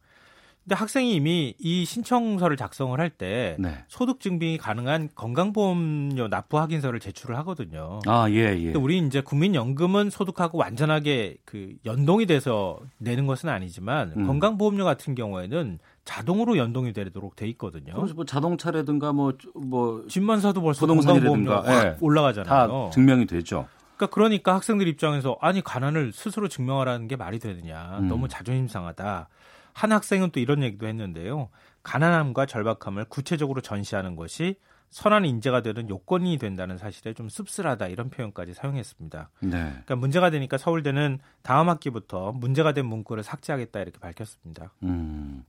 근데 0.64 0.76
학생이 0.76 1.16
이미 1.16 1.56
이 1.58 1.86
신청서를 1.86 2.56
작성을 2.56 3.00
할때 3.00 3.56
네. 3.58 3.84
소득 3.88 4.20
증빙이 4.20 4.60
가능한 4.60 5.10
건강보험료 5.16 6.28
납부 6.28 6.60
확인서를 6.60 7.00
제출을 7.00 7.36
하거든요. 7.40 8.00
아, 8.06 8.30
예, 8.30 8.56
예. 8.56 8.64
근데 8.66 8.78
우리 8.78 9.00
이제 9.00 9.22
국민연금은 9.22 10.12
소득하고 10.12 10.60
완전하게 10.60 11.38
그 11.46 11.74
연동이 11.86 12.28
돼서 12.28 12.80
내는 13.00 13.26
것은 13.26 13.50
아니지만 13.50 14.14
음. 14.16 14.28
건강보험료 14.28 14.86
같은 14.86 15.16
경우에는 15.16 15.80
자동으로 16.06 16.58
연동이 16.58 16.94
되도록 16.94 17.36
돼 17.36 17.48
있거든요. 17.50 17.94
그래서 17.94 18.14
뭐 18.14 18.26
자동차라든가 18.26 19.14
뭐, 19.14 19.34
뭐 19.56 20.06
집만 20.08 20.40
사도 20.42 20.62
벌써 20.62 20.82
부동산이라든가. 20.82 21.64
확 21.64 21.98
올라가잖아요. 22.02 22.48
다 22.48 22.90
증명이 22.92 23.28
되죠. 23.28 23.68
그러니까 23.96 24.16
그러니까 24.16 24.56
학생들 24.56 24.88
입장에서 24.88 25.38
아니 25.42 25.62
가난을 25.62 26.12
스스로 26.12 26.48
증명하라는 26.48 27.08
게 27.08 27.16
말이 27.16 27.38
되느냐 27.38 28.00
음. 28.00 28.08
너무 28.08 28.28
자존심 28.28 28.68
상하다. 28.68 29.30
한 29.74 29.92
학생은 29.92 30.32
또 30.32 30.40
이런 30.40 30.64
얘기도 30.64 30.88
했는데요. 30.88 31.50
가난함과 31.84 32.48
절박함을 32.48 33.06
구체적으로 33.06 33.62
전시하는 33.62 34.16
것이 34.16 34.56
선한 34.90 35.26
인재가 35.26 35.62
되는 35.62 35.90
요건이 35.90 36.38
된다는 36.38 36.78
사실에 36.78 37.14
좀 37.14 37.30
씁쓸하다 37.30 37.88
이런 37.88 38.10
표현까지 38.10 38.54
사용했습니다. 38.54 39.30
네. 39.40 39.50
그러니까 39.50 39.96
문제가 39.96 40.30
되니까 40.30 40.58
서울대는 40.58 41.20
다음 41.44 41.70
학기부터 41.70 42.34
문제가 42.34 42.74
된 42.74 42.86
문구를 42.86 43.24
삭제하겠다 43.24 43.80
이렇게 43.80 44.00
밝혔습니다. 44.00 44.74
음. 44.84 45.46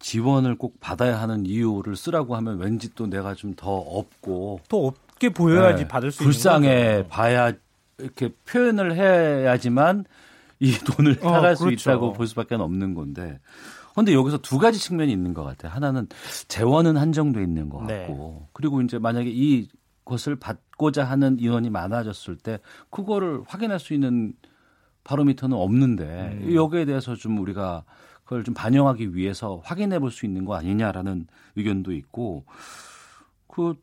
지원을 0.00 0.56
꼭 0.56 0.80
받아야 0.80 1.20
하는 1.20 1.46
이유를 1.46 1.94
쓰라고 1.96 2.34
하면 2.36 2.58
왠지 2.58 2.92
또 2.94 3.06
내가 3.06 3.34
좀 3.34 3.54
더 3.54 3.70
없고 3.70 4.60
또 4.68 4.86
없게 4.88 5.28
보여야지 5.30 5.82
네, 5.82 5.88
받을 5.88 6.10
수 6.10 6.24
불쌍해. 6.24 7.06
봐야 7.08 7.52
이렇게 7.98 8.30
표현을 8.46 8.96
해야지만 8.96 10.04
이 10.58 10.72
돈을 10.72 11.18
어, 11.22 11.32
타갈 11.32 11.56
수 11.56 11.64
그렇죠. 11.64 11.90
있다고 11.90 12.12
볼 12.14 12.26
수밖에 12.26 12.54
없는 12.54 12.94
건데. 12.94 13.38
근데 13.94 14.14
여기서 14.14 14.38
두 14.38 14.58
가지 14.58 14.78
측면이 14.78 15.12
있는 15.12 15.34
것 15.34 15.42
같아요. 15.44 15.72
하나는 15.72 16.06
재원은 16.48 16.96
한정돼 16.96 17.42
있는 17.42 17.68
것 17.68 17.84
네. 17.84 18.06
같고, 18.06 18.48
그리고 18.54 18.80
이제 18.80 18.98
만약에 18.98 19.28
이 19.30 19.68
것을 20.06 20.36
받고자 20.36 21.04
하는 21.04 21.38
인원이 21.38 21.68
많아졌을 21.70 22.36
때 22.36 22.60
그거를 22.88 23.42
확인할 23.46 23.78
수 23.78 23.92
있는 23.92 24.32
바로미터는 25.04 25.56
없는데 25.56 26.38
음. 26.44 26.54
여기에 26.54 26.86
대해서 26.86 27.14
좀 27.14 27.38
우리가 27.38 27.84
그걸 28.30 28.44
좀 28.44 28.54
반영하기 28.54 29.16
위해서 29.16 29.60
확인해 29.64 29.98
볼 29.98 30.12
수 30.12 30.24
있는 30.24 30.44
거 30.44 30.54
아니냐라는 30.54 31.26
의견도 31.56 31.92
있고 31.92 32.44
그 33.48 33.74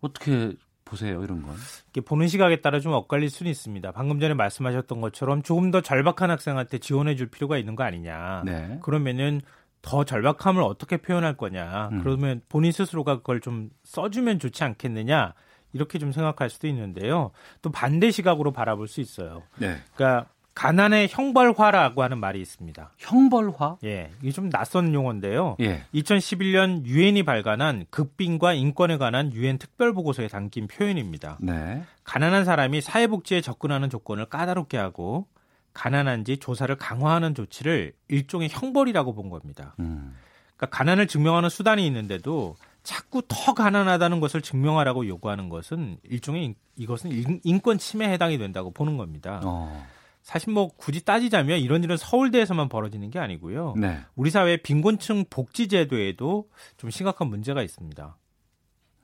어떻게 0.00 0.52
보세요 0.84 1.22
이런 1.24 1.42
건? 1.42 1.56
보는 2.04 2.28
시각에 2.28 2.60
따라 2.60 2.78
좀 2.78 2.92
엇갈릴 2.92 3.28
수는 3.28 3.50
있습니다. 3.50 3.90
방금 3.90 4.20
전에 4.20 4.34
말씀하셨던 4.34 5.00
것처럼 5.00 5.42
조금 5.42 5.72
더 5.72 5.80
절박한 5.80 6.30
학생한테 6.30 6.78
지원해 6.78 7.16
줄 7.16 7.28
필요가 7.28 7.58
있는 7.58 7.74
거 7.74 7.82
아니냐. 7.82 8.42
네. 8.44 8.78
그러면은 8.82 9.40
더 9.80 10.04
절박함을 10.04 10.62
어떻게 10.62 10.98
표현할 10.98 11.36
거냐. 11.36 11.88
음. 11.90 12.00
그러면 12.02 12.40
본인 12.48 12.70
스스로가 12.70 13.16
그걸 13.16 13.40
좀 13.40 13.70
써주면 13.82 14.38
좋지 14.38 14.62
않겠느냐. 14.62 15.34
이렇게 15.72 15.98
좀 15.98 16.12
생각할 16.12 16.50
수도 16.50 16.68
있는데요. 16.68 17.30
또 17.62 17.70
반대 17.70 18.10
시각으로 18.10 18.52
바라볼 18.52 18.86
수 18.86 19.00
있어요. 19.00 19.42
네. 19.58 19.78
그러니까 19.94 20.28
가난의 20.54 21.08
형벌화라고 21.10 22.02
하는 22.02 22.18
말이 22.18 22.40
있습니다. 22.40 22.92
형벌화? 22.98 23.78
예, 23.84 24.10
이게 24.20 24.30
좀 24.32 24.50
낯선 24.50 24.92
용어인데요. 24.92 25.56
예. 25.60 25.82
2011년 25.94 26.84
유엔이 26.84 27.22
발간한 27.22 27.86
극빈과 27.90 28.52
인권에 28.52 28.98
관한 28.98 29.32
유엔 29.32 29.56
특별 29.58 29.92
보고서에 29.94 30.28
담긴 30.28 30.66
표현입니다. 30.68 31.38
네. 31.40 31.82
가난한 32.04 32.44
사람이 32.44 32.80
사회복지에 32.82 33.40
접근하는 33.40 33.88
조건을 33.88 34.26
까다롭게 34.26 34.76
하고 34.76 35.26
가난한지 35.72 36.36
조사를 36.36 36.74
강화하는 36.76 37.34
조치를 37.34 37.94
일종의 38.08 38.50
형벌이라고 38.50 39.14
본 39.14 39.30
겁니다. 39.30 39.74
음. 39.80 40.14
그러니까 40.56 40.76
가난을 40.76 41.06
증명하는 41.06 41.48
수단이 41.48 41.86
있는데도 41.86 42.56
자꾸 42.82 43.22
더 43.26 43.54
가난하다는 43.54 44.20
것을 44.20 44.42
증명하라고 44.42 45.06
요구하는 45.06 45.48
것은 45.48 45.96
일종의 46.02 46.44
인- 46.44 46.54
이것은 46.76 47.10
인- 47.12 47.40
인권 47.44 47.78
침해에 47.78 48.12
해당이 48.12 48.36
된다고 48.38 48.70
보는 48.70 48.96
겁니다. 48.98 49.40
어. 49.44 49.86
사실 50.22 50.52
뭐 50.52 50.68
굳이 50.76 51.04
따지자면 51.04 51.58
이런 51.58 51.82
일은 51.82 51.96
서울대에서만 51.96 52.68
벌어지는 52.68 53.10
게 53.10 53.18
아니고요. 53.18 53.74
네. 53.76 53.98
우리 54.14 54.30
사회 54.30 54.56
빈곤층 54.56 55.24
복지 55.28 55.68
제도에도 55.68 56.48
좀 56.76 56.90
심각한 56.90 57.28
문제가 57.28 57.62
있습니다. 57.62 58.16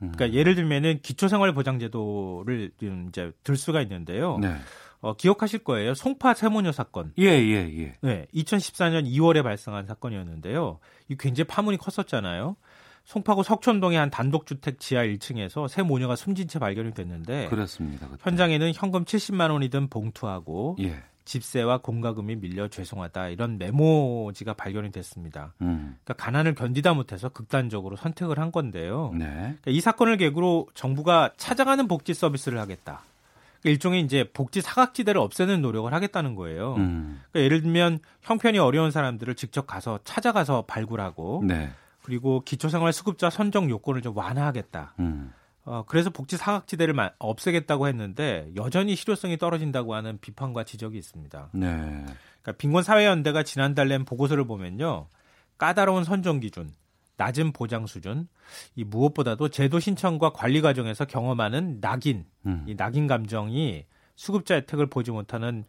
음. 0.03 0.13
그러니까 0.15 0.39
예를 0.39 0.55
들면은 0.55 1.01
기초생활보장제도를 1.03 2.71
좀 2.79 3.07
이제 3.09 3.33
들 3.43 3.57
수가 3.57 3.83
있는데요. 3.83 4.39
네. 4.39 4.55
어, 5.01 5.15
기억하실 5.15 5.61
거예요. 5.61 5.95
송파 5.95 6.35
세모녀 6.35 6.73
사건. 6.73 7.13
예, 7.19 7.25
예, 7.25 7.71
예. 7.79 7.95
네, 8.01 8.27
2014년 8.35 9.07
2월에 9.07 9.43
발생한 9.43 9.87
사건이었는데요. 9.87 10.81
이 11.09 11.17
굉장히 11.17 11.47
파문이 11.47 11.77
컸었잖아요. 11.79 12.57
송파구 13.09 13.43
석촌동의 13.43 13.99
한 13.99 14.11
단독주택 14.11 14.79
지하 14.79 15.03
1층에서 15.03 15.67
세 15.67 15.81
모녀가 15.81 16.15
숨진 16.15 16.47
채 16.47 16.59
발견이 16.59 16.93
됐는데 16.93 17.49
그렇습니다. 17.49 18.07
그때. 18.07 18.21
현장에는 18.23 18.73
현금 18.75 19.07
70만 19.07 19.51
원이 19.51 19.71
든 19.71 19.89
봉투하고 19.89 20.77
예. 20.81 21.03
집세와 21.25 21.79
공과금이 21.79 22.37
밀려 22.37 22.69
죄송하다 22.69 23.29
이런 23.29 23.57
메모지가 23.57 24.53
발견이 24.53 24.93
됐습니다. 24.93 25.55
음. 25.63 25.97
그러니까 26.05 26.23
가난을 26.23 26.55
견디다 26.55 26.93
못해서 26.93 27.31
극단적으로 27.31 27.97
선택을 27.97 28.39
한 28.39 28.53
건데요. 28.53 29.13
네. 29.15 29.25
그러니까 29.27 29.71
이 29.71 29.81
사건을 29.81 30.19
계기로 30.19 30.69
정부가 30.75 31.33
찾아가는 31.39 31.89
복지 31.89 32.13
서비스를 32.13 32.59
하겠다. 32.59 33.01
그러니까 33.61 33.71
일종의 33.71 34.03
이제 34.03 34.29
복지 34.35 34.61
사각지대를 34.61 35.19
없애는 35.19 35.63
노력을 35.63 35.91
하겠다는 35.91 36.35
거예요. 36.35 36.75
음. 36.75 37.23
그러니까 37.33 37.41
예를 37.47 37.63
들면 37.63 38.01
형편이 38.21 38.59
어려운 38.59 38.91
사람들을 38.91 39.35
직접 39.35 39.67
가서 39.67 39.99
찾아가서 40.05 40.65
발굴하고 40.67 41.43
네. 41.47 41.71
그리고 42.09 42.41
기초생활 42.41 42.95
수급자 42.95 43.29
선정 43.29 43.69
요건을 43.69 44.01
좀 44.01 44.17
완화하겠다. 44.17 44.95
음. 45.01 45.31
어, 45.67 45.85
그래서 45.87 46.09
복지 46.09 46.39
사각지대를 46.39 46.95
마- 46.95 47.11
없애겠다고 47.19 47.87
했는데 47.87 48.51
여전히 48.57 48.97
실효성이 48.97 49.37
떨어진다고 49.37 49.95
하는 49.95 50.17
비판과 50.19 50.65
지적이 50.65 50.97
있습니다. 50.97 51.51
네. 51.53 51.67
그러니까 51.69 52.53
빈곤 52.57 52.83
사회연대가 52.83 53.43
지난달 53.43 53.89
낸 53.89 54.07
보고서를 54.07 54.47
보면요. 54.47 55.09
까다로운 55.59 56.05
선정 56.05 56.41
기준, 56.41 56.71
낮은 57.19 57.53
보장 57.53 57.85
수준, 57.85 58.27
이 58.75 58.85
무엇보다도 58.85 59.51
제도 59.51 59.79
신청과 59.79 60.31
관리 60.33 60.63
과정에서 60.63 61.05
경험하는 61.05 61.83
낙인, 61.83 62.25
음. 62.47 62.65
이 62.67 62.75
낙인 62.75 63.07
감정이 63.07 63.85
수급자 64.19 64.57
혜택을 64.57 64.87
보지 64.87 65.13
못하는 65.13 65.65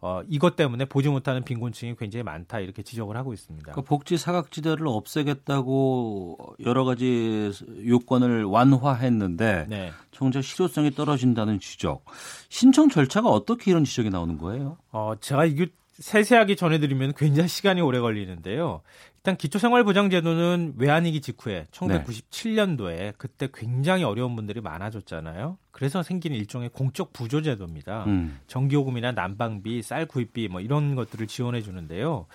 어, 0.00 0.22
이것 0.28 0.56
때문에 0.56 0.86
보지 0.86 1.08
못하는 1.08 1.44
빈곤층이 1.44 1.94
굉장히 1.94 2.24
많다 2.24 2.58
이렇게 2.58 2.82
지적을 2.82 3.16
하고 3.16 3.32
있습니다. 3.32 3.72
그 3.72 3.82
복지 3.82 4.18
사각지대를 4.18 4.88
없애겠다고 4.88 6.56
여러 6.66 6.84
가지 6.84 7.52
요건을 7.86 8.42
완화했는데 8.42 9.66
네. 9.68 9.92
정작 10.10 10.42
실효성이 10.42 10.90
떨어진다는 10.90 11.60
지적. 11.60 12.04
신청 12.48 12.88
절차가 12.88 13.28
어떻게 13.28 13.70
이런 13.70 13.84
지적이 13.84 14.10
나오는 14.10 14.36
거예요? 14.36 14.78
어, 14.90 15.14
제가 15.20 15.44
이게 15.44 15.68
세세하게 15.92 16.54
전해드리면 16.54 17.14
굉장히 17.16 17.48
시간이 17.48 17.80
오래 17.80 18.00
걸리는데요. 18.00 18.82
일단 19.16 19.36
기초생활보장제도는 19.36 20.74
외환위기 20.78 21.20
직후에 21.20 21.66
1997년도에 21.70 23.14
그때 23.18 23.48
굉장히 23.52 24.02
어려운 24.02 24.34
분들이 24.34 24.60
많아졌잖아요. 24.60 25.58
그래서 25.70 26.02
생긴 26.02 26.34
일종의 26.34 26.70
공적 26.70 27.12
부조제도입니다. 27.12 28.04
음. 28.06 28.40
전기요금이나 28.48 29.12
난방비, 29.12 29.82
쌀 29.82 30.06
구입비 30.06 30.48
뭐 30.48 30.60
이런 30.60 30.94
것들을 30.94 31.26
지원해 31.28 31.60
주는데요. 31.62 32.26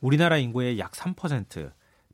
우리나라 0.00 0.36
인구의 0.36 0.78
약 0.78 0.92
3%, 0.92 1.72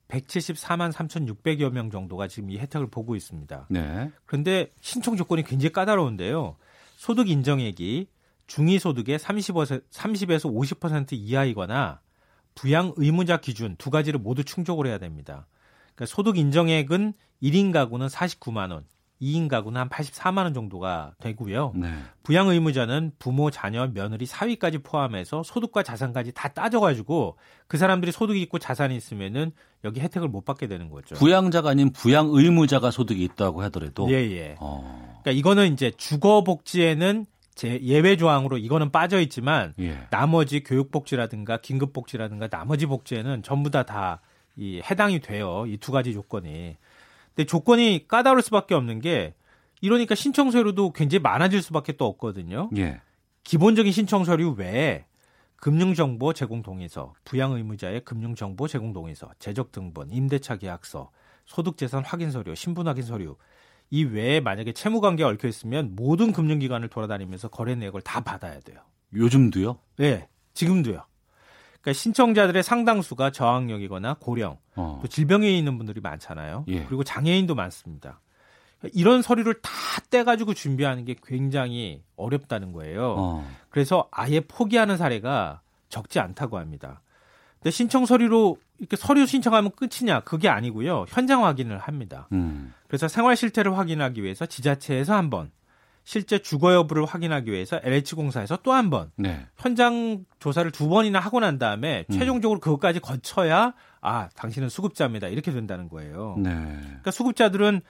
174만 0.09 0.93
3,600여 0.93 1.71
명 1.71 1.91
정도가 1.91 2.29
지금 2.29 2.51
이 2.51 2.59
혜택을 2.59 2.89
보고 2.89 3.17
있습니다. 3.17 3.67
네. 3.71 4.11
그런데 4.25 4.69
신청 4.81 5.17
조건이 5.17 5.43
굉장히 5.43 5.73
까다로운데요. 5.73 6.57
소득 6.97 7.29
인정액이 7.29 8.07
중위소득의 8.47 9.19
30에서 9.19 9.83
30에서 9.91 10.53
50% 10.53 11.13
이하이거나 11.13 12.01
부양 12.55 12.93
의무자 12.97 13.39
기준 13.39 13.77
두 13.77 13.91
가지를 13.91 14.21
모두 14.21 14.45
충족을 14.45 14.87
해야 14.87 14.99
됩니다. 14.99 15.47
그러니까 15.95 16.07
소득 16.07 16.37
인정액은 16.37 17.15
1인 17.43 17.73
가구는 17.73 18.07
49만 18.07 18.71
원, 18.71 18.85
2인 19.23 19.49
가구는 19.49 19.81
한 19.81 19.89
84만 19.89 20.39
원 20.39 20.53
정도가 20.53 21.15
되고요. 21.21 21.73
네. 21.77 21.93
부양 22.25 22.49
의무자는 22.49 23.13
부모, 23.19 23.51
자녀, 23.51 23.87
며느리, 23.87 24.27
사위까지 24.27 24.79
포함해서 24.79 25.45
소득과 25.45 25.85
자산까지 25.85 26.33
다 26.33 26.49
따져가지고 26.49 27.37
그 27.69 27.79
사람들이 27.79 28.11
소득이 28.11 28.43
있고 28.43 28.59
자산이 28.59 28.97
있으면은 28.97 29.53
여기 29.85 30.01
혜택을 30.01 30.29
못 30.29 30.45
받게 30.45 30.67
되는 30.67 30.91
거죠. 30.91 31.15
부양자가 31.15 31.71
아닌 31.71 31.93
부양 31.93 32.31
의무자가 32.33 32.91
소득이 32.91 33.23
있다고 33.25 33.63
하더라도 33.63 34.11
예, 34.11 34.17
예. 34.17 34.57
어. 34.59 35.21
그러니까 35.23 35.31
이거는 35.31 35.73
이제 35.73 35.93
주거 35.97 36.43
복지에는 36.43 37.27
제 37.55 37.81
예외 37.83 38.17
조항으로 38.17 38.59
이거는 38.59 38.91
빠져 38.91 39.21
있지만 39.21 39.75
예. 39.79 40.07
나머지 40.11 40.63
교육 40.63 40.91
복지라든가 40.91 41.59
긴급 41.59 41.93
복지라든가 41.93 42.49
나머지 42.49 42.87
복지에는 42.87 43.43
전부 43.43 43.71
다 43.71 43.83
다 43.85 44.21
이 44.57 44.83
해당이 44.83 45.21
돼요. 45.21 45.65
이 45.67 45.79
두 45.79 45.93
가지 45.93 46.13
조건이. 46.13 46.77
근데 47.35 47.47
조건이 47.47 48.05
까다로울 48.07 48.43
수밖에 48.43 48.75
없는 48.75 49.01
게 49.01 49.35
이러니까 49.81 50.15
신청 50.15 50.51
서류도 50.51 50.93
굉장히 50.93 51.23
많아질 51.23 51.63
수밖에 51.63 51.93
또 51.95 52.05
없거든요. 52.07 52.69
예. 52.77 53.01
기본적인 53.45 53.91
신청 53.93 54.25
서류 54.25 54.51
외에 54.51 55.07
금융정보 55.57 56.33
제공 56.35 56.63
동의서, 56.63 57.15
부양 57.25 57.53
의무자의 57.53 58.05
금융정보 58.05 58.69
제공 58.69 58.93
동의서, 58.93 59.31
재적 59.39 59.73
등본, 59.73 60.11
임대차 60.11 60.57
계약서, 60.57 61.11
소득재산 61.47 62.05
확인 62.05 62.31
서류, 62.31 62.55
신분 62.55 62.89
확인 62.89 63.05
서류 63.05 63.37
이 63.93 64.05
외에 64.05 64.41
만약에 64.41 64.73
채무 64.73 65.03
관계가 65.03 65.29
얽혀 65.29 65.47
있으면 65.49 65.93
모든 65.95 66.33
금융기관을 66.33 66.89
돌아다니면서 66.89 67.49
거래 67.49 67.75
내역을 67.75 68.01
다 68.01 68.23
받아야 68.23 68.59
돼요. 68.61 68.79
요즘도요? 69.15 69.79
네, 69.99 70.29
지금도요. 70.55 71.05
그러니까 71.83 71.93
신청자들의 71.93 72.63
상당수가 72.63 73.33
저학력이거나 73.33 74.15
고령, 74.15 74.57
어. 74.77 74.99
또 75.03 75.09
질병에 75.09 75.51
있는 75.51 75.77
분들이 75.77 76.01
많잖아요. 76.01 76.65
예. 76.69 76.85
그리고 76.85 77.05
장애인도 77.05 77.55
많습니다. 77.55 78.23
이런 78.95 79.21
서류를 79.21 79.61
다 79.61 79.71
떼가지고 80.09 80.55
준비하는 80.55 81.05
게 81.05 81.15
굉장히 81.23 82.03
어렵다는 82.17 82.73
거예요. 82.73 83.15
어. 83.19 83.51
그래서 83.69 84.09
아예 84.11 84.41
포기하는 84.41 84.97
사례가 84.97 85.61
적지 85.91 86.19
않다고 86.19 86.57
합니다. 86.57 87.03
근데 87.63 87.71
신청 87.71 88.05
서류로 88.07 88.59
이렇게 88.79 88.97
서류 88.97 89.25
신청하면 89.27 89.71
끝이냐? 89.77 90.21
그게 90.21 90.49
아니고요. 90.49 91.05
현장 91.09 91.45
확인을 91.45 91.79
합니다. 91.79 92.27
음. 92.33 92.75
그래서 92.89 93.07
생활 93.07 93.37
실태를 93.37 93.79
확인하기 93.79 94.23
위해서 94.23 94.47
지자체에서 94.47 95.15
한 95.15 95.31
번, 95.31 95.53
실제 96.05 96.41
주거 96.41 96.75
여부를 96.75 97.05
확인하기 97.05 97.53
위해서 97.53 97.79
LH공사에서 97.85 98.59
또 98.65 98.73
한 98.73 98.91
번, 98.91 99.13
네. 99.17 99.47
현장 99.57 100.25
조사를 100.41 100.69
두 100.73 100.89
번이나 100.89 101.21
하고 101.21 101.39
난 101.39 101.59
다음에 101.61 102.05
음. 102.11 102.19
최종적으로 102.19 102.59
그것까지 102.59 102.99
거쳐야 102.99 103.75
아 104.01 104.29
당신은 104.35 104.69
수급자입니다 104.69 105.29
이렇게 105.29 105.53
된다는 105.53 105.89
거예요. 105.89 106.35
네. 106.39 106.51
그러니까 106.51 107.13
수급자들은 107.13 107.83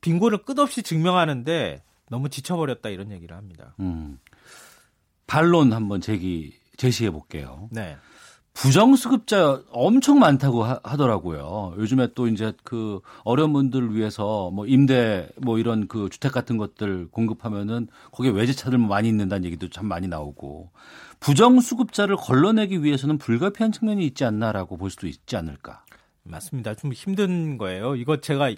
빈곤을 0.00 0.38
끝없이 0.38 0.82
증명하는데 0.82 1.84
너무 2.10 2.28
지쳐버렸다 2.28 2.88
이런 2.88 3.12
얘기를 3.12 3.36
합니다. 3.36 3.76
음. 3.78 4.18
반론 5.28 5.72
한번 5.72 6.00
제기 6.00 6.52
제시해 6.76 7.10
볼게요. 7.10 7.68
네. 7.70 7.96
부정수급자 8.54 9.62
엄청 9.70 10.18
많다고 10.18 10.64
하, 10.64 10.78
하더라고요. 10.84 11.74
요즘에 11.78 12.08
또 12.14 12.28
이제 12.28 12.52
그 12.64 13.00
어려운 13.24 13.52
분들을 13.52 13.94
위해서 13.94 14.50
뭐 14.50 14.66
임대 14.66 15.28
뭐 15.38 15.58
이런 15.58 15.88
그 15.88 16.08
주택 16.10 16.32
같은 16.32 16.58
것들 16.58 17.08
공급하면은 17.10 17.88
거기에 18.12 18.30
외제차들 18.30 18.78
많이 18.78 19.08
있는다는 19.08 19.44
얘기도 19.46 19.68
참 19.68 19.86
많이 19.86 20.06
나오고 20.06 20.70
부정수급자를 21.20 22.16
걸러내기 22.16 22.82
위해서는 22.82 23.18
불가피한 23.18 23.72
측면이 23.72 24.04
있지 24.06 24.24
않나라고 24.24 24.76
볼 24.76 24.90
수도 24.90 25.06
있지 25.06 25.36
않을까. 25.36 25.84
맞습니다. 26.24 26.74
좀 26.74 26.92
힘든 26.92 27.58
거예요. 27.58 27.96
이거 27.96 28.18
제가 28.18 28.52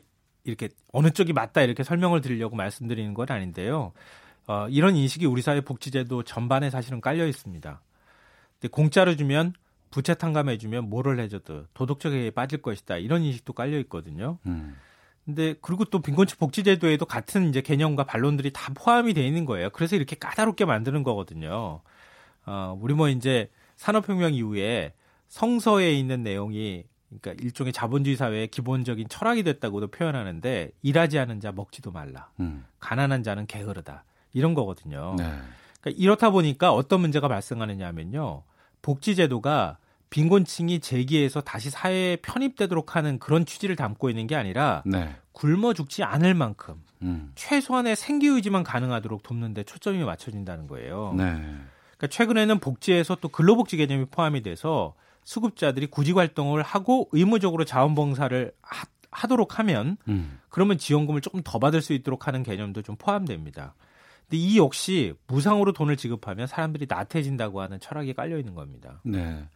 이렇게 0.44 0.68
어느 0.92 1.10
쪽이 1.10 1.32
맞다 1.32 1.62
이렇게 1.62 1.82
설명을 1.82 2.20
드리려고 2.20 2.56
말씀드리는 2.56 3.14
건 3.14 3.30
아닌데요. 3.30 3.92
어, 4.46 4.66
이런 4.68 4.96
인식이 4.96 5.24
우리 5.24 5.40
사회 5.40 5.62
복지제도 5.62 6.22
전반에 6.22 6.68
사실은 6.68 7.00
깔려 7.00 7.26
있습니다. 7.26 7.80
근데 8.60 8.68
공짜로 8.68 9.16
주면 9.16 9.54
부채 9.94 10.12
탕감해주면 10.14 10.90
뭐를 10.90 11.20
해줘도 11.20 11.66
도덕적에 11.72 12.32
빠질 12.32 12.60
것이다 12.60 12.96
이런 12.96 13.22
인식도 13.22 13.52
깔려 13.52 13.78
있거든요. 13.78 14.38
음. 14.44 14.74
근데 15.24 15.54
그리고 15.62 15.84
또 15.84 16.00
빈곤층 16.00 16.36
복지제도에도 16.40 17.06
같은 17.06 17.48
이제 17.48 17.60
개념과 17.60 18.02
반론들이 18.02 18.52
다 18.52 18.72
포함이 18.74 19.14
돼 19.14 19.24
있는 19.24 19.44
거예요. 19.44 19.70
그래서 19.70 19.94
이렇게 19.94 20.16
까다롭게 20.16 20.64
만드는 20.64 21.04
거거든요. 21.04 21.80
어, 22.44 22.76
우리 22.80 22.92
뭐 22.92 23.08
이제 23.08 23.48
산업혁명 23.76 24.34
이후에 24.34 24.94
성서에 25.28 25.92
있는 25.92 26.24
내용이 26.24 26.82
그러니까 27.20 27.44
일종의 27.44 27.72
자본주의 27.72 28.16
사회의 28.16 28.48
기본적인 28.48 29.08
철학이 29.08 29.44
됐다고도 29.44 29.92
표현하는데 29.92 30.72
일하지 30.82 31.20
않은 31.20 31.38
자 31.38 31.52
먹지도 31.52 31.92
말라. 31.92 32.30
음. 32.40 32.64
가난한 32.80 33.22
자는 33.22 33.46
게으르다. 33.46 34.02
이런 34.32 34.54
거거든요. 34.54 35.14
네. 35.16 35.24
그러니까 35.80 36.02
이렇다 36.02 36.30
보니까 36.30 36.72
어떤 36.72 37.00
문제가 37.00 37.28
발생하느냐 37.28 37.86
하면요. 37.86 38.42
복지제도가 38.82 39.78
빈곤층이 40.10 40.80
재기해서 40.80 41.40
다시 41.40 41.70
사회에 41.70 42.16
편입되도록 42.16 42.96
하는 42.96 43.18
그런 43.18 43.44
취지를 43.44 43.76
담고 43.76 44.10
있는 44.10 44.26
게 44.26 44.36
아니라 44.36 44.82
네. 44.86 45.16
굶어 45.32 45.74
죽지 45.74 46.04
않을 46.04 46.34
만큼 46.34 46.82
음. 47.02 47.32
최소한의 47.34 47.96
생계 47.96 48.28
유지만 48.28 48.62
가능하도록 48.62 49.22
돕는데 49.22 49.64
초점이 49.64 50.02
맞춰진다는 50.04 50.66
거예요. 50.66 51.14
네. 51.16 51.24
그러니까 51.24 52.06
최근에는 52.08 52.58
복지에서 52.60 53.16
또 53.20 53.28
근로복지 53.28 53.76
개념이 53.76 54.06
포함이 54.06 54.42
돼서 54.42 54.94
수급자들이 55.24 55.86
구직 55.86 56.16
활동을 56.16 56.62
하고 56.62 57.08
의무적으로 57.12 57.64
자원봉사를 57.64 58.52
하, 58.62 59.26
도록 59.26 59.58
하면 59.58 59.96
음. 60.08 60.38
그러면 60.48 60.76
지원금을 60.76 61.20
조금 61.20 61.40
더 61.42 61.58
받을 61.58 61.80
수 61.80 61.92
있도록 61.92 62.26
하는 62.26 62.42
개념도 62.42 62.82
좀 62.82 62.96
포함됩니다. 62.96 63.74
근데 64.22 64.36
이 64.36 64.58
역시 64.58 65.14
무상으로 65.26 65.72
돈을 65.72 65.96
지급하면 65.96 66.46
사람들이 66.46 66.86
나태해진다고 66.88 67.60
하는 67.60 67.80
철학이 67.80 68.14
깔려 68.14 68.38
있는 68.38 68.54
겁니다. 68.54 69.00
네. 69.04 69.46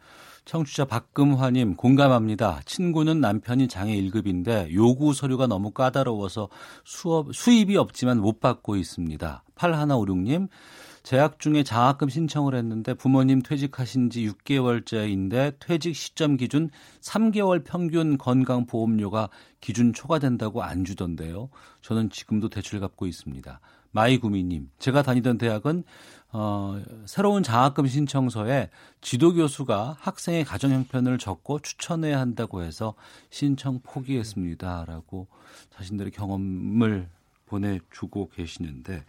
청취자 0.49 0.85
박금화님 0.85 1.75
공감합니다. 1.75 2.61
친구는 2.65 3.21
남편이 3.21 3.67
장애 3.67 3.95
1급인데 4.01 4.73
요구 4.73 5.13
서류가 5.13 5.45
너무 5.45 5.69
까다로워서 5.69 6.49
수업, 6.83 7.35
수입이 7.35 7.77
없지만 7.77 8.19
못 8.19 8.39
받고 8.39 8.75
있습니다. 8.75 9.43
8156님 9.53 10.47
재학 11.03 11.37
중에 11.37 11.61
장학금 11.61 12.09
신청을 12.09 12.55
했는데 12.55 12.95
부모님 12.95 13.43
퇴직하신 13.43 14.09
지 14.09 14.27
6개월째인데 14.27 15.59
퇴직 15.59 15.95
시점 15.95 16.35
기준 16.35 16.71
3개월 17.01 17.63
평균 17.63 18.17
건강보험료가 18.17 19.29
기준 19.61 19.93
초과된다고 19.93 20.63
안 20.63 20.83
주던데요. 20.83 21.49
저는 21.83 22.09
지금도 22.09 22.49
대출 22.49 22.79
갚고 22.79 23.05
있습니다. 23.05 23.59
마이구미님, 23.91 24.69
제가 24.77 25.01
다니던 25.01 25.37
대학은 25.37 25.83
어, 26.31 26.79
새로운 27.05 27.41
장학금 27.41 27.87
신청서에 27.87 28.69
지도 29.01 29.33
교수가 29.33 29.97
학생의 29.99 30.45
가정 30.45 30.71
형편을 30.71 31.17
적고 31.17 31.59
추천해야 31.59 32.19
한다고 32.19 32.61
해서 32.63 32.93
신청 33.31 33.79
포기했습니다라고 33.81 35.27
자신들의 35.71 36.11
경험을 36.11 37.09
보내주고 37.47 38.29
계시는데 38.29 39.03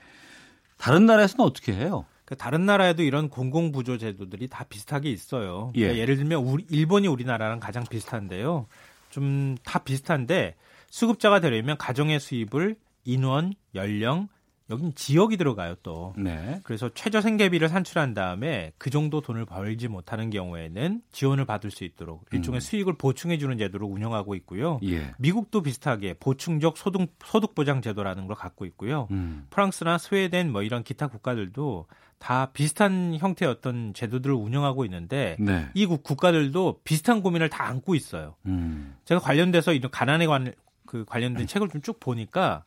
다른 0.79 1.05
나라에서는 1.05 1.45
어떻게 1.45 1.75
해요? 1.75 2.07
그 2.25 2.37
다른 2.37 2.65
나라에도 2.65 3.03
이런 3.03 3.29
공공부조 3.29 3.99
제도들이 3.99 4.49
다 4.49 4.65
비슷하게 4.65 5.11
있어요. 5.11 5.73
예. 5.75 5.81
그러니까 5.81 6.01
예 6.01 6.05
를 6.07 6.17
들면 6.17 6.43
우리, 6.43 6.65
일본이 6.71 7.07
우리나라랑 7.09 7.61
가장 7.61 7.85
비슷한데요. 7.85 8.67
좀 9.11 9.57
다 9.65 9.81
비슷한데 9.81 10.55
수급자가 10.89 11.41
되려면 11.41 11.77
가정의 11.77 12.19
수입을 12.21 12.77
인원, 13.05 13.53
연령, 13.75 14.29
여긴 14.71 14.95
지역이 14.95 15.37
들어가요 15.37 15.75
또. 15.83 16.15
네. 16.17 16.61
그래서 16.63 16.89
최저 16.95 17.21
생계비를 17.21 17.69
산출한 17.69 18.15
다음에 18.15 18.73
그 18.79 18.89
정도 18.91 19.21
돈을 19.21 19.45
벌지 19.45 19.89
못하는 19.89 20.31
경우에는 20.31 21.03
지원을 21.13 21.45
받을 21.45 21.71
수 21.71 21.85
있도록 21.85 22.25
일종의 22.33 22.59
음. 22.59 22.61
수익을 22.61 22.95
보충해 22.95 23.39
주는 23.39 23.59
제도를 23.59 23.87
운영하고 23.87 24.35
있고요. 24.37 24.79
예. 24.85 25.13
미국도 25.19 25.63
비슷하게 25.63 26.15
보충적 26.21 26.79
소득 26.79 27.13
소득 27.25 27.55
보장 27.55 27.83
제도라는 27.83 28.27
걸 28.27 28.37
갖고 28.37 28.65
있고요. 28.67 29.09
음. 29.11 29.47
프랑스나 29.51 29.99
스웨덴 29.99 30.53
뭐 30.53 30.63
이런 30.63 30.83
기타 30.85 31.09
국가들도 31.09 31.87
다 32.19 32.51
비슷한 32.53 33.17
형태의 33.19 33.51
어떤 33.51 33.95
제도들을 33.95 34.35
운영하고 34.35 34.85
있는데 34.85 35.37
네. 35.41 35.69
이 35.75 35.87
국- 35.87 36.03
국가들도 36.03 36.81
비슷한 36.85 37.23
고민을 37.23 37.49
다 37.49 37.67
안고 37.67 37.95
있어요. 37.95 38.37
음. 38.47 38.95
제가 39.07 39.21
관련돼서 39.21 39.73
이런 39.73 39.91
가난에 39.91 40.27
관, 40.27 40.53
그 40.87 41.05
관련된 41.07 41.47
책을 41.47 41.69
좀 41.71 41.81
쭉 41.83 41.99
보니까 41.99 42.63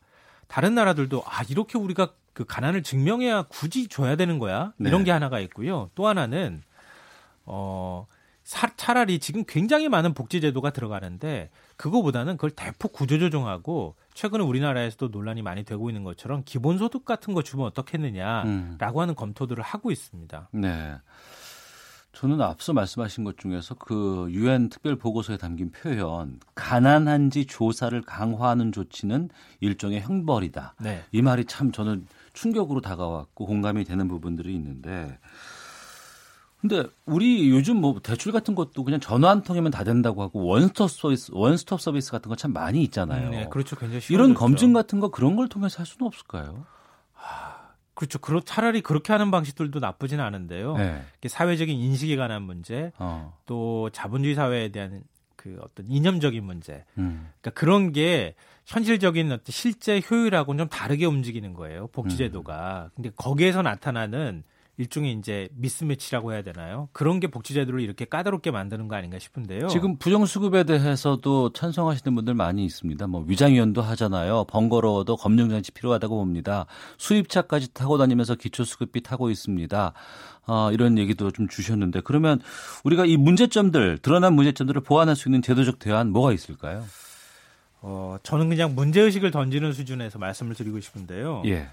다른 0.48 0.74
나라들도 0.74 1.22
아 1.26 1.42
이렇게 1.48 1.78
우리가 1.78 2.12
그 2.32 2.44
가난을 2.44 2.82
증명해야 2.82 3.42
굳이 3.48 3.88
줘야 3.88 4.16
되는 4.16 4.38
거야 4.38 4.72
네. 4.76 4.88
이런 4.88 5.04
게 5.04 5.10
하나가 5.10 5.38
있고요. 5.40 5.90
또 5.94 6.06
하나는 6.08 6.62
어 7.44 8.06
사- 8.42 8.70
차라리 8.76 9.18
지금 9.20 9.44
굉장히 9.46 9.88
많은 9.88 10.12
복지 10.14 10.40
제도가 10.40 10.70
들어가는데 10.70 11.50
그거보다는 11.76 12.36
그걸 12.36 12.50
대폭 12.50 12.92
구조조정하고 12.92 13.96
최근에 14.12 14.44
우리나라에서도 14.44 15.08
논란이 15.08 15.42
많이 15.42 15.64
되고 15.64 15.88
있는 15.88 16.04
것처럼 16.04 16.42
기본소득 16.44 17.04
같은 17.04 17.32
거 17.34 17.42
주면 17.42 17.66
어떻겠느냐라고 17.66 18.48
음. 18.48 18.78
하는 19.00 19.14
검토들을 19.14 19.62
하고 19.62 19.90
있습니다. 19.90 20.48
네. 20.52 20.96
저는 22.14 22.40
앞서 22.40 22.72
말씀하신 22.72 23.24
것 23.24 23.36
중에서 23.38 23.74
그 23.74 24.28
유엔 24.30 24.68
특별 24.68 24.96
보고서에 24.96 25.36
담긴 25.36 25.70
표현 25.72 26.38
가난한지 26.54 27.46
조사를 27.46 28.00
강화하는 28.02 28.72
조치는 28.72 29.30
일종의 29.60 30.00
형벌이다. 30.00 30.74
네. 30.80 31.02
이 31.12 31.22
말이 31.22 31.44
참 31.44 31.72
저는 31.72 32.06
충격으로 32.32 32.80
다가왔고 32.80 33.46
공감이 33.46 33.84
되는 33.84 34.06
부분들이 34.08 34.54
있는데 34.54 35.18
근데 36.60 36.84
우리 37.04 37.50
요즘 37.50 37.76
뭐 37.76 38.00
대출 38.02 38.32
같은 38.32 38.54
것도 38.54 38.84
그냥 38.84 38.98
전화 39.00 39.28
한 39.28 39.42
통이면 39.42 39.70
다 39.70 39.84
된다고 39.84 40.22
하고 40.22 40.46
원스톱 40.46 40.90
서비스 40.90 41.30
원스톱 41.34 41.78
서비스 41.80 42.10
같은 42.10 42.30
거 42.30 42.36
참 42.36 42.52
많이 42.54 42.82
있잖아요. 42.84 43.28
네, 43.30 43.48
그렇죠. 43.50 43.76
굉장히 43.76 44.00
이런. 44.08 44.32
검증 44.34 44.72
같은 44.72 44.98
거 44.98 45.08
그런 45.10 45.36
걸 45.36 45.48
통해서 45.48 45.78
할 45.80 45.86
수는 45.86 46.06
없을까요? 46.06 46.64
그렇죠. 47.94 48.18
그렇 48.18 48.40
차라리 48.40 48.80
그렇게 48.80 49.12
하는 49.12 49.30
방식들도 49.30 49.78
나쁘진 49.80 50.20
않은데요. 50.20 50.76
네. 50.76 51.02
사회적인 51.26 51.76
인식에 51.78 52.16
관한 52.16 52.42
문제, 52.42 52.92
어. 52.98 53.36
또 53.46 53.90
자본주의 53.90 54.34
사회에 54.34 54.68
대한 54.68 55.02
그 55.36 55.58
어떤 55.62 55.86
이념적인 55.86 56.42
문제, 56.42 56.84
음. 56.98 57.30
그러니까 57.40 57.50
그런 57.58 57.92
게 57.92 58.34
현실적인 58.66 59.30
어떤 59.30 59.44
실제 59.48 60.00
효율하고는 60.10 60.64
좀 60.64 60.68
다르게 60.68 61.04
움직이는 61.04 61.54
거예요. 61.54 61.88
복지제도가. 61.88 62.90
근데 62.94 63.10
거기에서 63.14 63.62
나타나는 63.62 64.42
일종의 64.76 65.12
이제 65.12 65.48
미스매치라고 65.54 66.32
해야 66.32 66.42
되나요? 66.42 66.88
그런 66.92 67.20
게 67.20 67.28
복지제도를 67.28 67.80
이렇게 67.80 68.04
까다롭게 68.04 68.50
만드는 68.50 68.88
거 68.88 68.96
아닌가 68.96 69.18
싶은데요. 69.18 69.68
지금 69.68 69.96
부정수급에 69.98 70.64
대해서도 70.64 71.52
찬성하시는 71.52 72.14
분들 72.14 72.34
많이 72.34 72.64
있습니다. 72.64 73.06
뭐 73.06 73.24
위장위원도 73.26 73.82
하잖아요. 73.82 74.44
번거로워도 74.48 75.16
검증장치 75.16 75.72
필요하다고 75.72 76.16
봅니다. 76.16 76.66
수입차까지 76.98 77.72
타고 77.72 77.98
다니면서 77.98 78.34
기초수급비 78.34 79.02
타고 79.02 79.30
있습니다. 79.30 79.92
어, 80.46 80.70
이런 80.72 80.98
얘기도 80.98 81.30
좀 81.30 81.48
주셨는데 81.48 82.00
그러면 82.04 82.40
우리가 82.82 83.06
이 83.06 83.16
문제점들 83.16 83.98
드러난 83.98 84.34
문제점들을 84.34 84.82
보완할 84.82 85.14
수 85.14 85.28
있는 85.28 85.40
제도적 85.40 85.78
대안 85.78 86.10
뭐가 86.10 86.32
있을까요? 86.32 86.84
어, 87.80 88.16
저는 88.22 88.48
그냥 88.48 88.74
문제의식을 88.74 89.30
던지는 89.30 89.72
수준에서 89.72 90.18
말씀을 90.18 90.54
드리고 90.54 90.80
싶은데요. 90.80 91.42
예. 91.46 91.68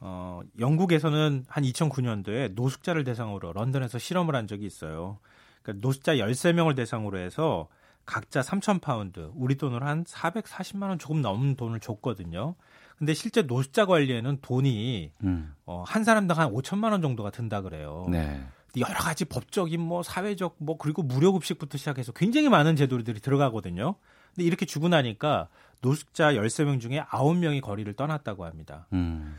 어, 0.00 0.40
영국에서는 0.58 1.44
한 1.48 1.64
2009년도에 1.64 2.54
노숙자를 2.54 3.04
대상으로 3.04 3.52
런던에서 3.52 3.98
실험을 3.98 4.36
한 4.36 4.46
적이 4.46 4.66
있어요. 4.66 5.18
그러니까 5.62 5.86
노숙자 5.86 6.14
13명을 6.16 6.76
대상으로 6.76 7.18
해서 7.18 7.68
각자 8.06 8.40
3,000파운드, 8.40 9.32
우리 9.34 9.56
돈으로 9.56 9.84
한 9.84 10.04
440만 10.04 10.88
원 10.88 10.98
조금 10.98 11.20
넘는 11.20 11.56
돈을 11.56 11.80
줬거든요. 11.80 12.54
근데 12.96 13.12
실제 13.12 13.42
노숙자 13.42 13.86
관리에는 13.86 14.38
돈이 14.40 15.12
음. 15.24 15.54
어, 15.66 15.84
한 15.86 16.04
사람당 16.04 16.38
한 16.38 16.50
5천만 16.50 16.90
원 16.92 17.02
정도가 17.02 17.30
든다 17.30 17.60
그래요. 17.60 18.06
네. 18.08 18.42
여러 18.78 18.94
가지 18.94 19.24
법적인 19.24 19.80
뭐 19.80 20.02
사회적 20.02 20.56
뭐 20.58 20.78
그리고 20.78 21.02
무료 21.02 21.32
급식부터 21.32 21.78
시작해서 21.78 22.12
굉장히 22.12 22.48
많은 22.48 22.76
제도들이 22.76 23.20
들어가거든요. 23.20 23.94
근데 24.34 24.46
이렇게 24.46 24.66
주고 24.66 24.88
나니까 24.88 25.48
노숙자 25.80 26.32
13명 26.32 26.80
중에 26.80 27.00
9명이 27.10 27.60
거리를 27.60 27.92
떠났다고 27.94 28.44
합니다. 28.44 28.86
음. 28.92 29.36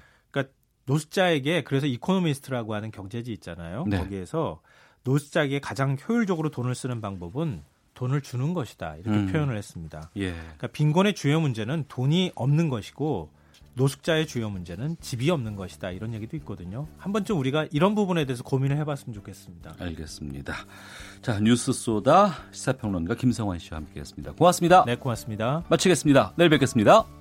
노숙자에게 0.90 1.64
그래서 1.64 1.86
이코노미스트라고 1.86 2.74
하는 2.74 2.90
경제지 2.92 3.32
있잖아요. 3.34 3.86
네. 3.88 3.98
거기에서 4.00 4.62
노숙자에게 5.04 5.60
가장 5.60 5.98
효율적으로 6.08 6.50
돈을 6.50 6.74
쓰는 6.74 7.00
방법은 7.00 7.62
돈을 7.94 8.22
주는 8.22 8.54
것이다. 8.54 8.96
이렇게 8.96 9.12
음. 9.12 9.28
표현을 9.28 9.56
했습니다. 9.58 10.10
예. 10.18 10.32
그러니까 10.32 10.68
빈곤의 10.68 11.14
주요 11.14 11.40
문제는 11.40 11.86
돈이 11.88 12.32
없는 12.34 12.70
것이고 12.70 13.30
노숙자의 13.76 14.26
주요 14.26 14.50
문제는 14.50 14.98
집이 15.00 15.30
없는 15.30 15.56
것이다. 15.56 15.92
이런 15.92 16.14
얘기도 16.14 16.36
있거든요. 16.38 16.88
한 16.98 17.14
번쯤 17.14 17.38
우리가 17.38 17.68
이런 17.72 17.96
부분에 17.96 18.26
대해서 18.26 18.44
고민을 18.44 18.78
해봤으면 18.78 19.14
좋겠습니다. 19.14 19.76
알겠습니다. 19.80 20.54
자 21.22 21.40
뉴스 21.40 21.72
쏘다 21.72 22.36
시사평론가 22.52 23.16
김성환 23.16 23.60
씨와 23.60 23.78
함께했습니다. 23.78 24.34
고맙습니다. 24.34 24.84
네, 24.86 24.96
고맙습니다. 24.96 25.64
마치겠습니다. 25.70 26.34
내일 26.36 26.50
뵙겠습니다. 26.50 27.19